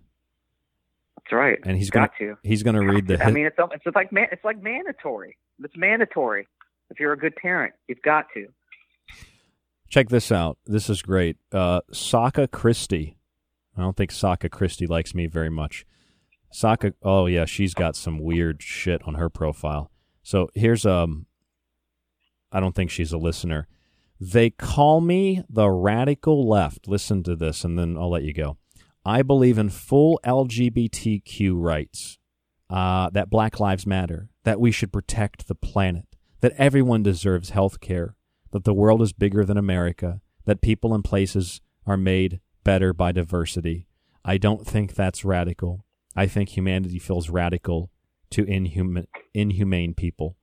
That's 1.30 1.38
right. 1.38 1.60
and 1.64 1.78
he's 1.78 1.90
got 1.90 2.12
gonna 2.18 2.36
to. 2.36 2.38
he's 2.44 2.64
gonna 2.64 2.86
read 2.86 3.08
the. 3.08 3.22
I 3.24 3.32
mean, 3.32 3.46
it's 3.46 3.58
it's 3.60 3.96
like 3.96 4.12
man, 4.12 4.28
it's 4.32 4.44
like 4.46 4.62
mandatory. 4.62 5.38
It's 5.64 5.76
mandatory. 5.76 6.48
If 6.90 7.00
you're 7.00 7.12
a 7.12 7.18
good 7.18 7.36
parent, 7.36 7.74
you've 7.88 8.02
got 8.02 8.28
to. 8.34 8.48
Check 9.90 10.10
this 10.10 10.32
out. 10.32 10.58
This 10.66 10.90
is 10.90 11.02
great. 11.02 11.38
Uh, 11.52 11.82
Saka 11.92 12.48
Christie. 12.48 13.18
I 13.78 13.82
don't 13.82 13.96
think 13.98 14.12
Saka 14.12 14.50
Christie 14.50 14.88
likes 14.88 15.14
me 15.14 15.28
very 15.28 15.50
much. 15.50 15.86
Saka. 16.52 16.94
Oh 17.04 17.26
yeah, 17.26 17.46
she's 17.46 17.74
got 17.74 17.96
some 17.96 18.20
weird 18.20 18.62
shit 18.64 19.02
on 19.06 19.16
her 19.16 19.30
profile. 19.30 19.92
So 20.24 20.50
here's 20.56 20.86
um. 20.86 21.26
I 22.52 22.62
don't 22.62 22.74
think 22.76 22.90
she's 22.90 23.12
a 23.12 23.18
listener. 23.18 23.68
They 24.20 24.50
call 24.50 25.02
me 25.02 25.44
the 25.50 25.70
radical 25.70 26.48
left. 26.48 26.88
Listen 26.88 27.22
to 27.24 27.36
this, 27.36 27.66
and 27.66 27.78
then 27.78 27.98
I'll 27.98 28.10
let 28.10 28.24
you 28.24 28.34
go. 28.34 28.58
I 29.08 29.22
believe 29.22 29.58
in 29.58 29.70
full 29.70 30.20
LGBTQ 30.26 31.54
rights. 31.56 32.20
Uh, 32.70 33.10
that 33.12 33.30
Black 33.30 33.60
Lives 33.60 33.88
Matter. 33.88 34.30
That 34.44 34.60
we 34.60 34.72
should 34.72 34.92
protect 34.92 35.48
the 35.48 35.56
planet. 35.56 36.06
That 36.42 36.54
everyone 36.58 37.02
deserves 37.02 37.52
health 37.52 37.80
care 37.80 38.18
that 38.52 38.64
the 38.64 38.74
world 38.74 39.02
is 39.02 39.14
bigger 39.14 39.44
than 39.46 39.58
America, 39.58 40.22
that 40.46 40.62
people 40.62 40.94
and 40.94 41.04
places 41.04 41.62
are 41.86 41.98
made 41.98 42.40
better 42.64 42.94
by 42.94 43.12
diversity. 43.12 43.88
I 44.26 44.38
don't 44.38 44.66
think 44.66 44.94
that's 44.94 45.26
radical. 45.26 45.86
I 46.16 46.28
think 46.28 46.50
humanity 46.50 47.00
feels 47.00 47.30
radical 47.30 47.92
to 48.32 48.44
inhuman, 48.44 49.08
inhumane 49.34 49.94
people. 49.94 50.38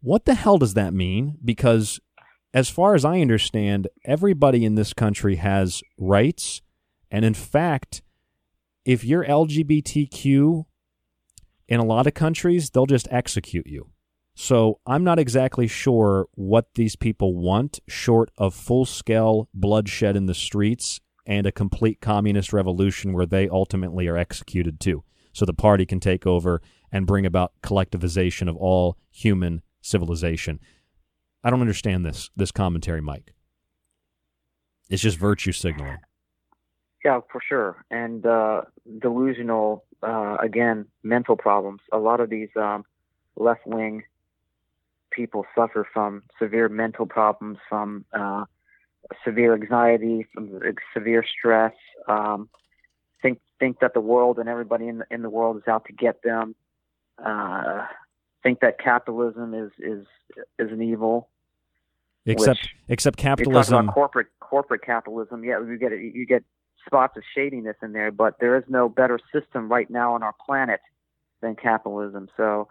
What 0.00 0.24
the 0.24 0.34
hell 0.34 0.58
does 0.58 0.74
that 0.74 0.94
mean? 0.94 1.38
Because, 1.44 2.00
as 2.54 2.70
far 2.70 2.94
as 2.94 3.04
I 3.04 3.20
understand, 3.20 3.88
everybody 4.04 4.64
in 4.64 4.74
this 4.76 4.92
country 4.92 5.36
has 5.36 5.82
rights. 5.98 6.62
And 7.10 7.24
in 7.24 7.34
fact, 7.34 8.02
if 8.84 9.04
you're 9.04 9.24
LGBTQ 9.24 10.64
in 11.68 11.80
a 11.80 11.84
lot 11.84 12.06
of 12.06 12.14
countries, 12.14 12.70
they'll 12.70 12.86
just 12.86 13.08
execute 13.10 13.66
you. 13.66 13.90
So 14.34 14.78
I'm 14.86 15.02
not 15.02 15.18
exactly 15.18 15.66
sure 15.66 16.28
what 16.34 16.74
these 16.74 16.96
people 16.96 17.34
want, 17.34 17.80
short 17.88 18.30
of 18.38 18.54
full 18.54 18.84
scale 18.84 19.48
bloodshed 19.52 20.16
in 20.16 20.26
the 20.26 20.34
streets 20.34 21.00
and 21.26 21.46
a 21.46 21.52
complete 21.52 22.00
communist 22.00 22.52
revolution 22.52 23.12
where 23.12 23.26
they 23.26 23.48
ultimately 23.48 24.06
are 24.06 24.16
executed 24.16 24.80
too. 24.80 25.02
So 25.32 25.44
the 25.44 25.52
party 25.52 25.84
can 25.84 26.00
take 26.00 26.26
over 26.26 26.62
and 26.90 27.06
bring 27.06 27.26
about 27.26 27.52
collectivization 27.62 28.48
of 28.48 28.56
all 28.56 28.96
human 29.10 29.62
civilization. 29.82 30.60
I 31.44 31.50
don't 31.50 31.60
understand 31.60 32.06
this 32.06 32.30
this 32.36 32.50
commentary, 32.50 33.00
Mike. 33.00 33.34
It's 34.88 35.02
just 35.02 35.18
virtue 35.18 35.52
signaling. 35.52 35.98
Yeah, 37.04 37.20
for 37.30 37.40
sure. 37.46 37.84
And 37.90 38.26
uh, 38.26 38.62
delusional, 38.98 39.84
uh, 40.02 40.36
again, 40.40 40.86
mental 41.02 41.36
problems. 41.36 41.80
A 41.92 41.98
lot 41.98 42.20
of 42.20 42.28
these 42.28 42.48
um, 42.56 42.84
left 43.36 43.66
wing 43.66 44.02
people 45.10 45.46
suffer 45.54 45.86
from 45.92 46.22
severe 46.38 46.68
mental 46.68 47.06
problems, 47.06 47.58
from 47.68 48.04
uh, 48.12 48.44
severe 49.24 49.54
anxiety, 49.54 50.26
from 50.34 50.60
severe 50.92 51.24
stress. 51.38 51.74
Um, 52.08 52.48
think 53.22 53.40
think 53.58 53.80
that 53.80 53.94
the 53.94 54.00
world 54.00 54.38
and 54.38 54.48
everybody 54.48 54.88
in 54.88 54.98
the, 54.98 55.06
in 55.10 55.22
the 55.22 55.30
world 55.30 55.56
is 55.56 55.62
out 55.68 55.84
to 55.86 55.92
get 55.92 56.22
them. 56.22 56.54
Uh, 57.24 57.86
think 58.42 58.60
that 58.60 58.78
capitalism 58.78 59.54
is 59.54 59.70
is 59.78 60.06
is 60.58 60.72
an 60.72 60.82
evil. 60.82 61.28
Except 62.26 62.68
except 62.88 63.16
capitalism 63.16 63.84
about 63.84 63.94
corporate 63.94 64.28
corporate 64.40 64.82
capitalism. 64.82 65.44
Yeah, 65.44 65.60
you 65.60 65.78
get 65.78 65.92
you 65.92 66.26
get 66.26 66.44
spots 66.88 67.16
of 67.16 67.22
shadiness 67.34 67.76
in 67.82 67.92
there, 67.92 68.10
but 68.10 68.34
there 68.40 68.56
is 68.56 68.64
no 68.68 68.88
better 68.88 69.18
system 69.32 69.70
right 69.70 69.88
now 69.88 70.14
on 70.14 70.22
our 70.22 70.34
planet 70.44 70.80
than 71.40 71.54
capitalism. 71.54 72.28
So 72.36 72.68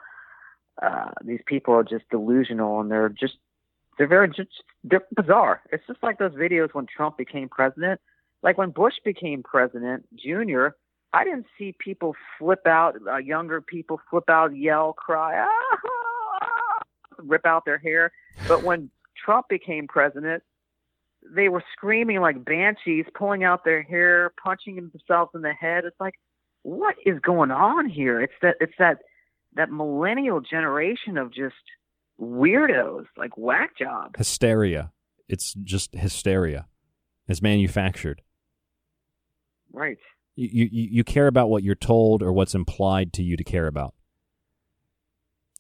uh, 0.82 1.12
these 1.24 1.42
people 1.46 1.74
are 1.74 1.84
just 1.84 2.10
delusional, 2.10 2.82
and 2.82 2.92
they're 2.92 3.10
just 3.10 3.36
they're 3.98 4.08
very 4.08 4.28
just 4.28 4.50
they're 4.84 5.06
bizarre. 5.16 5.62
It's 5.72 5.84
just 5.88 6.04
like 6.04 6.20
those 6.20 6.34
videos 6.34 6.74
when 6.74 6.86
Trump 6.86 7.18
became 7.18 7.50
president. 7.50 8.02
Like 8.44 8.58
when 8.58 8.70
Bush 8.70 8.96
became 9.04 9.42
president, 9.44 10.06
Junior, 10.16 10.76
I 11.14 11.24
didn't 11.24 11.48
see 11.58 11.74
people 11.80 12.16
flip 12.38 12.68
out, 12.68 12.96
uh, 13.10 13.18
younger 13.18 13.62
people 13.62 14.00
flip 14.10 14.30
out, 14.30 14.56
yell, 14.56 14.94
cry, 14.94 15.40
ah, 15.40 15.78
ah, 16.42 16.82
rip 17.18 17.46
out 17.46 17.66
their 17.66 17.80
hair. 17.80 18.12
But 18.48 18.64
when 18.64 18.92
Trump 19.18 19.48
became 19.50 19.88
president, 19.88 20.44
they 21.36 21.50
were 21.50 21.64
screaming 21.74 22.20
like 22.20 22.44
banshees, 22.44 23.06
pulling 23.14 23.44
out 23.44 23.64
their 23.64 23.84
hair, 23.84 24.32
punching 24.44 24.76
themselves 24.76 25.32
in 25.34 25.42
the 25.42 25.54
head. 25.54 25.86
It's 25.86 26.00
like, 26.00 26.16
what 26.64 26.96
is 27.06 27.20
going 27.20 27.52
on 27.52 27.90
here? 27.90 28.22
It's 28.22 28.34
that 28.42 28.56
it's 28.60 28.74
that 28.80 29.00
that 29.56 29.72
millennial 29.72 30.42
generation 30.42 31.18
of 31.18 31.34
just 31.34 31.56
weirdos, 32.20 33.06
like 33.16 33.38
whack 33.38 33.78
jobs. 33.78 34.16
hysteria. 34.18 34.92
It's 35.30 35.54
just 35.64 35.94
hysteria. 35.94 36.68
It's 37.28 37.42
manufactured. 37.42 38.22
Right. 39.74 39.98
You, 40.36 40.70
you 40.72 40.88
you 40.92 41.04
care 41.04 41.28
about 41.28 41.50
what 41.50 41.64
you're 41.64 41.76
told 41.76 42.22
or 42.22 42.32
what's 42.32 42.56
implied 42.56 43.14
to 43.14 43.24
you 43.24 43.38
to 43.38 43.44
care 43.44 43.68
about. 43.68 43.94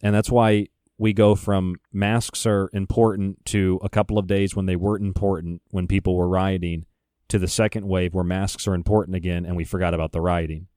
And 0.01 0.13
that's 0.13 0.29
why 0.29 0.67
we 0.97 1.13
go 1.13 1.35
from 1.35 1.75
masks 1.93 2.45
are 2.45 2.69
important 2.73 3.45
to 3.45 3.79
a 3.83 3.89
couple 3.89 4.17
of 4.17 4.27
days 4.27 4.55
when 4.55 4.65
they 4.65 4.75
weren't 4.75 5.05
important 5.05 5.61
when 5.69 5.87
people 5.87 6.15
were 6.15 6.27
rioting 6.27 6.85
to 7.27 7.37
the 7.37 7.47
second 7.47 7.87
wave 7.87 8.13
where 8.13 8.23
masks 8.23 8.67
are 8.67 8.73
important 8.73 9.15
again 9.15 9.45
and 9.45 9.55
we 9.55 9.63
forgot 9.63 9.93
about 9.93 10.11
the 10.11 10.21
rioting 10.21 10.67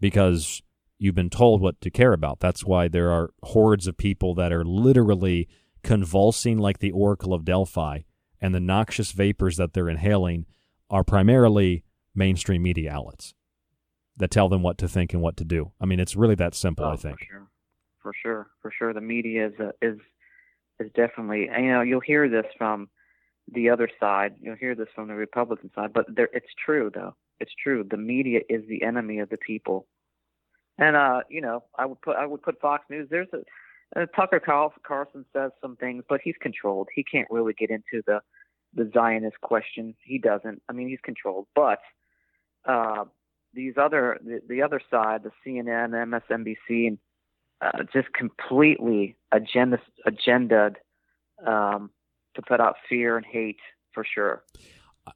because 0.00 0.62
you've 0.98 1.14
been 1.14 1.30
told 1.30 1.60
what 1.60 1.80
to 1.80 1.90
care 1.90 2.12
about. 2.12 2.40
That's 2.40 2.64
why 2.64 2.88
there 2.88 3.10
are 3.10 3.30
hordes 3.42 3.86
of 3.86 3.96
people 3.96 4.34
that 4.34 4.52
are 4.52 4.64
literally 4.64 5.48
convulsing 5.82 6.58
like 6.58 6.78
the 6.78 6.92
Oracle 6.92 7.32
of 7.34 7.44
Delphi 7.44 8.00
and 8.40 8.54
the 8.54 8.60
noxious 8.60 9.12
vapors 9.12 9.56
that 9.56 9.72
they're 9.72 9.88
inhaling 9.88 10.46
are 10.90 11.04
primarily 11.04 11.82
mainstream 12.14 12.62
media 12.62 12.92
outlets 12.92 13.34
that 14.16 14.30
tell 14.30 14.48
them 14.48 14.62
what 14.62 14.78
to 14.78 14.88
think 14.88 15.12
and 15.12 15.22
what 15.22 15.36
to 15.36 15.44
do. 15.44 15.72
I 15.80 15.86
mean, 15.86 16.00
it's 16.00 16.16
really 16.16 16.34
that 16.36 16.54
simple, 16.54 16.84
Oh, 16.86 16.90
I 16.90 16.96
think. 16.96 17.20
Sure. 17.28 17.48
For 18.06 18.14
sure. 18.22 18.46
For 18.62 18.70
sure. 18.70 18.92
The 18.94 19.00
media 19.00 19.48
is 19.48 19.54
uh, 19.58 19.72
is 19.82 19.98
is 20.78 20.92
definitely. 20.94 21.48
You 21.60 21.72
know, 21.72 21.80
you'll 21.80 21.98
hear 21.98 22.28
this 22.28 22.46
from 22.56 22.88
the 23.52 23.68
other 23.68 23.88
side. 23.98 24.36
You'll 24.40 24.54
hear 24.54 24.76
this 24.76 24.86
from 24.94 25.08
the 25.08 25.14
Republican 25.14 25.72
side, 25.74 25.92
but 25.92 26.06
there, 26.14 26.28
it's 26.32 26.46
true 26.64 26.88
though. 26.94 27.16
It's 27.40 27.50
true. 27.60 27.82
The 27.82 27.96
media 27.96 28.42
is 28.48 28.62
the 28.68 28.84
enemy 28.84 29.18
of 29.18 29.28
the 29.28 29.38
people. 29.38 29.88
And 30.78 30.94
uh, 30.94 31.22
you 31.28 31.40
know, 31.40 31.64
I 31.76 31.84
would 31.84 32.00
put 32.00 32.14
I 32.14 32.26
would 32.26 32.42
put 32.42 32.60
Fox 32.60 32.84
News. 32.88 33.08
There's 33.10 33.26
a 33.32 34.00
uh, 34.00 34.06
Tucker 34.14 34.38
Carlson 34.38 35.24
says 35.32 35.50
some 35.60 35.74
things, 35.74 36.04
but 36.08 36.20
he's 36.22 36.36
controlled. 36.40 36.86
He 36.94 37.02
can't 37.02 37.26
really 37.28 37.54
get 37.54 37.70
into 37.70 38.04
the 38.06 38.20
the 38.72 38.88
Zionist 38.94 39.40
question. 39.40 39.96
He 40.04 40.18
doesn't. 40.18 40.62
I 40.68 40.72
mean, 40.74 40.88
he's 40.88 41.00
controlled. 41.02 41.48
But 41.56 41.80
uh, 42.66 43.06
these 43.52 43.74
other 43.76 44.20
the, 44.24 44.42
the 44.48 44.62
other 44.62 44.80
side, 44.92 45.24
the 45.24 45.32
CNN, 45.44 45.90
MSNBC, 45.90 46.86
and 46.86 46.98
uh, 47.60 47.84
just 47.92 48.12
completely 48.12 49.16
agenda 49.32 49.78
agended 50.06 50.76
um, 51.46 51.90
to 52.34 52.42
put 52.42 52.60
out 52.60 52.76
fear 52.88 53.16
and 53.16 53.26
hate 53.26 53.58
for 53.92 54.04
sure. 54.04 54.42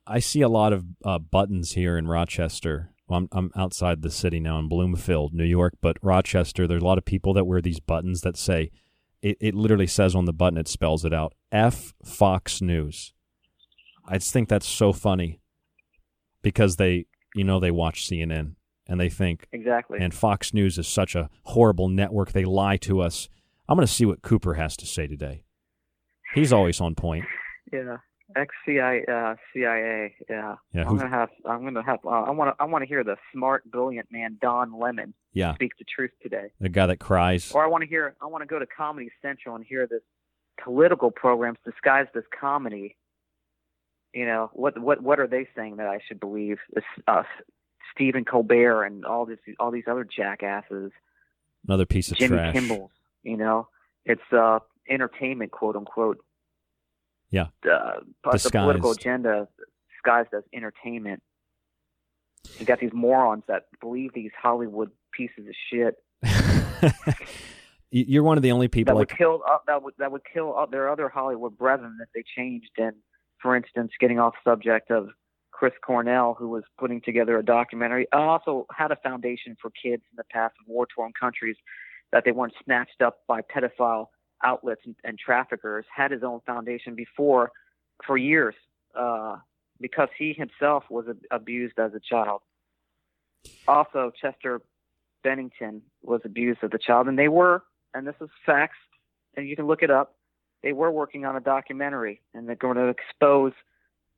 I 0.07 0.21
see 0.21 0.41
a 0.41 0.49
lot 0.49 0.73
of 0.73 0.85
uh, 1.05 1.19
buttons 1.19 1.73
here 1.73 1.99
in 1.99 2.07
Rochester. 2.07 2.93
I'm, 3.11 3.29
I'm 3.33 3.51
outside 3.57 4.03
the 4.03 4.11
city 4.11 4.39
now 4.39 4.59
in 4.59 4.69
Bloomfield, 4.69 5.35
New 5.35 5.45
York, 5.45 5.75
but 5.81 5.97
Rochester, 6.01 6.69
there's 6.69 6.83
a 6.83 6.85
lot 6.85 6.99
of 6.99 7.05
people 7.05 7.35
that 7.35 7.45
wear 7.45 7.61
these 7.61 7.81
buttons 7.81 8.21
that 8.21 8.37
say, 8.37 8.71
it, 9.21 9.37
it 9.41 9.55
literally 9.55 9.89
says 9.89 10.15
on 10.15 10.27
the 10.27 10.33
button, 10.33 10.59
it 10.59 10.69
spells 10.69 11.05
it 11.05 11.13
out 11.13 11.35
F 11.51 11.93
Fox 12.05 12.63
News. 12.63 13.13
I 14.07 14.19
just 14.19 14.33
think 14.33 14.49
that's 14.49 14.69
so 14.69 14.93
funny 14.93 15.41
because 16.41 16.77
they, 16.77 17.07
you 17.35 17.45
know, 17.45 17.61
they 17.61 17.71
watch 17.71 18.09
CNN 18.09 18.55
and 18.91 19.01
they 19.01 19.09
think, 19.09 19.47
Exactly. 19.53 19.99
and 20.01 20.13
Fox 20.13 20.53
News 20.53 20.77
is 20.77 20.87
such 20.87 21.15
a 21.15 21.31
horrible 21.45 21.89
network. 21.89 22.33
They 22.33 22.45
lie 22.45 22.77
to 22.79 23.01
us. 23.01 23.31
I'm 23.69 23.77
going 23.77 23.87
to 23.87 23.93
see 23.93 24.05
what 24.05 24.21
Cooper 24.21 24.55
has 24.55 24.77
to 24.79 24.87
say 24.87 25.07
today. 25.07 25.45
He's 26.35 26.53
always 26.53 26.81
on 26.81 26.95
point. 26.95 27.25
Yeah, 27.73 27.99
Ex 28.35 28.53
CIA, 28.67 29.05
uh, 29.07 29.37
CIA, 29.55 30.13
yeah. 30.29 30.57
Yeah, 30.73 30.89
I'm 30.89 30.97
gonna 30.97 31.09
have. 31.09 31.29
I'm 31.49 31.63
gonna 31.63 31.85
have. 31.85 32.01
Uh, 32.05 32.09
I 32.23 32.31
want 32.31 32.51
to. 32.57 32.61
I 32.61 32.67
want 32.67 32.83
to 32.83 32.89
hear 32.89 33.05
the 33.05 33.15
smart, 33.33 33.71
brilliant 33.71 34.09
man 34.11 34.39
Don 34.43 34.77
Lemon 34.77 35.15
Yeah. 35.35 35.55
speak 35.55 35.73
the 35.79 35.85
truth 35.85 36.11
today. 36.21 36.51
The 36.61 36.69
guy 36.69 36.87
that 36.87 36.97
cries. 36.99 37.53
Or 37.53 37.63
I 37.65 37.69
want 37.69 37.83
to 37.83 37.89
hear. 37.89 38.17
I 38.21 38.27
want 38.27 38.43
to 38.43 38.47
go 38.47 38.59
to 38.59 38.67
Comedy 38.67 39.11
Central 39.23 39.55
and 39.55 39.65
hear 39.65 39.87
this 39.87 40.01
political 40.65 41.13
programs 41.13 41.59
disguised 41.65 42.11
as 42.17 42.25
comedy. 42.41 42.97
You 44.13 44.27
know 44.27 44.51
what? 44.53 44.77
What? 44.81 45.01
What 45.01 45.21
are 45.21 45.29
they 45.29 45.47
saying 45.57 45.77
that 45.77 45.87
I 45.87 46.01
should 46.09 46.19
believe? 46.19 46.59
This, 46.75 46.83
uh, 47.07 47.23
Stephen 47.95 48.25
Colbert 48.25 48.85
and 48.85 49.05
all 49.05 49.27
this, 49.27 49.39
all 49.59 49.71
these 49.71 49.85
other 49.91 50.05
jackasses. 50.05 50.93
Another 51.67 51.87
piece 51.87 52.11
of 52.11 52.19
Jimmy 52.19 52.37
trash. 52.37 52.55
Kimmel. 52.55 52.91
You 53.23 53.37
know, 53.37 53.69
it's 54.05 54.23
uh, 54.33 54.61
entertainment, 54.89 55.53
quote 55.53 55.77
unquote. 55.77 56.19
Yeah. 57.31 57.49
Uh, 57.65 58.01
the 58.25 58.51
political 58.51 58.93
agenda 58.93 59.49
disguised 59.93 60.31
as 60.35 60.43
entertainment. 60.53 61.23
You 62.59 62.67
got 62.67 62.81
these 62.81 62.93
morons 62.93 63.45
that 63.49 63.67
believe 63.81 64.15
these 64.15 64.33
Hollywood 64.41 64.91
pieces 65.13 65.47
of 65.47 65.55
shit 65.71 65.97
You're 67.91 68.23
one 68.23 68.37
of 68.37 68.43
the 68.43 68.53
only 68.53 68.69
people 68.69 68.95
that 68.95 68.99
would 68.99 69.11
like 69.11 69.19
kill 69.19 69.43
uh, 69.49 69.59
that 69.67 69.83
would 69.83 69.95
that 69.99 70.13
would 70.13 70.23
kill 70.33 70.57
uh, 70.57 70.67
their 70.67 70.89
other 70.89 71.09
Hollywood 71.09 71.59
brethren 71.59 71.99
if 72.01 72.09
they 72.15 72.23
changed. 72.37 72.71
And 72.79 72.95
for 73.43 73.57
instance, 73.57 73.93
getting 73.99 74.19
off 74.19 74.35
subject 74.45 74.91
of 74.91 75.09
Chris 75.61 75.75
Cornell, 75.85 76.35
who 76.39 76.49
was 76.49 76.65
putting 76.79 77.03
together 77.03 77.39
a 77.39 77.45
documentary, 77.45 78.07
uh, 78.15 78.19
also 78.19 78.67
had 78.75 78.91
a 78.93 78.97
foundation 78.97 79.59
for 79.61 79.71
kids 79.71 80.03
in 80.11 80.17
the 80.17 80.25
past 80.33 80.55
of 80.59 80.67
war-torn 80.67 81.13
countries 81.21 81.57
that 82.13 82.25
they 82.25 82.33
weren't 82.33 82.55
snatched 82.65 83.03
up 83.03 83.19
by 83.29 83.43
pedophile 83.43 84.07
outlets 84.43 84.81
and, 84.87 84.97
and 85.05 85.19
traffickers. 85.19 85.85
Had 85.95 86.13
his 86.13 86.23
own 86.23 86.41
foundation 86.47 86.95
before 86.95 87.53
for 88.07 88.17
years 88.17 88.55
uh, 88.99 89.37
because 89.79 90.09
he 90.19 90.33
himself 90.33 90.85
was 90.89 91.05
ab- 91.11 91.21
abused 91.31 91.79
as 91.79 91.93
a 91.93 92.01
child. 92.01 92.41
Also, 93.69 94.13
Chester 94.19 94.63
Bennington 95.23 95.83
was 96.03 96.23
abused 96.25 96.61
as 96.63 96.71
a 96.73 96.79
child, 96.79 97.07
and 97.07 97.19
they 97.19 97.29
were, 97.29 97.65
and 97.93 98.07
this 98.07 98.17
is 98.23 98.31
facts, 98.47 98.79
and 99.37 99.47
you 99.47 99.57
can 99.57 99.67
look 99.67 99.83
it 99.83 99.91
up. 99.91 100.15
They 100.63 100.73
were 100.73 100.91
working 100.91 101.27
on 101.27 101.37
a 101.37 101.41
documentary, 101.41 102.23
and 102.33 102.49
they're 102.49 102.57
going 102.57 102.79
to 102.79 102.89
expose 102.89 103.53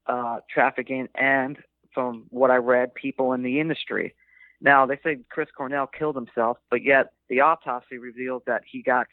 uh, 0.06 0.38
trafficking 0.52 1.08
and, 1.14 1.58
from 1.94 2.24
what 2.30 2.50
I 2.50 2.56
read, 2.56 2.94
people 2.94 3.32
in 3.32 3.42
the 3.42 3.60
industry. 3.60 4.14
Now 4.60 4.86
they 4.86 4.98
say 5.02 5.18
Chris 5.28 5.48
Cornell 5.56 5.86
killed 5.86 6.16
himself, 6.16 6.58
but 6.70 6.82
yet 6.82 7.12
the 7.28 7.40
autopsy 7.40 7.98
revealed 7.98 8.42
that 8.46 8.62
he 8.70 8.82
got 8.82 9.06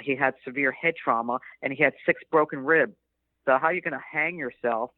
he 0.00 0.16
had 0.16 0.34
severe 0.44 0.72
head 0.72 0.94
trauma 1.02 1.38
and 1.62 1.72
he 1.72 1.82
had 1.82 1.92
six 2.04 2.22
broken 2.30 2.60
ribs. 2.60 2.94
So 3.44 3.58
how 3.58 3.68
are 3.68 3.74
you 3.74 3.80
going 3.80 3.92
to 3.92 4.04
hang 4.10 4.36
yourself? 4.38 4.90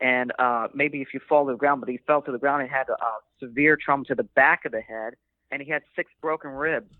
And 0.00 0.32
uh, 0.38 0.68
maybe 0.74 1.02
if 1.02 1.08
you 1.12 1.20
fall 1.28 1.44
to 1.46 1.52
the 1.52 1.58
ground, 1.58 1.80
but 1.80 1.90
he 1.90 1.98
fell 2.06 2.22
to 2.22 2.32
the 2.32 2.38
ground 2.38 2.62
and 2.62 2.70
had 2.70 2.88
a, 2.88 2.92
a 2.92 3.18
severe 3.38 3.76
trauma 3.76 4.04
to 4.04 4.14
the 4.14 4.22
back 4.22 4.64
of 4.64 4.72
the 4.72 4.80
head, 4.80 5.14
and 5.50 5.60
he 5.60 5.70
had 5.70 5.82
six 5.94 6.10
broken 6.22 6.50
ribs. 6.50 6.90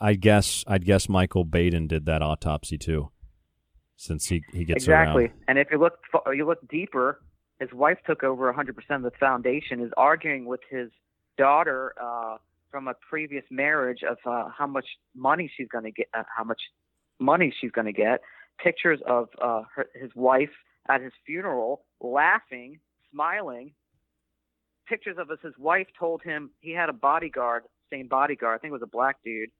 I 0.00 0.14
guess 0.14 0.64
I'd 0.66 0.84
guess 0.84 1.08
Michael 1.08 1.44
Baden 1.44 1.86
did 1.88 2.06
that 2.06 2.22
autopsy 2.22 2.78
too, 2.78 3.10
since 3.98 4.26
he 4.26 4.42
he 4.52 4.64
gets 4.64 4.84
exactly. 4.84 5.24
around. 5.24 5.34
And 5.48 5.58
if 5.58 5.68
you 5.70 5.78
look 5.78 5.98
you 6.32 6.46
look 6.46 6.66
deeper, 6.68 7.20
his 7.60 7.72
wife 7.72 7.98
took 8.06 8.22
over 8.22 8.50
100% 8.50 8.70
of 8.96 9.02
the 9.02 9.10
foundation. 9.20 9.80
Is 9.80 9.90
arguing 9.96 10.46
with 10.46 10.60
his 10.70 10.88
daughter 11.36 11.94
uh, 12.00 12.38
from 12.70 12.88
a 12.88 12.94
previous 13.10 13.44
marriage 13.50 14.00
of 14.08 14.16
uh, 14.24 14.48
how 14.56 14.66
much 14.66 14.86
money 15.14 15.50
she's 15.54 15.68
going 15.68 15.84
to 15.84 15.90
get, 15.90 16.06
uh, 16.16 16.22
how 16.34 16.44
much 16.44 16.60
money 17.18 17.52
she's 17.60 17.72
going 17.72 17.86
to 17.86 17.92
get. 17.92 18.20
Pictures 18.62 19.00
of 19.06 19.28
uh, 19.42 19.62
her, 19.74 19.86
his 20.00 20.10
wife 20.14 20.50
at 20.88 21.02
his 21.02 21.12
funeral, 21.26 21.84
laughing, 22.00 22.78
smiling. 23.12 23.72
Pictures 24.88 25.16
of 25.18 25.30
us. 25.30 25.38
His 25.42 25.54
wife 25.58 25.88
told 25.98 26.22
him 26.22 26.50
he 26.60 26.70
had 26.70 26.88
a 26.88 26.92
bodyguard, 26.94 27.64
same 27.90 28.06
bodyguard. 28.06 28.56
I 28.56 28.58
think 28.58 28.70
it 28.70 28.74
was 28.74 28.82
a 28.82 28.86
black 28.86 29.16
dude. 29.24 29.50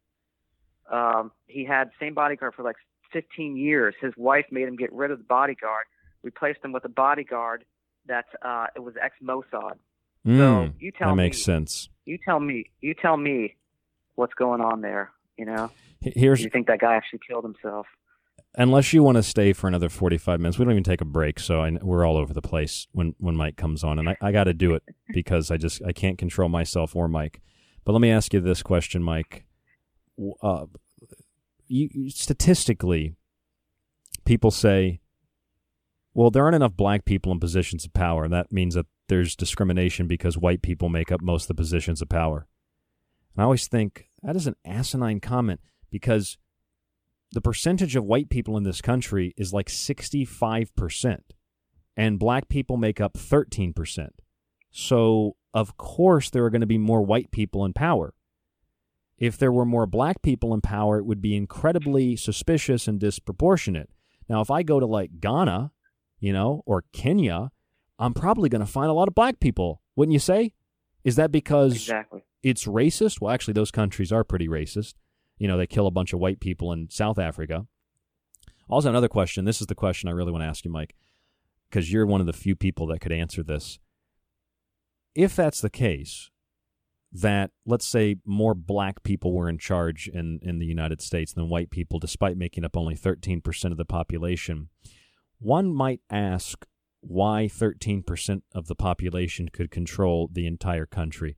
Um, 0.91 1.33
he 1.47 1.65
had 1.65 1.91
same 2.01 2.15
bodyguard 2.15 2.55
for 2.55 2.63
like 2.63 2.77
15 3.13 3.57
years. 3.57 3.95
His 4.01 4.13
wife 4.17 4.47
made 4.51 4.69
him 4.69 4.77
get 4.77 4.93
rid 4.93 5.11
of 5.11 5.19
the 5.19 5.25
bodyguard, 5.25 5.85
replaced 6.23 6.65
him 6.65 6.73
with 6.73 6.85
a 6.85 6.89
bodyguard 6.89 7.65
that 8.07 8.27
uh, 8.43 8.67
it 8.75 8.81
was 8.81 8.95
ex 9.03 9.15
Mossad. 9.23 9.75
so 9.75 9.79
Mm, 10.27 10.75
you 10.79 10.93
tell 10.93 11.09
that 11.11 11.17
me, 11.17 11.25
makes 11.25 11.43
sense. 11.43 11.89
You 12.05 12.19
tell 12.25 12.41
me. 12.41 12.71
You 12.81 12.95
tell 12.95 13.17
me 13.17 13.57
what's 14.17 14.35
going 14.35 14.61
on 14.61 14.81
there. 14.81 15.13
You 15.37 15.47
know. 15.47 15.71
Here's 16.01 16.43
you 16.43 16.51
think 16.51 16.67
that 16.69 16.81
guy 16.81 16.95
actually 16.95 17.21
killed 17.27 17.45
himself? 17.45 17.87
unless 18.55 18.93
you 18.93 19.03
want 19.03 19.17
to 19.17 19.23
stay 19.23 19.53
for 19.53 19.69
another 19.69 19.89
45 19.89 20.41
minutes 20.41 20.59
we 20.59 20.65
don't 20.65 20.73
even 20.73 20.83
take 20.83 21.03
a 21.03 21.05
break 21.05 21.39
so 21.39 21.61
I, 21.61 21.71
we're 21.83 22.05
all 22.07 22.17
over 22.17 22.33
the 22.33 22.41
place 22.41 22.87
when, 22.93 23.15
when 23.19 23.37
mike 23.37 23.57
comes 23.57 23.85
on 23.85 23.99
and 23.99 24.09
i, 24.09 24.17
I 24.23 24.33
got 24.33 24.45
to 24.45 24.55
do 24.55 24.75
it 24.75 24.83
because 25.13 25.51
i 25.51 25.57
just 25.59 25.83
i 25.85 25.93
can't 25.93 26.17
control 26.17 26.49
myself 26.49 26.97
or 26.97 27.09
mike 27.09 27.41
but 27.85 27.93
let 27.93 28.01
me 28.01 28.11
ask 28.11 28.33
you 28.33 28.41
this 28.41 28.63
question 28.63 29.03
mike 29.03 29.45
uh, 30.43 30.65
you, 31.69 32.11
statistically 32.11 33.15
people 34.25 34.51
say 34.51 35.01
well 36.15 36.31
there 36.31 36.45
aren't 36.45 36.57
enough 36.57 36.77
black 36.77 37.05
people 37.05 37.33
in 37.33 37.41
positions 37.41 37.85
of 37.85 37.93
power 37.93 38.25
and 38.25 38.33
that 38.33 38.53
means 38.53 38.75
that 38.75 38.87
there's 39.09 39.37
discrimination 39.37 40.07
because 40.07 40.37
white 40.37 40.63
people 40.63 40.89
make 40.89 41.11
up 41.11 41.21
most 41.21 41.45
of 41.45 41.49
the 41.49 41.63
positions 41.63 42.03
of 42.03 42.09
power 42.09 42.47
and 43.35 43.43
i 43.43 43.45
always 43.45 43.69
think 43.69 44.09
that 44.23 44.37
is 44.37 44.47
an 44.47 44.57
asinine 44.65 45.21
comment 45.21 45.61
because 45.91 46.39
the 47.33 47.41
percentage 47.41 47.95
of 47.95 48.05
white 48.05 48.31
people 48.31 48.57
in 48.57 48.63
this 48.63 48.81
country 48.81 49.35
is 49.37 49.53
like 49.53 49.69
65%, 49.69 51.21
and 51.97 52.19
black 52.19 52.49
people 52.49 52.77
make 52.77 53.01
up 53.01 53.15
13%. 53.15 54.09
So, 54.71 55.37
of 55.53 55.77
course, 55.77 56.31
there 56.31 56.45
are 56.45 56.51
going 56.51 56.63
to 56.63 56.67
be 56.67 56.79
more 56.79 57.03
white 57.03 57.31
people 57.31 57.65
in 57.65 57.73
power. 57.73 58.15
If 59.19 59.37
there 59.37 59.51
were 59.53 59.65
more 59.65 59.87
black 59.87 60.23
people 60.23 60.55
in 60.55 60.61
power, 60.61 60.99
it 60.99 61.05
would 61.05 61.21
be 61.21 61.37
incredibly 61.37 62.15
suspicious 62.17 62.87
and 62.87 63.01
disproportionate. 63.01 63.91
Now, 64.29 64.41
if 64.41 64.51
I 64.51 64.63
go 64.63 64.79
to 64.79 64.87
like 64.87 65.21
Ghana, 65.21 65.73
you 66.21 66.33
know, 66.33 66.63
or 66.67 66.85
Kenya, 66.93 67.51
I'm 67.99 68.15
probably 68.15 68.49
going 68.49 68.61
to 68.61 68.67
find 68.67 68.89
a 68.89 68.93
lot 68.93 69.09
of 69.09 69.15
black 69.15 69.41
people, 69.41 69.83
wouldn't 69.97 70.13
you 70.13 70.19
say? 70.21 70.53
Is 71.05 71.17
that 71.17 71.33
because 71.33 71.73
Exactly. 71.75 72.23
it's 72.43 72.67
racist? 72.67 73.21
Well, 73.21 73.33
actually, 73.33 73.55
those 73.55 73.71
countries 73.73 74.13
are 74.13 74.23
pretty 74.25 74.47
racist. 74.47 74.95
You 75.39 75.49
know, 75.49 75.57
they 75.57 75.67
kill 75.67 75.87
a 75.87 75.93
bunch 75.93 76.13
of 76.13 76.21
white 76.21 76.39
people 76.41 76.73
in 76.73 76.89
South 76.91 77.19
Africa. 77.19 77.67
Also, 78.69 78.89
another 78.89 79.09
question. 79.09 79.45
This 79.45 79.61
is 79.61 79.67
the 79.67 79.75
question 79.75 80.09
I 80.09 80.13
really 80.13 80.33
want 80.33 80.43
to 80.43 80.49
ask 80.49 80.65
you, 80.65 80.71
Mike, 80.71 80.95
because 81.71 81.91
you're 81.93 82.07
one 82.07 82.21
of 82.21 82.27
the 82.27 82.33
few 82.33 82.55
people 82.55 82.87
that 82.89 83.01
could 83.01 83.13
answer 83.13 83.43
this. 83.43 83.79
If 85.15 85.35
that's 85.35 85.61
the 85.61 85.71
case, 85.71 86.31
that 87.13 87.51
let's 87.65 87.87
say 87.87 88.17
more 88.25 88.55
black 88.55 89.03
people 89.03 89.33
were 89.33 89.49
in 89.49 89.59
charge 89.59 90.09
in, 90.09 90.39
in 90.43 90.59
the 90.59 90.67
United 90.67 91.01
States 91.01 91.33
than 91.33 91.49
white 91.49 91.71
people, 91.71 91.99
despite 91.99 92.37
making 92.37 92.65
up 92.65 92.77
only 92.77 92.95
13% 92.95 93.71
of 93.71 93.77
the 93.77 93.85
population, 93.85 94.69
one 95.39 95.73
might 95.73 96.01
ask 96.11 96.67
why 97.01 97.49
13% 97.51 98.43
of 98.55 98.67
the 98.67 98.75
population 98.75 99.49
could 99.49 99.71
control 99.71 100.29
the 100.31 100.47
entire 100.47 100.87
country. 100.87 101.37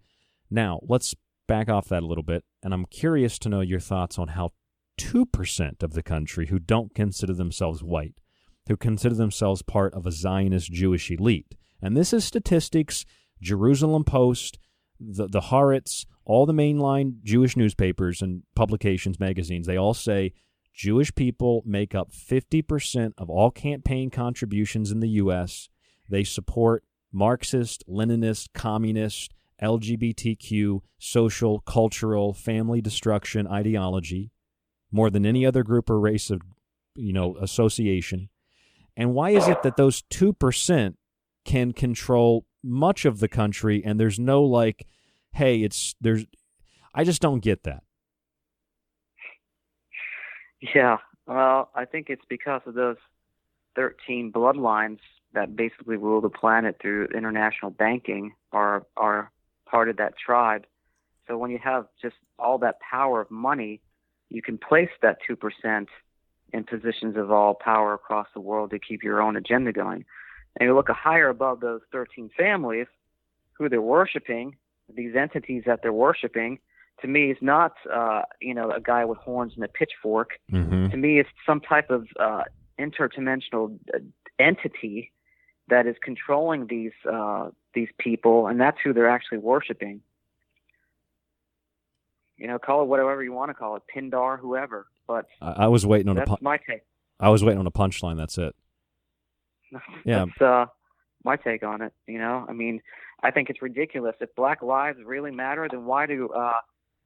Now, 0.51 0.81
let's 0.83 1.15
back 1.47 1.69
off 1.69 1.89
that 1.89 2.03
a 2.03 2.07
little 2.07 2.25
bit, 2.25 2.45
and 2.63 2.73
I'm 2.73 2.87
curious 2.87 3.39
to 3.41 3.49
know 3.49 3.61
your 3.61 3.81
thoughts 3.81 4.19
on 4.19 4.29
how 4.29 4.51
2% 4.99 5.83
of 5.83 5.93
the 5.93 6.03
country 6.03 6.47
who 6.47 6.59
don't 6.59 6.95
consider 6.95 7.35
themselves 7.35 7.83
white, 7.83 8.15
who 8.69 8.77
consider 8.77 9.15
themselves 9.15 9.63
part 9.63 9.95
of 9.95 10.07
a 10.07 10.13
Zionist 10.13 10.73
Jewish 10.73 11.11
elite, 11.11 11.55
and 11.83 11.97
this 11.97 12.13
is 12.13 12.25
statistics, 12.25 13.05
Jerusalem 13.41 14.05
Post, 14.05 14.59
the, 15.01 15.27
the 15.27 15.41
Haaretz, 15.41 16.05
all 16.25 16.47
the 16.47 16.53
mainline 16.53 17.23
Jewish 17.23 17.57
newspapers 17.57 18.23
and 18.23 18.43
publications, 18.55 19.19
magazines, 19.19 19.67
they 19.67 19.77
all 19.77 19.95
say 19.95 20.33
Jewish 20.75 21.15
people 21.15 21.63
make 21.67 21.95
up 21.95 22.13
50% 22.13 23.13
of 23.19 23.29
all 23.29 23.51
campaign 23.51 24.11
contributions 24.11 24.91
in 24.91 25.01
the 25.01 25.09
U.S. 25.09 25.69
They 26.09 26.25
support 26.25 26.85
Marxist, 27.13 27.83
Leninist, 27.89 28.49
communist, 28.55 29.35
LGBTQ, 29.63 30.81
social, 30.99 31.61
cultural, 31.61 32.33
family 32.33 32.81
destruction 32.81 33.47
ideology 33.47 34.31
more 34.93 35.11
than 35.11 35.27
any 35.27 35.45
other 35.45 35.63
group 35.63 35.91
or 35.91 36.01
race 36.01 36.31
of, 36.31 36.41
you 36.95 37.13
know, 37.13 37.37
association. 37.41 38.29
And 38.97 39.15
why 39.15 39.31
is 39.31 39.49
it 39.49 39.63
that 39.63 39.77
those 39.77 40.03
2% 40.11 40.95
can 41.45 41.73
control 41.73 42.45
much 42.63 43.05
of 43.05 43.21
the 43.21 43.29
country 43.29 43.83
and 43.85 43.99
there's 43.99 44.19
no 44.19 44.43
like, 44.43 44.87
hey, 45.33 45.63
it's, 45.63 45.95
there's, 46.01 46.27
I 46.95 47.05
just 47.05 47.23
don't 47.23 47.41
get 47.41 47.65
that. 47.65 47.83
Yeah. 50.75 50.99
Well, 51.27 51.71
I 51.75 51.85
think 51.85 52.11
it's 52.11 52.25
because 52.29 52.63
of 52.67 52.75
those 52.75 52.97
13 53.77 54.33
bloodlines 54.33 54.99
that 55.33 55.55
basically 55.57 55.97
rule 55.97 56.21
the 56.21 56.29
planet 56.29 56.77
through 56.81 57.07
international 57.15 57.71
banking 57.71 58.33
are 58.53 58.85
are 58.97 59.31
part 59.67 59.89
of 59.89 59.97
that 59.99 60.15
tribe. 60.19 60.67
So 61.29 61.39
when 61.39 61.51
you 61.51 61.59
have 61.63 61.87
just 62.03 62.17
all 62.39 62.59
that 62.59 62.81
power 62.81 63.21
of 63.21 63.31
money, 63.31 63.81
you 64.29 64.43
can 64.43 64.59
place 64.59 64.91
that 65.03 65.19
2% 65.29 65.87
in 66.53 66.65
positions 66.65 67.17
of 67.17 67.31
all 67.31 67.55
power 67.55 67.95
across 67.95 68.27
the 68.35 68.41
world 68.41 68.71
to 68.71 68.79
keep 68.81 69.05
your 69.05 69.23
own 69.23 69.37
agenda 69.37 69.73
going. 69.73 70.05
And 70.59 70.67
you 70.67 70.75
look 70.75 70.89
higher 70.89 71.29
above 71.29 71.61
those 71.61 71.81
13 71.93 72.31
families, 72.37 72.87
who 73.53 73.69
they're 73.69 73.81
worshiping, 73.81 74.57
these 74.95 75.15
entities 75.15 75.63
that 75.67 75.81
they're 75.83 75.93
worshiping, 75.93 76.59
to 77.03 77.09
me 77.09 77.31
is 77.31 77.39
not 77.41 77.75
uh, 77.93 78.23
you 78.41 78.55
know 78.55 78.71
a 78.71 78.81
guy 78.81 79.05
with 79.05 79.19
horns 79.19 79.53
and 79.55 79.65
a 79.65 79.69
pitchfork. 79.69 80.31
Mm-hmm. 80.53 80.91
To 80.91 80.97
me, 80.97 81.19
it's 81.19 81.29
some 81.47 81.61
type 81.61 81.91
of 81.91 82.07
uh, 82.19 82.43
interdimensional 82.79 83.79
uh, 83.95 83.99
entity 84.39 85.13
that 85.69 85.87
is 85.87 85.97
controlling 86.03 86.67
these 86.67 86.93
uh, 87.11 87.51
these 87.75 87.89
people, 87.99 88.47
and 88.47 88.61
that's 88.61 88.79
who 88.83 88.93
they're 88.93 89.09
actually 89.09 89.39
worshiping. 89.39 90.01
You 92.37 92.47
know, 92.47 92.59
call 92.59 92.83
it 92.83 92.87
whatever 92.87 93.23
you 93.23 93.33
want 93.33 93.51
to 93.51 93.55
call 93.55 93.77
it, 93.77 93.83
Pindar, 93.95 94.39
whoever. 94.39 94.87
But 95.07 95.27
I, 95.41 95.65
I 95.65 95.67
was 95.69 95.87
waiting 95.87 96.09
on 96.09 96.17
that's 96.17 96.29
a 96.29 96.37
pun- 96.37 96.39
my 96.43 96.57
take. 96.57 96.83
I 97.19 97.29
was 97.29 97.45
waiting 97.45 97.61
on 97.61 97.67
a 97.67 97.71
punchline. 97.71 98.17
That's 98.17 98.39
it. 98.39 98.55
Yeah. 100.05 100.25
That's 100.27 100.41
uh, 100.41 100.67
my 101.25 101.37
take 101.37 101.63
on 101.63 101.83
it. 101.83 101.93
You 102.07 102.19
know, 102.19 102.47
I 102.49 102.53
mean, 102.53 102.81
I 103.23 103.31
think 103.31 103.51
it's 103.51 103.63
ridiculous. 103.63 104.15
If 104.21 104.35
Black 104.35 104.63
lives 104.63 104.99
really 105.05 105.31
matter, 105.31 105.69
then 105.71 105.85
why 105.85 106.07
do 106.07 106.29
uh, 106.31 106.61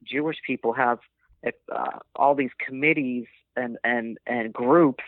Jewish 0.05 0.37
people 0.47 0.73
have 0.73 0.99
if, 1.43 1.55
uh, 1.75 1.99
all 2.17 2.35
these 2.35 2.53
committees 2.65 3.27
and 3.57 3.79
and 3.85 4.19
and 4.27 4.53
groups? 4.53 5.05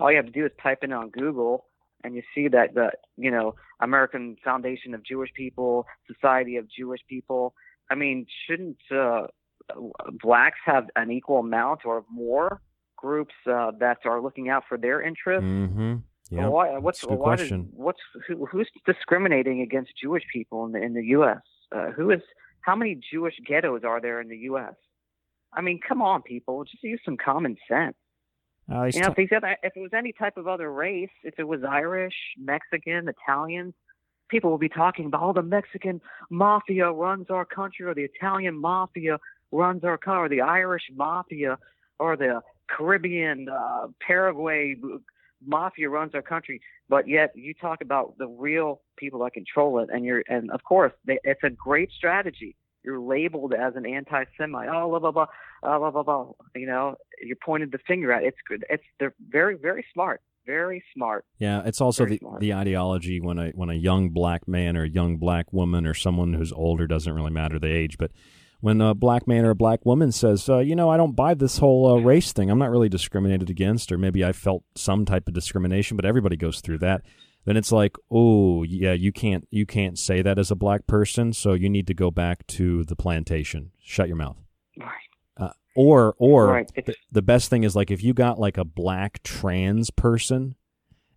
All 0.00 0.10
you 0.10 0.16
have 0.16 0.26
to 0.26 0.32
do 0.32 0.44
is 0.44 0.52
type 0.62 0.78
in 0.82 0.92
on 0.92 1.10
Google, 1.10 1.66
and 2.04 2.14
you 2.14 2.22
see 2.34 2.48
that 2.48 2.74
the 2.74 2.90
you 3.16 3.30
know 3.30 3.54
American 3.80 4.36
Foundation 4.44 4.94
of 4.94 5.02
Jewish 5.04 5.32
People, 5.34 5.86
Society 6.12 6.56
of 6.56 6.66
Jewish 6.70 7.00
People. 7.08 7.54
I 7.90 7.94
mean, 7.94 8.26
shouldn't 8.46 8.78
uh, 8.90 9.26
blacks 10.22 10.58
have 10.64 10.86
an 10.96 11.10
equal 11.10 11.38
amount 11.40 11.80
or 11.84 12.04
more 12.10 12.60
groups 12.96 13.34
uh, 13.50 13.72
that 13.80 13.98
are 14.04 14.20
looking 14.20 14.48
out 14.48 14.64
for 14.68 14.78
their 14.78 15.00
interests? 15.02 15.44
Mm-hmm. 15.44 15.96
Yeah. 16.32 16.48
Why, 16.48 16.78
what's 16.78 17.02
a 17.02 17.06
good 17.06 17.18
why 17.18 17.36
question. 17.36 17.68
what's 17.74 18.00
who, 18.26 18.46
who's 18.46 18.68
discriminating 18.86 19.60
against 19.60 19.92
Jewish 20.00 20.24
people 20.32 20.64
in 20.64 20.72
the 20.72 20.80
in 20.80 20.94
the 20.94 21.04
U.S.? 21.08 21.42
Uh, 21.70 21.90
who 21.90 22.10
is 22.10 22.20
how 22.62 22.74
many 22.74 22.98
Jewish 23.12 23.34
ghettos 23.46 23.82
are 23.84 24.00
there 24.00 24.20
in 24.20 24.28
the 24.28 24.38
U.S.? 24.38 24.74
I 25.52 25.60
mean, 25.60 25.78
come 25.86 26.00
on, 26.00 26.22
people, 26.22 26.64
just 26.64 26.82
use 26.82 27.00
some 27.04 27.18
common 27.18 27.56
sense. 27.68 27.96
Uh, 28.72 28.84
You 28.84 29.00
know, 29.00 29.08
ta- 29.08 29.14
if, 29.18 29.58
if 29.62 29.72
it 29.76 29.80
was 29.80 29.90
any 29.92 30.12
type 30.12 30.38
of 30.38 30.48
other 30.48 30.72
race, 30.72 31.10
if 31.22 31.34
it 31.38 31.44
was 31.46 31.60
Irish, 31.68 32.14
Mexican, 32.38 33.08
Italian, 33.08 33.74
people 34.30 34.50
would 34.52 34.60
be 34.60 34.70
talking 34.70 35.06
about, 35.06 35.22
oh, 35.22 35.32
the 35.34 35.42
Mexican 35.42 36.00
mafia 36.30 36.90
runs 36.90 37.26
our 37.28 37.44
country, 37.44 37.84
or 37.84 37.94
the 37.94 38.04
Italian 38.04 38.58
mafia 38.58 39.18
runs 39.50 39.84
our 39.84 39.98
country, 39.98 40.22
or 40.24 40.28
the 40.30 40.40
Irish 40.40 40.84
mafia, 40.94 41.58
or 41.98 42.16
the 42.16 42.40
Caribbean, 42.74 43.48
uh, 43.50 43.88
Paraguay 44.00 44.76
mafia 45.46 45.88
runs 45.88 46.14
our 46.14 46.22
country. 46.22 46.60
But 46.88 47.08
yet, 47.08 47.32
you 47.34 47.54
talk 47.54 47.80
about 47.80 48.16
the 48.18 48.28
real 48.28 48.80
people 48.96 49.20
that 49.20 49.32
control 49.32 49.78
it, 49.80 49.88
and 49.92 50.04
you're, 50.04 50.22
and 50.28 50.50
of 50.50 50.62
course, 50.64 50.92
they, 51.06 51.18
it's 51.24 51.42
a 51.42 51.50
great 51.50 51.90
strategy. 51.96 52.56
You're 52.84 53.00
labeled 53.00 53.54
as 53.54 53.76
an 53.76 53.86
anti-Semite. 53.86 54.68
Oh, 54.68 54.88
blah 54.90 54.98
blah 54.98 55.12
blah, 55.12 55.26
uh, 55.62 55.78
blah 55.78 55.90
blah 55.90 56.02
blah. 56.02 56.32
You 56.56 56.66
know, 56.66 56.96
you're 57.22 57.36
pointed 57.36 57.70
the 57.72 57.78
finger 57.86 58.12
at. 58.12 58.24
It's 58.24 58.38
good. 58.48 58.64
It's 58.68 58.82
they're 58.98 59.14
very 59.28 59.56
very 59.56 59.84
smart, 59.94 60.20
very 60.46 60.82
smart. 60.94 61.24
Yeah, 61.38 61.62
it's 61.64 61.80
also 61.80 62.04
Very 62.04 62.16
the, 62.16 62.18
smart. 62.18 62.40
the 62.40 62.54
ideology 62.54 63.20
when 63.20 63.38
a 63.38 63.50
when 63.50 63.70
a 63.70 63.74
young 63.74 64.10
black 64.10 64.48
man 64.48 64.76
or 64.76 64.82
a 64.82 64.88
young 64.88 65.16
black 65.18 65.52
woman 65.52 65.86
or 65.86 65.94
someone 65.94 66.32
who's 66.34 66.52
older 66.52 66.88
doesn't 66.88 67.12
really 67.14 67.30
matter 67.30 67.58
the 67.60 67.72
age, 67.72 67.98
but 67.98 68.10
when 68.62 68.80
a 68.80 68.94
black 68.94 69.26
man 69.26 69.44
or 69.44 69.50
a 69.50 69.56
black 69.56 69.84
woman 69.84 70.12
says, 70.12 70.48
uh, 70.48 70.58
you 70.58 70.76
know, 70.76 70.88
I 70.88 70.96
don't 70.96 71.16
buy 71.16 71.34
this 71.34 71.58
whole 71.58 71.94
uh, 71.94 72.00
race 72.00 72.32
thing, 72.32 72.48
I'm 72.48 72.60
not 72.60 72.70
really 72.70 72.88
discriminated 72.88 73.50
against, 73.50 73.90
or 73.90 73.98
maybe 73.98 74.24
I 74.24 74.30
felt 74.30 74.62
some 74.76 75.04
type 75.04 75.26
of 75.26 75.34
discrimination, 75.34 75.96
but 75.96 76.06
everybody 76.06 76.36
goes 76.36 76.60
through 76.60 76.78
that. 76.78 77.02
Then 77.44 77.56
it's 77.56 77.72
like, 77.72 77.96
oh 78.08 78.62
yeah, 78.62 78.92
you 78.92 79.10
can't 79.10 79.48
you 79.50 79.66
can't 79.66 79.98
say 79.98 80.22
that 80.22 80.38
as 80.38 80.52
a 80.52 80.54
black 80.54 80.86
person, 80.86 81.32
so 81.32 81.54
you 81.54 81.68
need 81.68 81.88
to 81.88 81.94
go 81.94 82.12
back 82.12 82.46
to 82.48 82.84
the 82.84 82.94
plantation. 82.94 83.72
Shut 83.82 84.06
your 84.06 84.16
mouth. 84.16 84.36
Right. 84.78 84.90
Uh, 85.36 85.50
or 85.74 86.14
or 86.18 86.46
Right, 86.46 86.70
the, 86.86 86.94
the 87.10 87.20
best 87.20 87.50
thing 87.50 87.64
is 87.64 87.74
like 87.74 87.90
if 87.90 88.00
you 88.00 88.14
got 88.14 88.38
like 88.38 88.58
a 88.58 88.64
black 88.64 89.24
trans 89.24 89.90
person 89.90 90.54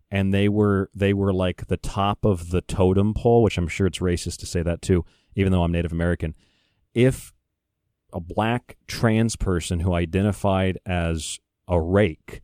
and 0.09 0.33
they 0.33 0.49
were 0.49 0.89
they 0.95 1.13
were 1.13 1.31
like 1.31 1.67
the 1.67 1.77
top 1.77 2.25
of 2.25 2.49
the 2.49 2.61
totem 2.61 3.13
pole, 3.13 3.43
which 3.43 3.59
I'm 3.59 3.67
sure 3.67 3.85
it's 3.85 3.99
racist 3.99 4.39
to 4.39 4.47
say 4.47 4.63
that 4.63 4.81
too, 4.81 5.05
even 5.35 5.51
though 5.51 5.61
I'm 5.61 5.71
Native 5.71 5.91
American. 5.91 6.33
If 6.95 7.34
a 8.15 8.21
black 8.21 8.77
trans 8.87 9.35
person 9.35 9.81
who 9.81 9.93
identified 9.93 10.79
as 10.85 11.37
a 11.67 11.79
rake 11.79 12.41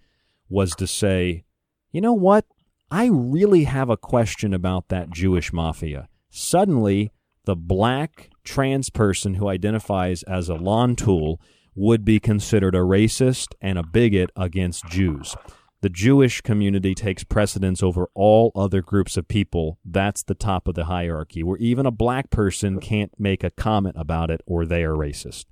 was 0.50 0.76
to 0.76 0.86
say, 0.86 1.46
you 1.94 2.02
know 2.02 2.14
what? 2.14 2.46
I 2.92 3.06
really 3.06 3.64
have 3.64 3.90
a 3.90 3.96
question 3.96 4.54
about 4.54 4.90
that 4.90 5.12
Jewish 5.12 5.54
mafia. 5.54 6.10
Suddenly, 6.30 7.14
the 7.46 7.56
black 7.56 8.30
trans 8.44 8.90
person 8.90 9.36
who 9.36 9.48
identifies 9.48 10.24
as 10.24 10.50
a 10.50 10.56
lawn 10.56 10.98
tool 10.98 11.40
would 11.74 12.04
be 12.04 12.20
considered 12.20 12.76
a 12.76 12.80
racist 12.80 13.54
and 13.62 13.80
a 13.80 13.84
bigot 13.84 14.30
against 14.36 14.86
Jews. 14.88 15.38
The 15.80 15.90
Jewish 15.90 16.42
community 16.42 16.94
takes 16.94 17.24
precedence 17.24 17.82
over 17.82 18.10
all 18.14 18.52
other 18.56 18.82
groups 18.82 19.16
of 19.16 19.30
people. 19.30 19.80
That's 19.86 20.22
the 20.22 20.36
top 20.36 20.68
of 20.68 20.76
the 20.76 20.86
hierarchy, 20.86 21.44
where 21.44 21.58
even 21.58 21.86
a 21.86 21.92
black 21.92 22.30
person 22.30 22.80
can't 22.82 23.14
make 23.18 23.44
a 23.44 23.50
comment 23.50 23.96
about 23.98 24.30
it 24.30 24.42
or 24.46 24.66
they 24.66 24.84
are 24.84 24.94
racist. 24.94 25.46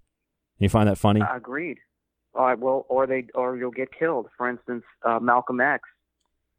You 0.60 0.70
find 0.70 0.88
that 0.90 0.98
funny? 0.98 1.22
Agreed. 1.34 1.78
All 2.36 2.46
right. 2.46 2.60
Well, 2.60 2.86
or 2.90 3.08
they 3.08 3.26
or 3.34 3.58
you'll 3.58 3.72
get 3.72 3.90
killed. 3.98 4.28
For 4.38 4.50
instance, 4.50 4.84
uh, 5.04 5.20
Malcolm 5.20 5.60
X 5.60 5.84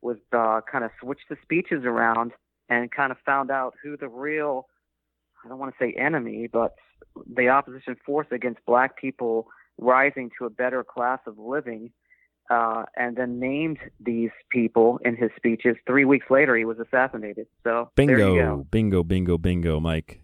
was 0.03 0.17
uh, 0.33 0.61
kind 0.71 0.85
of 0.85 0.91
switched 1.01 1.29
the 1.29 1.37
speeches 1.43 1.85
around 1.85 2.33
and 2.69 2.91
kind 2.91 3.13
of 3.13 3.19
found 3.25 3.51
out 3.51 3.75
who 3.83 3.97
the 3.97 4.09
real 4.09 4.67
I 5.45 5.49
don't 5.49 5.59
want 5.59 5.75
to 5.79 5.85
say 5.85 5.95
enemy, 5.99 6.49
but 6.53 6.75
the 7.35 7.49
opposition 7.49 7.97
force 8.05 8.27
against 8.31 8.65
black 8.67 8.97
people 8.97 9.49
rising 9.79 10.31
to 10.39 10.45
a 10.45 10.51
better 10.51 10.85
class 10.85 11.19
of 11.27 11.39
living, 11.39 11.91
uh, 12.51 12.85
and 12.97 13.17
then 13.17 13.39
named 13.41 13.79
these 13.99 14.31
people 14.51 14.99
in 15.05 15.17
his 15.17 15.31
speeches. 15.37 15.77
Three 15.87 16.05
weeks 16.05 16.27
later, 16.31 16.57
he 16.57 16.65
was 16.65 16.79
assassinated. 16.79 17.47
So 17.65 17.91
there 17.97 18.19
you 18.19 18.19
go. 18.19 18.67
Bingo, 18.71 19.03
bingo, 19.03 19.03
bingo, 19.03 19.39
bingo, 19.39 19.81
Mike. 19.81 20.21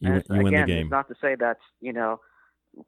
You, 0.00 0.12
And 0.12 0.24
you 0.28 0.42
win 0.42 0.54
the 0.54 0.64
game. 0.66 0.88
not 0.88 1.08
to 1.08 1.14
say 1.20 1.34
that 1.36 1.58
you 1.80 1.92
know 1.92 2.20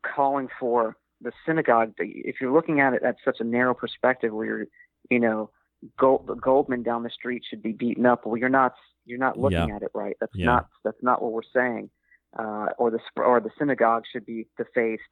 calling 0.03 0.49
for 0.59 0.97
the 1.21 1.33
synagogue. 1.47 1.93
If 1.99 2.37
you're 2.41 2.53
looking 2.53 2.81
at 2.81 2.95
it 2.95 3.03
at 3.03 3.17
such 3.25 3.41
a 3.41 3.45
narrow 3.45 3.75
perspective, 3.75 4.33
where 4.33 4.47
you're, 4.47 4.67
you 5.11 5.21
know, 5.21 5.51
Gold, 5.99 6.41
Goldman 6.41 6.83
down 6.83 7.03
the 7.03 7.11
street 7.11 7.43
should 7.49 7.63
be 7.63 7.73
beaten 7.73 8.07
up. 8.07 8.27
Well, 8.27 8.37
you're 8.37 8.49
not. 8.49 8.75
You're 9.07 9.19
not 9.19 9.39
looking 9.39 9.69
Yeah. 9.69 9.77
at 9.77 9.83
it 9.83 9.91
right. 9.95 10.17
That's 10.21 10.35
Yeah. 10.35 10.47
not. 10.47 10.69
That's 10.85 11.03
not 11.03 11.23
what 11.23 11.33
we're 11.33 11.43
saying. 11.43 11.91
Uh, 12.39 12.69
or 12.79 12.91
the 12.91 13.01
or 13.17 13.41
the 13.41 13.51
synagogue 13.59 14.05
should 14.11 14.27
be 14.27 14.47
defaced. 14.57 15.03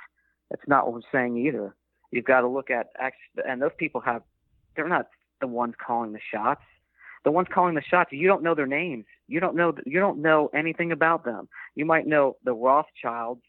That's 0.51 0.67
not 0.69 0.85
what 0.85 0.95
we're 0.95 1.11
saying 1.11 1.37
either. 1.37 1.75
You've 2.11 2.25
got 2.27 2.43
to 2.43 2.49
look 2.49 2.71
at 2.71 2.89
and 3.47 3.61
those 3.61 3.75
people 3.77 4.01
have. 4.03 4.23
They're 4.77 4.89
not 4.89 5.09
the 5.41 5.49
ones 5.49 5.75
calling 5.85 6.13
the 6.13 6.21
shots. 6.21 6.63
The 7.25 7.33
ones 7.33 7.49
calling 7.51 7.75
the 7.75 7.83
shots, 7.83 8.13
you 8.13 8.29
don't 8.29 8.43
know 8.43 8.55
their 8.55 8.67
names. 8.67 9.05
You 9.27 9.41
don't 9.41 9.57
know. 9.57 9.75
You 9.85 9.99
don't 9.99 10.19
know 10.19 10.49
anything 10.55 10.93
about 10.93 11.25
them. 11.25 11.49
You 11.75 11.85
might 11.85 12.07
know 12.07 12.37
the 12.45 12.55
Rothschilds 12.55 13.43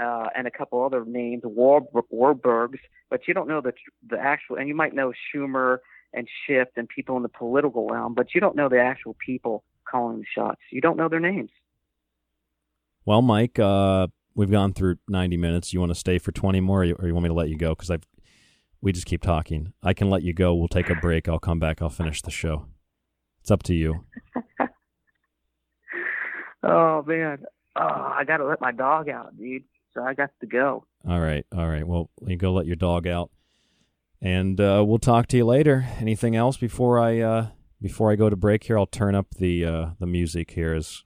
uh, 0.00 0.28
and 0.36 0.46
a 0.46 0.50
couple 0.50 0.84
other 0.84 1.04
names, 1.04 1.42
War, 1.44 1.86
Warburgs, 2.12 2.78
but 3.10 3.28
you 3.28 3.34
don't 3.34 3.48
know 3.48 3.60
the 3.60 3.72
the 4.08 4.18
actual. 4.18 4.56
And 4.56 4.68
you 4.68 4.74
might 4.74 4.94
know 4.94 5.12
Schumer 5.34 5.78
and 6.12 6.28
Schiff 6.46 6.68
and 6.76 6.88
people 6.88 7.16
in 7.16 7.22
the 7.22 7.28
political 7.28 7.88
realm, 7.88 8.14
but 8.14 8.34
you 8.34 8.40
don't 8.40 8.56
know 8.56 8.68
the 8.68 8.80
actual 8.80 9.16
people 9.24 9.64
calling 9.88 10.18
the 10.18 10.26
shots. 10.34 10.60
You 10.70 10.80
don't 10.80 10.96
know 10.96 11.08
their 11.08 11.20
names. 11.20 11.50
Well, 13.04 13.22
Mike, 13.22 13.58
uh, 13.58 14.08
we've 14.34 14.50
gone 14.50 14.72
through 14.72 14.96
90 15.08 15.36
minutes. 15.36 15.72
You 15.72 15.80
want 15.80 15.90
to 15.90 15.98
stay 15.98 16.18
for 16.18 16.32
20 16.32 16.60
more, 16.60 16.80
or 16.80 16.84
you, 16.84 16.96
or 16.98 17.06
you 17.06 17.14
want 17.14 17.24
me 17.24 17.28
to 17.28 17.34
let 17.34 17.48
you 17.48 17.56
go? 17.56 17.70
Because 17.70 17.90
I've 17.90 18.04
we 18.82 18.92
just 18.92 19.06
keep 19.06 19.22
talking. 19.22 19.74
I 19.82 19.92
can 19.92 20.08
let 20.08 20.22
you 20.22 20.32
go. 20.32 20.54
We'll 20.54 20.68
take 20.68 20.88
a 20.88 20.94
break. 20.94 21.28
I'll 21.28 21.38
come 21.38 21.58
back. 21.58 21.82
I'll 21.82 21.90
finish 21.90 22.22
the 22.22 22.30
show. 22.30 22.66
It's 23.42 23.50
up 23.50 23.62
to 23.64 23.74
you. 23.74 24.06
Oh 26.62 27.02
man, 27.06 27.38
oh, 27.76 27.82
I 27.82 28.24
got 28.26 28.38
to 28.38 28.44
let 28.44 28.60
my 28.60 28.72
dog 28.72 29.08
out, 29.08 29.36
dude. 29.36 29.64
So 29.94 30.02
I 30.02 30.14
got 30.14 30.30
to 30.40 30.46
go. 30.46 30.84
All 31.08 31.20
right, 31.20 31.44
all 31.56 31.68
right. 31.68 31.86
Well, 31.86 32.10
you 32.26 32.36
go 32.36 32.52
let 32.52 32.66
your 32.66 32.76
dog 32.76 33.06
out, 33.06 33.30
and 34.20 34.60
uh, 34.60 34.84
we'll 34.86 34.98
talk 34.98 35.26
to 35.28 35.36
you 35.36 35.44
later. 35.44 35.88
Anything 35.98 36.36
else 36.36 36.56
before 36.56 36.98
I 36.98 37.20
uh, 37.20 37.48
before 37.80 38.12
I 38.12 38.16
go 38.16 38.30
to 38.30 38.36
break 38.36 38.64
here? 38.64 38.78
I'll 38.78 38.86
turn 38.86 39.14
up 39.14 39.26
the 39.38 39.64
uh, 39.64 39.86
the 39.98 40.06
music 40.06 40.52
here 40.52 40.74
as 40.74 41.02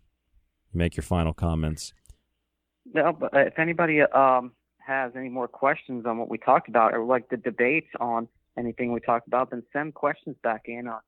you 0.73 0.79
make 0.79 0.97
your 0.97 1.05
final 1.05 1.33
comments. 1.33 1.93
No, 2.93 3.13
but 3.13 3.31
if 3.35 3.59
anybody 3.59 4.03
um 4.03 4.53
has 4.87 5.13
any 5.17 5.29
more 5.29 5.49
questions 5.49 6.05
on 6.07 6.19
what 6.19 6.29
we 6.29 6.39
talked 6.39 6.69
about 6.69 6.93
or 6.95 7.05
like 7.05 7.29
the 7.31 7.37
debates 7.37 7.89
on 8.01 8.29
anything 8.59 8.93
we 8.93 9.01
talked 9.01 9.27
about, 9.27 9.51
then 9.51 9.63
send 9.73 9.95
questions 9.95 10.37
back 10.43 10.63
in. 10.67 10.87
Uh, 10.87 10.99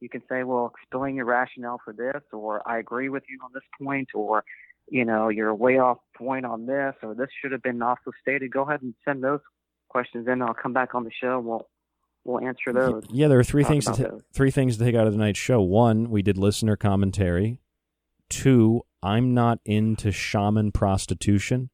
you 0.00 0.08
can 0.08 0.22
say, 0.28 0.42
well, 0.42 0.72
explain 0.76 1.14
your 1.14 1.24
rationale 1.24 1.80
for 1.84 1.92
this, 1.92 2.22
or 2.32 2.66
I 2.68 2.78
agree 2.78 3.08
with 3.08 3.22
you 3.28 3.38
on 3.44 3.50
this 3.54 3.62
point, 3.80 4.08
or 4.14 4.44
you 4.92 5.06
know, 5.06 5.30
you're 5.30 5.54
way 5.54 5.78
off 5.78 5.96
point 6.14 6.44
on 6.44 6.66
this, 6.66 6.94
or 7.02 7.14
this 7.14 7.28
should 7.40 7.50
have 7.52 7.62
been 7.62 7.80
also 7.80 8.12
stated. 8.20 8.52
Go 8.52 8.60
ahead 8.62 8.82
and 8.82 8.92
send 9.06 9.24
those 9.24 9.40
questions 9.88 10.28
in. 10.28 10.42
I'll 10.42 10.52
come 10.52 10.74
back 10.74 10.94
on 10.94 11.04
the 11.04 11.10
show. 11.10 11.38
and 11.38 11.46
We'll 11.46 11.66
we'll 12.24 12.40
answer 12.46 12.74
those. 12.74 13.02
Yeah, 13.10 13.28
there 13.28 13.38
are 13.38 13.44
three 13.44 13.64
things 13.64 13.86
to 13.86 13.92
ta- 14.04 14.16
three 14.34 14.50
things 14.50 14.76
to 14.76 14.84
take 14.84 14.94
out 14.94 15.06
of 15.06 15.14
tonight's 15.14 15.38
show. 15.38 15.62
One, 15.62 16.10
we 16.10 16.20
did 16.20 16.36
listener 16.36 16.76
commentary. 16.76 17.58
Two, 18.28 18.82
I'm 19.02 19.32
not 19.32 19.60
into 19.64 20.12
shaman 20.12 20.72
prostitution, 20.72 21.70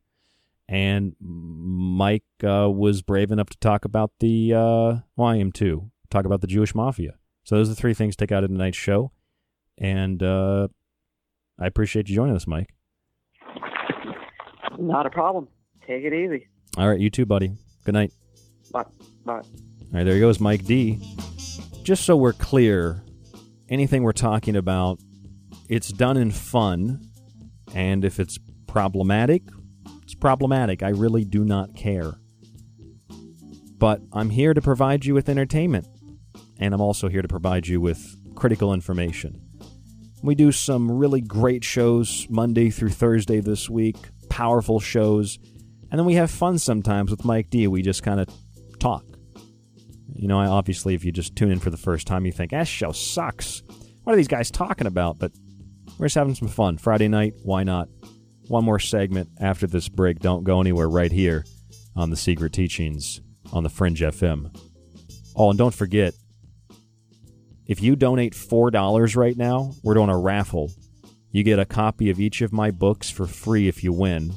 and 0.68 1.16
Mike 1.20 2.22
uh, 2.44 2.70
was 2.70 3.02
brave 3.02 3.32
enough 3.32 3.50
to 3.50 3.58
talk 3.58 3.84
about 3.84 4.12
the. 4.20 4.54
Uh, 4.54 4.96
well, 5.16 5.28
I 5.28 5.36
am 5.38 5.50
too. 5.50 5.90
Talk 6.08 6.24
about 6.24 6.40
the 6.40 6.46
Jewish 6.46 6.72
mafia. 6.72 7.14
So 7.42 7.56
those 7.56 7.66
are 7.68 7.74
the 7.74 7.80
three 7.80 7.94
things 7.94 8.14
to 8.14 8.24
take 8.24 8.30
out 8.30 8.44
of 8.44 8.50
tonight's 8.50 8.76
show, 8.76 9.10
and 9.76 10.22
uh, 10.22 10.68
I 11.58 11.66
appreciate 11.66 12.08
you 12.08 12.14
joining 12.14 12.36
us, 12.36 12.46
Mike. 12.46 12.74
Not 14.78 15.06
a 15.06 15.10
problem. 15.10 15.48
Take 15.86 16.04
it 16.04 16.12
easy. 16.12 16.46
All 16.76 16.88
right, 16.88 17.00
you 17.00 17.10
too, 17.10 17.26
buddy. 17.26 17.52
Good 17.84 17.94
night. 17.94 18.12
Bye. 18.72 18.84
Bye. 19.24 19.32
All 19.34 19.42
right, 19.92 20.04
there 20.04 20.14
he 20.14 20.20
goes 20.20 20.38
Mike 20.38 20.64
D. 20.64 21.00
Just 21.82 22.04
so 22.04 22.16
we're 22.16 22.32
clear, 22.32 23.02
anything 23.68 24.02
we're 24.02 24.12
talking 24.12 24.54
about, 24.54 25.00
it's 25.68 25.92
done 25.92 26.16
in 26.16 26.30
fun, 26.30 27.00
and 27.74 28.04
if 28.04 28.20
it's 28.20 28.38
problematic, 28.66 29.42
it's 30.02 30.14
problematic. 30.14 30.82
I 30.82 30.90
really 30.90 31.24
do 31.24 31.44
not 31.44 31.74
care. 31.74 32.12
But 33.78 34.02
I'm 34.12 34.30
here 34.30 34.54
to 34.54 34.60
provide 34.60 35.04
you 35.04 35.14
with 35.14 35.28
entertainment, 35.28 35.86
and 36.58 36.74
I'm 36.74 36.80
also 36.80 37.08
here 37.08 37.22
to 37.22 37.28
provide 37.28 37.66
you 37.66 37.80
with 37.80 38.16
critical 38.34 38.72
information. 38.72 39.40
We 40.22 40.34
do 40.34 40.52
some 40.52 40.90
really 40.90 41.20
great 41.20 41.64
shows 41.64 42.26
Monday 42.28 42.70
through 42.70 42.90
Thursday 42.90 43.40
this 43.40 43.70
week, 43.70 43.96
powerful 44.28 44.80
shows, 44.80 45.38
and 45.90 45.98
then 45.98 46.04
we 46.04 46.14
have 46.14 46.30
fun 46.30 46.58
sometimes 46.58 47.10
with 47.10 47.24
Mike 47.24 47.50
D. 47.50 47.66
We 47.66 47.82
just 47.82 48.02
kind 48.02 48.20
of 48.20 48.28
talk. 48.78 49.04
You 50.14 50.28
know, 50.28 50.38
I 50.38 50.46
obviously, 50.46 50.94
if 50.94 51.04
you 51.04 51.12
just 51.12 51.36
tune 51.36 51.52
in 51.52 51.58
for 51.58 51.70
the 51.70 51.76
first 51.76 52.06
time, 52.06 52.26
you 52.26 52.32
think, 52.32 52.50
that 52.50 52.66
show 52.66 52.92
sucks. 52.92 53.62
What 54.02 54.12
are 54.14 54.16
these 54.16 54.28
guys 54.28 54.50
talking 54.50 54.86
about? 54.86 55.18
But 55.18 55.32
we're 55.98 56.06
just 56.06 56.16
having 56.16 56.34
some 56.34 56.48
fun. 56.48 56.78
Friday 56.78 57.08
night, 57.08 57.34
why 57.42 57.62
not? 57.62 57.88
One 58.48 58.64
more 58.64 58.78
segment 58.78 59.28
after 59.40 59.66
this 59.66 59.88
break. 59.88 60.20
Don't 60.20 60.44
go 60.44 60.60
anywhere 60.60 60.88
right 60.88 61.12
here 61.12 61.44
on 61.94 62.10
The 62.10 62.16
Secret 62.16 62.52
Teachings 62.52 63.20
on 63.52 63.62
the 63.62 63.68
Fringe 63.68 64.00
FM. 64.00 64.56
Oh, 65.36 65.50
and 65.50 65.58
don't 65.58 65.74
forget, 65.74 66.14
if 67.66 67.82
you 67.82 67.94
donate 67.94 68.32
$4 68.32 69.16
right 69.16 69.36
now, 69.36 69.74
we're 69.82 69.94
doing 69.94 70.08
a 70.08 70.18
raffle. 70.18 70.70
You 71.30 71.42
get 71.42 71.58
a 71.58 71.66
copy 71.66 72.08
of 72.10 72.18
each 72.18 72.40
of 72.40 72.52
my 72.52 72.70
books 72.70 73.10
for 73.10 73.26
free 73.26 73.68
if 73.68 73.84
you 73.84 73.92
win, 73.92 74.34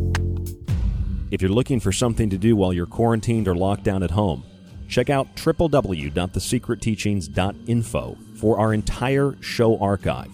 If 1.31 1.41
you're 1.41 1.49
looking 1.49 1.79
for 1.79 1.91
something 1.93 2.29
to 2.29 2.37
do 2.37 2.55
while 2.57 2.73
you're 2.73 2.85
quarantined 2.85 3.47
or 3.47 3.55
locked 3.55 3.85
down 3.85 4.03
at 4.03 4.11
home, 4.11 4.43
check 4.89 5.09
out 5.09 5.33
www.thesecretteachings.info 5.37 8.17
for 8.35 8.59
our 8.59 8.73
entire 8.73 9.37
show 9.39 9.79
archive. 9.79 10.29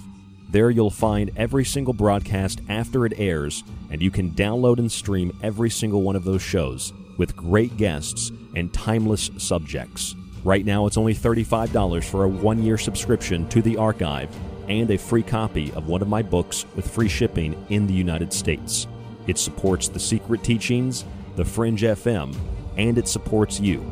There 0.49 0.71
you'll 0.71 0.89
find 0.89 1.29
every 1.37 1.65
single 1.65 1.93
broadcast 1.93 2.61
after 2.67 3.05
it 3.05 3.13
airs, 3.17 3.63
and 3.91 4.01
you 4.01 4.09
can 4.09 4.31
download 4.31 4.79
and 4.79 4.91
stream 4.91 5.37
every 5.43 5.69
single 5.69 6.01
one 6.01 6.15
of 6.15 6.23
those 6.23 6.41
shows 6.41 6.91
with 7.19 7.35
great 7.35 7.77
guests 7.77 8.31
and 8.55 8.73
timeless 8.73 9.29
subjects. 9.37 10.15
Right 10.43 10.65
now, 10.65 10.87
it's 10.87 10.97
only 10.97 11.13
$35 11.13 12.05
for 12.05 12.23
a 12.23 12.27
one 12.27 12.63
year 12.63 12.79
subscription 12.79 13.47
to 13.49 13.61
the 13.61 13.77
archive 13.77 14.35
and 14.67 14.89
a 14.89 14.97
free 14.97 15.21
copy 15.21 15.71
of 15.73 15.87
one 15.87 16.01
of 16.01 16.07
my 16.07 16.23
books 16.23 16.65
with 16.75 16.89
free 16.89 17.07
shipping 17.07 17.67
in 17.69 17.85
the 17.85 17.93
United 17.93 18.33
States. 18.33 18.87
It 19.27 19.37
supports 19.37 19.89
the 19.89 19.99
Secret 19.99 20.43
Teachings, 20.43 21.05
the 21.35 21.45
Fringe 21.45 21.81
FM, 21.81 22.35
and 22.77 22.97
it 22.97 23.07
supports 23.07 23.59
you. 23.59 23.85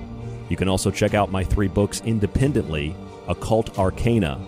You 0.49 0.57
can 0.57 0.67
also 0.69 0.89
check 0.91 1.13
out 1.13 1.31
my 1.31 1.43
three 1.43 1.67
books 1.67 2.01
independently 2.05 2.95
Occult 3.27 3.77
Arcana, 3.79 4.39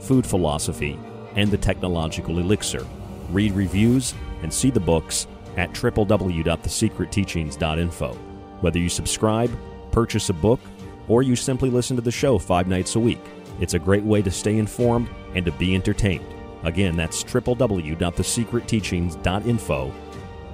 Food 0.00 0.26
Philosophy, 0.26 0.98
and 1.34 1.50
The 1.50 1.58
Technological 1.58 2.38
Elixir. 2.38 2.86
Read 3.30 3.52
reviews 3.52 4.14
and 4.42 4.52
see 4.52 4.70
the 4.70 4.80
books 4.80 5.26
at 5.56 5.72
www.thesecretteachings.info. 5.72 8.12
Whether 8.60 8.78
you 8.78 8.88
subscribe, 8.88 9.50
purchase 9.90 10.28
a 10.28 10.34
book, 10.34 10.60
or 11.08 11.22
you 11.22 11.34
simply 11.34 11.70
listen 11.70 11.96
to 11.96 12.02
the 12.02 12.12
show 12.12 12.38
five 12.38 12.68
nights 12.68 12.94
a 12.94 13.00
week, 13.00 13.18
it's 13.60 13.74
a 13.74 13.78
great 13.78 14.04
way 14.04 14.22
to 14.22 14.30
stay 14.30 14.56
informed 14.58 15.10
and 15.34 15.44
to 15.44 15.50
be 15.52 15.74
entertained. 15.74 16.24
Again, 16.62 16.96
that's 16.96 17.24
www.thesecretteachings.info, 17.24 19.92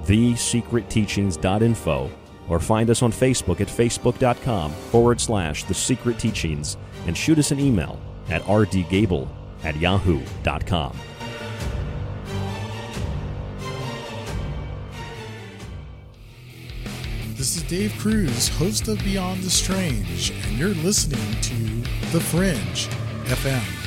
thesecretteachings.info, 0.07 2.11
or 2.49 2.59
find 2.59 2.89
us 2.89 3.03
on 3.03 3.11
Facebook 3.11 3.61
at 3.61 3.67
facebook.com 3.67 4.71
forward 4.71 5.21
slash 5.21 5.63
the 5.65 5.73
secret 5.73 6.17
teachings 6.17 6.77
and 7.05 7.15
shoot 7.15 7.37
us 7.37 7.51
an 7.51 7.59
email 7.59 7.99
at 8.29 8.41
rdgable 8.43 9.27
at 9.63 9.75
yahoo.com. 9.77 10.97
This 17.35 17.55
is 17.55 17.63
Dave 17.63 17.95
Cruz, 17.99 18.49
host 18.49 18.87
of 18.87 18.97
Beyond 19.03 19.43
the 19.43 19.49
Strange, 19.49 20.31
and 20.31 20.57
you're 20.57 20.69
listening 20.69 21.39
to 21.41 21.53
The 22.11 22.19
Fringe 22.19 22.87
FM. 23.25 23.86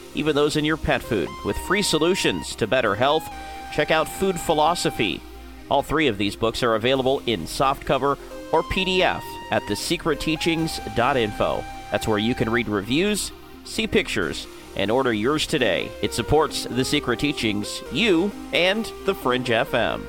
even 0.15 0.35
those 0.35 0.57
in 0.57 0.65
your 0.65 0.77
pet 0.77 1.01
food, 1.01 1.29
with 1.45 1.57
free 1.59 1.81
solutions 1.81 2.55
to 2.55 2.67
better 2.67 2.95
health, 2.95 3.27
check 3.73 3.91
out 3.91 4.07
Food 4.07 4.39
Philosophy. 4.39 5.21
All 5.69 5.81
three 5.81 6.07
of 6.07 6.17
these 6.17 6.35
books 6.35 6.63
are 6.63 6.75
available 6.75 7.21
in 7.25 7.41
softcover 7.41 8.17
or 8.51 8.63
PDF 8.63 9.21
at 9.51 9.61
thesecretteachings.info. 9.63 11.63
That's 11.91 12.07
where 12.07 12.17
you 12.17 12.35
can 12.35 12.49
read 12.49 12.67
reviews, 12.67 13.31
see 13.63 13.87
pictures, 13.87 14.47
and 14.75 14.91
order 14.91 15.13
yours 15.13 15.47
today. 15.47 15.89
It 16.01 16.13
supports 16.13 16.63
The 16.63 16.85
Secret 16.85 17.19
Teachings, 17.19 17.81
you, 17.91 18.31
and 18.53 18.89
The 19.05 19.15
Fringe 19.15 19.47
FM. 19.47 20.01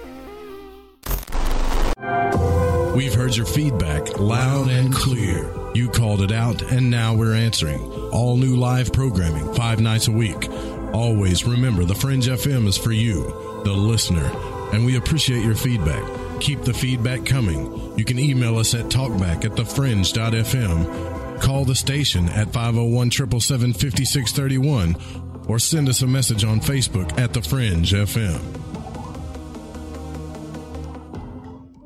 We 2.95 3.05
We've 3.05 3.15
heard 3.15 3.37
your 3.37 3.47
feedback 3.47 4.19
loud 4.19 4.69
and 4.69 4.95
clear. 4.95 5.51
You 5.75 5.89
called 5.89 6.23
it 6.23 6.33
out, 6.33 6.63
and 6.63 6.91
now 6.91 7.15
we're 7.15 7.35
answering. 7.35 8.02
All 8.13 8.37
new 8.37 8.57
live 8.57 8.93
programming, 8.93 9.55
five 9.55 9.81
nights 9.81 10.07
a 10.07 10.13
week. 10.13 10.49
Always 10.93 11.45
remember 11.47 11.85
the 11.85 11.95
Fringe 11.95 12.27
FM 12.27 12.67
is 12.67 12.77
for 12.77 12.93
you, 12.93 13.25
the 13.65 13.73
listener, 13.73 14.31
and 14.73 14.85
we 14.85 14.97
appreciate 14.97 15.43
your 15.43 15.55
feedback. 15.55 16.05
Keep 16.39 16.63
the 16.63 16.75
feedback 16.75 17.25
coming. 17.25 17.99
You 17.99 18.05
can 18.05 18.19
email 18.19 18.59
us 18.59 18.75
at 18.75 18.87
talkback 18.87 19.47
at 19.47 19.53
thefringe.fm, 19.53 21.41
call 21.41 21.65
the 21.65 21.75
station 21.75 22.29
at 22.29 22.53
501 22.53 23.11
777 23.13 23.73
5631, 23.73 25.49
or 25.49 25.59
send 25.59 25.89
us 25.89 26.03
a 26.03 26.07
message 26.07 26.45
on 26.45 26.61
Facebook 26.61 27.19
at 27.19 27.33
The 27.33 27.41
Fringe 27.41 27.93
FM. 27.93 28.62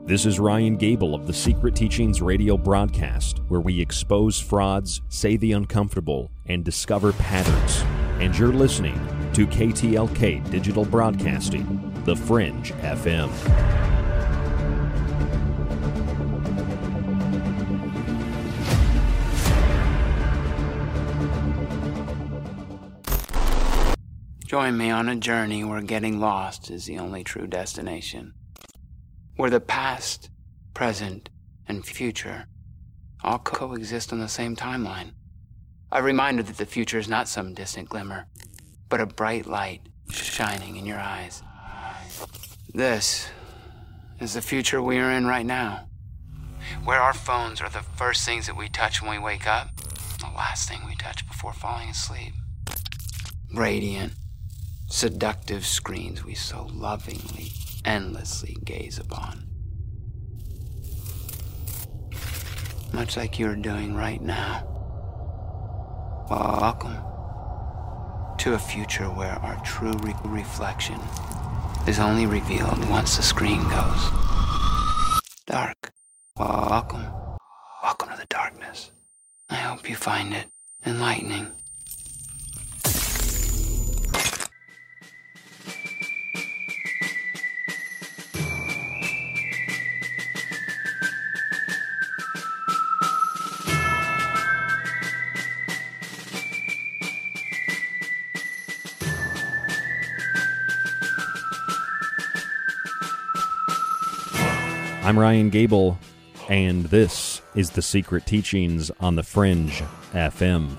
This 0.07 0.25
is 0.25 0.39
Ryan 0.39 0.77
Gable 0.77 1.17
of 1.17 1.27
the 1.27 1.33
Secret 1.33 1.75
Teachings 1.75 2.23
radio 2.23 2.57
broadcast, 2.57 3.41
where 3.49 3.61
we 3.61 3.81
expose 3.81 4.39
frauds, 4.39 5.03
say 5.09 5.37
the 5.37 5.51
uncomfortable, 5.51 6.31
and 6.47 6.65
discover 6.65 7.13
patterns. 7.15 7.83
And 8.21 8.39
you're 8.39 8.53
listening 8.53 8.95
to 9.33 9.49
KTLK 9.49 10.49
Digital 10.49 10.85
Broadcasting, 10.85 11.93
The 12.05 12.15
Fringe 12.15 12.73
FM. 12.75 13.33
Join 24.47 24.77
me 24.79 24.89
on 24.91 25.09
a 25.09 25.17
journey 25.17 25.65
where 25.65 25.83
getting 25.83 26.21
lost 26.21 26.71
is 26.71 26.85
the 26.85 27.01
only 27.01 27.25
true 27.25 27.49
destination 27.49 28.36
where 29.37 29.51
the 29.51 29.61
past, 29.61 30.31
present, 30.75 31.29
and 31.69 31.85
future 31.85 32.47
all 33.23 33.39
coexist 33.39 34.13
on 34.13 34.21
the 34.21 34.29
same 34.29 34.57
timeline. 34.57 35.13
A 35.93 36.03
reminder 36.03 36.43
that 36.43 36.57
the 36.57 36.67
future 36.67 36.99
is 36.99 37.09
not 37.09 37.29
some 37.29 37.55
distant 37.55 37.89
glimmer, 37.89 38.27
but 38.89 39.01
a 39.01 39.07
bright 39.07 39.47
light 39.47 39.83
shining 40.11 40.77
in 40.77 40.87
your 40.87 40.99
eyes. 40.99 41.43
This 42.73 43.29
is 44.21 44.35
the 44.35 44.43
future 44.43 44.83
we 44.83 44.99
are 44.99 45.11
in 45.11 45.27
right 45.27 45.47
now, 45.47 45.89
where 46.85 47.01
our 47.01 47.15
phones 47.15 47.61
are 47.61 47.71
the 47.71 47.81
first 47.81 48.25
things 48.25 48.47
that 48.47 48.57
we 48.57 48.69
touch 48.69 49.03
when 49.03 49.11
we 49.11 49.19
wake 49.19 49.47
up, 49.47 49.77
the 50.21 50.33
last 50.37 50.69
thing 50.69 50.81
we 50.87 50.95
touch 50.97 51.27
before 51.27 51.53
falling 51.53 51.91
asleep. 51.91 52.33
Radiant, 53.53 54.13
seductive 54.89 55.67
screens 55.67 56.25
we 56.25 56.35
so 56.35 56.69
lovingly 56.73 57.53
endlessly 57.87 58.57
gaze 58.65 58.99
upon. 58.99 59.47
Much 62.93 63.17
like 63.17 63.39
you're 63.39 63.57
doing 63.57 63.95
right 63.95 64.21
now. 64.21 64.65
Welcome 66.29 66.97
to 68.39 68.55
a 68.55 68.59
future 68.59 69.07
where 69.07 69.33
our 69.33 69.63
true 69.65 69.95
re- 70.03 70.15
reflection 70.25 71.01
is 71.87 72.01
only 72.01 72.27
revealed 72.27 72.89
once 72.91 73.17
the 73.17 73.23
screen 73.23 73.63
goes 73.69 74.11
dark. 75.47 75.93
Welcome. 76.37 77.07
Welcome 77.83 78.11
to 78.11 78.17
the 78.17 78.27
darkness. 78.29 78.91
I 79.49 79.55
hope 79.55 79.89
you 79.89 79.95
find 79.95 80.35
it 80.35 80.47
enlightening. 80.85 81.53
I'm 105.17 105.23
Ryan 105.23 105.49
Gable, 105.49 105.99
and 106.51 106.85
this 106.85 107.41
is 107.55 107.71
The 107.71 107.81
Secret 107.81 108.27
Teachings 108.27 108.91
on 109.01 109.17
the 109.17 109.23
Fringe 109.23 109.83
FM. 110.13 110.77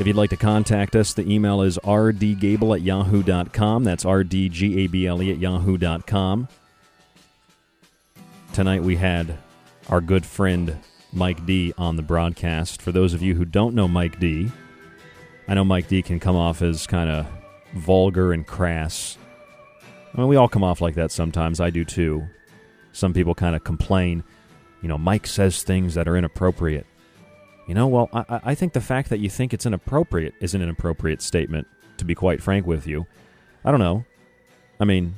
If 0.00 0.06
you'd 0.08 0.16
like 0.16 0.30
to 0.30 0.36
contact 0.36 0.96
us, 0.96 1.14
the 1.14 1.32
email 1.32 1.62
is 1.62 1.78
rdgable 1.84 2.74
at 2.74 2.82
yahoo.com. 2.82 3.84
That's 3.84 4.02
rdgable 4.02 5.30
at 5.30 5.38
yahoo.com. 5.38 6.48
Tonight 8.52 8.82
we 8.82 8.96
had 8.96 9.38
our 9.88 10.00
good 10.00 10.26
friend 10.26 10.78
Mike 11.12 11.46
D 11.46 11.72
on 11.78 11.94
the 11.94 12.02
broadcast. 12.02 12.82
For 12.82 12.90
those 12.90 13.14
of 13.14 13.22
you 13.22 13.36
who 13.36 13.44
don't 13.44 13.76
know 13.76 13.86
Mike 13.86 14.18
D, 14.18 14.50
I 15.46 15.54
know 15.54 15.62
Mike 15.62 15.86
D 15.86 16.02
can 16.02 16.18
come 16.18 16.34
off 16.34 16.62
as 16.62 16.84
kind 16.88 17.08
of 17.08 17.28
vulgar 17.74 18.32
and 18.32 18.44
crass. 18.44 19.16
I 20.12 20.18
mean, 20.18 20.26
we 20.26 20.34
all 20.34 20.48
come 20.48 20.64
off 20.64 20.80
like 20.80 20.96
that 20.96 21.12
sometimes. 21.12 21.60
I 21.60 21.70
do 21.70 21.84
too. 21.84 22.26
Some 22.92 23.12
people 23.12 23.34
kind 23.34 23.54
of 23.54 23.64
complain, 23.64 24.24
you 24.82 24.88
know, 24.88 24.98
Mike 24.98 25.26
says 25.26 25.62
things 25.62 25.94
that 25.94 26.08
are 26.08 26.16
inappropriate. 26.16 26.86
You 27.66 27.74
know, 27.74 27.86
well, 27.86 28.08
I, 28.12 28.40
I 28.44 28.54
think 28.54 28.72
the 28.72 28.80
fact 28.80 29.10
that 29.10 29.20
you 29.20 29.30
think 29.30 29.54
it's 29.54 29.66
inappropriate 29.66 30.34
is 30.40 30.54
an 30.54 30.62
inappropriate 30.62 31.22
statement, 31.22 31.66
to 31.98 32.04
be 32.04 32.14
quite 32.14 32.42
frank 32.42 32.66
with 32.66 32.86
you. 32.86 33.06
I 33.64 33.70
don't 33.70 33.80
know. 33.80 34.04
I 34.80 34.84
mean, 34.84 35.16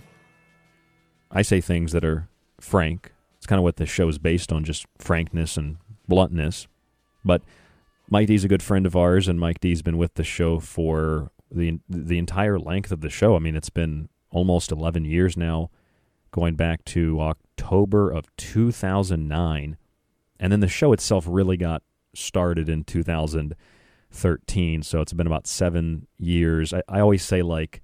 I 1.30 1.42
say 1.42 1.60
things 1.60 1.92
that 1.92 2.04
are 2.04 2.28
frank. 2.60 3.12
It's 3.38 3.46
kind 3.46 3.58
of 3.58 3.64
what 3.64 3.76
the 3.76 3.86
show 3.86 4.08
is 4.08 4.18
based 4.18 4.52
on, 4.52 4.64
just 4.64 4.86
frankness 4.98 5.56
and 5.56 5.78
bluntness. 6.06 6.66
But 7.24 7.42
Mike 8.10 8.26
D's 8.26 8.44
a 8.44 8.48
good 8.48 8.62
friend 8.62 8.84
of 8.84 8.96
ours, 8.96 9.28
and 9.28 9.40
Mike 9.40 9.60
D's 9.60 9.82
been 9.82 9.96
with 9.96 10.14
the 10.14 10.24
show 10.24 10.60
for 10.60 11.30
the 11.50 11.80
the 11.88 12.18
entire 12.18 12.58
length 12.58 12.92
of 12.92 13.00
the 13.00 13.08
show. 13.08 13.36
I 13.36 13.38
mean, 13.38 13.56
it's 13.56 13.70
been 13.70 14.08
almost 14.30 14.72
11 14.72 15.04
years 15.04 15.36
now, 15.36 15.70
going 16.32 16.56
back 16.56 16.84
to 16.86 17.20
October 17.20 18.10
of 18.10 18.26
2009. 18.36 19.76
And 20.40 20.52
then 20.52 20.60
the 20.60 20.68
show 20.68 20.92
itself 20.92 21.24
really 21.28 21.56
got 21.56 21.82
started 22.14 22.68
in 22.68 22.84
2013. 22.84 24.82
So 24.82 25.00
it's 25.00 25.12
been 25.12 25.26
about 25.28 25.46
seven 25.46 26.08
years. 26.18 26.74
I, 26.74 26.82
I 26.88 27.00
always 27.00 27.22
say 27.22 27.42
like 27.42 27.82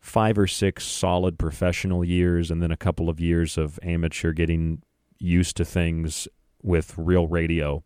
five 0.00 0.38
or 0.38 0.46
six 0.46 0.84
solid 0.84 1.38
professional 1.38 2.04
years, 2.04 2.50
and 2.50 2.62
then 2.62 2.70
a 2.70 2.76
couple 2.76 3.08
of 3.08 3.20
years 3.20 3.58
of 3.58 3.78
amateur 3.82 4.32
getting 4.32 4.82
used 5.18 5.56
to 5.56 5.64
things 5.64 6.28
with 6.62 6.94
real 6.96 7.26
radio, 7.26 7.82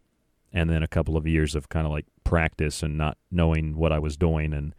and 0.52 0.68
then 0.70 0.82
a 0.82 0.88
couple 0.88 1.16
of 1.16 1.26
years 1.26 1.54
of 1.54 1.68
kind 1.68 1.86
of 1.86 1.92
like 1.92 2.06
practice 2.24 2.82
and 2.82 2.96
not 2.96 3.18
knowing 3.30 3.76
what 3.76 3.92
I 3.92 3.98
was 3.98 4.16
doing. 4.16 4.52
And 4.52 4.74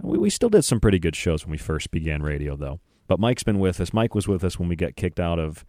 we, 0.00 0.18
we 0.18 0.30
still 0.30 0.48
did 0.48 0.64
some 0.64 0.80
pretty 0.80 0.98
good 0.98 1.16
shows 1.16 1.44
when 1.44 1.50
we 1.50 1.58
first 1.58 1.90
began 1.90 2.22
radio, 2.22 2.56
though. 2.56 2.80
But 3.06 3.20
Mike's 3.20 3.42
been 3.42 3.58
with 3.58 3.80
us. 3.80 3.92
Mike 3.92 4.14
was 4.14 4.26
with 4.28 4.42
us 4.44 4.58
when 4.58 4.68
we 4.68 4.76
got 4.76 4.96
kicked 4.96 5.20
out 5.20 5.38
of 5.38 5.64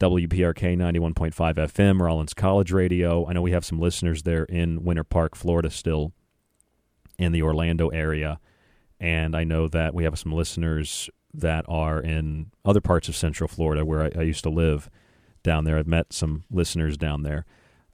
WPRK 0.00 0.76
91.5 0.76 1.32
FM, 1.54 2.00
Rollins 2.00 2.34
College 2.34 2.72
Radio. 2.72 3.26
I 3.26 3.32
know 3.32 3.42
we 3.42 3.52
have 3.52 3.64
some 3.64 3.78
listeners 3.78 4.22
there 4.22 4.44
in 4.44 4.84
Winter 4.84 5.04
Park, 5.04 5.36
Florida, 5.36 5.70
still 5.70 6.12
in 7.18 7.32
the 7.32 7.42
Orlando 7.42 7.88
area. 7.88 8.40
And 8.98 9.36
I 9.36 9.44
know 9.44 9.68
that 9.68 9.94
we 9.94 10.04
have 10.04 10.18
some 10.18 10.32
listeners 10.32 11.10
that 11.34 11.64
are 11.68 12.00
in 12.00 12.50
other 12.64 12.80
parts 12.80 13.08
of 13.08 13.16
Central 13.16 13.48
Florida 13.48 13.84
where 13.84 14.02
I, 14.04 14.20
I 14.20 14.22
used 14.22 14.42
to 14.44 14.50
live 14.50 14.90
down 15.42 15.64
there. 15.64 15.76
I've 15.76 15.86
met 15.86 16.12
some 16.12 16.44
listeners 16.50 16.96
down 16.96 17.22
there. 17.22 17.44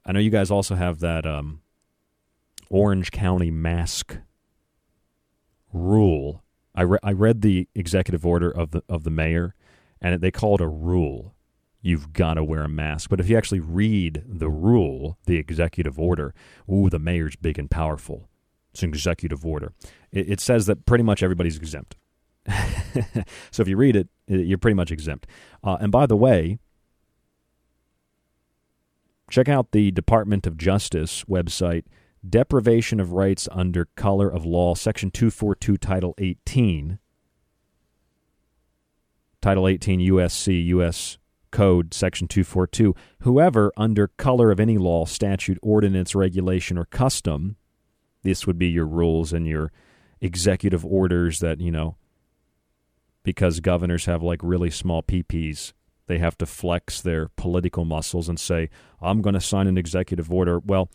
I 0.05 0.11
know 0.13 0.19
you 0.19 0.29
guys 0.29 0.49
also 0.49 0.75
have 0.75 0.99
that 0.99 1.25
um, 1.25 1.61
Orange 2.69 3.11
County 3.11 3.51
mask 3.51 4.17
rule 5.73 6.43
I, 6.77 6.83
re- 6.83 6.99
I 7.01 7.11
read 7.11 7.41
the 7.41 7.67
executive 7.73 8.25
order 8.25 8.51
of 8.51 8.69
the 8.71 8.83
of 8.87 9.03
the 9.03 9.09
mayor, 9.09 9.55
and 9.99 10.21
they 10.21 10.31
call 10.31 10.55
it 10.55 10.61
a 10.61 10.67
rule. 10.67 11.33
You've 11.81 12.13
got 12.13 12.35
to 12.35 12.43
wear 12.43 12.63
a 12.63 12.69
mask. 12.69 13.09
But 13.09 13.19
if 13.19 13.29
you 13.29 13.37
actually 13.37 13.59
read 13.59 14.23
the 14.27 14.49
rule, 14.49 15.17
the 15.25 15.37
executive 15.37 15.99
order, 15.99 16.33
ooh, 16.71 16.89
the 16.89 16.99
mayor's 16.99 17.35
big 17.35 17.57
and 17.57 17.69
powerful. 17.69 18.29
It's 18.73 18.83
an 18.83 18.89
executive 18.89 19.45
order. 19.45 19.73
It, 20.11 20.29
it 20.33 20.39
says 20.39 20.67
that 20.67 20.85
pretty 20.85 21.03
much 21.03 21.23
everybody's 21.23 21.57
exempt. 21.57 21.95
so 23.51 23.61
if 23.61 23.67
you 23.67 23.77
read 23.77 23.95
it, 23.95 24.07
you're 24.27 24.57
pretty 24.57 24.75
much 24.75 24.91
exempt. 24.91 25.27
Uh, 25.63 25.77
and 25.79 25.91
by 25.91 26.05
the 26.05 26.15
way, 26.15 26.59
check 29.31 29.49
out 29.49 29.71
the 29.71 29.91
Department 29.91 30.45
of 30.45 30.57
Justice 30.57 31.23
website 31.23 31.85
deprivation 32.29 32.99
of 32.99 33.11
rights 33.13 33.47
under 33.51 33.85
color 33.95 34.29
of 34.29 34.45
law, 34.45 34.75
Section 34.75 35.11
242, 35.11 35.77
Title 35.77 36.13
18. 36.17 36.99
Title 39.41 39.67
18 39.67 39.99
USC, 39.99 40.65
U.S. 40.67 41.17
Code, 41.51 41.93
Section 41.93 42.27
242. 42.27 42.95
Whoever, 43.19 43.71
under 43.77 44.07
color 44.07 44.51
of 44.51 44.59
any 44.59 44.77
law, 44.77 45.05
statute, 45.05 45.57
ordinance, 45.61 46.15
regulation, 46.15 46.77
or 46.77 46.85
custom, 46.85 47.55
this 48.23 48.45
would 48.45 48.57
be 48.57 48.67
your 48.67 48.87
rules 48.87 49.31
and 49.31 49.47
your 49.47 49.71
executive 50.19 50.83
orders 50.85 51.39
that, 51.39 51.61
you 51.61 51.71
know, 51.71 51.95
because 53.23 53.59
governors 53.59 54.05
have 54.05 54.23
like 54.23 54.39
really 54.41 54.71
small 54.71 55.03
PPs, 55.03 55.73
They 56.07 56.19
have 56.19 56.37
to 56.39 56.45
flex 56.45 57.01
their 57.01 57.27
political 57.35 57.85
muscles 57.85 58.27
and 58.27 58.39
say, 58.39 58.69
I'm 59.01 59.21
going 59.21 59.35
to 59.35 59.41
sign 59.41 59.67
an 59.67 59.77
executive 59.77 60.31
order. 60.31 60.59
Well, 60.59 60.89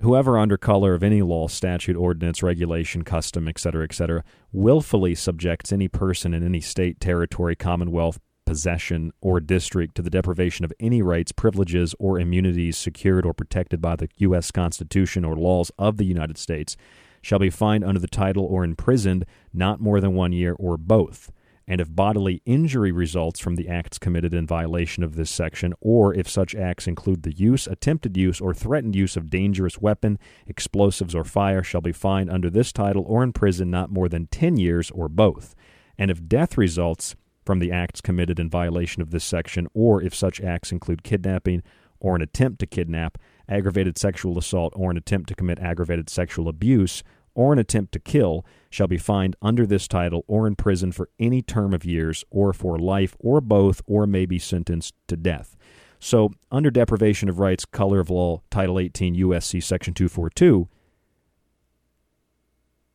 whoever, 0.00 0.38
under 0.38 0.56
color 0.56 0.94
of 0.94 1.02
any 1.02 1.22
law, 1.22 1.48
statute, 1.48 1.96
ordinance, 1.96 2.42
regulation, 2.42 3.02
custom, 3.02 3.48
etc., 3.48 3.84
etc., 3.84 4.24
willfully 4.52 5.14
subjects 5.14 5.72
any 5.72 5.88
person 5.88 6.34
in 6.34 6.44
any 6.44 6.60
state, 6.60 7.00
territory, 7.00 7.56
commonwealth, 7.56 8.18
possession, 8.46 9.12
or 9.20 9.38
district 9.40 9.94
to 9.94 10.02
the 10.02 10.10
deprivation 10.10 10.64
of 10.64 10.72
any 10.80 11.02
rights, 11.02 11.32
privileges, 11.32 11.94
or 11.98 12.18
immunities 12.18 12.76
secured 12.76 13.24
or 13.24 13.32
protected 13.32 13.80
by 13.80 13.94
the 13.94 14.08
U.S. 14.18 14.50
Constitution 14.50 15.24
or 15.24 15.36
laws 15.36 15.70
of 15.78 15.96
the 15.98 16.04
United 16.04 16.38
States 16.38 16.76
shall 17.22 17.38
be 17.38 17.50
fined 17.50 17.84
under 17.84 18.00
the 18.00 18.08
title 18.08 18.44
or 18.44 18.64
imprisoned 18.64 19.24
not 19.52 19.80
more 19.80 20.00
than 20.00 20.14
one 20.14 20.32
year 20.32 20.54
or 20.58 20.76
both 20.76 21.30
and 21.70 21.80
if 21.80 21.94
bodily 21.94 22.42
injury 22.44 22.90
results 22.90 23.38
from 23.38 23.54
the 23.54 23.68
acts 23.68 23.96
committed 23.96 24.34
in 24.34 24.44
violation 24.44 25.04
of 25.04 25.14
this 25.14 25.30
section, 25.30 25.72
or 25.80 26.12
if 26.12 26.28
such 26.28 26.52
acts 26.52 26.88
include 26.88 27.22
the 27.22 27.32
use, 27.32 27.68
attempted 27.68 28.16
use, 28.16 28.40
or 28.40 28.52
threatened 28.52 28.96
use 28.96 29.16
of 29.16 29.30
dangerous 29.30 29.78
weapon, 29.78 30.18
explosives, 30.48 31.14
or 31.14 31.22
fire, 31.22 31.62
shall 31.62 31.80
be 31.80 31.92
fined 31.92 32.28
under 32.28 32.50
this 32.50 32.72
title 32.72 33.04
or 33.06 33.22
in 33.22 33.32
prison 33.32 33.70
not 33.70 33.88
more 33.88 34.08
than 34.08 34.26
ten 34.26 34.56
years 34.56 34.90
or 34.90 35.08
both. 35.08 35.54
And 35.96 36.10
if 36.10 36.26
death 36.26 36.58
results 36.58 37.14
from 37.46 37.60
the 37.60 37.70
acts 37.70 38.00
committed 38.00 38.40
in 38.40 38.50
violation 38.50 39.00
of 39.00 39.12
this 39.12 39.22
section, 39.22 39.68
or 39.72 40.02
if 40.02 40.12
such 40.12 40.40
acts 40.40 40.72
include 40.72 41.04
kidnapping 41.04 41.62
or 42.00 42.16
an 42.16 42.22
attempt 42.22 42.58
to 42.58 42.66
kidnap, 42.66 43.16
aggravated 43.48 43.96
sexual 43.96 44.36
assault, 44.38 44.72
or 44.74 44.90
an 44.90 44.96
attempt 44.96 45.28
to 45.28 45.36
commit 45.36 45.60
aggravated 45.60 46.10
sexual 46.10 46.48
abuse, 46.48 47.04
or 47.40 47.54
an 47.54 47.58
attempt 47.58 47.90
to 47.92 47.98
kill 47.98 48.44
shall 48.68 48.86
be 48.86 48.98
fined 48.98 49.34
under 49.40 49.64
this 49.64 49.88
title 49.88 50.26
or 50.28 50.46
in 50.46 50.54
prison 50.54 50.92
for 50.92 51.08
any 51.18 51.40
term 51.40 51.72
of 51.72 51.86
years 51.86 52.22
or 52.28 52.52
for 52.52 52.78
life 52.78 53.16
or 53.18 53.40
both 53.40 53.80
or 53.86 54.06
may 54.06 54.26
be 54.26 54.38
sentenced 54.38 54.92
to 55.08 55.16
death. 55.16 55.56
So, 55.98 56.32
under 56.52 56.70
deprivation 56.70 57.30
of 57.30 57.38
rights, 57.38 57.64
color 57.64 57.98
of 57.98 58.10
law, 58.10 58.42
Title 58.50 58.78
18 58.78 59.16
USC 59.16 59.62
Section 59.62 59.94
242, 59.94 60.68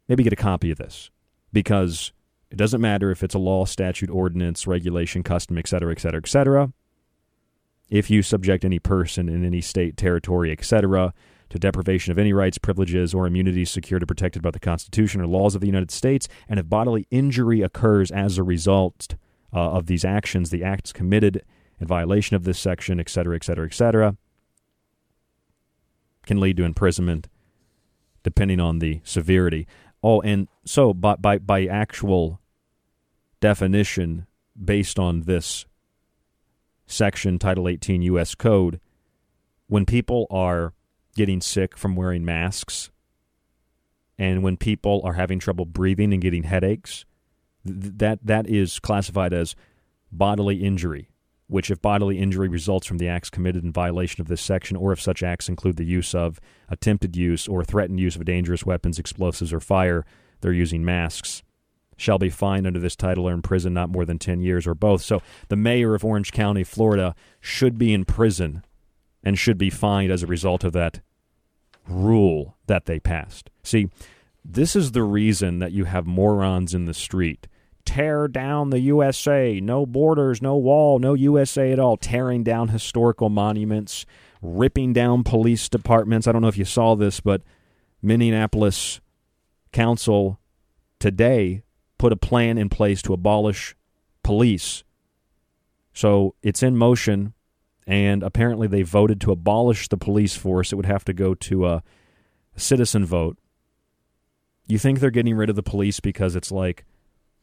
maybe 0.08 0.22
get 0.22 0.34
a 0.34 0.36
copy 0.36 0.70
of 0.70 0.78
this 0.78 1.10
because 1.52 2.14
it 2.52 2.56
doesn't 2.56 2.82
matter 2.82 3.10
if 3.10 3.24
it's 3.24 3.34
a 3.34 3.40
law, 3.40 3.66
statute, 3.66 4.12
ordinance, 4.12 4.68
regulation, 4.68 5.24
custom, 5.24 5.58
etc., 5.58 5.92
etc., 5.92 6.20
etc. 6.20 6.72
If 7.90 8.12
you 8.12 8.22
subject 8.22 8.64
any 8.64 8.78
person 8.78 9.28
in 9.28 9.44
any 9.44 9.62
state, 9.62 9.98
territory, 9.98 10.52
etc., 10.52 11.16
to 11.56 11.60
deprivation 11.60 12.12
of 12.12 12.20
any 12.20 12.34
rights, 12.34 12.58
privileges, 12.58 13.14
or 13.14 13.26
immunities 13.26 13.72
secured 13.72 14.04
or 14.04 14.06
protected 14.06 14.42
by 14.42 14.52
the 14.52 14.60
Constitution 14.60 15.22
or 15.22 15.28
laws 15.28 15.56
of 15.56 15.62
the 15.62 15.68
United 15.68 15.90
States, 15.90 16.28
and 16.50 16.60
if 16.60 16.68
bodily 16.68 17.08
injury 17.10 17.62
occurs 17.62 18.12
as 18.12 18.38
a 18.38 18.44
result 18.44 19.16
uh, 19.54 19.72
of 19.72 19.86
these 19.88 20.04
actions, 20.04 20.50
the 20.50 20.64
acts 20.64 20.92
committed 20.92 21.42
in 21.80 21.88
violation 21.88 22.36
of 22.36 22.44
this 22.44 22.60
section, 22.60 23.00
etc., 23.00 23.36
etc., 23.36 23.66
etc., 23.66 24.18
can 26.26 26.40
lead 26.40 26.58
to 26.58 26.64
imprisonment 26.64 27.30
depending 28.22 28.60
on 28.60 28.80
the 28.80 29.00
severity. 29.04 29.66
Oh, 30.04 30.20
and 30.22 30.48
so 30.66 30.94
by, 30.94 31.16
by, 31.16 31.38
by 31.38 31.66
actual 31.68 32.42
definition, 33.40 34.28
based 34.62 35.00
on 35.00 35.22
this 35.22 35.66
section, 36.86 37.40
Title 37.40 37.70
18 37.70 38.02
U.S. 38.02 38.36
Code, 38.36 38.82
when 39.68 39.86
people 39.86 40.28
are 40.30 40.74
getting 41.16 41.42
sick 41.42 41.78
from 41.78 41.96
wearing 41.96 42.24
masks, 42.24 42.92
and 44.18 44.44
when 44.44 44.58
people 44.58 45.02
are 45.04 45.14
having 45.14 45.40
trouble 45.40 45.66
breathing 45.66 46.14
and 46.14 46.22
getting 46.22 46.44
headaches, 46.44 47.06
th- 47.66 47.94
that 47.98 48.20
that 48.24 48.48
is 48.48 48.80
classified 48.80 49.34
as 49.34 49.56
bodily 50.12 50.64
injury. 50.64 51.10
Which, 51.48 51.70
if 51.70 51.80
bodily 51.80 52.18
injury 52.18 52.48
results 52.48 52.88
from 52.88 52.98
the 52.98 53.08
acts 53.08 53.30
committed 53.30 53.64
in 53.64 53.72
violation 53.72 54.20
of 54.20 54.28
this 54.28 54.42
section, 54.42 54.76
or 54.76 54.92
if 54.92 55.00
such 55.00 55.22
acts 55.22 55.48
include 55.48 55.76
the 55.78 55.86
use 55.86 56.16
of, 56.16 56.40
attempted 56.70 57.16
use, 57.16 57.48
or 57.48 57.64
threatened 57.64 58.00
use 58.00 58.16
of 58.16 58.26
dangerous 58.26 58.66
weapons, 58.66 58.98
explosives, 58.98 59.54
or 59.54 59.60
fire, 59.60 60.08
they're 60.42 60.52
using 60.52 60.84
masks, 60.84 61.44
shall 61.98 62.18
be 62.18 62.30
fined 62.30 62.66
under 62.66 62.80
this 62.80 62.96
title 62.96 63.30
or 63.30 63.34
in 63.34 63.42
prison 63.42 63.74
not 63.74 63.90
more 63.90 64.06
than 64.06 64.18
10 64.18 64.42
years 64.42 64.66
or 64.66 64.74
both. 64.74 65.02
So 65.02 65.22
the 65.50 65.56
mayor 65.56 65.94
of 65.94 66.04
Orange 66.04 66.32
County, 66.32 66.64
Florida, 66.64 67.16
should 67.40 67.78
be 67.78 67.94
in 67.94 68.06
prison 68.06 68.66
and 69.24 69.38
should 69.38 69.58
be 69.58 69.70
fined 69.70 70.12
as 70.12 70.24
a 70.24 70.28
result 70.28 70.64
of 70.64 70.74
that 70.74 71.02
rule 71.88 72.58
that 72.68 72.86
they 72.86 73.00
passed. 73.00 73.50
See, 73.64 73.90
this 74.44 74.76
is 74.76 74.92
the 74.92 75.04
reason 75.04 75.60
that 75.60 75.72
you 75.72 75.86
have 75.86 76.06
morons 76.06 76.74
in 76.74 76.86
the 76.86 76.94
street. 76.94 77.48
Tear 77.86 78.28
down 78.28 78.72
the 78.72 78.80
USA, 78.80 79.60
no 79.60 79.86
borders, 79.86 80.42
no 80.42 80.56
wall, 80.56 80.98
no 81.00 81.14
USA 81.14 81.72
at 81.72 81.80
all, 81.80 81.98
tearing 81.98 82.44
down 82.44 82.70
historical 82.70 83.30
monuments, 83.30 84.06
ripping 84.42 84.94
down 84.94 85.24
police 85.24 85.70
departments. 85.70 86.28
I 86.28 86.32
don't 86.32 86.42
know 86.42 86.48
if 86.48 86.58
you 86.58 86.66
saw 86.66 86.96
this, 86.96 87.20
but 87.20 87.42
Minneapolis 88.02 89.02
Council 89.72 90.40
today 91.00 91.64
put 91.98 92.12
a 92.12 92.18
plan 92.18 92.58
in 92.58 92.70
place 92.70 93.02
to 93.04 93.14
abolish 93.14 93.76
police. 94.24 94.84
So 95.94 96.34
it's 96.42 96.64
in 96.64 96.76
motion 96.76 97.35
and 97.88 98.24
apparently 98.24 98.68
they 98.68 98.82
voted 98.82 99.22
to 99.22 99.32
abolish 99.32 99.88
the 99.88 99.98
police 99.98 100.36
force. 100.36 100.72
It 100.72 100.76
would 100.76 100.86
have 100.86 101.06
to 101.06 101.14
go 101.14 101.34
to 101.36 101.68
a, 101.68 101.84
citizen 102.58 103.06
vote. 103.06 103.38
You 104.66 104.80
think 104.80 105.00
they're 105.00 105.12
getting 105.12 105.36
rid 105.36 105.50
of 105.50 105.56
the 105.56 105.62
police 105.62 106.00
because 106.00 106.36
it's 106.36 106.52
like, 106.52 106.86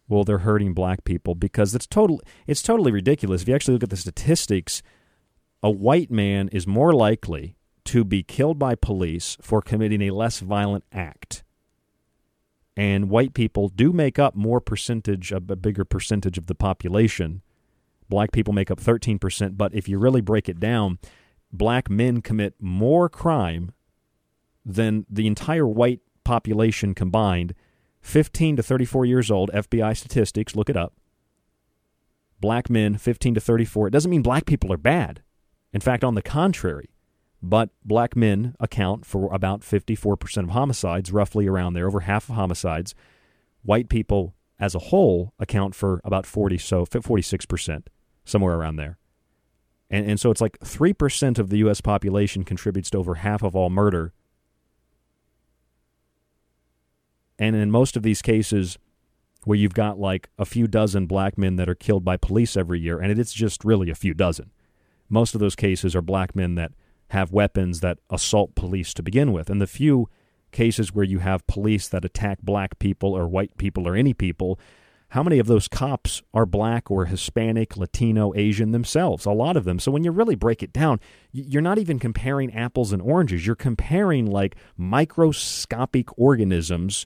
well, 0.09 0.25
they're 0.25 0.39
hurting 0.39 0.73
black 0.73 1.05
people 1.05 1.35
because 1.35 1.75
it's 1.75 1.87
total 1.87 2.23
it's 2.47 2.63
totally 2.63 2.91
ridiculous. 2.91 3.43
If 3.43 3.49
you 3.49 3.55
actually 3.55 3.75
look 3.75 3.83
at 3.83 3.91
the 3.91 3.97
statistics, 3.97 4.83
a 5.63 5.71
white 5.71 6.11
man 6.11 6.49
is 6.49 6.67
more 6.67 6.93
likely 6.93 7.57
to 7.85 8.05
be 8.05 8.23
killed 8.23 8.59
by 8.59 8.75
police 8.75 9.37
for 9.41 9.61
committing 9.61 10.03
a 10.03 10.11
less 10.11 10.41
violent 10.41 10.85
act. 10.93 11.45
And 12.77 13.11
white 13.11 13.35
people 13.35 13.69
do 13.69 13.93
make 13.93 14.19
up 14.19 14.35
more 14.35 14.61
percentage, 14.61 15.31
a 15.31 15.41
bigger 15.41 15.85
percentage 15.85 16.39
of 16.39 16.47
the 16.47 16.55
population 16.55 17.43
Black 18.13 18.31
people 18.31 18.53
make 18.53 18.71
up 18.71 18.79
13%, 18.79 19.57
but 19.57 19.75
if 19.75 19.89
you 19.89 19.97
really 19.97 20.21
break 20.21 20.47
it 20.47 20.61
down, 20.61 20.99
black 21.51 21.89
men 21.89 22.21
commit 22.21 22.53
more 22.61 23.09
crime 23.09 23.73
than 24.67 25.07
the 25.09 25.27
entire 25.27 25.67
white 25.67 26.01
population 26.23 26.95
combined. 26.95 27.55
15 28.03 28.57
to 28.57 28.63
34 28.63 29.07
years 29.07 29.31
old, 29.31 29.51
FBI 29.55 29.97
statistics, 29.97 30.55
look 30.55 30.69
it 30.69 30.77
up. 30.77 30.93
Black 32.39 32.69
men, 32.69 32.99
15 32.99 33.33
to 33.33 33.41
34. 33.41 33.87
It 33.87 33.93
doesn't 33.93 34.11
mean 34.11 34.21
black 34.21 34.45
people 34.45 34.71
are 34.71 34.77
bad. 34.77 35.23
In 35.73 35.81
fact, 35.81 36.05
on 36.05 36.15
the 36.15 36.21
contrary, 36.21 36.91
but 37.43 37.71
black 37.83 38.15
men 38.15 38.55
account 38.61 39.07
for 39.07 39.33
about 39.33 39.63
54% 39.63 40.37
of 40.43 40.51
homicides, 40.51 41.13
roughly 41.13 41.47
around 41.47 41.73
there, 41.73 41.87
over 41.87 42.01
half 42.01 42.29
of 42.29 42.35
homicides. 42.35 42.95
White 43.63 43.89
people 43.89 44.35
as 44.59 44.75
a 44.75 44.91
whole 44.91 45.33
account 45.39 45.75
for 45.75 46.03
about 46.05 46.27
40 46.27 46.59
so 46.59 46.85
46% 46.85 47.85
somewhere 48.25 48.55
around 48.55 48.77
there. 48.77 48.99
And, 49.91 50.11
and 50.11 50.21
so 50.21 50.31
it's 50.31 50.41
like 50.41 50.59
3% 50.61 51.39
of 51.39 51.51
the 51.51 51.59
U.S. 51.59 51.81
population 51.81 52.45
contributes 52.45 52.91
to 52.91 52.99
over 52.99 53.17
half 53.17 53.43
of 53.43 53.55
all 53.55 53.71
murder. 53.71 54.13
And 57.39 57.55
in 57.57 57.71
most 57.71 57.97
of 57.97 58.03
these 58.03 58.23
cases, 58.23 58.79
where 59.45 59.59
you've 59.59 59.75
got 59.75 59.99
like 59.99 60.29
a 60.39 60.45
few 60.45 60.67
dozen 60.67 61.07
black 61.07 61.37
men 61.37 61.57
that 61.57 61.69
are 61.69 61.75
killed 61.75 62.05
by 62.05 62.17
police 62.17 62.57
every 62.57 62.81
year, 62.81 62.99
and 63.01 63.19
it's 63.19 63.33
just 63.33 63.65
really 63.65 63.91
a 63.91 63.95
few 63.95 64.15
dozen. 64.15 64.51
Most 65.09 65.35
of 65.35 65.41
those 65.41 65.57
cases 65.57 65.95
are 65.95 66.03
black 66.03 66.35
men 66.35 66.55
that 66.55 66.73
have 67.09 67.33
weapons 67.33 67.81
that 67.81 67.99
assault 68.09 68.55
police 68.55 68.95
to 68.95 69.03
begin 69.03 69.33
with. 69.33 69.51
And 69.51 69.61
the 69.61 69.67
few 69.67 70.09
cases 70.53 70.95
where 70.95 71.05
you 71.05 71.19
have 71.19 71.47
police 71.47 71.89
that 71.89 72.05
attack 72.05 72.41
black 72.43 72.79
people 72.79 73.13
or 73.13 73.27
white 73.27 73.57
people 73.59 73.87
or 73.87 73.95
any 73.95 74.15
people, 74.15 74.59
how 75.13 75.23
many 75.23 75.39
of 75.39 75.47
those 75.47 75.69
cops 75.69 76.23
are 76.33 76.47
black 76.47 76.91
or 76.91 77.05
Hispanic, 77.05 77.77
Latino, 77.77 78.33
Asian 78.35 78.71
themselves? 78.71 79.27
A 79.27 79.31
lot 79.31 79.59
of 79.59 79.65
them. 79.65 79.79
So 79.79 79.93
when 79.93 80.05
you 80.05 80.11
really 80.11 80.37
break 80.37 80.63
it 80.63 80.73
down, 80.73 81.01
you're 81.33 81.61
not 81.61 81.77
even 81.77 81.99
comparing 81.99 82.51
apples 82.55 82.95
and 82.95 83.03
oranges. 83.03 83.47
You're 83.47 83.55
comparing 83.55 84.25
like 84.25 84.57
microscopic 84.75 86.19
organisms 86.19 87.05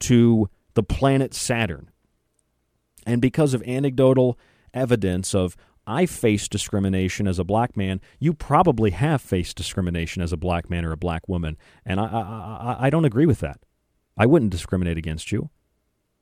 to 0.00 0.50
the 0.74 0.82
planet 0.82 1.32
Saturn. 1.32 1.90
And 3.06 3.22
because 3.22 3.54
of 3.54 3.62
anecdotal 3.62 4.38
evidence 4.74 5.34
of 5.34 5.56
I 5.86 6.04
faced 6.04 6.50
discrimination 6.50 7.26
as 7.26 7.38
a 7.38 7.44
black 7.44 7.74
man, 7.74 8.02
you 8.18 8.34
probably 8.34 8.90
have 8.90 9.22
faced 9.22 9.56
discrimination 9.56 10.20
as 10.20 10.30
a 10.30 10.36
black 10.36 10.68
man 10.68 10.84
or 10.84 10.92
a 10.92 10.98
black 10.98 11.26
woman. 11.26 11.56
And 11.86 12.00
I, 12.00 12.04
I, 12.04 12.20
I, 12.20 12.76
I 12.80 12.90
don't 12.90 13.06
agree 13.06 13.24
with 13.24 13.40
that. 13.40 13.60
I 14.14 14.26
wouldn't 14.26 14.50
discriminate 14.50 14.98
against 14.98 15.32
you 15.32 15.48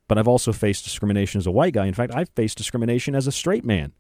but 0.09 0.19
I've 0.19 0.29
also 0.29 0.53
faced 0.53 0.85
discrimination 0.85 1.39
as 1.39 1.47
a 1.47 1.51
white 1.51 1.75
guy. 1.75 1.87
In 1.87 1.95
fact, 1.95 2.15
I've 2.15 2.31
faced 2.31 2.59
discrimination 2.59 3.15
as 3.15 3.27
a 3.27 3.33
straight 3.33 3.65
man. 3.65 3.93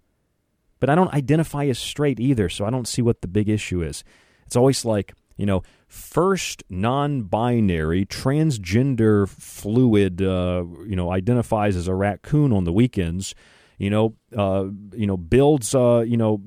But 0.80 0.90
I 0.90 0.94
don't 0.94 1.12
identify 1.14 1.64
as 1.66 1.78
straight 1.78 2.20
either, 2.20 2.48
so 2.48 2.64
I 2.64 2.70
don't 2.70 2.88
see 2.88 3.00
what 3.00 3.22
the 3.22 3.28
big 3.28 3.48
issue 3.48 3.82
is. 3.82 4.04
It's 4.46 4.56
always 4.56 4.84
like, 4.84 5.14
you 5.36 5.46
know, 5.46 5.62
first 5.88 6.62
non 6.68 7.22
binary, 7.22 8.04
transgender, 8.04 9.28
fluid, 9.28 10.20
uh, 10.20 10.64
you 10.86 10.96
know, 10.96 11.10
identifies 11.10 11.76
as 11.76 11.88
a 11.88 11.94
raccoon 11.94 12.52
on 12.52 12.64
the 12.64 12.72
weekends 12.72 13.34
you 13.78 13.90
know, 13.90 14.14
uh, 14.36 14.66
you 14.92 15.06
know, 15.06 15.16
builds, 15.16 15.74
uh, 15.74 16.04
you 16.06 16.16
know, 16.16 16.40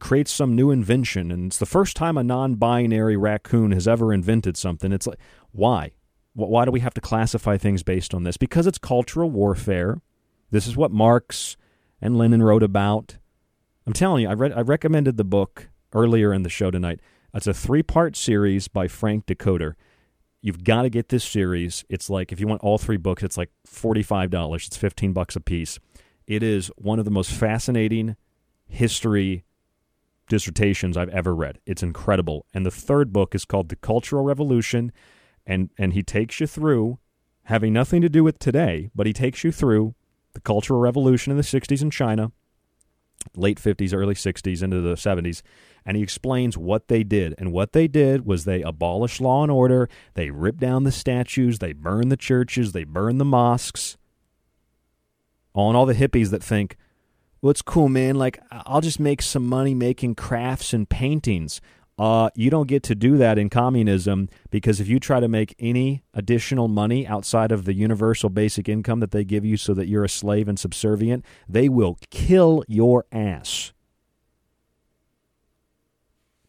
creates 0.00 0.32
some 0.32 0.56
new 0.56 0.70
invention, 0.70 1.30
and 1.30 1.46
it's 1.46 1.58
the 1.58 1.66
first 1.66 1.96
time 1.96 2.16
a 2.16 2.22
non-binary 2.22 3.16
raccoon 3.16 3.72
has 3.72 3.86
ever 3.86 4.12
invented 4.12 4.56
something. 4.56 4.92
It's 4.92 5.06
like, 5.06 5.18
why? 5.50 5.92
Why 6.34 6.64
do 6.64 6.70
we 6.70 6.80
have 6.80 6.94
to 6.94 7.00
classify 7.00 7.58
things 7.58 7.82
based 7.82 8.14
on 8.14 8.24
this? 8.24 8.36
Because 8.36 8.66
it's 8.66 8.78
cultural 8.78 9.30
warfare. 9.30 10.00
This 10.50 10.66
is 10.66 10.76
what 10.76 10.90
Marx 10.90 11.56
and 12.00 12.16
Lenin 12.16 12.42
wrote 12.42 12.62
about. 12.62 13.18
I'm 13.86 13.92
telling 13.92 14.22
you, 14.22 14.28
I 14.28 14.34
read, 14.34 14.52
I 14.52 14.60
recommended 14.60 15.16
the 15.16 15.24
book 15.24 15.68
earlier 15.92 16.32
in 16.32 16.42
the 16.42 16.48
show 16.48 16.70
tonight. 16.70 17.00
It's 17.34 17.46
a 17.46 17.54
three-part 17.54 18.16
series 18.16 18.68
by 18.68 18.88
Frank 18.88 19.26
Dikötter. 19.26 19.74
You've 20.40 20.64
got 20.64 20.82
to 20.82 20.90
get 20.90 21.08
this 21.08 21.24
series. 21.24 21.84
It's 21.88 22.10
like 22.10 22.32
if 22.32 22.40
you 22.40 22.46
want 22.46 22.62
all 22.62 22.78
three 22.78 22.96
books, 22.96 23.22
it's 23.22 23.36
like 23.36 23.50
forty-five 23.64 24.30
dollars. 24.30 24.66
It's 24.66 24.76
fifteen 24.76 25.12
bucks 25.12 25.36
a 25.36 25.40
piece. 25.40 25.78
It 26.26 26.42
is 26.42 26.68
one 26.76 26.98
of 26.98 27.04
the 27.04 27.10
most 27.10 27.30
fascinating 27.30 28.16
history 28.68 29.44
dissertations 30.28 30.96
I've 30.96 31.08
ever 31.10 31.34
read. 31.34 31.58
It's 31.66 31.82
incredible. 31.82 32.46
And 32.52 32.64
the 32.66 32.70
third 32.70 33.12
book 33.12 33.34
is 33.34 33.44
called 33.44 33.68
The 33.68 33.76
Cultural 33.76 34.24
Revolution, 34.24 34.92
and 35.46 35.70
and 35.78 35.92
he 35.92 36.02
takes 36.02 36.40
you 36.40 36.46
through 36.46 36.98
having 37.44 37.72
nothing 37.72 38.00
to 38.02 38.08
do 38.08 38.22
with 38.22 38.38
today, 38.38 38.90
but 38.94 39.06
he 39.06 39.12
takes 39.12 39.44
you 39.44 39.52
through 39.52 39.94
the 40.32 40.40
Cultural 40.40 40.80
Revolution 40.80 41.30
in 41.30 41.36
the 41.36 41.42
60s 41.42 41.82
in 41.82 41.90
China, 41.90 42.32
late 43.36 43.58
50s, 43.58 43.94
early 43.94 44.14
60s 44.14 44.62
into 44.62 44.80
the 44.80 44.94
70s, 44.94 45.42
and 45.84 45.96
he 45.96 46.02
explains 46.02 46.56
what 46.56 46.88
they 46.88 47.02
did. 47.02 47.34
And 47.38 47.52
what 47.52 47.72
they 47.72 47.88
did 47.88 48.24
was 48.24 48.44
they 48.44 48.62
abolished 48.62 49.20
law 49.20 49.42
and 49.42 49.50
order, 49.50 49.88
they 50.14 50.30
ripped 50.30 50.60
down 50.60 50.84
the 50.84 50.92
statues, 50.92 51.58
they 51.58 51.72
burned 51.72 52.10
the 52.12 52.16
churches, 52.16 52.72
they 52.72 52.84
burned 52.84 53.20
the 53.20 53.24
mosques. 53.24 53.96
On 55.54 55.76
all 55.76 55.84
the 55.84 55.94
hippies 55.94 56.30
that 56.30 56.42
think, 56.42 56.76
well, 57.42 57.50
it's 57.50 57.60
cool, 57.60 57.88
man. 57.88 58.14
Like, 58.14 58.40
I'll 58.50 58.80
just 58.80 59.00
make 59.00 59.20
some 59.20 59.46
money 59.46 59.74
making 59.74 60.14
crafts 60.14 60.72
and 60.72 60.88
paintings. 60.88 61.60
Uh, 61.98 62.30
you 62.34 62.50
don't 62.50 62.68
get 62.68 62.82
to 62.82 62.94
do 62.94 63.16
that 63.18 63.38
in 63.38 63.50
communism 63.50 64.28
because 64.50 64.80
if 64.80 64.88
you 64.88 64.98
try 64.98 65.20
to 65.20 65.28
make 65.28 65.54
any 65.58 66.02
additional 66.14 66.66
money 66.66 67.06
outside 67.06 67.52
of 67.52 67.64
the 67.64 67.74
universal 67.74 68.30
basic 68.30 68.68
income 68.68 69.00
that 69.00 69.10
they 69.10 69.24
give 69.24 69.44
you 69.44 69.56
so 69.56 69.74
that 69.74 69.88
you're 69.88 70.04
a 70.04 70.08
slave 70.08 70.48
and 70.48 70.58
subservient, 70.58 71.24
they 71.48 71.68
will 71.68 71.98
kill 72.10 72.64
your 72.66 73.04
ass. 73.12 73.72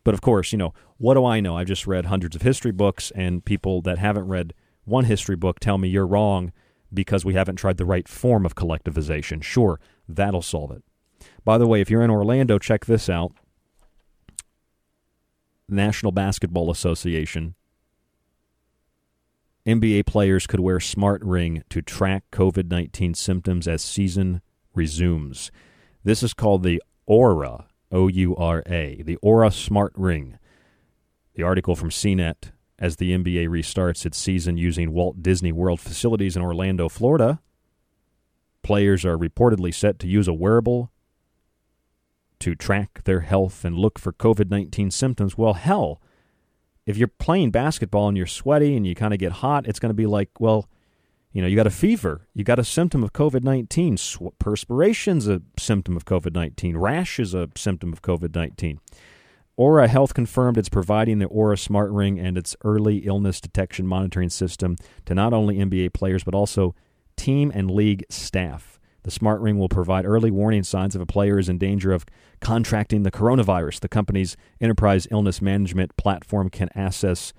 But 0.04 0.14
of 0.14 0.22
course, 0.22 0.52
you 0.52 0.58
know, 0.58 0.74
what 0.98 1.14
do 1.16 1.26
I 1.26 1.40
know? 1.40 1.58
I've 1.58 1.68
just 1.68 1.88
read 1.88 2.06
hundreds 2.06 2.36
of 2.36 2.42
history 2.42 2.72
books, 2.72 3.12
and 3.16 3.44
people 3.44 3.82
that 3.84 3.98
haven't 3.98 4.28
read 4.28 4.54
one 4.86 5.06
history 5.06 5.36
book 5.36 5.60
tell 5.60 5.78
me 5.78 5.88
you're 5.88 6.08
wrong 6.08 6.52
because 6.94 7.26
we 7.26 7.34
haven't 7.34 7.56
tried 7.56 7.78
the 7.78 7.86
right 7.86 8.08
form 8.08 8.46
of 8.46 8.56
collectivization. 8.56 9.42
Sure, 9.42 9.80
that'll 10.08 10.42
solve 10.42 10.72
it. 10.72 10.84
By 11.46 11.58
the 11.58 11.68
way, 11.68 11.82
if 11.82 11.90
you're 11.90 12.02
in 12.04 12.12
Orlando, 12.12 12.60
check 12.60 12.86
this 12.86 13.10
out. 13.10 13.34
National 15.74 16.12
Basketball 16.12 16.72
Association. 16.72 17.56
NBA 19.66 20.06
players 20.06 20.46
could 20.46 20.60
wear 20.60 20.80
Smart 20.80 21.24
Ring 21.24 21.64
to 21.70 21.82
track 21.82 22.24
COVID 22.32 22.70
19 22.70 23.14
symptoms 23.14 23.68
as 23.68 23.82
season 23.82 24.42
resumes. 24.74 25.52
This 26.04 26.22
is 26.22 26.34
called 26.34 26.64
the 26.64 26.82
Oura, 27.10 27.66
O 27.92 28.08
U 28.08 28.36
R 28.36 28.64
A, 28.66 29.02
the 29.04 29.18
Oura 29.24 29.54
Smart 29.54 29.94
Ring. 29.96 30.38
The 31.36 31.44
article 31.44 31.76
from 31.76 31.90
CNET 31.90 32.52
as 32.78 32.98
the 32.98 33.12
NBA 33.12 33.48
restarts 33.48 34.06
its 34.06 34.18
season 34.18 34.58
using 34.58 34.92
Walt 34.92 35.24
Disney 35.24 35.52
World 35.52 35.80
facilities 35.80 36.36
in 36.36 36.42
Orlando, 36.42 36.90
Florida. 36.90 37.40
Players 38.62 39.06
are 39.06 39.18
reportedly 39.18 39.74
set 39.74 40.00
to 40.00 40.08
use 40.08 40.28
a 40.28 40.34
wearable 40.34 40.92
to 42.40 42.56
track 42.56 43.04
their 43.04 43.22
health 43.22 43.64
and 43.64 43.78
look 43.78 44.00
for 44.00 44.12
COVID 44.12 44.50
19 44.50 44.92
symptoms. 44.92 45.38
Well, 45.38 45.54
hell, 45.54 46.02
if 46.86 46.98
you're 46.98 47.08
playing 47.08 47.52
basketball 47.52 48.08
and 48.08 48.18
you're 48.18 48.28
sweaty 48.28 48.76
and 48.76 48.86
you 48.86 48.96
kind 48.96 49.14
of 49.14 49.20
get 49.20 49.34
hot, 49.34 49.68
it's 49.68 49.80
going 49.80 49.90
to 49.90 49.96
be 49.96 50.06
like, 50.06 50.30
well, 50.40 50.70
you 51.32 51.42
know, 51.42 51.48
you 51.48 51.56
got 51.56 51.68
a 51.68 51.72
fever, 51.72 52.28
you 52.34 52.44
got 52.44 52.60
a 52.60 52.64
symptom 52.64 53.04
of 53.04 53.14
COVID 53.14 53.44
19. 53.44 53.98
Sw- 53.98 54.18
perspiration's 54.40 55.28
a 55.28 55.42
symptom 55.58 55.98
of 55.98 56.06
COVID 56.06 56.34
19, 56.34 56.78
rash 56.78 57.20
is 57.20 57.34
a 57.34 57.50
symptom 57.56 57.92
of 57.92 58.02
COVID 58.02 58.36
19. 58.36 58.80
Oura 59.60 59.88
Health 59.88 60.14
confirmed 60.14 60.58
it's 60.58 60.70
providing 60.70 61.20
the 61.20 61.28
Oura 61.28 61.60
Smart 61.60 61.92
Ring 61.92 62.20
and 62.20 62.38
its 62.38 62.56
early 62.64 62.98
illness 63.00 63.40
detection 63.40 63.86
monitoring 63.86 64.30
system 64.30 64.76
to 65.06 65.14
not 65.14 65.34
only 65.34 65.58
NBA 65.58 65.94
players 65.94 66.24
but 66.24 66.36
also 66.36 66.76
team 67.16 67.52
and 67.54 67.70
league 67.70 68.04
staff. 68.10 68.73
The 69.04 69.12
Smart 69.12 69.42
Ring 69.42 69.58
will 69.60 69.70
provide 69.70 70.06
early 70.06 70.32
warning 70.32 70.64
signs 70.64 70.96
if 70.96 71.02
a 71.02 71.06
player 71.06 71.38
is 71.38 71.50
in 71.50 71.58
danger 71.58 71.92
of 71.92 72.06
contracting 72.40 73.04
the 73.04 73.12
coronavirus. 73.12 73.82
The 73.82 73.90
company's 73.90 74.38
enterprise 74.62 75.08
illness 75.12 75.42
management 75.42 75.96
platform 75.98 76.50
can 76.50 76.70
assess 76.76 77.34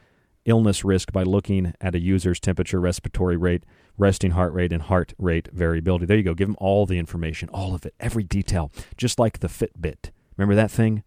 illness 0.45 0.85
risk 0.85 1.11
by 1.11 1.23
looking 1.23 1.73
at 1.81 1.95
a 1.95 2.01
user's 2.01 2.39
temperature, 2.39 2.81
respiratory 2.81 3.37
rate, 3.37 3.65
resting 3.97 4.33
heart 4.33 4.53
rate, 4.53 4.73
and 4.73 4.83
heart 4.83 5.15
rate 5.19 5.49
variability. 5.53 6.05
There 6.07 6.19
you 6.19 6.23
go. 6.23 6.35
Give 6.35 6.49
them 6.49 6.57
all 6.59 6.85
the 6.85 6.99
information, 6.99 7.49
all 7.49 7.75
of 7.75 7.87
it, 7.87 7.95
every 7.99 8.25
detail, 8.25 8.71
just 8.97 9.19
like 9.19 9.39
the 9.39 9.49
Fitbit. 9.49 10.11
Remember 10.37 10.55
that 10.55 10.71
thing? 10.71 11.03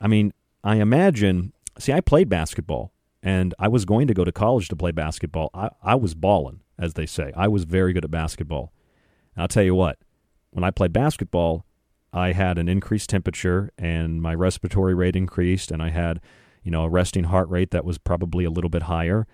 I 0.00 0.08
mean, 0.08 0.32
I 0.62 0.76
imagine. 0.76 1.52
See, 1.78 1.92
I 1.92 2.00
played 2.00 2.28
basketball, 2.28 2.92
and 3.22 3.54
I 3.58 3.68
was 3.68 3.84
going 3.84 4.06
to 4.08 4.14
go 4.14 4.24
to 4.24 4.32
college 4.32 4.68
to 4.68 4.76
play 4.76 4.90
basketball. 4.90 5.50
I, 5.54 5.70
I 5.82 5.94
was 5.94 6.14
balling, 6.14 6.60
as 6.78 6.94
they 6.94 7.06
say. 7.06 7.32
I 7.36 7.48
was 7.48 7.64
very 7.64 7.94
good 7.94 8.04
at 8.04 8.10
basketball. 8.10 8.72
And 9.34 9.42
I'll 9.42 9.48
tell 9.48 9.62
you 9.62 9.74
what, 9.74 9.98
when 10.50 10.64
I 10.64 10.70
played 10.70 10.92
basketball, 10.92 11.64
I 12.12 12.32
had 12.32 12.58
an 12.58 12.68
increased 12.68 13.10
temperature, 13.10 13.70
and 13.78 14.20
my 14.20 14.34
respiratory 14.34 14.94
rate 14.94 15.14
increased, 15.14 15.70
and 15.70 15.82
I 15.82 15.90
had, 15.90 16.20
you 16.64 16.70
know, 16.70 16.84
a 16.84 16.88
resting 16.88 17.24
heart 17.24 17.48
rate 17.48 17.70
that 17.70 17.84
was 17.84 17.98
probably 17.98 18.44
a 18.44 18.50
little 18.50 18.70
bit 18.70 18.82
higher. 18.82 19.26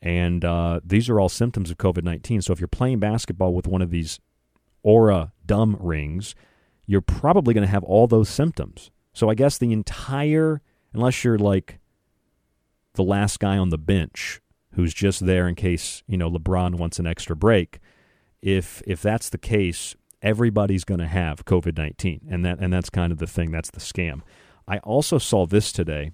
And 0.00 0.44
uh, 0.44 0.80
these 0.84 1.08
are 1.08 1.20
all 1.20 1.28
symptoms 1.28 1.70
of 1.70 1.76
COVID 1.76 2.02
19. 2.02 2.42
So 2.42 2.52
if 2.52 2.60
you're 2.60 2.68
playing 2.68 2.98
basketball 2.98 3.54
with 3.54 3.66
one 3.68 3.82
of 3.82 3.90
these 3.90 4.18
aura 4.82 5.32
dumb 5.46 5.76
rings, 5.78 6.34
you're 6.86 7.00
probably 7.00 7.54
going 7.54 7.66
to 7.66 7.70
have 7.70 7.84
all 7.84 8.06
those 8.06 8.28
symptoms. 8.28 8.90
So 9.12 9.28
I 9.28 9.34
guess 9.34 9.58
the 9.58 9.72
entire, 9.72 10.60
unless 10.92 11.22
you're 11.22 11.38
like 11.38 11.78
the 12.94 13.04
last 13.04 13.38
guy 13.38 13.58
on 13.58 13.68
the 13.68 13.78
bench 13.78 14.40
who's 14.74 14.94
just 14.94 15.24
there 15.24 15.46
in 15.46 15.54
case, 15.54 16.02
you 16.06 16.16
know, 16.16 16.30
LeBron 16.30 16.76
wants 16.76 16.98
an 16.98 17.06
extra 17.06 17.36
break, 17.36 17.78
if 18.42 18.82
if 18.86 19.00
that's 19.00 19.30
the 19.30 19.38
case, 19.38 19.94
everybody's 20.20 20.84
going 20.84 21.00
to 21.00 21.06
have 21.06 21.44
COVID-19 21.44 22.22
and 22.28 22.44
that 22.44 22.58
and 22.58 22.72
that's 22.72 22.90
kind 22.90 23.12
of 23.12 23.18
the 23.18 23.26
thing, 23.26 23.50
that's 23.50 23.70
the 23.70 23.80
scam. 23.80 24.22
I 24.66 24.78
also 24.78 25.18
saw 25.18 25.46
this 25.46 25.72
today. 25.72 26.12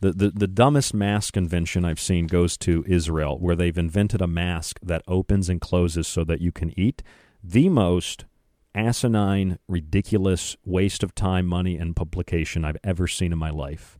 The, 0.00 0.12
the, 0.12 0.30
the 0.30 0.46
dumbest 0.46 0.92
mask 0.92 1.38
invention 1.38 1.84
I've 1.84 2.00
seen 2.00 2.26
goes 2.26 2.58
to 2.58 2.84
Israel, 2.86 3.38
where 3.38 3.56
they've 3.56 3.78
invented 3.78 4.20
a 4.20 4.26
mask 4.26 4.78
that 4.82 5.02
opens 5.08 5.48
and 5.48 5.58
closes 5.58 6.06
so 6.06 6.22
that 6.24 6.42
you 6.42 6.52
can 6.52 6.78
eat. 6.78 7.02
The 7.42 7.70
most 7.70 8.26
asinine, 8.74 9.58
ridiculous 9.66 10.54
waste 10.64 11.02
of 11.02 11.14
time, 11.14 11.46
money, 11.46 11.78
and 11.78 11.96
publication 11.96 12.64
I've 12.64 12.76
ever 12.84 13.08
seen 13.08 13.32
in 13.32 13.38
my 13.38 13.48
life. 13.48 13.98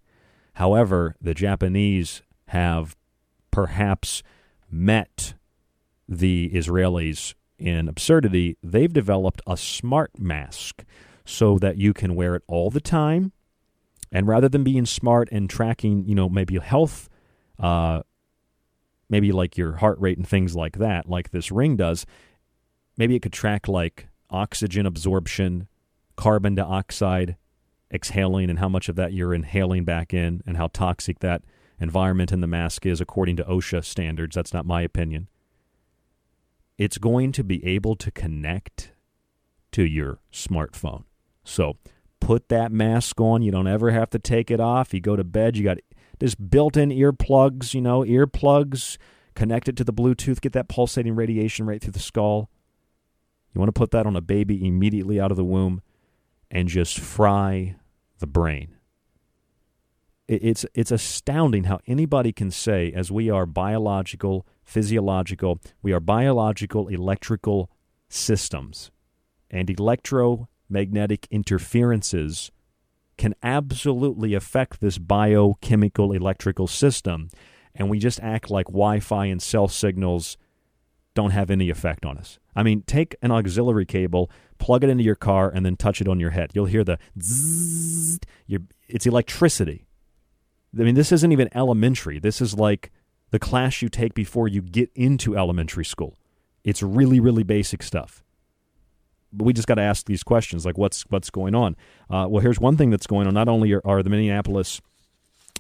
However, 0.55 1.17
the 1.21 1.35
Japanese 1.35 2.23
have 2.49 2.95
perhaps 3.51 4.23
met 4.71 5.35
the 6.09 6.51
Israelis 6.55 7.35
in 7.59 7.89
absurdity. 7.89 8.57
They've 8.63 8.93
developed 8.93 9.41
a 9.47 9.57
smart 9.57 10.19
mask 10.19 10.85
so 11.25 11.59
that 11.59 11.77
you 11.77 11.93
can 11.93 12.15
wear 12.15 12.35
it 12.37 12.43
all 12.47 12.71
the 12.71 12.81
time. 12.81 13.33
And 14.13 14.29
rather 14.29 14.49
than 14.49 14.63
being 14.63 14.87
smart 14.87 15.29
and 15.33 15.51
tracking, 15.51 16.07
you 16.07 16.15
know, 16.15 16.29
maybe 16.29 16.59
health, 16.59 17.09
uh, 17.59 18.03
maybe 19.09 19.33
like 19.33 19.57
your 19.57 19.77
heart 19.77 19.99
rate 20.01 20.17
and 20.17 20.27
things 20.27 20.55
like 20.55 20.79
that, 20.79 21.09
like 21.09 21.31
this 21.31 21.51
ring 21.51 21.77
does, 21.77 22.07
maybe 22.97 23.17
it 23.17 23.23
could 23.23 23.33
track 23.33 23.67
like 23.69 24.09
oxygen 24.31 24.87
absorption, 24.87 25.67
carbon 26.17 26.55
dioxide 26.55 27.37
exhaling, 27.93 28.51
and 28.51 28.59
how 28.59 28.69
much 28.69 28.89
of 28.89 28.97
that 28.97 29.13
you're 29.13 29.35
inhaling 29.35 29.85
back 29.85 30.13
in, 30.13 30.43
and 30.47 30.57
how 30.57 30.69
toxic 30.69 31.21
that 31.21 31.43
environment 31.81 32.33
in 32.33 32.41
the 32.41 32.47
mask 32.47 32.87
is 32.87 33.01
according 33.01 33.37
to 33.37 33.45
OSHA 33.45 33.85
standards. 33.85 34.35
That's 34.35 34.53
not 34.53 34.67
my 34.67 34.83
opinion. 34.83 35.29
It's 36.79 36.99
going 36.99 37.33
to 37.33 37.45
be 37.45 37.65
able 37.65 37.97
to 37.97 38.11
connect 38.11 38.93
to 39.73 39.83
your 39.83 40.21
smartphone. 40.33 41.05
So 41.45 41.77
put 42.21 42.49
that 42.49 42.73
mask 42.73 43.21
on. 43.21 43.43
You 43.43 43.53
don't 43.53 43.67
ever 43.67 43.91
have 43.91 44.11
to 44.11 44.19
take 44.19 44.51
it 44.51 44.61
off. 44.61 44.93
You 44.93 45.01
go 45.01 45.17
to 45.17 45.25
bed, 45.25 45.57
you 45.57 45.65
got 45.65 45.79
this 46.19 46.35
built 46.35 46.77
in 46.77 46.91
earplugs, 46.91 47.75
you 47.75 47.81
know, 47.81 48.01
earplugs, 48.01 48.99
connect 49.35 49.69
it 49.69 49.77
to 49.77 49.85
the 49.85 49.93
Bluetooth, 49.93 50.41
get 50.41 50.53
that 50.53 50.69
pulsating 50.69 51.15
radiation 51.15 51.67
right 51.67 51.81
through 51.81 51.93
the 51.93 51.99
skull. 51.99 52.51
You 53.53 53.59
want 53.59 53.69
to 53.69 53.79
put 53.79 53.91
that 53.93 54.07
on 54.07 54.17
a 54.17 54.21
baby 54.21 54.67
immediately 54.67 55.21
out 55.21 55.31
of 55.31 55.37
the 55.37 55.45
womb 55.45 55.83
and 56.51 56.69
just 56.69 56.99
fry 56.99 57.77
the 58.19 58.27
brain. 58.27 58.76
It's, 60.29 60.67
it's 60.75 60.91
astounding 60.91 61.65
how 61.65 61.79
anybody 61.87 62.33
can 62.33 62.51
say, 62.51 62.93
as 62.93 63.13
we 63.13 63.31
are 63.31 63.47
biological, 63.47 64.45
physiological, 64.65 65.61
we 65.83 65.93
are 65.93 66.01
biological, 66.01 66.89
electrical 66.89 67.71
systems. 68.09 68.91
and 69.51 69.71
electromagnetic 69.71 71.27
interferences 71.31 72.51
can 73.17 73.35
absolutely 73.43 74.35
affect 74.35 74.81
this 74.81 74.99
biochemical 74.99 76.13
electrical 76.13 76.67
system. 76.67 77.31
And 77.75 77.89
we 77.89 77.99
just 77.99 78.21
act 78.21 78.51
like 78.51 78.67
Wi 78.67 79.01
Fi 79.01 79.27
and 79.27 79.41
cell 79.41 79.69
signals 79.69 80.37
don't 81.15 81.31
have 81.31 81.51
any 81.51 81.71
effect 81.71 82.05
on 82.05 82.19
us. 82.19 82.39
I 82.55 82.63
mean, 82.63 82.83
take 82.83 83.17
an 83.23 83.31
auxiliary 83.31 83.87
cable, 83.87 84.31
plug 84.59 84.85
it 84.85 84.91
into 84.91 85.05
your 85.05 85.15
car, 85.15 85.51
and 85.51 85.65
then 85.65 85.77
touch 85.77 86.01
it 86.01 86.09
on 86.09 86.21
your 86.21 86.31
head. 86.31 86.51
You'll 86.55 86.67
hear 86.67 86.85
the 86.85 86.99
zzz. 87.19 88.19
It's 88.89 89.07
electricity. 89.07 89.86
I 90.79 90.83
mean, 90.83 90.95
this 90.95 91.13
isn't 91.13 91.33
even 91.33 91.49
elementary. 91.55 92.19
This 92.19 92.41
is 92.41 92.55
like 92.55 92.91
the 93.31 93.39
class 93.39 93.83
you 93.83 93.89
take 93.89 94.15
before 94.15 94.49
you 94.49 94.63
get 94.63 94.91
into 94.95 95.37
elementary 95.37 95.85
school. 95.85 96.17
It's 96.65 96.83
really, 96.83 97.21
really 97.21 97.43
basic 97.43 97.83
stuff. 97.83 98.25
But 99.33 99.45
we 99.45 99.53
just 99.53 99.69
got 99.69 99.75
to 99.75 99.83
ask 99.83 100.07
these 100.07 100.23
questions, 100.23 100.65
like 100.65 100.79
what's 100.79 101.03
what's 101.11 101.31
going 101.31 101.55
on. 101.55 101.77
Uh, 102.09 102.27
well, 102.29 102.43
here's 102.43 102.61
one 102.61 102.77
thing 102.77 102.91
that's 102.91 103.07
going 103.07 103.27
on. 103.27 103.35
Not 103.35 103.49
only 103.49 103.73
are, 103.73 103.83
are 103.85 104.03
the 104.03 104.11
Minneapolis 104.11 104.81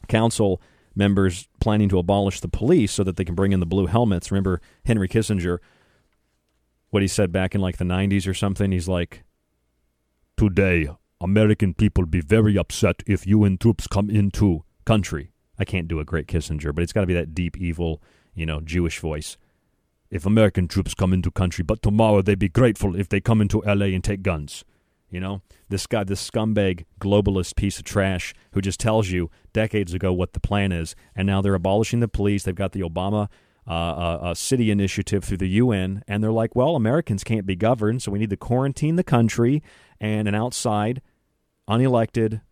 council 0.08 0.60
members 0.94 1.48
planning 1.60 1.88
to 1.90 1.98
abolish 1.98 2.40
the 2.40 2.48
police 2.48 2.92
so 2.92 3.04
that 3.04 3.16
they 3.16 3.24
can 3.24 3.34
bring 3.34 3.52
in 3.52 3.60
the 3.60 3.66
blue 3.66 3.86
helmets. 3.86 4.30
Remember 4.30 4.60
Henry 4.84 5.08
Kissinger, 5.08 5.58
what 6.90 7.02
he 7.02 7.08
said 7.08 7.32
back 7.32 7.54
in 7.54 7.60
like 7.60 7.76
the 7.76 7.84
90s 7.84 8.26
or 8.26 8.34
something? 8.34 8.72
He's 8.72 8.88
like, 8.88 9.24
Today, 10.36 10.88
American 11.20 11.74
people 11.74 12.04
be 12.06 12.20
very 12.20 12.58
upset 12.58 13.02
if 13.06 13.26
UN 13.26 13.56
troops 13.58 13.86
come 13.86 14.10
into 14.10 14.64
country. 14.86 15.32
I 15.58 15.64
can't 15.64 15.88
do 15.88 16.00
a 16.00 16.04
great 16.04 16.26
Kissinger, 16.26 16.74
but 16.74 16.82
it's 16.82 16.92
got 16.92 17.02
to 17.02 17.06
be 17.06 17.14
that 17.14 17.34
deep, 17.34 17.58
evil, 17.58 18.02
you 18.34 18.46
know, 18.46 18.60
Jewish 18.60 18.98
voice. 18.98 19.36
If 20.10 20.24
American 20.24 20.68
troops 20.68 20.94
come 20.94 21.12
into 21.12 21.30
country, 21.30 21.64
but 21.64 21.82
tomorrow 21.82 22.22
they'd 22.22 22.38
be 22.38 22.48
grateful 22.48 22.96
if 22.96 23.08
they 23.08 23.20
come 23.20 23.40
into 23.40 23.60
LA 23.66 23.86
and 23.86 24.02
take 24.02 24.22
guns. 24.22 24.64
You 25.10 25.20
know, 25.20 25.42
this 25.68 25.86
guy, 25.86 26.02
this 26.04 26.28
scumbag 26.28 26.84
globalist 27.00 27.54
piece 27.54 27.78
of 27.78 27.84
trash 27.84 28.34
who 28.52 28.60
just 28.60 28.80
tells 28.80 29.08
you 29.08 29.30
decades 29.52 29.94
ago 29.94 30.12
what 30.12 30.32
the 30.32 30.40
plan 30.40 30.72
is, 30.72 30.96
and 31.14 31.26
now 31.26 31.40
they're 31.40 31.54
abolishing 31.54 32.00
the 32.00 32.08
police. 32.08 32.42
They've 32.42 32.54
got 32.54 32.72
the 32.72 32.80
Obama 32.80 33.28
uh, 33.68 33.70
uh, 33.70 34.18
uh, 34.22 34.34
city 34.34 34.70
initiative 34.70 35.24
through 35.24 35.38
the 35.38 35.48
UN, 35.48 36.02
and 36.06 36.22
they're 36.22 36.32
like, 36.32 36.54
well, 36.56 36.76
Americans 36.76 37.24
can't 37.24 37.46
be 37.46 37.56
governed, 37.56 38.02
so 38.02 38.10
we 38.10 38.18
need 38.18 38.30
to 38.30 38.36
quarantine 38.36 38.96
the 38.96 39.04
country, 39.04 39.62
and 40.00 40.26
an 40.26 40.34
outside, 40.34 41.02
unelected 41.68 42.42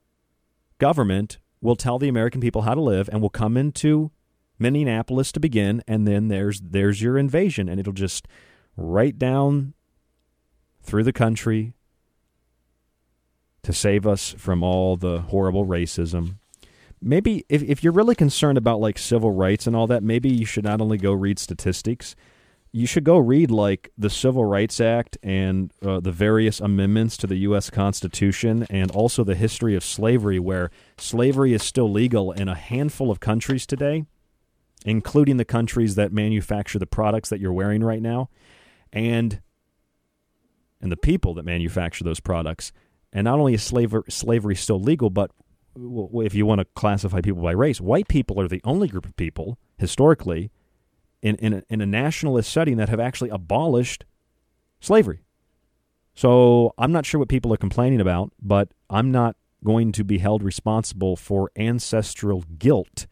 government 0.79 1.39
will 1.65 1.75
tell 1.75 1.99
the 1.99 2.09
American 2.09 2.41
people 2.41 2.63
how 2.63 2.75
to 2.75 2.81
live, 2.81 3.09
and 3.11 3.21
will 3.21 3.31
come 3.31 3.57
into 3.57 4.13
Minneapolis 4.59 5.33
to 5.33 5.41
begin, 5.41 5.83
and 5.89 6.07
then 6.07 6.29
there's 6.29 6.61
there's 6.61 7.03
your 7.03 7.19
invasion, 7.19 7.69
and 7.69 7.81
it'll 7.81 7.93
just 7.93 8.29
right 8.77 9.19
down 9.19 9.75
through 10.83 11.03
the 11.03 11.13
country 11.13 11.73
to 13.63 13.73
save 13.73 14.07
us 14.07 14.35
from 14.37 14.63
all 14.63 14.97
the 14.97 15.23
horrible 15.23 15.65
racism. 15.65 16.37
Maybe 17.01 17.45
if, 17.49 17.63
if 17.63 17.83
you're 17.83 17.93
really 17.95 18.15
concerned 18.15 18.59
about 18.59 18.81
like 18.81 18.99
civil 18.99 19.31
rights 19.31 19.67
and 19.67 19.75
all 19.75 19.87
that, 19.87 20.03
maybe 20.03 20.29
you 20.29 20.45
should 20.45 20.65
not 20.65 20.83
only 20.83 20.99
go 20.99 21.13
read 21.13 21.39
statistics, 21.39 22.15
you 22.75 22.89
should 22.89 23.05
go 23.05 23.19
read 23.19 23.53
like 23.53 23.93
the 23.97 24.11
Civil 24.11 24.45
Rights 24.45 24.81
Act 24.81 25.17
and 25.23 25.73
uh, 25.81 26.01
the 26.01 26.11
various 26.11 26.59
amendments 26.59 27.17
to 27.19 27.29
the 27.29 27.37
U.S. 27.37 27.71
Constitution 27.71 28.67
and 28.69 28.91
also 28.91 29.23
the 29.23 29.37
history 29.37 29.77
of 29.77 29.85
slavery, 29.85 30.41
where 30.41 30.73
slavery 30.99 31.55
is 31.55 31.63
still 31.63 31.89
legal 31.89 32.33
in 32.33 32.49
a 32.49 32.57
handful 32.57 33.13
of 33.13 33.21
countries 33.21 33.65
today, 33.65 34.07
including 34.85 35.37
the 35.37 35.45
countries 35.45 35.95
that 35.95 36.13
manufacture 36.13 36.81
the 36.81 36.87
products 36.87 37.29
that 37.29 37.39
you're 37.39 37.53
wearing 37.53 37.85
right 37.85 38.03
now, 38.03 38.29
and 38.93 39.41
and 40.81 40.91
the 40.91 40.97
people 40.97 41.33
that 41.35 41.45
manufacture 41.45 42.03
those 42.03 42.19
products. 42.19 42.73
And 43.13 43.27
not 43.27 43.39
only 43.39 43.55
is 43.55 43.63
slavery, 43.63 44.03
slavery 44.09 44.57
still 44.57 44.81
legal, 44.81 45.11
but 45.11 45.31
if 45.77 46.35
you 46.35 46.45
want 46.45 46.59
to 46.59 46.65
classify 46.75 47.21
people 47.21 47.41
by 47.41 47.53
race, 47.53 47.81
white 47.81 48.09
people 48.09 48.41
are 48.41 48.49
the 48.49 48.61
only 48.65 48.89
group 48.89 49.07
of 49.07 49.15
people 49.15 49.59
historically 49.79 50.51
in 51.25 51.37
in 51.37 51.53
a, 51.55 51.63
in 51.69 51.81
a 51.81 51.87
nationalist 51.87 52.53
setting 52.53 52.77
that 52.77 52.91
have 52.91 53.01
actually 53.01 53.31
abolished 53.31 54.05
slavery. 54.79 55.25
So 56.15 56.75
I'm 56.79 56.93
not 56.93 57.07
sure 57.07 57.19
what 57.19 57.29
people 57.29 57.53
are 57.53 57.57
complaining 57.57 58.01
about, 58.01 58.31
but 58.41 58.69
I'm 58.89 59.11
not 59.11 59.35
going 59.65 59.91
to 59.93 60.05
be 60.05 60.19
held 60.19 60.43
responsible 60.43 61.17
for 61.17 61.51
ancestral 61.57 62.45
guilt, 62.59 63.07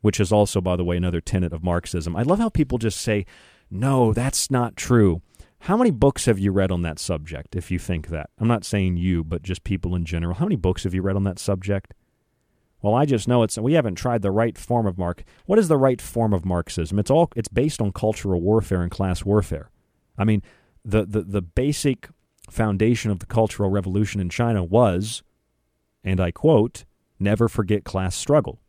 which 0.00 0.18
is 0.18 0.32
also, 0.32 0.60
by 0.60 0.74
the 0.74 0.84
way, 0.84 0.96
another 0.96 1.20
tenet 1.20 1.52
of 1.52 1.62
Marxism. 1.62 2.16
I 2.16 2.22
love 2.22 2.40
how 2.40 2.48
people 2.48 2.78
just 2.78 3.00
say, 3.00 3.26
"No, 3.70 4.12
that's 4.12 4.50
not 4.50 4.74
true." 4.74 5.20
How 5.64 5.76
many 5.76 5.90
books 5.90 6.24
have 6.24 6.38
you 6.38 6.52
read 6.52 6.72
on 6.72 6.80
that 6.82 6.98
subject, 6.98 7.54
if 7.54 7.70
you 7.70 7.78
think 7.78 8.08
that? 8.08 8.30
I'm 8.38 8.48
not 8.48 8.64
saying 8.64 8.96
you, 8.96 9.22
but 9.22 9.42
just 9.42 9.62
people 9.62 9.94
in 9.94 10.06
general. 10.06 10.36
How 10.36 10.46
many 10.46 10.56
books 10.56 10.84
have 10.84 10.94
you 10.94 11.02
read 11.02 11.16
on 11.16 11.24
that 11.24 11.38
subject? 11.38 11.92
Well, 12.82 12.94
I 12.94 13.04
just 13.04 13.28
know 13.28 13.42
it's 13.42 13.58
we 13.58 13.74
haven't 13.74 13.96
tried 13.96 14.22
the 14.22 14.30
right 14.30 14.56
form 14.56 14.86
of 14.86 14.96
Mark. 14.96 15.24
What 15.46 15.58
is 15.58 15.68
the 15.68 15.76
right 15.76 16.00
form 16.00 16.32
of 16.32 16.44
Marxism? 16.44 16.98
It's 16.98 17.10
all 17.10 17.30
it's 17.36 17.48
based 17.48 17.80
on 17.80 17.92
cultural 17.92 18.40
warfare 18.40 18.82
and 18.82 18.90
class 18.90 19.24
warfare. 19.24 19.70
I 20.16 20.24
mean, 20.24 20.42
the 20.84 21.04
the, 21.04 21.22
the 21.22 21.42
basic 21.42 22.08
foundation 22.48 23.10
of 23.10 23.20
the 23.20 23.26
Cultural 23.26 23.70
Revolution 23.70 24.20
in 24.20 24.28
China 24.28 24.64
was, 24.64 25.22
and 26.02 26.20
I 26.20 26.30
quote, 26.30 26.84
never 27.18 27.48
forget 27.48 27.84
class 27.84 28.16
struggle. 28.16 28.60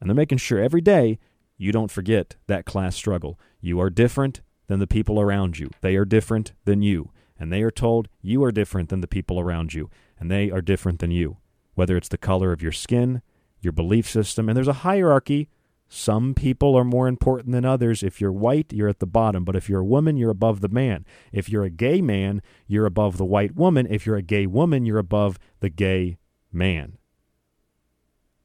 And 0.00 0.08
they're 0.08 0.14
making 0.14 0.38
sure 0.38 0.58
every 0.58 0.80
day 0.80 1.18
you 1.56 1.70
don't 1.70 1.90
forget 1.90 2.36
that 2.46 2.64
class 2.64 2.96
struggle. 2.96 3.38
You 3.60 3.80
are 3.80 3.90
different 3.90 4.40
than 4.66 4.80
the 4.80 4.86
people 4.86 5.20
around 5.20 5.58
you. 5.58 5.70
They 5.80 5.96
are 5.96 6.04
different 6.04 6.52
than 6.64 6.82
you. 6.82 7.10
And 7.38 7.52
they 7.52 7.62
are 7.62 7.70
told 7.70 8.08
you 8.22 8.42
are 8.44 8.52
different 8.52 8.88
than 8.88 9.00
the 9.00 9.08
people 9.08 9.38
around 9.38 9.74
you. 9.74 9.90
And 10.18 10.30
they 10.30 10.50
are 10.50 10.62
different 10.62 11.00
than 11.00 11.10
you. 11.10 11.38
Whether 11.74 11.96
it's 11.96 12.08
the 12.08 12.18
color 12.18 12.52
of 12.52 12.62
your 12.62 12.72
skin, 12.72 13.22
your 13.64 13.72
belief 13.72 14.08
system, 14.08 14.48
and 14.48 14.56
there's 14.56 14.68
a 14.68 14.84
hierarchy. 14.84 15.48
Some 15.88 16.34
people 16.34 16.76
are 16.76 16.84
more 16.84 17.06
important 17.06 17.52
than 17.52 17.64
others. 17.64 18.02
If 18.02 18.20
you're 18.20 18.32
white, 18.32 18.72
you're 18.72 18.88
at 18.88 18.98
the 18.98 19.06
bottom. 19.06 19.44
But 19.44 19.54
if 19.54 19.68
you're 19.68 19.80
a 19.80 19.84
woman, 19.84 20.16
you're 20.16 20.30
above 20.30 20.60
the 20.60 20.68
man. 20.68 21.04
If 21.30 21.48
you're 21.48 21.64
a 21.64 21.70
gay 21.70 22.00
man, 22.00 22.42
you're 22.66 22.86
above 22.86 23.16
the 23.16 23.24
white 23.24 23.54
woman. 23.54 23.86
If 23.88 24.06
you're 24.06 24.16
a 24.16 24.22
gay 24.22 24.46
woman, 24.46 24.86
you're 24.86 24.98
above 24.98 25.38
the 25.60 25.68
gay 25.68 26.18
man. 26.52 26.98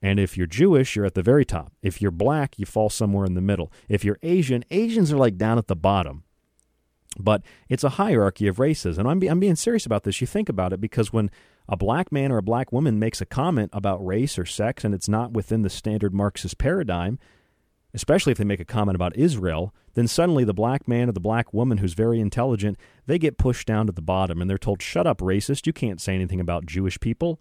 And 0.01 0.19
if 0.19 0.37
you're 0.37 0.47
Jewish, 0.47 0.95
you're 0.95 1.05
at 1.05 1.15
the 1.15 1.23
very 1.23 1.45
top. 1.45 1.73
If 1.81 2.01
you're 2.01 2.11
black, 2.11 2.57
you 2.57 2.65
fall 2.65 2.89
somewhere 2.89 3.25
in 3.25 3.33
the 3.33 3.41
middle. 3.41 3.71
If 3.87 4.03
you're 4.03 4.19
Asian, 4.21 4.63
Asians 4.69 5.11
are 5.11 5.17
like 5.17 5.37
down 5.37 5.57
at 5.57 5.67
the 5.67 5.75
bottom. 5.75 6.23
But 7.17 7.41
it's 7.67 7.83
a 7.83 7.89
hierarchy 7.89 8.47
of 8.47 8.59
races. 8.59 8.97
And 8.97 9.07
I'm, 9.07 9.19
be, 9.19 9.27
I'm 9.27 9.39
being 9.39 9.55
serious 9.55 9.85
about 9.85 10.03
this. 10.03 10.21
You 10.21 10.27
think 10.27 10.47
about 10.47 10.71
it 10.71 10.79
because 10.79 11.11
when 11.11 11.31
a 11.69 11.77
black 11.77 12.11
man 12.11 12.31
or 12.31 12.39
a 12.39 12.43
black 12.43 12.71
woman 12.71 12.97
makes 12.97 13.21
a 13.21 13.25
comment 13.25 13.69
about 13.73 14.03
race 14.05 14.39
or 14.39 14.45
sex 14.45 14.83
and 14.83 14.93
it's 14.93 15.07
not 15.07 15.31
within 15.31 15.61
the 15.61 15.69
standard 15.69 16.13
Marxist 16.13 16.57
paradigm, 16.57 17.19
especially 17.93 18.31
if 18.31 18.39
they 18.39 18.43
make 18.43 18.59
a 18.59 18.65
comment 18.65 18.95
about 18.95 19.15
Israel, 19.15 19.73
then 19.93 20.07
suddenly 20.07 20.43
the 20.43 20.53
black 20.53 20.87
man 20.87 21.09
or 21.09 21.11
the 21.11 21.19
black 21.19 21.53
woman 21.53 21.77
who's 21.77 21.93
very 21.93 22.19
intelligent, 22.19 22.77
they 23.05 23.19
get 23.19 23.37
pushed 23.37 23.67
down 23.67 23.85
to 23.85 23.91
the 23.91 24.01
bottom 24.01 24.41
and 24.41 24.49
they're 24.49 24.57
told, 24.57 24.81
shut 24.81 25.05
up, 25.05 25.19
racist. 25.19 25.67
You 25.67 25.73
can't 25.73 26.01
say 26.01 26.15
anything 26.15 26.39
about 26.39 26.65
Jewish 26.65 26.99
people 26.99 27.39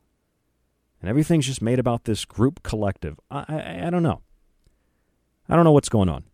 and 1.01 1.09
everything's 1.09 1.47
just 1.47 1.63
made 1.63 1.79
about 1.79 2.05
this 2.05 2.27
group 2.27 2.63
collective. 2.63 3.19
I, 3.31 3.45
I, 3.49 3.87
I 3.87 3.91
don't 3.91 4.03
know. 4.03 4.21
I 5.49 5.57
don't 5.57 5.65
know 5.65 5.73
what's 5.73 5.89
going 5.89 6.11
on. 6.11 6.25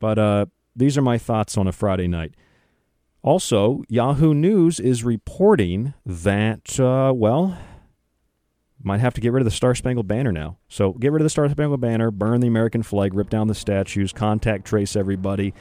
But 0.00 0.18
uh, 0.18 0.46
these 0.74 0.98
are 0.98 1.02
my 1.02 1.18
thoughts 1.18 1.56
on 1.56 1.68
a 1.68 1.72
Friday 1.72 2.08
night. 2.08 2.34
Also, 3.22 3.82
Yahoo 3.88 4.34
News 4.34 4.80
is 4.80 5.04
reporting 5.04 5.94
that, 6.04 6.78
uh, 6.80 7.12
well, 7.14 7.56
might 8.82 8.98
have 8.98 9.14
to 9.14 9.20
get 9.20 9.32
rid 9.32 9.40
of 9.40 9.44
the 9.44 9.50
Star 9.52 9.76
Spangled 9.76 10.08
Banner 10.08 10.32
now. 10.32 10.58
So 10.68 10.92
get 10.94 11.12
rid 11.12 11.22
of 11.22 11.24
the 11.24 11.30
Star 11.30 11.48
Spangled 11.48 11.80
Banner, 11.80 12.10
burn 12.10 12.40
the 12.40 12.48
American 12.48 12.82
flag, 12.82 13.14
rip 13.14 13.30
down 13.30 13.46
the 13.46 13.54
statues, 13.54 14.12
contact 14.12 14.64
trace 14.64 14.96
everybody. 14.96 15.54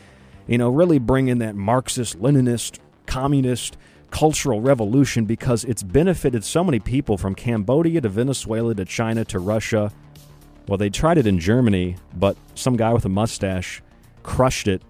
You 0.47 0.57
know, 0.57 0.69
really 0.69 0.97
bring 0.97 1.27
in 1.27 1.37
that 1.37 1.55
Marxist, 1.55 2.19
Leninist, 2.19 2.79
communist 3.05 3.77
cultural 4.09 4.59
revolution 4.59 5.25
because 5.25 5.63
it's 5.63 5.83
benefited 5.83 6.43
so 6.43 6.63
many 6.63 6.79
people 6.79 7.17
from 7.17 7.35
Cambodia 7.35 8.01
to 8.01 8.09
Venezuela 8.09 8.73
to 8.75 8.85
China 8.85 9.23
to 9.25 9.39
Russia. 9.39 9.91
Well, 10.67 10.77
they 10.77 10.89
tried 10.89 11.17
it 11.17 11.27
in 11.27 11.39
Germany, 11.39 11.97
but 12.15 12.35
some 12.55 12.75
guy 12.75 12.91
with 12.91 13.05
a 13.05 13.09
mustache 13.09 13.81
crushed 14.23 14.67
it. 14.67 14.81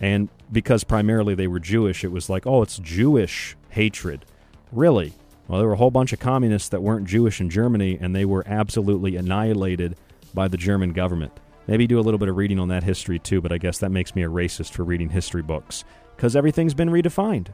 And 0.00 0.28
because 0.52 0.84
primarily 0.84 1.34
they 1.34 1.46
were 1.46 1.60
Jewish, 1.60 2.04
it 2.04 2.12
was 2.12 2.30
like, 2.30 2.46
oh, 2.46 2.62
it's 2.62 2.78
Jewish 2.78 3.56
hatred. 3.70 4.24
Really? 4.72 5.12
Well, 5.48 5.58
there 5.58 5.68
were 5.68 5.74
a 5.74 5.78
whole 5.78 5.90
bunch 5.90 6.12
of 6.12 6.18
communists 6.18 6.68
that 6.70 6.82
weren't 6.82 7.06
Jewish 7.06 7.40
in 7.40 7.50
Germany, 7.50 7.98
and 8.00 8.14
they 8.14 8.24
were 8.24 8.44
absolutely 8.46 9.16
annihilated 9.16 9.96
by 10.34 10.48
the 10.48 10.56
German 10.56 10.92
government. 10.92 11.32
Maybe 11.66 11.86
do 11.86 11.98
a 11.98 12.02
little 12.02 12.18
bit 12.18 12.28
of 12.28 12.36
reading 12.36 12.58
on 12.58 12.68
that 12.68 12.84
history 12.84 13.18
too, 13.18 13.40
but 13.40 13.52
I 13.52 13.58
guess 13.58 13.78
that 13.78 13.90
makes 13.90 14.14
me 14.14 14.22
a 14.22 14.28
racist 14.28 14.70
for 14.70 14.84
reading 14.84 15.10
history 15.10 15.42
books 15.42 15.84
because 16.14 16.36
everything's 16.36 16.74
been 16.74 16.90
redefined. 16.90 17.48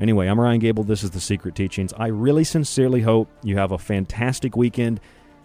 Anyway, 0.00 0.26
I'm 0.26 0.40
Ryan 0.40 0.58
Gable. 0.58 0.84
This 0.84 1.04
is 1.04 1.10
The 1.10 1.20
Secret 1.20 1.54
Teachings. 1.54 1.92
I 1.92 2.08
really 2.08 2.44
sincerely 2.44 3.02
hope 3.02 3.28
you 3.42 3.56
have 3.56 3.72
a 3.72 3.78
fantastic 3.78 4.56
weekend. 4.56 5.00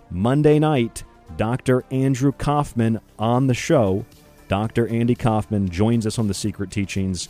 Monday 0.10 0.58
night, 0.58 1.04
Dr. 1.36 1.84
Andrew 1.92 2.32
Kaufman 2.32 3.00
on 3.20 3.48
the 3.48 3.54
show. 3.54 4.06
Dr. 4.48 4.88
Andy 4.88 5.16
Kaufman 5.16 5.68
joins 5.70 6.08
us 6.08 6.20
on 6.20 6.28
The 6.28 6.34
Secret 6.34 6.72
Teachings. 6.72 7.28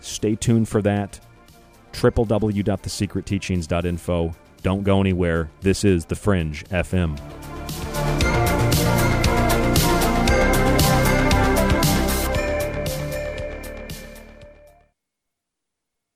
Stay 0.00 0.34
tuned 0.34 0.68
for 0.68 0.82
that. 0.82 1.20
www.thesecretteachings.info. 1.92 4.34
Don't 4.62 4.82
go 4.82 5.00
anywhere. 5.00 5.48
This 5.60 5.84
is 5.84 6.06
The 6.06 6.16
Fringe 6.16 6.64
FM. 6.66 7.16